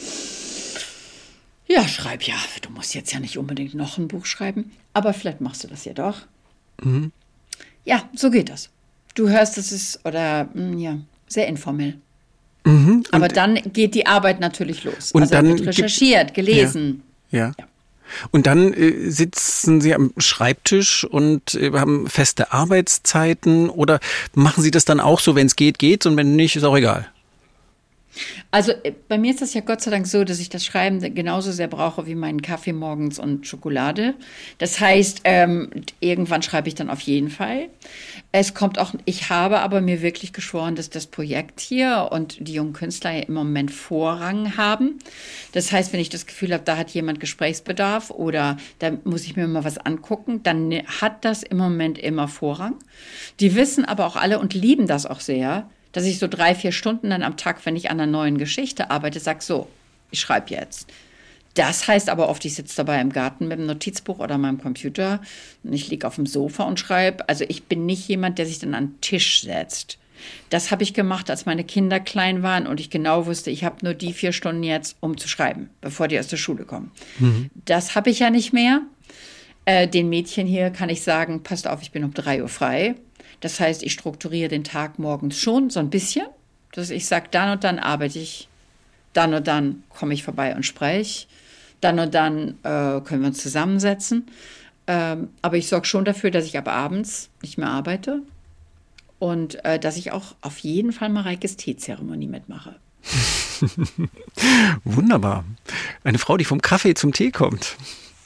ja, 1.68 1.88
schreib 1.88 2.24
ja, 2.24 2.36
du 2.61 2.70
musst 2.72 2.95
jetzt 2.95 3.11
ja 3.13 3.20
nicht 3.20 3.38
unbedingt 3.38 3.76
noch 3.76 3.97
ein 3.97 4.07
Buch 4.07 4.26
schreiben, 4.26 4.72
aber 4.93 5.13
vielleicht 5.13 5.41
machst 5.41 5.63
du 5.63 5.68
das 5.68 5.86
ja 5.86 5.93
doch. 5.93 6.22
Mhm. 6.84 7.11
Ja, 7.86 8.04
so 8.14 8.30
geht 8.30 8.50
das. 8.50 8.70
Du 9.14 9.30
hörst, 9.30 9.58
es 9.58 9.72
ist, 9.72 10.06
oder 10.06 10.50
hm, 10.54 10.78
ja, 10.78 10.98
sehr 11.28 11.48
informell. 11.48 11.98
Mhm, 12.66 13.04
Aber 13.12 13.28
dann 13.28 13.56
geht 13.74 13.94
die 13.94 14.08
Arbeit 14.08 14.40
natürlich 14.40 14.84
los. 14.84 15.12
Und 15.12 15.22
also 15.22 15.36
dann 15.36 15.48
wird 15.48 15.68
recherchiert, 15.68 16.34
gelesen. 16.34 17.04
Ja. 17.32 17.40
ja. 17.40 17.54
ja. 17.60 17.66
Und 18.32 18.48
dann 18.48 18.74
äh, 18.74 19.10
sitzen 19.10 19.82
Sie 19.82 19.94
am 19.94 20.14
Schreibtisch 20.18 21.04
und 21.04 21.56
äh, 21.56 21.72
haben 21.72 22.08
feste 22.08 22.52
Arbeitszeiten 22.52 23.70
oder 23.70 24.00
machen 24.34 24.64
Sie 24.64 24.72
das 24.72 24.86
dann 24.86 25.00
auch 25.00 25.20
so, 25.20 25.36
wenn 25.36 25.48
es 25.48 25.56
geht, 25.56 25.80
geht's 25.80 26.06
und 26.06 26.18
wenn 26.18 26.36
nicht, 26.36 26.56
ist 26.56 26.64
auch 26.64 26.78
egal? 26.78 27.08
Also 28.51 28.72
äh, 28.72 28.93
bei 29.07 29.18
mir 29.18 29.32
ist 29.32 29.41
das 29.41 29.53
ja 29.53 29.61
Gott 29.61 29.82
sei 29.82 29.91
Dank 29.91 30.07
so, 30.07 30.24
dass 30.24 30.39
ich 30.39 30.49
das 30.49 30.66
Schreiben 30.66 30.99
genauso 31.13 31.51
sehr 31.51 31.68
brauche 31.68 32.05
wie 32.07 32.16
meinen 32.16 32.41
Kaffee 32.41 32.74
morgens 32.74 33.20
und 33.20 33.47
Schokolade. 33.47 34.16
Das 34.57 34.80
heißt, 34.80 35.22
ähm, 35.24 35.70
irgendwann 35.99 36.41
schreibe 36.41 36.68
ich 36.68 36.76
dann 36.76 36.89
auf 36.89 37.01
jeden 37.01 37.30
Fall. 37.30 37.70
Es 38.32 38.53
kommt 38.53 38.80
auch, 38.80 38.93
ich 39.05 39.30
habe 39.30 39.59
aber 39.59 39.82
mir 39.82 40.01
wirklich 40.01 40.34
geschworen, 40.34 40.76
dass 40.76 40.89
das 40.89 41.07
Projekt 41.07 41.59
hier 41.59 42.09
und 42.11 42.47
die 42.47 42.53
jungen 42.53 42.74
Künstler 42.74 43.11
ja 43.11 43.24
im 43.24 43.34
Moment 43.34 43.72
Vorrang 43.72 44.57
haben. 44.57 44.99
Das 45.53 45.72
heißt, 45.72 45.93
wenn 45.93 45.99
ich 45.99 46.09
das 46.09 46.26
Gefühl 46.26 46.53
habe, 46.53 46.63
da 46.63 46.78
hat 46.78 46.91
jemand 46.91 47.20
Gesprächsbedarf 47.20 48.09
oder 48.09 48.57
da 48.80 48.91
muss 49.03 49.24
ich 49.24 49.36
mir 49.36 49.47
mal 49.47 49.63
was 49.63 49.78
angucken, 49.78 50.43
dann 50.43 50.74
hat 51.01 51.24
das 51.26 51.43
im 51.43 51.57
Moment 51.57 51.97
immer 51.97 52.28
Vorrang. 52.28 52.76
Die 53.39 53.55
wissen 53.55 53.86
aber 53.86 54.05
auch 54.05 54.16
alle 54.16 54.39
und 54.39 54.53
lieben 54.53 54.88
das 54.88 55.05
auch 55.05 55.20
sehr, 55.20 55.70
dass 55.96 56.04
ich 56.04 56.20
so 56.20 56.28
drei, 56.28 56.54
vier 56.56 56.74
Stunden 56.74 57.10
dann 57.10 57.24
am 57.24 57.38
Tag, 57.38 57.66
wenn 57.66 57.78
ich 57.78 57.89
an 57.89 58.02
einer 58.02 58.12
neuen 58.12 58.38
Geschichte 58.38 58.91
arbeite, 58.91 59.22
sage, 59.22 59.41
so, 59.41 59.70
ich 60.12 60.20
schreibe 60.20 60.50
jetzt. 60.50 60.91
Das 61.54 61.88
heißt 61.88 62.10
aber 62.10 62.28
oft, 62.28 62.43
ich 62.43 62.56
sitze 62.56 62.76
dabei 62.76 63.00
im 63.00 63.14
Garten 63.14 63.48
mit 63.48 63.60
dem 63.60 63.66
Notizbuch 63.66 64.20
oder 64.20 64.38
meinem 64.38 64.62
Computer 64.62 65.22
und 65.64 65.72
ich 65.72 65.88
liege 65.88 66.06
auf 66.06 66.16
dem 66.16 66.26
Sofa 66.26 66.64
und 66.64 66.82
schreibe. 66.82 67.30
Also 67.30 67.46
ich 67.48 67.64
bin 67.64 67.86
nicht 67.86 68.10
jemand, 68.10 68.39
der 68.39 68.46
sich 68.46 68.60
dann 68.60 68.74
an 68.74 68.88
den 68.88 69.02
Tisch 69.02 69.41
setzt. 69.41 69.98
Das 70.50 70.70
habe 70.70 70.84
ich 70.84 70.93
gemacht, 70.93 71.30
als 71.30 71.46
meine 71.46 71.64
Kinder 71.64 72.02
klein 72.02 72.43
waren 72.43 72.68
und 72.68 72.82
ich 72.82 72.89
genau 72.89 73.26
wusste, 73.26 73.50
ich 73.50 73.64
habe 73.64 73.78
nur 73.82 73.93
die 73.93 74.12
vier 74.12 74.34
Stunden 74.34 74.64
jetzt, 74.64 74.98
um 75.00 75.18
zu 75.18 75.30
schreiben, 75.30 75.70
bevor 75.80 76.10
die 76.10 76.20
aus 76.20 76.28
der 76.28 76.36
Schule 76.36 76.66
kommen. 76.66 76.91
Mhm. 77.20 77.50
Das 77.64 77.96
habe 77.96 78.10
ich 78.10 78.20
ja 78.20 78.30
nicht 78.30 78.52
mehr. 78.52 78.82
Äh, 79.64 79.88
den 79.88 80.10
Mädchen 80.10 80.46
hier 80.46 80.72
kann 80.72 80.89
ich 80.89 81.04
sagen, 81.04 81.41
passt 81.41 81.70
auf, 81.70 81.82
ich 81.82 81.91
bin 81.91 82.04
um 82.04 82.14
drei 82.14 82.41
Uhr 82.41 82.50
frei. 82.50 82.96
Das 83.46 83.60
heißt, 83.60 83.84
ich 83.84 83.93
strukturiere 83.93 84.50
den 84.50 84.64
Tag 84.64 84.98
morgens 84.98 85.38
schon 85.38 85.70
so 85.70 85.80
ein 85.80 85.91
bisschen, 85.91 86.26
dass 86.72 86.89
ich 86.89 87.06
sage, 87.06 87.28
dann 87.30 87.52
und 87.52 87.64
dann 87.64 87.78
arbeite 87.78 88.18
ich, 88.18 88.48
dann 89.14 89.36
und 89.36 89.46
dann 89.46 89.84
komme 89.89 90.16
ich 90.16 90.24
vorbei 90.24 90.56
und 90.56 90.66
spreche, 90.66 91.28
dann 91.80 92.00
und 92.00 92.16
dann 92.16 92.58
äh, 92.64 93.02
können 93.02 93.22
wir 93.22 93.28
uns 93.28 93.43
zusammensetzen. 93.43 94.32
Ähm, 94.88 95.30
aber 95.43 95.58
ich 95.58 95.68
sorge 95.68 95.86
schon 95.86 96.06
dafür, 96.06 96.32
dass 96.32 96.46
ich 96.46 96.58
ab 96.58 96.68
abends 96.68 97.30
nicht 97.43 97.60
mehr 97.60 97.70
arbeite 97.70 98.24
und 99.20 99.64
äh, 99.64 99.78
dass 99.78 99.96
ich 99.96 100.12
auch 100.12 100.34
auf 100.41 100.58
jeden 100.58 100.91
Fall 100.91 101.10
Mareikes 101.10 101.56
Teezeremonie 101.56 102.28
mitmache. 102.28 102.78
Wunderbar. 104.84 105.46
Eine 106.04 106.18
Frau, 106.18 106.36
die 106.38 106.46
vom 106.46 106.64
Kaffee 106.64 106.96
zum 106.96 107.14
Tee 107.14 107.30
kommt. 107.30 107.78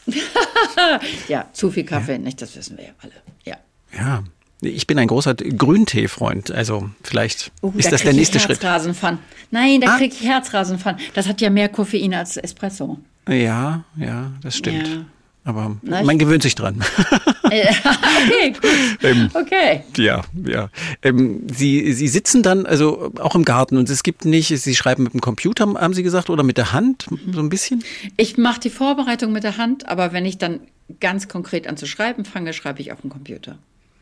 ja, 1.28 1.50
zu 1.52 1.72
viel 1.72 1.84
Kaffee, 1.84 2.14
ja. 2.14 2.18
nicht, 2.20 2.42
das 2.42 2.56
wissen 2.56 2.78
wir 2.78 2.86
ja 2.86 2.92
alle. 3.02 3.12
Ja. 3.44 3.58
Ja, 3.92 4.24
ich 4.62 4.88
bin 4.88 5.00
ein 5.00 5.08
großer 5.08 5.36
Grüntee-Freund. 5.36 6.52
Also 6.52 6.90
vielleicht 7.04 7.52
uh, 7.62 7.72
ist 7.78 7.86
da 7.86 7.92
das 7.92 8.04
der 8.04 8.14
nächste 8.14 8.40
Schritt. 8.40 8.62
Herzrasen 8.62 9.20
Nein, 9.52 9.82
da 9.82 9.94
ah. 9.94 9.98
kriege 9.98 10.14
ich 10.14 10.24
Herzrasen 10.24 10.80
von. 10.80 10.96
Das 11.14 11.28
hat 11.28 11.42
ja 11.42 11.50
mehr 11.50 11.70
Koffein 11.70 12.14
als 12.14 12.38
Espresso. 12.38 13.00
Ja, 13.28 13.84
ja, 13.98 14.32
das 14.42 14.58
stimmt. 14.58 14.88
Ja. 14.88 15.06
Aber 15.46 15.78
Na, 15.82 16.04
man 16.04 16.20
gewöhnt 16.20 16.44
sich 16.44 16.54
dran. 16.54 16.84
okay, 17.44 18.52
gut. 18.52 18.70
ähm, 19.02 19.30
okay. 19.34 19.84
Ja, 19.98 20.22
ja. 20.46 20.70
Ähm, 21.02 21.48
Sie, 21.52 21.94
Sie 21.94 22.08
sitzen 22.08 22.44
dann 22.44 22.66
also 22.66 23.14
auch 23.20 23.36
im 23.36 23.46
Garten 23.46 23.78
und 23.78 23.90
es 23.90 24.04
gibt 24.04 24.26
nicht, 24.26 24.50
Sie 24.50 24.76
schreiben 24.76 25.04
mit 25.04 25.14
dem 25.14 25.22
Computer, 25.22 25.66
haben 25.66 25.94
Sie 25.94 26.04
gesagt, 26.04 26.30
oder 26.30 26.44
mit 26.44 26.58
der 26.58 26.74
Hand, 26.74 27.08
so 27.32 27.40
ein 27.40 27.50
bisschen? 27.50 27.84
Ich 28.18 28.38
mache 28.38 28.60
die 28.60 28.70
Vorbereitung 28.70 29.32
mit 29.32 29.44
der 29.44 29.58
Hand, 29.58 29.88
aber 29.88 30.12
wenn 30.12 30.26
ich 30.26 30.38
dann 30.38 30.60
ganz 31.00 31.28
konkret 31.28 31.68
an 31.68 31.78
zu 31.78 31.88
schreiben 31.88 32.26
fange, 32.26 32.54
schreibe 32.54 32.82
ich 32.82 32.92
auf 32.92 33.02
dem 33.02 33.10
Computer. 33.10 33.58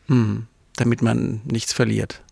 Hm, 0.08 0.46
damit 0.76 1.02
man 1.02 1.40
nichts 1.44 1.72
verliert. 1.72 2.22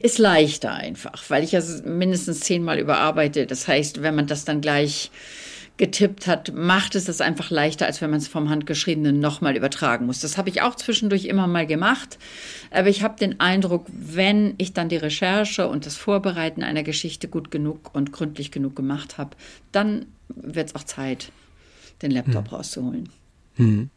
Ist 0.00 0.18
leichter 0.18 0.72
einfach, 0.72 1.28
weil 1.28 1.42
ich 1.42 1.52
ja 1.52 1.60
mindestens 1.84 2.40
zehnmal 2.40 2.78
überarbeite. 2.78 3.46
Das 3.46 3.66
heißt, 3.66 4.02
wenn 4.02 4.14
man 4.14 4.26
das 4.26 4.44
dann 4.44 4.60
gleich 4.60 5.10
getippt 5.76 6.28
hat, 6.28 6.54
macht 6.54 6.94
es 6.94 7.06
das 7.06 7.20
einfach 7.20 7.50
leichter, 7.50 7.86
als 7.86 8.00
wenn 8.00 8.10
man 8.10 8.20
es 8.20 8.28
vom 8.28 8.48
Handgeschriebenen 8.48 9.18
nochmal 9.18 9.56
übertragen 9.56 10.06
muss. 10.06 10.20
Das 10.20 10.38
habe 10.38 10.48
ich 10.48 10.62
auch 10.62 10.76
zwischendurch 10.76 11.24
immer 11.24 11.48
mal 11.48 11.66
gemacht. 11.66 12.18
Aber 12.70 12.88
ich 12.88 13.02
habe 13.02 13.18
den 13.18 13.40
Eindruck, 13.40 13.86
wenn 13.88 14.54
ich 14.58 14.72
dann 14.72 14.88
die 14.88 14.96
Recherche 14.96 15.66
und 15.66 15.86
das 15.86 15.96
Vorbereiten 15.96 16.62
einer 16.62 16.84
Geschichte 16.84 17.26
gut 17.26 17.50
genug 17.50 17.92
und 17.92 18.12
gründlich 18.12 18.52
genug 18.52 18.76
gemacht 18.76 19.18
habe, 19.18 19.30
dann 19.72 20.06
wird 20.28 20.68
es 20.68 20.74
auch 20.76 20.84
Zeit, 20.84 21.32
den 22.02 22.12
Laptop 22.12 22.50
hm. 22.50 22.56
rauszuholen. 22.56 23.08
Hm. 23.56 23.90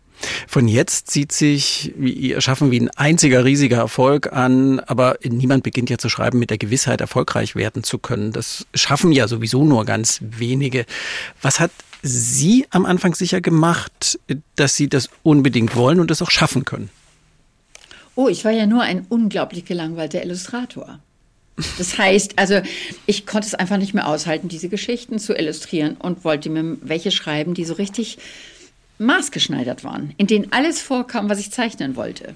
Von 0.48 0.68
jetzt 0.68 1.12
sieht 1.12 1.32
sich 1.32 1.94
ihr 2.00 2.42
Schaffen 2.42 2.72
wie 2.72 2.80
ein 2.80 2.90
einziger 2.92 3.46
riesiger 3.46 3.78
Erfolg 3.78 4.34
an, 4.34 4.80
aber 4.82 5.18
niemand 5.24 5.64
beginnt 5.64 5.90
ja 5.90 5.98
zu 5.98 6.10
schreiben 6.10 6.40
mit 6.40 6.50
der 6.50 6.58
Gewissheit, 6.58 7.02
erfolgreich 7.02 7.56
werden 7.56 7.84
zu 7.84 8.00
können. 8.00 8.32
Das 8.32 8.66
schaffen 8.74 9.12
ja 9.12 9.28
sowieso 9.28 9.64
nur 9.64 9.86
ganz 9.86 10.20
wenige. 10.22 10.86
Was 11.42 11.60
hat 11.60 11.72
Sie 12.04 12.66
am 12.70 12.86
Anfang 12.86 13.16
sicher 13.16 13.42
gemacht, 13.42 14.20
dass 14.56 14.76
Sie 14.76 14.88
das 14.88 15.10
unbedingt 15.24 15.76
wollen 15.76 16.00
und 16.00 16.12
das 16.12 16.22
auch 16.22 16.32
schaffen 16.32 16.66
können? 16.66 16.90
Oh, 18.16 18.28
ich 18.30 18.46
war 18.46 18.52
ja 18.52 18.66
nur 18.66 18.82
ein 18.82 19.06
unglaublich 19.10 19.66
gelangweilter 19.66 20.24
Illustrator. 20.24 21.00
Das 21.78 21.98
heißt, 21.98 22.38
also 22.38 22.62
ich 23.08 23.26
konnte 23.26 23.48
es 23.48 23.56
einfach 23.56 23.78
nicht 23.78 23.94
mehr 23.94 24.08
aushalten, 24.08 24.48
diese 24.48 24.70
Geschichten 24.70 25.18
zu 25.18 25.34
illustrieren 25.34 25.96
und 25.98 26.24
wollte 26.24 26.50
mir 26.50 26.78
welche 26.82 27.12
schreiben, 27.12 27.56
die 27.56 27.66
so 27.66 27.74
richtig 27.74 28.20
maßgeschneidert 29.00 29.84
waren, 29.84 30.14
in 30.18 30.28
denen 30.28 30.52
alles 30.52 30.82
vorkam, 30.82 31.30
was 31.30 31.40
ich 31.40 31.52
zeichnen 31.52 31.96
wollte. 31.96 32.36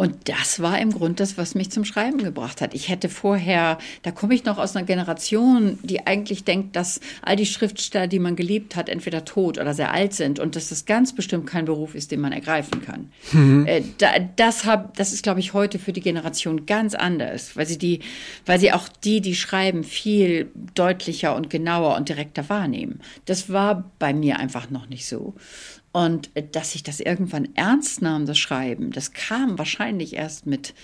Und 0.00 0.30
das 0.30 0.60
war 0.60 0.78
im 0.78 0.92
Grunde 0.92 1.16
das, 1.16 1.36
was 1.36 1.54
mich 1.54 1.70
zum 1.70 1.84
Schreiben 1.84 2.16
gebracht 2.16 2.62
hat. 2.62 2.72
Ich 2.72 2.88
hätte 2.88 3.10
vorher, 3.10 3.76
da 4.00 4.10
komme 4.10 4.34
ich 4.34 4.46
noch 4.46 4.56
aus 4.56 4.74
einer 4.74 4.86
Generation, 4.86 5.78
die 5.82 6.06
eigentlich 6.06 6.44
denkt, 6.44 6.74
dass 6.74 7.00
all 7.20 7.36
die 7.36 7.44
Schriftsteller, 7.44 8.06
die 8.06 8.18
man 8.18 8.34
geliebt 8.34 8.76
hat, 8.76 8.88
entweder 8.88 9.26
tot 9.26 9.58
oder 9.58 9.74
sehr 9.74 9.92
alt 9.92 10.14
sind 10.14 10.38
und 10.38 10.56
dass 10.56 10.70
das 10.70 10.86
ganz 10.86 11.14
bestimmt 11.14 11.46
kein 11.46 11.66
Beruf 11.66 11.94
ist, 11.94 12.12
den 12.12 12.20
man 12.20 12.32
ergreifen 12.32 12.80
kann. 12.80 13.12
Mhm. 13.32 13.66
Äh, 13.66 13.82
das, 14.36 14.64
hab, 14.64 14.96
das 14.96 15.12
ist, 15.12 15.22
glaube 15.22 15.40
ich, 15.40 15.52
heute 15.52 15.78
für 15.78 15.92
die 15.92 16.00
Generation 16.00 16.64
ganz 16.64 16.94
anders, 16.94 17.54
weil 17.56 17.66
sie, 17.66 17.76
die, 17.76 18.00
weil 18.46 18.58
sie 18.58 18.72
auch 18.72 18.88
die, 19.04 19.20
die 19.20 19.34
schreiben, 19.34 19.84
viel 19.84 20.50
deutlicher 20.74 21.36
und 21.36 21.50
genauer 21.50 21.96
und 21.96 22.08
direkter 22.08 22.48
wahrnehmen. 22.48 23.00
Das 23.26 23.52
war 23.52 23.90
bei 23.98 24.14
mir 24.14 24.38
einfach 24.38 24.70
noch 24.70 24.88
nicht 24.88 25.06
so. 25.06 25.34
Und 25.92 26.30
äh, 26.34 26.42
dass 26.50 26.74
ich 26.74 26.82
das 26.82 27.00
irgendwann 27.00 27.48
ernst 27.54 28.02
nahm, 28.02 28.26
das 28.26 28.38
Schreiben, 28.38 28.92
das 28.92 29.12
kam 29.12 29.58
wahrscheinlich 29.58 30.14
erst 30.14 30.46
mit 30.46 30.74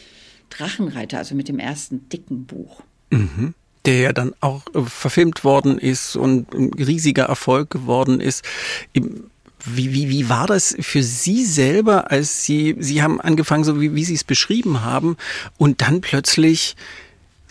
Drachenreiter, 0.50 1.18
also 1.18 1.34
mit 1.34 1.48
dem 1.48 1.58
ersten 1.58 2.08
dicken 2.08 2.46
Buch. 2.46 2.82
Mhm. 3.10 3.54
Der 3.84 4.00
ja 4.00 4.12
dann 4.12 4.34
auch 4.40 4.62
äh, 4.74 4.82
verfilmt 4.82 5.44
worden 5.44 5.78
ist 5.78 6.16
und 6.16 6.52
ein 6.54 6.72
riesiger 6.74 7.24
Erfolg 7.24 7.70
geworden 7.70 8.20
ist. 8.20 8.44
Wie, 8.92 9.92
wie, 9.92 10.08
wie 10.08 10.28
war 10.28 10.46
das 10.46 10.76
für 10.80 11.02
Sie 11.02 11.44
selber, 11.44 12.10
als 12.10 12.44
Sie, 12.44 12.76
Sie 12.78 13.02
haben 13.02 13.20
angefangen, 13.20 13.64
so 13.64 13.80
wie, 13.80 13.94
wie 13.94 14.04
Sie 14.04 14.14
es 14.14 14.24
beschrieben 14.24 14.82
haben, 14.82 15.16
und 15.56 15.82
dann 15.82 16.00
plötzlich 16.00 16.76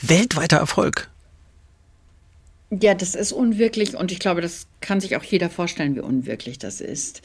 weltweiter 0.01 0.57
Erfolg? 0.57 1.09
Ja, 2.81 2.93
das 2.93 3.15
ist 3.15 3.31
unwirklich 3.31 3.95
und 3.95 4.11
ich 4.11 4.19
glaube, 4.19 4.41
das 4.41 4.67
kann 4.81 4.99
sich 4.99 5.15
auch 5.15 5.23
jeder 5.23 5.49
vorstellen, 5.49 5.95
wie 5.95 6.01
unwirklich 6.01 6.57
das 6.57 6.81
ist. 6.81 7.21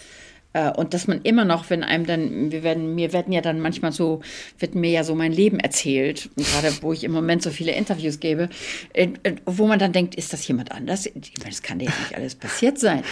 Äh, 0.52 0.70
und 0.72 0.94
dass 0.94 1.06
man 1.06 1.22
immer 1.22 1.44
noch, 1.44 1.70
wenn 1.70 1.84
einem 1.84 2.06
dann, 2.06 2.50
wir 2.50 2.62
werden, 2.62 2.94
mir 2.94 3.12
werden 3.12 3.32
ja 3.32 3.40
dann 3.40 3.60
manchmal 3.60 3.92
so, 3.92 4.20
wird 4.58 4.74
mir 4.74 4.90
ja 4.90 5.04
so 5.04 5.14
mein 5.14 5.32
Leben 5.32 5.60
erzählt, 5.60 6.30
gerade 6.36 6.72
wo 6.80 6.92
ich 6.92 7.04
im 7.04 7.12
Moment 7.12 7.42
so 7.42 7.50
viele 7.50 7.72
Interviews 7.72 8.20
gebe, 8.20 8.48
äh, 8.92 9.08
äh, 9.22 9.36
wo 9.46 9.66
man 9.66 9.78
dann 9.78 9.92
denkt, 9.92 10.14
ist 10.16 10.32
das 10.32 10.46
jemand 10.46 10.72
anders? 10.72 11.08
Das 11.44 11.62
kann 11.62 11.80
ja 11.80 11.90
nicht 11.90 12.16
alles 12.16 12.34
passiert 12.34 12.78
sein. 12.78 13.02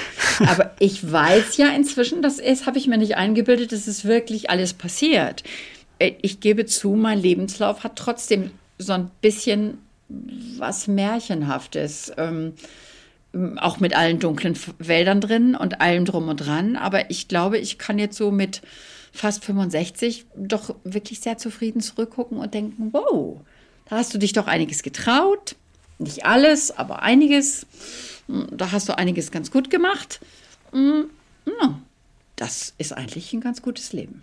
Aber 0.47 0.75
ich 0.81 1.11
weiß 1.11 1.57
ja 1.57 1.69
inzwischen, 1.69 2.23
das 2.23 2.39
ist, 2.39 2.67
habe 2.67 2.79
ich 2.79 2.89
mir 2.89 2.99
nicht 2.99 3.17
eingebildet, 3.17 3.73
das 3.73 3.87
ist 3.87 4.05
wirklich 4.05 4.51
alles 4.51 4.75
passiert. 4.75 5.45
Ich 5.99 6.41
gebe 6.41 6.65
zu, 6.67 6.91
mein 6.91 7.21
Lebenslauf 7.21 7.83
hat 7.83 7.97
trotzdem 7.97 8.53
so 8.79 8.93
ein 8.93 9.11
bisschen 9.21 9.79
was 10.09 10.89
Märchenhaftes. 10.89 12.13
Ähm, 12.17 12.55
auch 13.57 13.79
mit 13.79 13.95
allen 13.95 14.19
dunklen 14.19 14.59
Wäldern 14.79 15.21
drin 15.21 15.55
und 15.55 15.81
allem 15.81 16.05
drum 16.05 16.29
und 16.29 16.39
dran. 16.39 16.77
Aber 16.77 17.11
ich 17.11 17.29
glaube, 17.29 17.59
ich 17.59 17.79
kann 17.79 17.99
jetzt 17.99 18.17
so 18.17 18.31
mit 18.31 18.63
fast 19.13 19.45
65 19.45 20.27
doch 20.35 20.75
wirklich 20.85 21.21
sehr 21.21 21.39
zufrieden 21.39 21.81
zurückgucken 21.81 22.39
und 22.39 22.55
denken, 22.55 22.89
wow, 22.93 23.41
da 23.89 23.97
hast 23.97 24.15
du 24.15 24.19
dich 24.19 24.33
doch 24.33 24.47
einiges 24.47 24.83
getraut. 24.83 25.57
Nicht 25.99 26.25
alles, 26.25 26.77
aber 26.77 27.03
einiges. 27.03 27.67
Da 28.29 28.73
hast 28.73 28.89
du 28.89 28.97
einiges 28.97 29.31
ganz 29.31 29.51
gut 29.51 29.71
gemacht. 29.71 30.21
Das 32.37 32.75
ist 32.79 32.93
eigentlich 32.93 33.33
ein 33.33 33.41
ganz 33.41 33.63
gutes 33.63 33.93
Leben. 33.93 34.23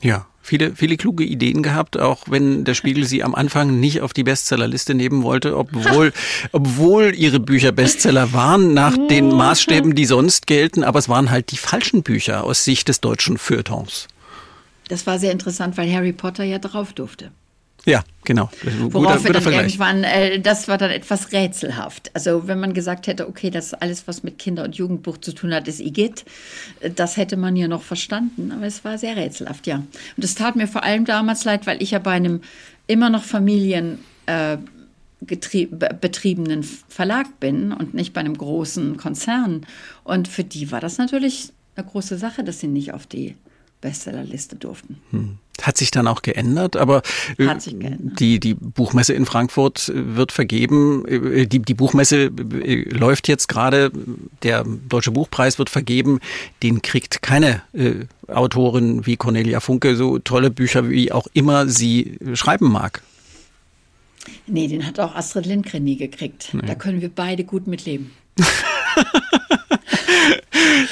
Ja, 0.00 0.26
viele, 0.40 0.74
viele 0.74 0.96
kluge 0.96 1.24
Ideen 1.24 1.62
gehabt, 1.62 1.98
auch 1.98 2.24
wenn 2.28 2.64
der 2.64 2.74
Spiegel 2.74 3.04
sie 3.04 3.22
am 3.22 3.34
Anfang 3.34 3.78
nicht 3.78 4.00
auf 4.00 4.12
die 4.12 4.24
Bestsellerliste 4.24 4.94
nehmen 4.94 5.22
wollte, 5.22 5.56
obwohl, 5.56 6.12
obwohl 6.52 7.14
ihre 7.14 7.40
Bücher 7.40 7.72
Bestseller 7.72 8.32
waren 8.32 8.72
nach 8.74 8.96
den 9.08 9.28
Maßstäben, 9.28 9.94
die 9.94 10.06
sonst 10.06 10.46
gelten, 10.46 10.82
aber 10.82 10.98
es 10.98 11.08
waren 11.08 11.30
halt 11.30 11.52
die 11.52 11.58
falschen 11.58 12.02
Bücher 12.02 12.44
aus 12.44 12.64
Sicht 12.64 12.88
des 12.88 13.00
deutschen 13.00 13.38
Feuilletons. 13.38 14.08
Das 14.88 15.06
war 15.06 15.18
sehr 15.18 15.32
interessant, 15.32 15.76
weil 15.76 15.92
Harry 15.92 16.12
Potter 16.12 16.42
ja 16.42 16.58
drauf 16.58 16.92
durfte. 16.92 17.30
Ja, 17.86 18.04
genau. 18.24 18.50
Worauf 18.90 19.24
wir 19.24 19.32
dann 19.32 19.42
Vergleich. 19.42 19.62
irgendwann, 19.62 20.04
äh, 20.04 20.38
das 20.40 20.68
war 20.68 20.76
dann 20.76 20.90
etwas 20.90 21.32
rätselhaft. 21.32 22.10
Also 22.14 22.46
wenn 22.46 22.60
man 22.60 22.74
gesagt 22.74 23.06
hätte, 23.06 23.26
okay, 23.26 23.50
das 23.50 23.72
alles, 23.74 24.06
was 24.06 24.22
mit 24.22 24.38
Kinder- 24.38 24.64
und 24.64 24.76
Jugendbuch 24.76 25.18
zu 25.18 25.32
tun 25.32 25.54
hat, 25.54 25.66
ist 25.66 25.80
Igitt, 25.80 26.24
äh, 26.80 26.90
das 26.90 27.16
hätte 27.16 27.36
man 27.36 27.56
ja 27.56 27.68
noch 27.68 27.82
verstanden. 27.82 28.52
Aber 28.52 28.66
es 28.66 28.84
war 28.84 28.98
sehr 28.98 29.16
rätselhaft, 29.16 29.66
ja. 29.66 29.76
Und 29.76 30.24
es 30.24 30.34
tat 30.34 30.56
mir 30.56 30.68
vor 30.68 30.84
allem 30.84 31.04
damals 31.04 31.44
leid, 31.44 31.66
weil 31.66 31.82
ich 31.82 31.92
ja 31.92 31.98
bei 31.98 32.12
einem 32.12 32.42
immer 32.86 33.08
noch 33.08 33.24
Familien 33.24 33.98
äh, 34.26 34.58
betriebenen 35.20 36.62
Verlag 36.62 37.40
bin 37.40 37.72
und 37.72 37.94
nicht 37.94 38.12
bei 38.12 38.20
einem 38.20 38.36
großen 38.36 38.96
Konzern. 38.96 39.66
Und 40.02 40.28
für 40.28 40.44
die 40.44 40.72
war 40.72 40.80
das 40.80 40.98
natürlich 40.98 41.52
eine 41.76 41.86
große 41.86 42.16
Sache, 42.16 42.42
dass 42.42 42.60
sie 42.60 42.68
nicht 42.68 42.94
auf 42.94 43.06
die 43.06 43.36
Bestsellerliste 43.80 44.56
durften. 44.56 44.98
Hm. 45.10 45.38
Hat 45.62 45.76
sich 45.76 45.90
dann 45.90 46.06
auch 46.06 46.22
geändert, 46.22 46.76
aber 46.76 47.02
äh, 47.36 47.46
geändert. 47.46 48.18
Die, 48.18 48.40
die 48.40 48.54
Buchmesse 48.54 49.12
in 49.12 49.26
Frankfurt 49.26 49.88
äh, 49.88 50.16
wird 50.16 50.32
vergeben. 50.32 51.06
Äh, 51.06 51.46
die, 51.46 51.60
die 51.60 51.74
Buchmesse 51.74 52.26
läuft 52.26 53.28
jetzt 53.28 53.48
gerade, 53.48 53.90
der 54.42 54.64
Deutsche 54.64 55.10
Buchpreis 55.10 55.58
wird 55.58 55.70
vergeben. 55.70 56.20
Den 56.62 56.82
kriegt 56.82 57.22
keine 57.22 57.62
äh, 57.72 58.06
Autorin 58.28 59.06
wie 59.06 59.16
Cornelia 59.16 59.60
Funke 59.60 59.96
so 59.96 60.18
tolle 60.18 60.50
Bücher, 60.50 60.88
wie 60.88 61.12
auch 61.12 61.26
immer 61.32 61.68
sie 61.68 62.18
schreiben 62.34 62.70
mag. 62.70 63.02
Nee, 64.46 64.68
den 64.68 64.86
hat 64.86 65.00
auch 65.00 65.14
Astrid 65.14 65.46
Lindgren 65.46 65.84
nie 65.84 65.96
gekriegt. 65.96 66.50
Nee. 66.52 66.62
Da 66.66 66.74
können 66.74 67.00
wir 67.00 67.08
beide 67.08 67.44
gut 67.44 67.66
mitleben. 67.66 68.10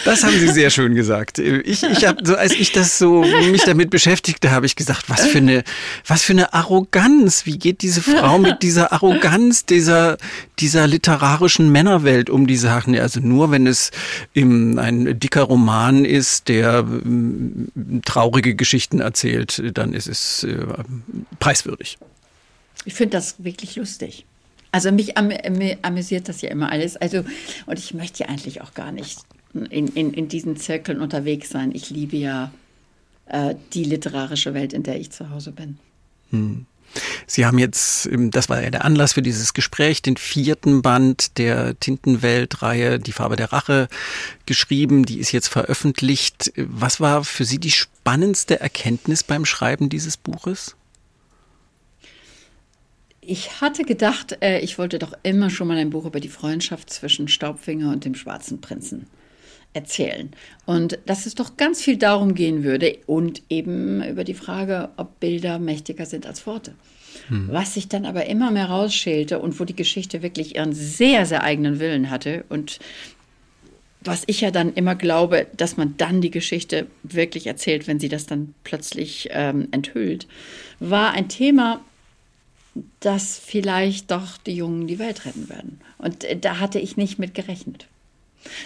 Das 0.04 0.24
haben 0.24 0.38
Sie 0.38 0.48
sehr 0.48 0.70
schön 0.70 0.94
gesagt. 0.94 1.38
Ich, 1.38 1.82
ich 1.82 2.06
habe, 2.06 2.24
so, 2.24 2.36
als 2.36 2.52
ich 2.52 2.72
das 2.72 2.98
so 2.98 3.22
mich 3.22 3.62
damit 3.64 3.90
beschäftigte, 3.90 4.50
habe 4.50 4.66
ich 4.66 4.76
gesagt, 4.76 5.08
was 5.08 5.26
für 5.26 5.38
eine, 5.38 5.64
was 6.06 6.22
für 6.22 6.32
eine 6.32 6.52
Arroganz. 6.54 7.46
Wie 7.46 7.58
geht 7.58 7.82
diese 7.82 8.02
Frau 8.02 8.38
mit 8.38 8.62
dieser 8.62 8.92
Arroganz 8.92 9.64
dieser, 9.66 10.18
dieser 10.58 10.86
literarischen 10.86 11.70
Männerwelt 11.70 12.30
um 12.30 12.46
die 12.46 12.56
Sachen? 12.56 12.98
Also 12.98 13.20
nur 13.20 13.50
wenn 13.50 13.66
es 13.66 13.90
im, 14.32 14.78
ein 14.78 15.18
dicker 15.18 15.42
Roman 15.42 16.04
ist, 16.04 16.48
der 16.48 16.80
äh, 16.80 18.00
traurige 18.04 18.54
Geschichten 18.54 19.00
erzählt, 19.00 19.62
dann 19.74 19.92
ist 19.92 20.08
es 20.08 20.44
äh, 20.44 20.66
preiswürdig. 21.38 21.98
Ich 22.84 22.94
finde 22.94 23.16
das 23.16 23.36
wirklich 23.38 23.76
lustig. 23.76 24.24
Also 24.70 24.92
mich 24.92 25.16
am, 25.16 25.30
amüsiert 25.82 26.28
das 26.28 26.42
ja 26.42 26.50
immer 26.50 26.70
alles. 26.70 26.96
Also, 26.96 27.24
und 27.66 27.78
ich 27.78 27.94
möchte 27.94 28.24
ja 28.24 28.28
eigentlich 28.28 28.60
auch 28.60 28.74
gar 28.74 28.92
nicht 28.92 29.18
in, 29.66 29.88
in, 29.88 30.12
in 30.12 30.28
diesen 30.28 30.56
Zirkeln 30.56 31.00
unterwegs 31.00 31.50
sein. 31.50 31.72
Ich 31.74 31.90
liebe 31.90 32.16
ja 32.16 32.52
äh, 33.26 33.54
die 33.74 33.84
literarische 33.84 34.54
Welt, 34.54 34.72
in 34.72 34.82
der 34.82 34.98
ich 34.98 35.10
zu 35.10 35.30
Hause 35.30 35.52
bin. 35.52 35.78
Hm. 36.30 36.66
Sie 37.26 37.44
haben 37.44 37.58
jetzt, 37.58 38.08
das 38.10 38.48
war 38.48 38.62
ja 38.62 38.70
der 38.70 38.84
Anlass 38.84 39.12
für 39.12 39.22
dieses 39.22 39.52
Gespräch, 39.52 40.00
den 40.00 40.16
vierten 40.16 40.80
Band 40.80 41.36
der 41.36 41.78
Tintenwelt-Reihe 41.78 42.98
Die 42.98 43.12
Farbe 43.12 43.36
der 43.36 43.52
Rache 43.52 43.88
geschrieben. 44.46 45.04
Die 45.04 45.18
ist 45.18 45.32
jetzt 45.32 45.48
veröffentlicht. 45.48 46.52
Was 46.56 47.00
war 47.00 47.24
für 47.24 47.44
Sie 47.44 47.58
die 47.58 47.70
spannendste 47.70 48.60
Erkenntnis 48.60 49.22
beim 49.22 49.44
Schreiben 49.44 49.90
dieses 49.90 50.16
Buches? 50.16 50.76
Ich 53.20 53.60
hatte 53.60 53.84
gedacht, 53.84 54.38
äh, 54.40 54.60
ich 54.60 54.78
wollte 54.78 54.98
doch 54.98 55.12
immer 55.22 55.50
schon 55.50 55.68
mal 55.68 55.76
ein 55.76 55.90
Buch 55.90 56.06
über 56.06 56.20
die 56.20 56.30
Freundschaft 56.30 56.88
zwischen 56.88 57.28
Staubfinger 57.28 57.92
und 57.92 58.06
dem 58.06 58.14
schwarzen 58.14 58.62
Prinzen 58.62 59.06
erzählen. 59.72 60.30
Und 60.66 60.98
dass 61.06 61.26
es 61.26 61.34
doch 61.34 61.56
ganz 61.56 61.82
viel 61.82 61.96
darum 61.96 62.34
gehen 62.34 62.64
würde 62.64 62.98
und 63.06 63.42
eben 63.48 64.02
über 64.02 64.24
die 64.24 64.34
Frage, 64.34 64.90
ob 64.96 65.20
Bilder 65.20 65.58
mächtiger 65.58 66.06
sind 66.06 66.26
als 66.26 66.46
Worte. 66.46 66.74
Hm. 67.28 67.48
Was 67.50 67.74
sich 67.74 67.88
dann 67.88 68.06
aber 68.06 68.26
immer 68.26 68.50
mehr 68.50 68.66
rausschälte 68.66 69.38
und 69.38 69.58
wo 69.58 69.64
die 69.64 69.76
Geschichte 69.76 70.22
wirklich 70.22 70.56
ihren 70.56 70.72
sehr, 70.72 71.26
sehr 71.26 71.42
eigenen 71.42 71.80
Willen 71.80 72.10
hatte 72.10 72.44
und 72.48 72.78
was 74.00 74.22
ich 74.26 74.40
ja 74.40 74.50
dann 74.50 74.74
immer 74.74 74.94
glaube, 74.94 75.48
dass 75.56 75.76
man 75.76 75.96
dann 75.96 76.20
die 76.20 76.30
Geschichte 76.30 76.86
wirklich 77.02 77.46
erzählt, 77.46 77.86
wenn 77.86 77.98
sie 77.98 78.08
das 78.08 78.26
dann 78.26 78.54
plötzlich 78.62 79.28
ähm, 79.32 79.68
enthüllt, 79.72 80.28
war 80.78 81.12
ein 81.12 81.28
Thema, 81.28 81.80
dass 83.00 83.38
vielleicht 83.38 84.10
doch 84.10 84.38
die 84.38 84.54
Jungen 84.54 84.86
die 84.86 85.00
Welt 85.00 85.24
retten 85.24 85.48
werden. 85.48 85.80
Und 85.98 86.24
äh, 86.24 86.38
da 86.38 86.60
hatte 86.60 86.78
ich 86.78 86.96
nicht 86.96 87.18
mit 87.18 87.34
gerechnet. 87.34 87.88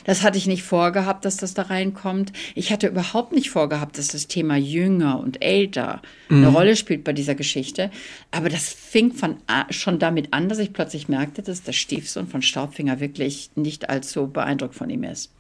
Das 0.05 0.23
hatte 0.23 0.39
ich 0.39 0.47
nicht 0.47 0.63
vorgehabt, 0.63 1.25
dass 1.25 1.37
das 1.37 1.55
da 1.55 1.63
reinkommt. 1.63 2.33
Ich 2.55 2.73
hatte 2.73 2.89
überhaupt 2.89 3.33
nicht 3.33 3.51
vorgehabt, 3.51 3.99
dass 3.99 4.09
das 4.09 4.27
Thema 4.27 4.57
Jünger 4.57 5.19
und 5.21 5.43
Älter 5.43 6.03
mhm. 6.29 6.39
eine 6.39 6.49
Rolle 6.49 6.77
spielt 6.77 7.05
bei 7.05 7.13
dieser 7.13 7.35
Geschichte. 7.35 7.91
Aber 8.31 8.49
das 8.49 8.69
fing 8.69 9.13
von, 9.13 9.37
schon 9.71 9.99
damit 9.99 10.33
an, 10.33 10.49
dass 10.49 10.59
ich 10.59 10.73
plötzlich 10.73 11.09
merkte, 11.09 11.43
dass 11.43 11.63
der 11.63 11.73
Stiefsohn 11.73 12.29
von 12.29 12.43
Staubfinger 12.43 13.01
wirklich 13.01 13.51
nicht 13.55 13.91
allzu 13.91 14.29
beeindruckt 14.29 14.75
von 14.75 14.91
ihm 14.91 15.05
ist. 15.05 15.31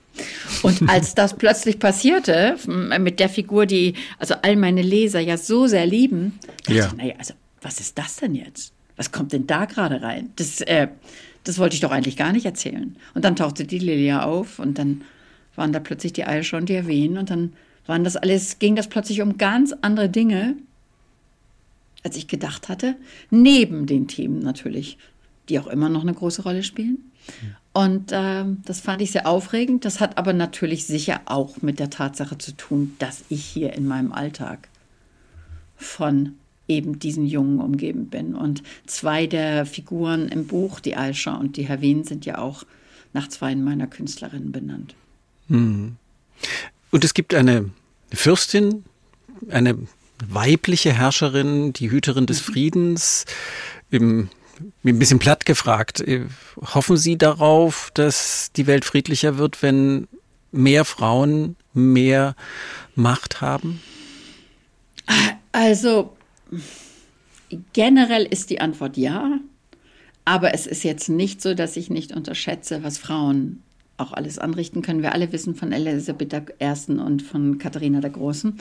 Und 0.63 0.83
als 0.89 1.15
das 1.15 1.37
plötzlich 1.37 1.79
passierte, 1.79 2.57
mit 2.67 3.21
der 3.21 3.29
Figur, 3.29 3.67
die 3.67 3.95
also 4.19 4.35
all 4.43 4.57
meine 4.57 4.83
Leser 4.83 5.21
ja 5.21 5.37
so 5.37 5.67
sehr 5.67 5.87
lieben, 5.87 6.39
dachte 6.65 6.75
ja. 6.75 6.87
ich, 6.87 6.93
naja, 6.95 7.15
also 7.19 7.35
was 7.61 7.81
ist 7.81 7.97
das 7.99 8.17
denn 8.17 8.35
jetzt? 8.35 8.73
Was 8.97 9.11
kommt 9.11 9.33
denn 9.33 9.47
da 9.47 9.65
gerade 9.65 10.03
rein? 10.03 10.33
Das, 10.37 10.61
äh, 10.61 10.89
das 11.45 11.59
wollte 11.59 11.75
ich 11.75 11.81
doch 11.81 11.91
eigentlich 11.91 12.17
gar 12.17 12.33
nicht 12.33 12.47
erzählen. 12.47 12.97
Und 13.15 13.25
dann 13.25 13.37
tauchte 13.37 13.65
die 13.65 13.79
Lilia 13.79 14.25
auf 14.25 14.59
und 14.59 14.79
dann 14.79 15.03
waren 15.57 15.73
da 15.73 15.81
plötzlich 15.81 16.13
die 16.13 16.25
Eilsche 16.25 16.57
und 16.57 16.69
die 16.69 16.75
Erwähnen 16.75 17.19
und 17.19 17.31
dann 17.31 17.53
waren 17.87 18.05
das 18.05 18.17
alles, 18.17 18.59
ging 18.59 18.77
das 18.77 18.89
plötzlich 18.89 19.23
um 19.23 19.39
ganz 19.39 19.75
andere 19.81 20.09
Dinge, 20.09 20.57
als 22.05 22.17
ich 22.17 22.29
gedacht 22.29 22.69
hatte, 22.69 22.97
neben 23.31 23.87
den 23.87 24.09
Themen 24.09 24.39
natürlich, 24.41 24.99
die 25.49 25.59
auch 25.59 25.67
immer 25.67 25.89
noch 25.89 26.03
eine 26.03 26.15
große 26.15 26.43
Rolle 26.43 26.63
spielen. 26.63 26.99
Und 27.73 28.13
äh, 28.13 28.45
das 28.65 28.81
fand 28.81 29.03
ich 29.03 29.13
sehr 29.13 29.27
aufregend. 29.27 29.85
Das 29.85 30.01
hat 30.01 30.19
aber 30.19 30.33
natürlich 30.33 30.87
sicher 30.87 31.23
auch 31.25 31.63
mit 31.63 31.79
der 31.79 31.91
Tatsache 31.91 32.39
zu 32.39 32.53
tun, 32.53 32.95
dass 32.99 33.25
ich 33.29 33.45
hier 33.45 33.73
in 33.73 33.87
meinem 33.87 34.13
Alltag 34.13 34.69
von 35.77 36.35
eben 36.73 36.99
diesen 36.99 37.27
Jungen 37.27 37.61
umgeben 37.61 38.07
bin. 38.07 38.35
Und 38.35 38.63
zwei 38.87 39.27
der 39.27 39.67
Figuren 39.67 40.29
im 40.29 40.47
Buch, 40.47 40.81
die 40.81 40.97
Aisha 40.97 41.35
und 41.35 41.57
die 41.57 41.69
Herwin, 41.69 42.05
sind 42.05 42.25
ja 42.27 42.39
auch 42.39 42.65
nach 43.13 43.29
zwei 43.29 43.55
meiner 43.55 43.87
Künstlerinnen 43.87 44.53
benannt. 44.53 44.95
Mhm. 45.49 45.97
Und 46.91 47.05
es 47.05 47.15
gibt 47.15 47.35
eine 47.35 47.71
Fürstin, 48.13 48.85
eine 49.51 49.79
weibliche 50.29 50.93
Herrscherin, 50.93 51.73
die 51.73 51.91
Hüterin 51.91 52.27
des 52.27 52.47
mhm. 52.47 52.53
Friedens. 52.53 53.25
Im, 53.91 54.29
ein 54.85 54.99
bisschen 54.99 55.19
platt 55.19 55.45
gefragt, 55.45 56.01
äh, 56.01 56.27
hoffen 56.61 56.97
Sie 56.97 57.19
darauf, 57.19 57.91
dass 57.95 58.53
die 58.57 58.67
Welt 58.67 58.85
friedlicher 58.85 59.39
wird, 59.39 59.63
wenn 59.63 60.09
mehr 60.53 60.85
Frauen 60.85 61.57
mehr 61.75 62.37
Macht 62.95 63.41
haben? 63.41 63.81
Also 65.53 66.17
Generell 67.73 68.25
ist 68.25 68.51
die 68.51 68.61
Antwort 68.61 68.97
ja, 68.97 69.39
aber 70.25 70.55
es 70.55 70.67
ist 70.67 70.85
jetzt 70.85 71.09
nicht 71.09 71.43
so, 71.43 71.55
dass 71.55 71.77
ich 71.77 71.91
nicht 71.91 72.13
unterschätze, 72.13 72.83
was 72.83 72.99
Frauen 72.99 73.63
auch 73.99 74.13
alles 74.13 74.39
anrichten, 74.39 74.83
können 74.83 75.03
wir 75.03 75.13
alle 75.13 75.33
wissen 75.33 75.55
von 75.55 75.71
Elisabeth 75.71 76.33
I. 76.61 76.93
und 76.93 77.23
von 77.23 77.59
Katharina 77.59 78.01
der 78.01 78.11
Großen. 78.11 78.59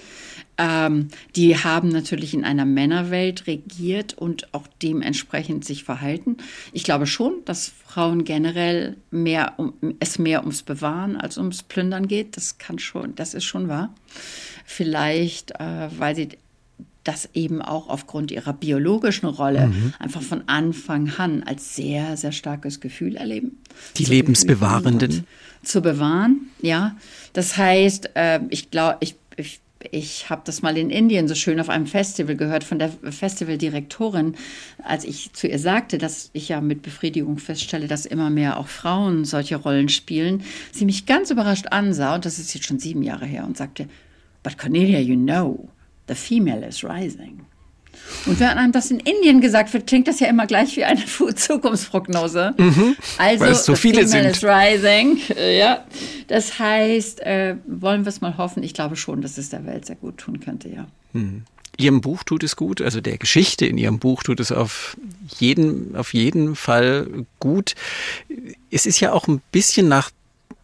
Ähm, 0.57 1.07
die 1.35 1.57
haben 1.57 1.89
natürlich 1.89 2.34
in 2.34 2.43
einer 2.43 2.65
Männerwelt 2.65 3.47
regiert 3.47 4.13
und 4.13 4.53
auch 4.53 4.68
dementsprechend 4.81 5.65
sich 5.65 5.84
verhalten. 5.84 6.38
Ich 6.73 6.84
glaube 6.84 7.07
schon, 7.07 7.43
dass 7.45 7.72
Frauen 7.85 8.23
generell 8.23 8.97
mehr 9.09 9.53
um, 9.57 9.73
es 9.99 10.19
mehr 10.19 10.41
ums 10.41 10.63
Bewahren 10.63 11.18
als 11.18 11.38
ums 11.38 11.63
Plündern 11.63 12.07
geht. 12.07 12.38
Das 12.38 12.57
kann 12.57 12.77
schon, 12.77 13.15
das 13.15 13.34
ist 13.34 13.45
schon 13.45 13.68
wahr. 13.68 13.95
Vielleicht, 14.65 15.51
äh, 15.59 15.89
weil 15.97 16.15
sie 16.15 16.30
das 17.03 17.29
eben 17.33 17.61
auch 17.61 17.89
aufgrund 17.89 18.31
ihrer 18.31 18.53
biologischen 18.53 19.25
Rolle 19.27 19.67
mhm. 19.67 19.93
einfach 19.97 20.21
von 20.21 20.43
Anfang 20.47 21.11
an 21.17 21.43
als 21.43 21.75
sehr, 21.75 22.15
sehr 22.15 22.31
starkes 22.31 22.79
Gefühl 22.79 23.15
erleben. 23.15 23.57
Die 23.97 24.03
zu 24.03 24.11
Lebensbewahrenden. 24.11 25.25
Zu 25.63 25.81
bewahren, 25.81 26.49
ja. 26.61 26.95
Das 27.33 27.57
heißt, 27.57 28.11
äh, 28.15 28.39
ich 28.49 28.69
glaube, 28.71 28.97
ich, 28.99 29.15
ich, 29.35 29.61
ich 29.89 30.29
habe 30.29 30.41
das 30.45 30.61
mal 30.61 30.77
in 30.77 30.91
Indien 30.91 31.27
so 31.27 31.33
schön 31.33 31.59
auf 31.59 31.69
einem 31.69 31.87
Festival 31.87 32.35
gehört 32.35 32.63
von 32.63 32.77
der 32.77 32.89
Festivaldirektorin, 32.89 34.35
als 34.83 35.03
ich 35.03 35.33
zu 35.33 35.47
ihr 35.47 35.59
sagte, 35.59 35.97
dass 35.97 36.29
ich 36.33 36.49
ja 36.49 36.61
mit 36.61 36.83
Befriedigung 36.83 37.39
feststelle, 37.39 37.87
dass 37.87 38.05
immer 38.05 38.29
mehr 38.29 38.57
auch 38.57 38.67
Frauen 38.67 39.25
solche 39.25 39.55
Rollen 39.55 39.89
spielen. 39.89 40.43
Sie 40.71 40.85
mich 40.85 41.07
ganz 41.07 41.31
überrascht 41.31 41.67
ansah, 41.71 42.13
und 42.13 42.25
das 42.25 42.37
ist 42.37 42.53
jetzt 42.53 42.67
schon 42.67 42.79
sieben 42.79 43.01
Jahre 43.01 43.25
her, 43.25 43.45
und 43.45 43.57
sagte, 43.57 43.87
But 44.43 44.57
Cornelia, 44.57 44.99
you 44.99 45.15
know, 45.15 45.69
The 46.11 46.15
Female 46.15 46.67
is 46.67 46.83
Rising. 46.83 47.45
Und 48.25 48.38
wenn 48.41 48.49
einem 48.49 48.73
das 48.73 48.91
in 48.91 48.99
Indien 48.99 49.39
gesagt 49.39 49.71
wird, 49.71 49.88
klingt 49.88 50.09
das 50.09 50.19
ja 50.19 50.27
immer 50.27 50.45
gleich 50.45 50.75
wie 50.75 50.83
eine 50.83 51.05
Zukunftsprognose. 51.35 52.53
Mhm, 52.57 52.97
also, 53.17 53.45
weil 53.45 53.51
es 53.53 53.63
so 53.63 53.75
viele 53.75 54.05
Female 54.05 54.33
sind. 54.33 54.35
is 54.35 54.43
Rising. 54.43 55.17
Ja. 55.57 55.85
Das 56.27 56.59
heißt, 56.59 57.21
äh, 57.21 57.55
wollen 57.65 58.03
wir 58.03 58.09
es 58.09 58.19
mal 58.19 58.38
hoffen. 58.38 58.61
Ich 58.63 58.73
glaube 58.73 58.97
schon, 58.97 59.21
dass 59.21 59.38
es 59.38 59.49
der 59.49 59.65
Welt 59.65 59.85
sehr 59.85 59.95
gut 59.95 60.17
tun 60.17 60.41
könnte, 60.41 60.67
ja. 60.67 60.88
Mhm. 61.13 61.43
Ihrem 61.77 62.01
Buch 62.01 62.23
tut 62.23 62.43
es 62.43 62.57
gut, 62.57 62.81
also 62.81 62.99
der 62.99 63.17
Geschichte 63.17 63.65
in 63.65 63.77
Ihrem 63.77 63.99
Buch 63.99 64.23
tut 64.23 64.41
es 64.41 64.51
auf 64.51 64.97
jeden, 65.39 65.95
auf 65.95 66.13
jeden 66.13 66.57
Fall 66.57 67.07
gut. 67.39 67.75
Es 68.69 68.85
ist 68.85 68.99
ja 68.99 69.13
auch 69.13 69.29
ein 69.29 69.41
bisschen 69.53 69.88
nach 69.88 70.11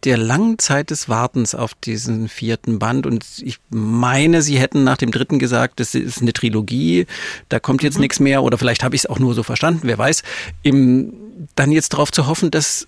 der 0.04 0.16
langen 0.16 0.58
Zeit 0.58 0.90
des 0.90 1.08
Wartens 1.08 1.54
auf 1.54 1.74
diesen 1.74 2.28
vierten 2.28 2.78
Band 2.78 3.06
und 3.06 3.24
ich 3.42 3.58
meine, 3.70 4.42
Sie 4.42 4.58
hätten 4.58 4.84
nach 4.84 4.96
dem 4.96 5.10
dritten 5.10 5.38
gesagt, 5.38 5.80
das 5.80 5.94
ist 5.94 6.22
eine 6.22 6.32
Trilogie, 6.32 7.06
da 7.48 7.58
kommt 7.58 7.82
jetzt 7.82 7.96
mhm. 7.96 8.02
nichts 8.02 8.20
mehr 8.20 8.42
oder 8.42 8.58
vielleicht 8.58 8.84
habe 8.84 8.94
ich 8.94 9.02
es 9.02 9.06
auch 9.06 9.18
nur 9.18 9.34
so 9.34 9.42
verstanden, 9.42 9.80
wer 9.84 9.98
weiß. 9.98 10.22
Im, 10.62 11.12
dann 11.54 11.72
jetzt 11.72 11.92
darauf 11.92 12.12
zu 12.12 12.26
hoffen, 12.26 12.50
dass 12.50 12.86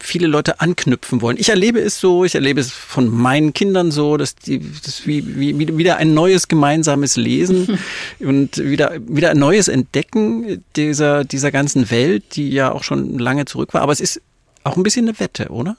viele 0.00 0.26
Leute 0.26 0.60
anknüpfen 0.60 1.22
wollen. 1.22 1.36
Ich 1.38 1.48
erlebe 1.48 1.80
es 1.80 2.00
so, 2.00 2.24
ich 2.24 2.34
erlebe 2.34 2.60
es 2.60 2.70
von 2.70 3.08
meinen 3.08 3.52
Kindern 3.52 3.90
so, 3.90 4.16
dass 4.16 4.34
die 4.34 4.60
das 4.84 5.06
wie, 5.06 5.38
wie 5.38 5.76
wieder 5.76 5.96
ein 5.96 6.14
neues 6.14 6.48
gemeinsames 6.48 7.16
Lesen 7.16 7.78
und 8.20 8.58
wieder 8.58 8.94
wieder 9.06 9.30
ein 9.30 9.38
neues 9.38 9.68
Entdecken 9.68 10.64
dieser 10.76 11.24
dieser 11.24 11.50
ganzen 11.50 11.90
Welt, 11.90 12.36
die 12.36 12.50
ja 12.50 12.72
auch 12.72 12.84
schon 12.84 13.18
lange 13.18 13.44
zurück 13.44 13.74
war. 13.74 13.82
Aber 13.82 13.92
es 13.92 14.00
ist 14.00 14.20
auch 14.64 14.76
ein 14.76 14.82
bisschen 14.82 15.08
eine 15.08 15.18
Wette, 15.18 15.48
oder? 15.48 15.76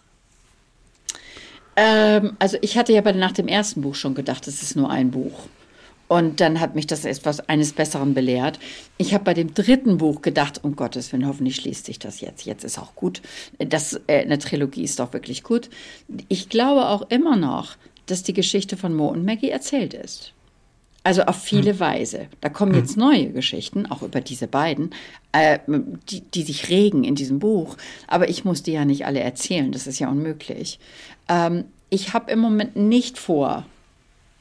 Ähm, 1.79 2.35
also 2.39 2.57
ich 2.61 2.77
hatte 2.77 2.91
ja 2.91 2.99
bei, 2.99 3.13
nach 3.13 3.31
dem 3.31 3.47
ersten 3.47 3.81
Buch 3.81 3.95
schon 3.95 4.13
gedacht, 4.13 4.47
es 4.47 4.61
ist 4.61 4.75
nur 4.75 4.89
ein 4.89 5.11
Buch. 5.11 5.47
Und 6.09 6.41
dann 6.41 6.59
hat 6.59 6.75
mich 6.75 6.87
das 6.87 7.05
etwas 7.05 7.39
eines 7.47 7.71
Besseren 7.71 8.13
belehrt. 8.15 8.59
Ich 8.97 9.13
habe 9.13 9.23
bei 9.23 9.33
dem 9.33 9.53
dritten 9.53 9.97
Buch 9.99 10.21
gedacht, 10.21 10.59
um 10.63 10.75
Gottes 10.75 11.13
Willen, 11.13 11.27
hoffentlich 11.27 11.55
schließt 11.55 11.85
sich 11.85 11.99
das 11.99 12.19
jetzt. 12.19 12.45
Jetzt 12.45 12.65
ist 12.65 12.79
auch 12.79 12.95
gut. 12.95 13.21
Das, 13.59 14.01
äh, 14.07 14.23
eine 14.23 14.39
Trilogie 14.39 14.83
ist 14.83 14.99
doch 14.99 15.13
wirklich 15.13 15.43
gut. 15.43 15.69
Ich 16.27 16.49
glaube 16.49 16.87
auch 16.87 17.09
immer 17.09 17.37
noch, 17.37 17.77
dass 18.07 18.23
die 18.23 18.33
Geschichte 18.33 18.75
von 18.75 18.93
Mo 18.93 19.07
und 19.07 19.23
Maggie 19.23 19.51
erzählt 19.51 19.93
ist. 19.93 20.33
Also 21.03 21.23
auf 21.23 21.41
viele 21.41 21.71
hm. 21.71 21.79
Weise. 21.79 22.27
Da 22.41 22.49
kommen 22.49 22.73
hm. 22.73 22.79
jetzt 22.79 22.97
neue 22.97 23.31
Geschichten, 23.31 23.85
auch 23.85 24.01
über 24.01 24.21
diese 24.21 24.47
beiden, 24.47 24.91
äh, 25.31 25.59
die, 26.09 26.21
die 26.21 26.43
sich 26.43 26.69
regen 26.69 27.03
in 27.03 27.15
diesem 27.15 27.39
Buch. 27.39 27.77
Aber 28.07 28.29
ich 28.29 28.45
muss 28.45 28.63
die 28.63 28.73
ja 28.73 28.85
nicht 28.85 29.05
alle 29.05 29.19
erzählen, 29.19 29.71
das 29.71 29.87
ist 29.87 29.99
ja 29.99 30.09
unmöglich. 30.09 30.79
Ähm, 31.27 31.65
ich 31.89 32.13
habe 32.13 32.31
im 32.31 32.39
Moment 32.39 32.75
nicht 32.75 33.17
vor, 33.17 33.65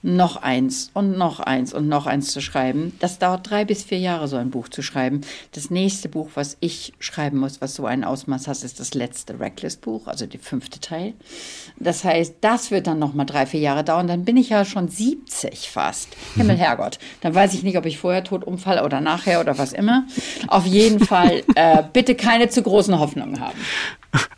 noch 0.02 0.36
eins 0.36 0.90
und 0.94 1.18
noch 1.18 1.40
eins 1.40 1.74
und 1.74 1.88
noch 1.88 2.06
eins 2.06 2.30
zu 2.30 2.40
schreiben. 2.40 2.92
Das 3.00 3.18
dauert 3.18 3.50
drei 3.50 3.64
bis 3.64 3.82
vier 3.82 3.98
Jahre, 3.98 4.28
so 4.28 4.36
ein 4.36 4.50
Buch 4.50 4.68
zu 4.68 4.82
schreiben. 4.82 5.22
Das 5.52 5.70
nächste 5.70 6.08
Buch, 6.08 6.30
was 6.34 6.56
ich 6.60 6.92
schreiben 7.00 7.38
muss, 7.38 7.60
was 7.60 7.74
so 7.74 7.84
ein 7.84 8.04
Ausmaß 8.04 8.46
hat, 8.46 8.62
ist 8.62 8.78
das 8.78 8.94
letzte 8.94 9.40
Reckless-Buch, 9.40 10.06
also 10.06 10.26
der 10.26 10.38
fünfte 10.38 10.78
Teil. 10.78 11.14
Das 11.78 12.04
heißt, 12.04 12.36
das 12.40 12.70
wird 12.70 12.86
dann 12.86 13.00
noch 13.00 13.14
mal 13.14 13.24
drei, 13.24 13.46
vier 13.46 13.60
Jahre 13.60 13.82
dauern. 13.82 14.06
Dann 14.06 14.24
bin 14.24 14.36
ich 14.36 14.50
ja 14.50 14.64
schon 14.64 14.88
70 14.88 15.68
fast. 15.68 16.08
Himmel, 16.36 16.56
mhm. 16.56 16.60
Herrgott. 16.60 16.98
Dann 17.20 17.34
weiß 17.34 17.54
ich 17.54 17.64
nicht, 17.64 17.76
ob 17.76 17.84
ich 17.84 17.98
vorher 17.98 18.22
tot 18.22 18.44
umfall 18.44 18.84
oder 18.84 19.00
nachher 19.00 19.40
oder 19.40 19.58
was 19.58 19.72
immer. 19.72 20.06
Auf 20.46 20.64
jeden 20.64 21.04
Fall 21.04 21.42
äh, 21.56 21.82
bitte 21.92 22.14
keine 22.14 22.48
zu 22.48 22.62
großen 22.62 22.98
Hoffnungen 22.98 23.40
haben. 23.40 23.58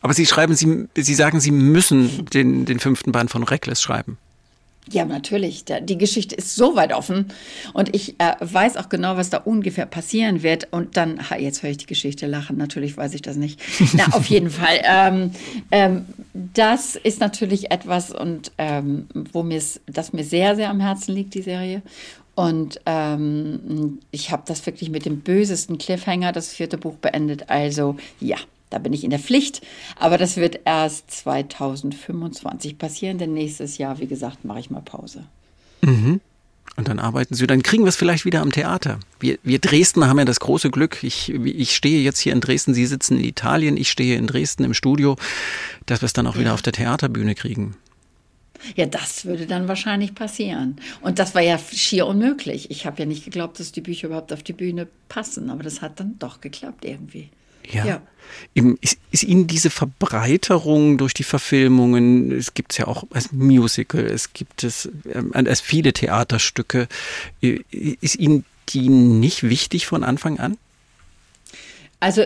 Aber 0.01 0.15
Sie 0.15 0.27
schreiben, 0.27 0.55
Sie, 0.55 0.89
Sie 0.97 1.15
sagen, 1.15 1.39
Sie 1.39 1.51
müssen 1.51 2.24
den, 2.27 2.65
den 2.65 2.81
fünften 2.81 3.12
Band 3.12 3.31
von 3.31 3.43
Reckless 3.43 3.82
schreiben. 3.82 4.19
Ja, 4.93 5.05
natürlich. 5.05 5.65
Die 5.65 5.99
Geschichte 5.99 6.35
ist 6.35 6.57
so 6.57 6.75
weit 6.75 6.93
offen 6.93 7.27
und 7.75 7.95
ich 7.95 8.19
äh, 8.19 8.35
weiß 8.41 8.77
auch 8.77 8.89
genau, 8.89 9.17
was 9.17 9.31
da 9.31 9.39
ungefähr 9.39 9.87
passieren 9.87 10.43
wird. 10.43 10.69
Und 10.73 10.97
dann, 10.97 11.31
ha, 11.31 11.37
jetzt 11.37 11.62
höre 11.62 11.71
ich 11.71 11.77
die 11.77 11.87
Geschichte 11.87 12.27
lachen, 12.27 12.57
natürlich 12.57 12.97
weiß 12.97 13.15
ich 13.15 13.23
das 13.23 13.37
nicht. 13.37 13.61
Na, 13.95 14.07
auf 14.12 14.27
jeden 14.27 14.51
Fall. 14.51 14.81
Ähm, 14.83 15.31
ähm, 15.71 16.07
das 16.33 16.97
ist 16.97 17.21
natürlich 17.21 17.71
etwas, 17.71 18.11
und 18.11 18.51
ähm, 18.59 19.07
wo 19.33 19.45
mir 19.45 19.62
das 19.87 20.12
mir 20.12 20.25
sehr, 20.25 20.57
sehr 20.57 20.71
am 20.71 20.81
Herzen 20.81 21.15
liegt, 21.15 21.35
die 21.35 21.43
Serie. 21.43 21.83
Und 22.35 22.81
ähm, 22.87 24.01
ich 24.11 24.33
habe 24.33 24.43
das 24.47 24.65
wirklich 24.67 24.91
mit 24.91 25.05
dem 25.05 25.21
bösesten 25.21 25.79
Cliffhanger, 25.79 26.33
das 26.33 26.53
vierte 26.53 26.79
Buch, 26.79 26.95
beendet. 26.95 27.49
Also 27.49 27.97
ja, 28.19 28.39
da 28.71 28.79
bin 28.79 28.93
ich 28.93 29.05
in 29.05 29.11
der 29.11 29.19
Pflicht. 29.19 29.61
Aber 29.97 30.17
das 30.17 30.37
wird 30.37 30.61
erst 30.65 31.11
2025 31.11 32.79
passieren, 32.79 33.19
denn 33.19 33.35
nächstes 33.35 33.79
Jahr, 33.79 33.99
wie 33.99 34.07
gesagt, 34.07 34.45
mache 34.45 34.61
ich 34.61 34.71
mal 34.71 34.83
Pause. 34.83 35.25
Mhm. 35.83 36.21
Und 36.77 36.89
dann 36.89 36.99
arbeiten 36.99 37.35
Sie, 37.35 37.47
dann 37.47 37.63
kriegen 37.63 37.85
wir 37.85 37.89
es 37.89 37.97
vielleicht 37.97 38.25
wieder 38.25 38.41
am 38.41 38.53
Theater. 38.53 39.01
Wir, 39.19 39.39
wir 39.43 39.59
Dresdner 39.59 40.09
haben 40.09 40.19
ja 40.19 40.25
das 40.25 40.41
große 40.41 40.71
Glück, 40.71 41.03
ich, 41.03 41.29
ich 41.29 41.75
stehe 41.75 42.01
jetzt 42.01 42.21
hier 42.21 42.33
in 42.33 42.41
Dresden, 42.41 42.75
Sie 42.75 42.87
sitzen 42.87 43.19
in 43.19 43.25
Italien, 43.25 43.77
ich 43.77 43.91
stehe 43.91 44.17
in 44.17 44.27
Dresden 44.27 44.65
im 44.65 44.73
Studio, 44.73 45.17
dass 45.87 46.01
wir 46.01 46.07
es 46.07 46.13
dann 46.13 46.27
auch 46.27 46.39
wieder 46.39 46.55
auf 46.55 46.63
der 46.63 46.73
Theaterbühne 46.73 47.35
kriegen. 47.35 47.77
Ja, 48.77 48.87
das 48.87 49.25
würde 49.25 49.47
dann 49.47 49.69
wahrscheinlich 49.69 50.15
passieren. 50.15 50.77
Und 51.01 51.19
das 51.19 51.35
war 51.35 51.43
ja 51.43 51.59
schier 51.59 52.07
unmöglich. 52.07 52.71
Ich 52.71 52.87
habe 52.87 52.99
ja 53.01 53.07
nicht 53.07 53.25
geglaubt, 53.25 53.59
dass 53.59 53.73
die 53.73 53.81
Bücher 53.81 54.09
überhaupt 54.09 54.33
auf 54.33 54.43
die 54.43 54.53
Bühne 54.53 54.87
passen, 55.09 55.51
aber 55.51 55.63
das 55.63 55.83
hat 55.83 55.99
dann 55.99 56.19
doch 56.19 56.41
geklappt 56.41 56.85
irgendwie. 56.85 57.31
Ja. 57.73 57.85
ja. 57.85 58.03
Ist, 58.55 58.99
ist, 59.11 59.25
Ihnen 59.25 59.47
diese 59.47 59.71
Verbreiterung 59.71 60.99
durch 60.99 61.15
die 61.15 61.25
Verfilmungen, 61.25 62.31
es 62.33 62.55
gibt 62.55 62.73
es 62.73 62.79
ja 62.79 62.87
auch 62.87 63.05
als 63.11 63.33
Musical, 63.33 64.07
es 64.07 64.33
gibt 64.33 64.63
es 64.63 64.89
ähm, 65.13 65.33
als 65.35 65.61
viele 65.61 65.93
Theaterstücke, 65.93 66.87
ist 67.41 68.17
Ihnen 68.17 68.45
die 68.69 68.89
nicht 68.89 69.43
wichtig 69.43 69.87
von 69.87 70.05
Anfang 70.05 70.39
an? 70.39 70.57
Also 71.99 72.25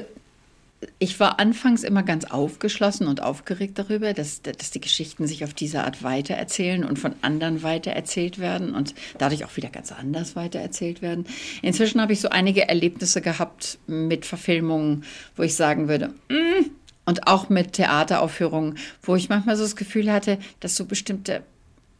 ich 0.99 1.21
war 1.21 1.41
anfangs 1.41 1.83
immer 1.83 2.03
ganz 2.03 2.25
aufgeschlossen 2.27 3.07
und 3.07 3.23
aufgeregt 3.23 3.79
darüber, 3.79 4.13
dass, 4.13 4.43
dass 4.43 4.71
die 4.71 4.81
Geschichten 4.81 5.27
sich 5.27 5.45
auf 5.45 5.55
diese 5.55 5.85
Art 5.85 6.03
weitererzählen 6.03 6.85
und 6.85 6.99
von 6.99 7.15
anderen 7.23 7.63
weitererzählt 7.63 8.39
werden 8.39 8.75
und 8.75 8.95
dadurch 9.19 9.45
auch 9.45 9.57
wieder 9.57 9.69
ganz 9.69 9.93
anders 9.93 10.37
weitererzählt 10.37 11.03
werden. 11.03 11.27
Inzwischen 11.63 12.01
habe 12.01 12.13
ich 12.13 12.21
so 12.21 12.29
einige 12.29 12.69
Erlebnisse 12.69 13.21
gehabt 13.21 13.79
mit 13.87 14.27
Verfilmungen, 14.27 15.05
wo 15.37 15.43
ich 15.43 15.55
sagen 15.55 15.89
würde, 15.89 16.09
mm, 16.29 16.71
und 17.07 17.27
auch 17.27 17.49
mit 17.49 17.75
Theateraufführungen, 17.75 18.79
wo 19.03 19.15
ich 19.15 19.29
manchmal 19.29 19.57
so 19.57 19.63
das 19.63 19.77
Gefühl 19.77 20.11
hatte, 20.11 20.39
dass 20.61 20.77
so 20.77 20.87
bestimmte 20.87 21.43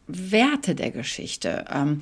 Werte 0.07 0.75
der 0.75 0.91
Geschichte, 0.91 1.65
ähm, 1.71 2.01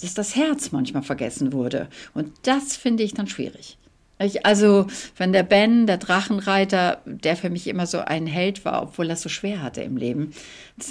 dass 0.00 0.14
das 0.14 0.36
Herz 0.36 0.72
manchmal 0.72 1.02
vergessen 1.02 1.52
wurde. 1.52 1.88
Und 2.14 2.32
das 2.42 2.76
finde 2.76 3.02
ich 3.02 3.14
dann 3.14 3.26
schwierig. 3.26 3.78
Ich, 4.22 4.44
also, 4.44 4.86
wenn 5.16 5.32
der 5.32 5.42
Ben, 5.42 5.86
der 5.86 5.96
Drachenreiter, 5.96 7.00
der 7.06 7.36
für 7.36 7.48
mich 7.48 7.66
immer 7.66 7.86
so 7.86 8.00
ein 8.00 8.26
Held 8.26 8.64
war, 8.66 8.82
obwohl 8.82 9.08
er 9.08 9.16
so 9.16 9.30
schwer 9.30 9.62
hatte 9.62 9.80
im 9.80 9.96
Leben, 9.96 10.32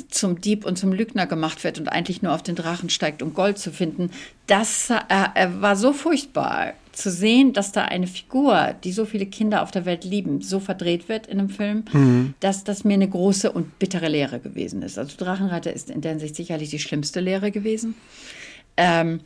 zum 0.10 0.42
Dieb 0.42 0.66
und 0.66 0.78
zum 0.78 0.92
Lügner 0.92 1.28
gemacht 1.28 1.64
wird 1.64 1.80
und 1.80 1.90
eigentlich 1.90 2.22
nur 2.22 2.34
auf 2.34 2.42
den 2.42 2.56
Drachen 2.56 2.90
steigt, 2.90 3.22
um 3.22 3.34
Gold 3.34 3.60
zu 3.60 3.72
finden, 3.72 4.10
das 4.48 4.90
äh, 4.90 5.48
war 5.60 5.76
so 5.76 5.94
furchtbar 5.94 6.74
zu 6.92 7.12
sehen, 7.12 7.54
dass 7.54 7.72
da 7.72 7.86
eine 7.86 8.08
Figur, 8.08 8.76
die 8.84 8.92
so 8.92 9.06
viele 9.06 9.28
Kinder 9.28 9.62
auf 9.62 9.72
der 9.72 9.86
Welt 9.86 10.04
lieben, 10.04 10.42
so 10.42 10.60
verdreht 10.60 11.08
wird 11.08 11.28
in 11.28 11.40
einem 11.40 11.50
Film, 11.50 11.86
mhm. 11.94 12.34
dass 12.40 12.64
das 12.64 12.84
mir 12.84 12.96
eine 12.96 13.08
große 13.08 13.52
und 13.52 13.78
bittere 13.78 14.08
Lehre 14.08 14.40
gewesen 14.40 14.82
ist. 14.82 14.98
Also 14.98 15.16
Drachenreiter 15.18 15.72
ist 15.72 15.90
in 15.90 16.02
der 16.02 16.12
Hinsicht 16.12 16.36
sicherlich 16.36 16.72
die 16.72 16.80
schlimmste 16.80 17.20
Lehre 17.20 17.52
gewesen. 17.52 17.96
Ähm, 18.76 19.22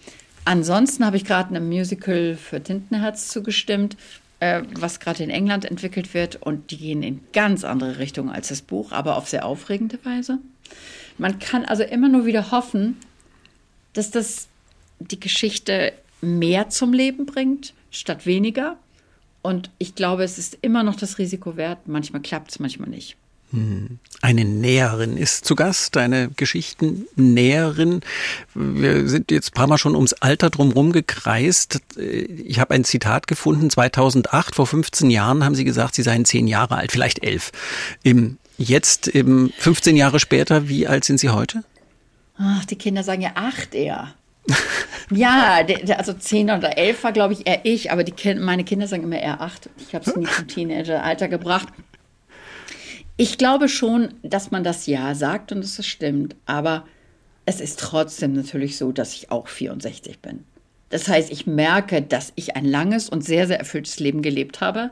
Ansonsten 0.45 1.05
habe 1.05 1.17
ich 1.17 1.25
gerade 1.25 1.49
einem 1.49 1.67
Musical 1.67 2.35
für 2.35 2.61
Tintenherz 2.61 3.29
zugestimmt. 3.29 3.97
äh, 4.43 4.63
was 4.77 4.99
gerade 4.99 5.23
in 5.23 5.29
England 5.29 5.63
entwickelt 5.63 6.13
wird 6.13 6.35
und 6.35 6.71
die 6.71 6.77
gehen 6.77 7.01
in 7.01 7.21
ganz 7.31 7.63
andere 7.63 7.97
Richtungen 7.97 8.29
als 8.29 8.49
das 8.49 8.61
Buch, 8.61 8.91
aber 8.91 9.15
auf 9.15 9.29
sehr 9.29 9.45
aufregende 9.45 10.03
Weise. 10.03 10.39
Man 11.17 11.39
kann 11.39 11.63
also 11.63 11.83
immer 11.83 12.09
nur 12.09 12.25
wieder 12.25 12.51
hoffen, 12.51 12.97
dass 13.93 14.11
das 14.11 14.49
die 14.99 15.19
Geschichte 15.19 15.93
mehr 16.19 16.67
zum 16.69 16.91
Leben 16.91 17.25
bringt, 17.25 17.73
statt 17.89 18.25
weniger. 18.25 18.77
Und 19.41 19.69
ich 19.77 19.95
glaube, 19.95 20.23
es 20.23 20.37
ist 20.37 20.57
immer 20.61 20.83
noch 20.83 20.95
das 20.95 21.19
Risiko 21.19 21.55
wert. 21.55 21.87
Manchmal 21.87 22.21
klappt 22.21 22.51
es, 22.51 22.59
manchmal 22.59 22.89
nicht. 22.89 23.15
Eine 24.21 24.45
Näherin 24.45 25.15
ist 25.15 25.45
zu 25.45 25.55
Gast, 25.55 25.95
eine 25.97 26.29
Geschichtennäherin. 26.35 28.01
Wir 28.55 29.07
sind 29.07 29.29
jetzt 29.29 29.51
ein 29.51 29.53
paar 29.53 29.67
Mal 29.67 29.77
schon 29.77 29.95
ums 29.95 30.13
Alter 30.13 30.49
drumherum 30.49 30.91
gekreist. 30.91 31.79
Ich 31.95 32.59
habe 32.59 32.73
ein 32.73 32.83
Zitat 32.83 33.27
gefunden, 33.27 33.69
2008, 33.69 34.55
vor 34.55 34.65
15 34.65 35.11
Jahren 35.11 35.45
haben 35.45 35.53
Sie 35.53 35.65
gesagt, 35.65 35.93
Sie 35.93 36.01
seien 36.01 36.25
zehn 36.25 36.47
Jahre 36.47 36.77
alt, 36.77 36.91
vielleicht 36.91 37.23
elf. 37.23 37.51
Jetzt, 38.57 39.11
15 39.13 39.97
Jahre 39.97 40.19
später, 40.19 40.67
wie 40.67 40.87
alt 40.87 41.03
sind 41.03 41.19
Sie 41.19 41.29
heute? 41.29 41.63
Ach, 42.37 42.65
die 42.65 42.75
Kinder 42.75 43.03
sagen 43.03 43.21
ja 43.21 43.31
acht 43.35 43.75
eher. 43.75 44.15
ja, 45.11 45.59
also 45.97 46.13
zehn 46.13 46.49
oder 46.49 46.77
elf 46.77 47.03
war, 47.03 47.11
glaube 47.11 47.33
ich, 47.33 47.45
eher 47.45 47.63
ich, 47.65 47.91
aber 47.91 48.03
die 48.03 48.35
meine 48.35 48.63
Kinder 48.63 48.87
sagen 48.87 49.03
immer 49.03 49.19
eher 49.19 49.41
acht. 49.41 49.69
Ich 49.77 49.93
habe 49.93 50.09
es 50.09 50.15
nie 50.15 50.25
zum 50.25 50.47
Teenageralter 50.47 51.27
gebracht. 51.27 51.67
Ich 53.15 53.37
glaube 53.37 53.69
schon, 53.69 54.15
dass 54.23 54.51
man 54.51 54.63
das 54.63 54.87
Ja 54.87 55.13
sagt 55.13 55.51
und 55.51 55.61
dass 55.61 55.77
es 55.77 55.85
stimmt, 55.85 56.35
aber 56.45 56.85
es 57.45 57.61
ist 57.61 57.79
trotzdem 57.79 58.33
natürlich 58.33 58.77
so, 58.77 58.91
dass 58.91 59.13
ich 59.13 59.29
auch 59.31 59.47
64 59.47 60.19
bin. 60.19 60.45
Das 60.89 61.07
heißt, 61.07 61.31
ich 61.31 61.47
merke, 61.47 62.01
dass 62.01 62.33
ich 62.35 62.55
ein 62.55 62.65
langes 62.65 63.09
und 63.09 63.23
sehr, 63.23 63.47
sehr 63.47 63.59
erfülltes 63.59 63.99
Leben 63.99 64.21
gelebt 64.21 64.61
habe. 64.61 64.91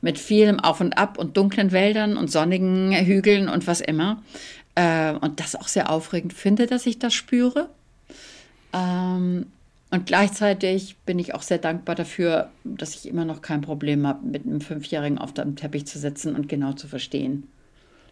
Mit 0.00 0.18
vielem 0.18 0.60
Auf 0.60 0.80
und 0.80 0.96
Ab 0.98 1.18
und 1.18 1.36
dunklen 1.36 1.72
Wäldern 1.72 2.16
und 2.16 2.30
sonnigen 2.30 2.92
Hügeln 2.92 3.48
und 3.48 3.66
was 3.66 3.80
immer. 3.80 4.22
Äh, 4.74 5.12
und 5.12 5.40
das 5.40 5.56
auch 5.56 5.68
sehr 5.68 5.90
aufregend 5.90 6.32
finde, 6.32 6.66
dass 6.66 6.86
ich 6.86 6.98
das 6.98 7.14
spüre. 7.14 7.68
Und 9.94 10.06
gleichzeitig 10.06 10.96
bin 11.06 11.20
ich 11.20 11.36
auch 11.36 11.42
sehr 11.42 11.58
dankbar 11.58 11.94
dafür, 11.94 12.50
dass 12.64 12.96
ich 12.96 13.06
immer 13.06 13.24
noch 13.24 13.42
kein 13.42 13.60
Problem 13.60 14.08
habe, 14.08 14.26
mit 14.26 14.44
einem 14.44 14.60
Fünfjährigen 14.60 15.18
auf 15.18 15.32
dem 15.32 15.54
Teppich 15.54 15.86
zu 15.86 16.00
sitzen 16.00 16.34
und 16.34 16.48
genau 16.48 16.72
zu 16.72 16.88
verstehen, 16.88 17.46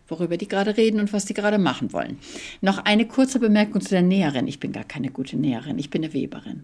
worüber 0.07 0.37
die 0.37 0.47
gerade 0.47 0.77
reden 0.77 1.01
und 1.01 1.13
was 1.13 1.25
die 1.25 1.35
gerade 1.35 1.59
machen 1.59 1.93
wollen. 1.93 2.19
Noch 2.61 2.79
eine 2.85 3.05
kurze 3.09 3.41
Bemerkung 3.41 3.81
zu 3.81 3.89
der 3.89 4.03
Näherin. 4.03 4.47
Ich 4.47 4.61
bin 4.61 4.71
gar 4.71 4.85
keine 4.85 5.11
gute 5.11 5.37
Näherin, 5.37 5.77
ich 5.81 5.91
bin 5.91 6.05
eine 6.05 6.15
Weberin. 6.15 6.63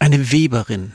Eine 0.00 0.30
Weberin. 0.32 0.92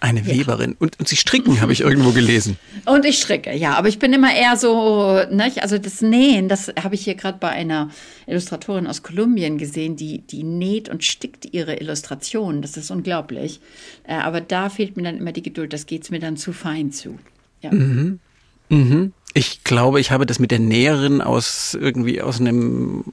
Eine 0.00 0.20
ja. 0.20 0.38
Weberin. 0.38 0.76
Und, 0.78 0.98
und 0.98 1.08
Sie 1.08 1.16
stricken, 1.16 1.60
habe 1.60 1.72
ich 1.72 1.80
irgendwo 1.80 2.10
gelesen. 2.10 2.58
Und 2.84 3.06
ich 3.06 3.18
stricke, 3.18 3.54
ja. 3.54 3.74
Aber 3.74 3.88
ich 3.88 3.98
bin 3.98 4.12
immer 4.12 4.34
eher 4.34 4.56
so, 4.56 5.22
ne, 5.30 5.50
also 5.60 5.78
das 5.78 6.02
Nähen, 6.02 6.48
das 6.48 6.72
habe 6.82 6.94
ich 6.94 7.04
hier 7.04 7.14
gerade 7.14 7.38
bei 7.38 7.48
einer 7.48 7.90
Illustratorin 8.26 8.86
aus 8.86 9.02
Kolumbien 9.02 9.56
gesehen, 9.56 9.96
die, 9.96 10.18
die 10.18 10.42
näht 10.42 10.90
und 10.90 11.04
stickt 11.04 11.54
ihre 11.54 11.76
Illustrationen. 11.76 12.60
Das 12.60 12.76
ist 12.76 12.90
unglaublich. 12.90 13.60
Äh, 14.06 14.14
aber 14.14 14.40
da 14.42 14.68
fehlt 14.68 14.96
mir 14.96 15.04
dann 15.04 15.16
immer 15.16 15.32
die 15.32 15.42
Geduld. 15.42 15.72
Das 15.72 15.86
geht 15.86 16.02
es 16.02 16.10
mir 16.10 16.20
dann 16.20 16.36
zu 16.36 16.52
fein 16.52 16.92
zu. 16.92 17.18
Ja. 17.62 17.72
Mhm. 17.72 18.20
Mhm. 18.68 19.12
Ich 19.32 19.64
glaube, 19.64 20.00
ich 20.00 20.10
habe 20.10 20.26
das 20.26 20.38
mit 20.38 20.50
der 20.50 20.58
Näherin 20.58 21.20
aus 21.20 21.76
irgendwie 21.80 22.20
aus 22.20 22.40
einem 22.40 23.04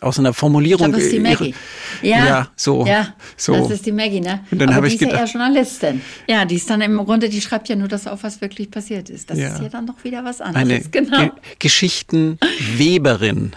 aus 0.00 0.18
einer 0.18 0.32
Formulierung. 0.34 0.86
Ich 0.88 0.92
glaub, 0.92 0.96
das 0.96 1.04
ist 1.04 1.12
die 1.12 1.20
Maggie. 1.20 1.54
Ja, 2.02 2.26
ja, 2.26 2.48
so. 2.56 2.86
Ja, 2.86 3.14
so. 3.36 3.54
das 3.54 3.70
ist 3.70 3.86
die 3.86 3.92
Maggie, 3.92 4.20
ne? 4.20 4.44
Und 4.50 4.58
dann 4.60 4.70
Aber 4.70 4.86
die 4.88 4.94
ich 4.94 5.02
ist 5.02 5.10
ja 5.10 5.18
eher 5.18 5.24
Journalistin. 5.24 6.00
Ja, 6.28 6.44
die 6.44 6.56
ist 6.56 6.68
dann 6.70 6.80
im 6.80 6.96
Grunde, 6.98 7.28
die 7.28 7.40
schreibt 7.40 7.68
ja 7.68 7.76
nur 7.76 7.88
das 7.88 8.06
auf, 8.06 8.22
was 8.22 8.40
wirklich 8.40 8.70
passiert 8.70 9.10
ist. 9.10 9.30
Das 9.30 9.38
Ja. 9.38 9.54
ist 9.54 9.62
ja 9.62 9.68
dann 9.68 9.86
doch 9.86 10.02
wieder 10.04 10.24
was 10.24 10.40
anderes. 10.40 10.68
eine 10.68 10.80
genau. 10.90 11.18
Ge 11.18 11.30
Geschichtenweberin. 11.58 13.52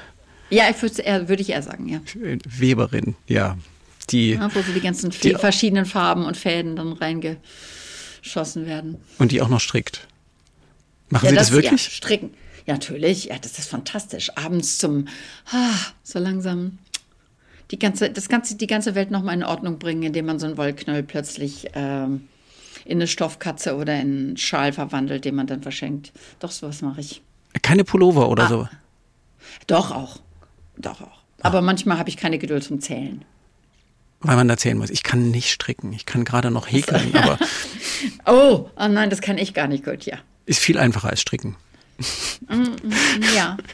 Ja, 0.49 0.69
ich 0.69 0.81
würde 0.81 1.01
eher, 1.01 1.29
würde 1.29 1.41
ich 1.41 1.49
eher 1.49 1.61
sagen, 1.63 1.87
ja. 1.87 1.99
Weberin, 2.45 3.15
ja. 3.27 3.57
Die, 4.09 4.31
ja. 4.31 4.49
Wo 4.53 4.61
so 4.61 4.71
die 4.73 4.81
ganzen 4.81 5.09
Die- 5.11 5.35
verschiedenen 5.35 5.85
Farben 5.85 6.25
und 6.25 6.35
Fäden 6.35 6.75
dann 6.75 6.93
reingeschossen 6.93 8.65
werden. 8.65 8.97
und 9.19 9.31
die 9.31 9.41
auch 9.41 9.47
noch 9.49 9.61
strickt. 9.61 10.07
Machen 11.09 11.25
ja, 11.25 11.29
Sie 11.31 11.35
das, 11.37 11.51
wirklich? 11.51 11.71
Ja, 11.71 11.77
stricken. 11.91 12.31
Ja, 12.65 12.73
natürlich. 12.73 13.25
Ja, 13.25 13.37
das 13.39 13.57
ist 13.59 13.69
fantastisch. 13.69 14.29
Abends 14.37 14.77
zum, 14.77 15.07
ah, 15.51 15.73
so 16.03 16.19
langsam 16.19 16.77
die 17.71 17.79
ganze, 17.79 18.09
das 18.09 18.27
ganze, 18.29 18.55
die 18.55 18.67
ganze 18.67 18.95
Welt 18.95 19.11
nochmal 19.11 19.33
in 19.35 19.43
Ordnung 19.43 19.79
bringen, 19.79 20.03
indem 20.03 20.25
man 20.25 20.39
so 20.39 20.45
einen 20.45 20.57
Wollknäuel 20.57 21.03
plötzlich 21.03 21.69
ähm, 21.73 22.27
in 22.85 22.97
eine 22.97 23.07
Stoffkatze 23.07 23.75
oder 23.75 23.93
in 23.95 23.99
einen 23.99 24.37
Schal 24.37 24.73
verwandelt, 24.73 25.23
den 25.25 25.35
man 25.35 25.47
dann 25.47 25.61
verschenkt. 25.61 26.11
Doch, 26.39 26.51
sowas 26.51 26.81
mache 26.81 26.99
ich. 27.01 27.21
Keine 27.61 27.83
Pullover 27.83 28.29
oder 28.29 28.43
Ah. 28.43 28.47
so. 28.47 28.67
Doch 29.67 29.91
auch. 29.91 30.19
Doch 30.77 31.01
auch. 31.01 31.21
Aber 31.41 31.61
manchmal 31.61 31.97
habe 31.97 32.09
ich 32.09 32.17
keine 32.17 32.37
Geduld 32.37 32.63
zum 32.63 32.81
Zählen. 32.81 33.23
Weil 34.19 34.35
man 34.35 34.49
erzählen 34.49 34.77
muss, 34.77 34.89
ich 34.91 35.01
kann 35.03 35.31
nicht 35.31 35.49
stricken. 35.49 35.93
Ich 35.93 36.05
kann 36.05 36.25
gerade 36.25 36.51
noch 36.51 36.69
häkeln, 36.71 37.15
aber 37.15 37.39
Oh, 38.25 38.69
oh 38.77 38.87
nein, 38.87 39.09
das 39.09 39.21
kann 39.21 39.37
ich 39.37 39.53
gar 39.53 39.67
nicht 39.67 39.83
gut, 39.83 40.05
ja. 40.05 40.17
ist 40.45 40.59
viel 40.59 40.77
einfacher 40.77 41.09
als 41.09 41.21
stricken. 41.21 41.55
Ja. 43.35 43.57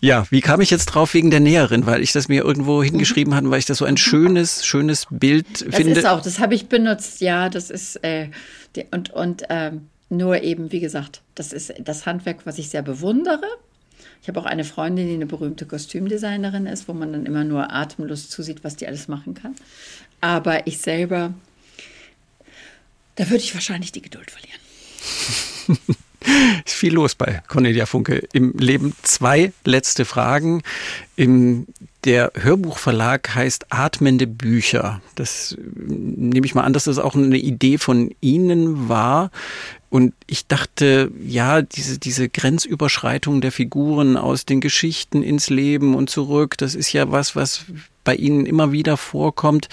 Ja, 0.00 0.26
wie 0.30 0.42
kam 0.42 0.60
ich 0.60 0.70
jetzt 0.70 0.86
drauf 0.86 1.14
wegen 1.14 1.30
der 1.30 1.40
Näherin? 1.40 1.86
Weil 1.86 2.02
ich 2.02 2.12
das 2.12 2.28
mir 2.28 2.44
irgendwo 2.44 2.82
hingeschrieben 2.82 3.34
hatte, 3.34 3.50
weil 3.50 3.58
ich 3.58 3.64
das 3.64 3.78
so 3.78 3.86
ein 3.86 3.96
schönes, 3.96 4.66
schönes 4.66 5.06
Bild 5.10 5.66
Das 5.66 5.76
finde. 5.76 5.98
ist 5.98 6.06
auch, 6.06 6.20
das 6.20 6.38
habe 6.40 6.54
ich 6.54 6.68
benutzt, 6.68 7.22
ja, 7.22 7.48
das 7.48 7.70
ist, 7.70 7.96
äh, 8.04 8.28
die, 8.76 8.84
und, 8.90 9.10
und 9.10 9.44
ähm, 9.48 9.88
nur 10.10 10.42
eben, 10.42 10.72
wie 10.72 10.80
gesagt, 10.80 11.22
das 11.34 11.54
ist 11.54 11.72
das 11.78 12.04
Handwerk, 12.04 12.44
was 12.44 12.58
ich 12.58 12.68
sehr 12.68 12.82
bewundere. 12.82 13.46
Ich 14.20 14.28
habe 14.28 14.40
auch 14.40 14.46
eine 14.46 14.64
Freundin, 14.64 15.08
die 15.08 15.14
eine 15.14 15.26
berühmte 15.26 15.64
Kostümdesignerin 15.66 16.66
ist, 16.66 16.86
wo 16.86 16.92
man 16.92 17.12
dann 17.12 17.24
immer 17.26 17.44
nur 17.44 17.72
atemlos 17.72 18.28
zusieht, 18.28 18.62
was 18.62 18.76
die 18.76 18.86
alles 18.86 19.08
machen 19.08 19.34
kann. 19.34 19.54
Aber 20.20 20.66
ich 20.66 20.78
selber, 20.78 21.32
da 23.16 23.30
würde 23.30 23.42
ich 23.42 23.54
wahrscheinlich 23.54 23.92
die 23.92 24.02
Geduld 24.02 24.30
verlieren. 24.30 24.60
Ist 26.64 26.74
viel 26.74 26.94
los 26.94 27.14
bei 27.14 27.42
Cornelia 27.48 27.86
Funke 27.86 28.26
im 28.32 28.52
Leben. 28.52 28.94
Zwei 29.02 29.52
letzte 29.64 30.04
Fragen. 30.04 30.62
Im, 31.16 31.66
der 32.04 32.32
Hörbuchverlag 32.34 33.34
heißt 33.34 33.66
Atmende 33.70 34.26
Bücher. 34.26 35.00
Das 35.14 35.52
äh, 35.52 35.56
nehme 35.76 36.46
ich 36.46 36.54
mal 36.54 36.62
an, 36.62 36.72
dass 36.72 36.84
das 36.84 36.98
auch 36.98 37.14
eine 37.14 37.36
Idee 37.36 37.78
von 37.78 38.14
Ihnen 38.20 38.88
war. 38.88 39.30
Und 39.90 40.12
ich 40.26 40.46
dachte, 40.46 41.12
ja, 41.24 41.62
diese, 41.62 41.98
diese 41.98 42.28
Grenzüberschreitung 42.28 43.40
der 43.40 43.52
Figuren 43.52 44.16
aus 44.16 44.44
den 44.44 44.60
Geschichten 44.60 45.22
ins 45.22 45.50
Leben 45.50 45.94
und 45.94 46.10
zurück, 46.10 46.58
das 46.58 46.74
ist 46.74 46.92
ja 46.92 47.12
was, 47.12 47.36
was 47.36 47.66
bei 48.02 48.16
Ihnen 48.16 48.46
immer 48.46 48.72
wieder 48.72 48.96
vorkommt. 48.96 49.68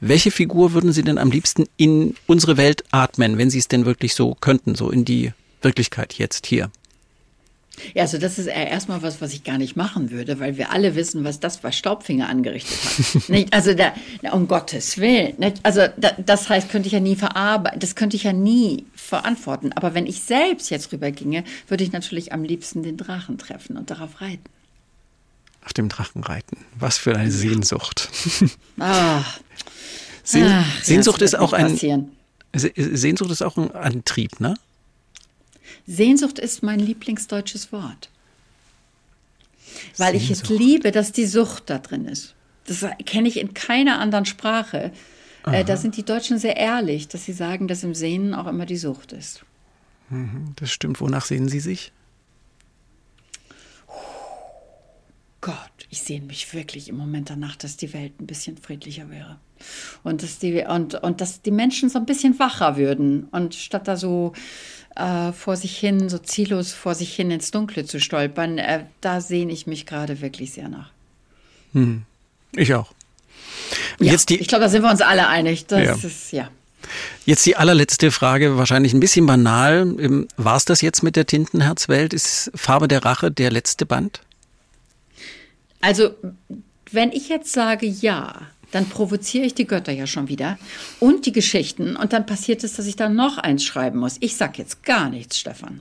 Welche 0.00 0.30
Figur 0.30 0.74
würden 0.74 0.92
Sie 0.92 1.02
denn 1.02 1.16
am 1.16 1.30
liebsten 1.30 1.64
in 1.78 2.14
unsere 2.26 2.58
Welt 2.58 2.84
atmen, 2.90 3.38
wenn 3.38 3.48
Sie 3.48 3.58
es 3.58 3.68
denn 3.68 3.86
wirklich 3.86 4.14
so 4.14 4.36
könnten, 4.38 4.74
so 4.74 4.90
in 4.90 5.06
die 5.06 5.32
Wirklichkeit 5.64 6.14
jetzt 6.14 6.46
hier? 6.46 6.70
Ja, 7.92 8.02
also 8.02 8.18
das 8.18 8.38
ist 8.38 8.46
erstmal 8.46 9.02
was, 9.02 9.20
was 9.20 9.32
ich 9.32 9.42
gar 9.42 9.58
nicht 9.58 9.74
machen 9.74 10.12
würde, 10.12 10.38
weil 10.38 10.56
wir 10.56 10.70
alle 10.70 10.94
wissen, 10.94 11.24
was 11.24 11.40
das 11.40 11.58
bei 11.58 11.72
Staubfinger 11.72 12.28
angerichtet 12.28 12.78
hat. 12.84 13.28
nicht? 13.28 13.52
Also 13.52 13.74
da, 13.74 13.92
um 14.30 14.46
Gottes 14.46 14.98
Willen. 14.98 15.34
Nicht? 15.38 15.56
Also 15.64 15.88
da, 15.96 16.12
das 16.24 16.48
heißt, 16.48 16.68
könnte 16.70 16.86
ich 16.86 16.92
ja 16.92 17.00
nie 17.00 17.16
verarbeiten, 17.16 17.80
das 17.80 17.96
könnte 17.96 18.14
ich 18.16 18.22
ja 18.22 18.32
nie 18.32 18.84
verantworten. 18.94 19.72
Aber 19.72 19.92
wenn 19.94 20.06
ich 20.06 20.20
selbst 20.22 20.70
jetzt 20.70 20.92
rüberginge, 20.92 21.42
würde 21.66 21.82
ich 21.82 21.90
natürlich 21.90 22.32
am 22.32 22.44
liebsten 22.44 22.84
den 22.84 22.96
Drachen 22.96 23.38
treffen 23.38 23.76
und 23.76 23.90
darauf 23.90 24.20
reiten. 24.20 24.44
Auf 25.64 25.72
dem 25.72 25.88
Drachen 25.88 26.22
reiten. 26.22 26.58
Was 26.78 26.96
für 26.98 27.16
eine 27.16 27.30
Sehnsucht. 27.32 28.08
Ah, 28.78 29.24
Sehn 30.22 30.44
ach, 30.46 30.82
Sehnsucht 30.84 31.22
ist 31.22 31.36
auch 31.36 31.52
ein 31.52 31.72
passieren. 31.72 32.12
Se- 32.54 32.72
Sehnsucht 32.76 33.30
ist 33.32 33.42
auch 33.42 33.56
ein 33.56 33.72
Antrieb, 33.72 34.38
ne? 34.40 34.54
Sehnsucht 35.86 36.38
ist 36.38 36.62
mein 36.62 36.80
lieblingsdeutsches 36.80 37.72
Wort. 37.72 38.10
Weil 39.96 40.14
ich 40.14 40.30
es 40.30 40.40
Sehnsucht. 40.40 40.60
liebe, 40.60 40.90
dass 40.92 41.12
die 41.12 41.26
Sucht 41.26 41.70
da 41.70 41.78
drin 41.78 42.06
ist. 42.06 42.34
Das 42.66 42.84
kenne 43.04 43.28
ich 43.28 43.38
in 43.38 43.54
keiner 43.54 43.98
anderen 43.98 44.24
Sprache. 44.24 44.92
Äh, 45.46 45.64
da 45.64 45.76
sind 45.76 45.96
die 45.96 46.04
Deutschen 46.04 46.38
sehr 46.38 46.56
ehrlich, 46.56 47.08
dass 47.08 47.24
sie 47.24 47.32
sagen, 47.32 47.68
dass 47.68 47.84
im 47.84 47.94
Sehnen 47.94 48.34
auch 48.34 48.46
immer 48.46 48.66
die 48.66 48.78
Sucht 48.78 49.12
ist. 49.12 49.44
Das 50.56 50.70
stimmt. 50.70 51.00
Wonach 51.00 51.24
sehnen 51.24 51.48
Sie 51.48 51.60
sich? 51.60 51.92
Gott, 55.44 55.56
ich 55.90 56.00
sehne 56.00 56.24
mich 56.24 56.54
wirklich 56.54 56.88
im 56.88 56.96
Moment 56.96 57.28
danach, 57.28 57.54
dass 57.56 57.76
die 57.76 57.92
Welt 57.92 58.18
ein 58.18 58.26
bisschen 58.26 58.56
friedlicher 58.56 59.10
wäre. 59.10 59.36
Und 60.02 60.22
dass 60.22 60.38
die, 60.38 60.64
und, 60.66 60.94
und 60.94 61.20
dass 61.20 61.42
die 61.42 61.50
Menschen 61.50 61.90
so 61.90 61.98
ein 61.98 62.06
bisschen 62.06 62.38
wacher 62.38 62.78
würden. 62.78 63.24
Und 63.30 63.54
statt 63.54 63.86
da 63.86 63.98
so 63.98 64.32
äh, 64.96 65.32
vor 65.32 65.56
sich 65.56 65.76
hin, 65.76 66.08
so 66.08 66.16
ziellos 66.16 66.72
vor 66.72 66.94
sich 66.94 67.14
hin 67.14 67.30
ins 67.30 67.50
Dunkle 67.50 67.84
zu 67.84 68.00
stolpern, 68.00 68.56
äh, 68.56 68.86
da 69.02 69.20
sehne 69.20 69.52
ich 69.52 69.66
mich 69.66 69.84
gerade 69.84 70.22
wirklich 70.22 70.52
sehr 70.52 70.70
nach. 70.70 70.90
Ich 72.56 72.72
auch. 72.72 72.92
Ja, 74.00 74.12
jetzt 74.12 74.30
die, 74.30 74.40
ich 74.40 74.48
glaube, 74.48 74.64
da 74.64 74.70
sind 74.70 74.80
wir 74.82 74.90
uns 74.90 75.02
alle 75.02 75.28
einig. 75.28 75.66
Das 75.66 75.84
Ja. 76.02 76.08
ist, 76.08 76.32
ja. 76.32 76.48
Jetzt 77.26 77.44
die 77.44 77.56
allerletzte 77.56 78.10
Frage, 78.10 78.56
wahrscheinlich 78.56 78.94
ein 78.94 79.00
bisschen 79.00 79.26
banal. 79.26 79.94
Ähm, 79.98 80.26
War 80.38 80.56
es 80.56 80.64
das 80.64 80.80
jetzt 80.80 81.02
mit 81.02 81.16
der 81.16 81.26
Tintenherzwelt? 81.26 82.14
Ist 82.14 82.50
Farbe 82.54 82.88
der 82.88 83.04
Rache 83.04 83.30
der 83.30 83.50
letzte 83.50 83.84
Band? 83.84 84.22
Also, 85.84 86.14
wenn 86.92 87.12
ich 87.12 87.28
jetzt 87.28 87.52
sage 87.52 87.84
ja, 87.84 88.40
dann 88.70 88.88
provoziere 88.88 89.44
ich 89.44 89.54
die 89.54 89.66
Götter 89.66 89.92
ja 89.92 90.06
schon 90.06 90.28
wieder 90.28 90.58
und 90.98 91.26
die 91.26 91.32
Geschichten 91.32 91.94
und 91.94 92.14
dann 92.14 92.24
passiert 92.24 92.64
es, 92.64 92.72
dass 92.72 92.86
ich 92.86 92.96
dann 92.96 93.14
noch 93.14 93.36
eins 93.36 93.62
schreiben 93.62 93.98
muss. 93.98 94.16
Ich 94.20 94.36
sag 94.36 94.56
jetzt 94.56 94.82
gar 94.82 95.10
nichts, 95.10 95.38
Stefan. 95.38 95.80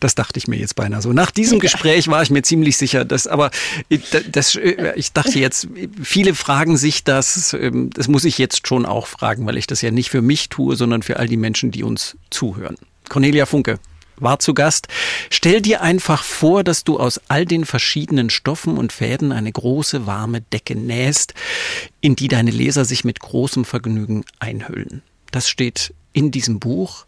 Das 0.00 0.14
dachte 0.14 0.38
ich 0.38 0.48
mir 0.48 0.56
jetzt 0.56 0.76
beinahe 0.76 1.00
so. 1.00 1.14
Nach 1.14 1.30
diesem 1.30 1.60
Gespräch 1.60 2.08
war 2.08 2.22
ich 2.22 2.28
mir 2.28 2.42
ziemlich 2.42 2.76
sicher, 2.76 3.06
dass, 3.06 3.26
aber 3.26 3.50
das, 4.30 4.54
äh, 4.54 4.92
ich 4.96 5.14
dachte 5.14 5.38
jetzt, 5.38 5.66
viele 6.02 6.34
fragen 6.34 6.76
sich 6.76 7.02
das, 7.02 7.54
ähm, 7.54 7.88
das 7.94 8.08
muss 8.08 8.24
ich 8.26 8.36
jetzt 8.36 8.68
schon 8.68 8.84
auch 8.84 9.06
fragen, 9.06 9.46
weil 9.46 9.56
ich 9.56 9.66
das 9.66 9.80
ja 9.80 9.90
nicht 9.90 10.10
für 10.10 10.20
mich 10.20 10.50
tue, 10.50 10.76
sondern 10.76 11.02
für 11.02 11.16
all 11.18 11.26
die 11.26 11.38
Menschen, 11.38 11.70
die 11.70 11.84
uns 11.84 12.18
zuhören. 12.28 12.76
Cornelia 13.08 13.46
Funke, 13.46 13.78
war 14.18 14.38
zu 14.38 14.54
Gast. 14.54 14.88
Stell 15.30 15.60
dir 15.60 15.82
einfach 15.82 16.22
vor, 16.22 16.64
dass 16.64 16.84
du 16.84 16.98
aus 16.98 17.20
all 17.28 17.44
den 17.44 17.64
verschiedenen 17.64 18.30
Stoffen 18.30 18.78
und 18.78 18.92
Fäden 18.92 19.32
eine 19.32 19.52
große 19.52 20.06
warme 20.06 20.40
Decke 20.40 20.76
nähst, 20.76 21.34
in 22.00 22.16
die 22.16 22.28
deine 22.28 22.50
Leser 22.50 22.84
sich 22.84 23.04
mit 23.04 23.20
großem 23.20 23.64
Vergnügen 23.64 24.24
einhüllen. 24.38 25.02
Das 25.30 25.48
steht 25.48 25.94
in 26.12 26.30
diesem 26.30 26.60
Buch 26.60 27.06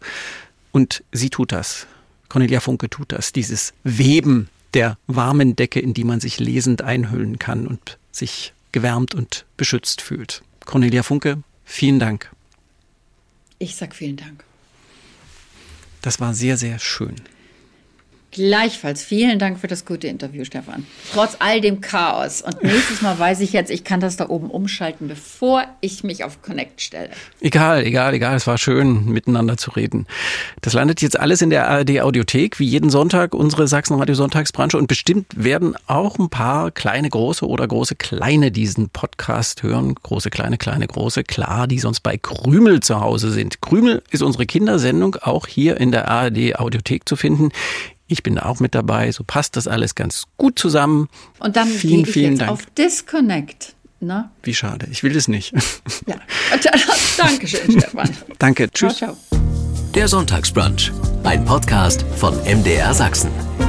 und 0.71 1.03
sie 1.11 1.29
tut 1.29 1.51
das. 1.51 1.87
Cornelia 2.27 2.59
Funke 2.59 2.89
tut 2.89 3.11
das, 3.11 3.33
dieses 3.33 3.73
Weben 3.83 4.49
der 4.75 4.97
warmen 5.07 5.55
Decke, 5.55 5.79
in 5.79 5.93
die 5.93 6.03
man 6.03 6.19
sich 6.19 6.39
lesend 6.39 6.83
einhüllen 6.83 7.39
kann 7.39 7.65
und 7.65 7.97
sich 8.11 8.53
gewärmt 8.71 9.15
und 9.15 9.45
beschützt 9.57 10.01
fühlt. 10.01 10.43
Cornelia 10.65 11.01
Funke, 11.01 11.41
vielen 11.65 11.99
Dank. 11.99 12.31
Ich 13.57 13.75
sag 13.75 13.95
vielen 13.95 14.17
Dank. 14.17 14.43
Das 16.01 16.19
war 16.19 16.33
sehr, 16.33 16.57
sehr 16.57 16.79
schön. 16.79 17.15
Gleichfalls. 18.31 19.03
Vielen 19.03 19.39
Dank 19.39 19.59
für 19.59 19.67
das 19.67 19.85
gute 19.85 20.07
Interview, 20.07 20.45
Stefan. 20.45 20.85
Trotz 21.13 21.37
all 21.39 21.61
dem 21.61 21.81
Chaos. 21.81 22.43
Und 22.43 22.61
nächstes 22.61 23.01
Mal 23.01 23.17
weiß 23.17 23.39
ich 23.39 23.53
jetzt, 23.53 23.71
ich 23.71 23.83
kann 23.83 23.99
das 23.99 24.17
da 24.17 24.29
oben 24.29 24.51
umschalten, 24.51 25.07
bevor 25.07 25.63
ich 25.81 26.03
mich 26.03 26.23
auf 26.23 26.43
Connect 26.43 26.79
stelle. 26.79 27.09
Egal, 27.41 27.83
egal, 27.85 28.13
egal. 28.13 28.35
Es 28.35 28.45
war 28.45 28.59
schön, 28.59 29.05
miteinander 29.05 29.57
zu 29.57 29.71
reden. 29.71 30.05
Das 30.61 30.73
landet 30.73 31.01
jetzt 31.01 31.19
alles 31.19 31.41
in 31.41 31.49
der 31.49 31.67
ARD 31.69 32.01
Audiothek, 32.01 32.59
wie 32.59 32.67
jeden 32.67 32.91
Sonntag 32.91 33.33
unsere 33.33 33.67
Sachsenradio 33.67 34.13
Sonntagsbranche. 34.13 34.77
Und 34.77 34.87
bestimmt 34.87 35.25
werden 35.35 35.75
auch 35.87 36.19
ein 36.19 36.29
paar 36.29 36.69
kleine, 36.69 37.09
große 37.09 37.47
oder 37.47 37.67
große, 37.67 37.95
kleine 37.95 38.51
diesen 38.51 38.89
Podcast 38.89 39.63
hören. 39.63 39.95
Große, 39.95 40.29
kleine, 40.29 40.59
kleine, 40.59 40.85
große, 40.85 41.23
klar, 41.23 41.65
die 41.67 41.79
sonst 41.79 42.01
bei 42.01 42.17
Krümel 42.17 42.81
zu 42.81 43.01
Hause 43.01 43.31
sind. 43.31 43.61
Krümel 43.61 44.03
ist 44.11 44.21
unsere 44.21 44.45
Kindersendung 44.45 45.15
auch 45.15 45.47
hier 45.47 45.77
in 45.77 45.91
der 45.91 46.09
ARD 46.09 46.59
Audiothek 46.59 47.09
zu 47.09 47.15
finden. 47.15 47.49
Ich 48.11 48.23
bin 48.23 48.37
auch 48.39 48.59
mit 48.59 48.73
dabei. 48.75 49.11
So 49.11 49.23
passt 49.23 49.55
das 49.55 49.67
alles 49.67 49.93
ganz 49.95 50.23
gut 50.35 50.57
zusammen. 50.59 51.07
Und 51.39 51.55
dann 51.55 51.67
vielen, 51.67 51.93
gehe 51.97 52.03
ich 52.03 52.11
vielen 52.11 52.31
jetzt 52.31 52.41
Dank. 52.41 52.51
auf 52.51 52.65
Disconnect. 52.77 53.75
Na? 54.01 54.31
Wie 54.43 54.55
schade. 54.55 54.87
Ich 54.91 55.03
will 55.03 55.13
das 55.13 55.27
nicht. 55.27 55.53
Ja. 56.07 56.15
Dankeschön, 57.17 57.71
Stefan. 57.79 58.09
Danke. 58.39 58.69
Tschüss. 58.71 58.97
Ciao, 58.97 59.15
ciao. 59.29 59.39
Der 59.93 60.07
Sonntagsbrunch. 60.07 60.91
Ein 61.23 61.45
Podcast 61.45 62.03
von 62.17 62.35
MDR 62.45 62.93
Sachsen. 62.93 63.68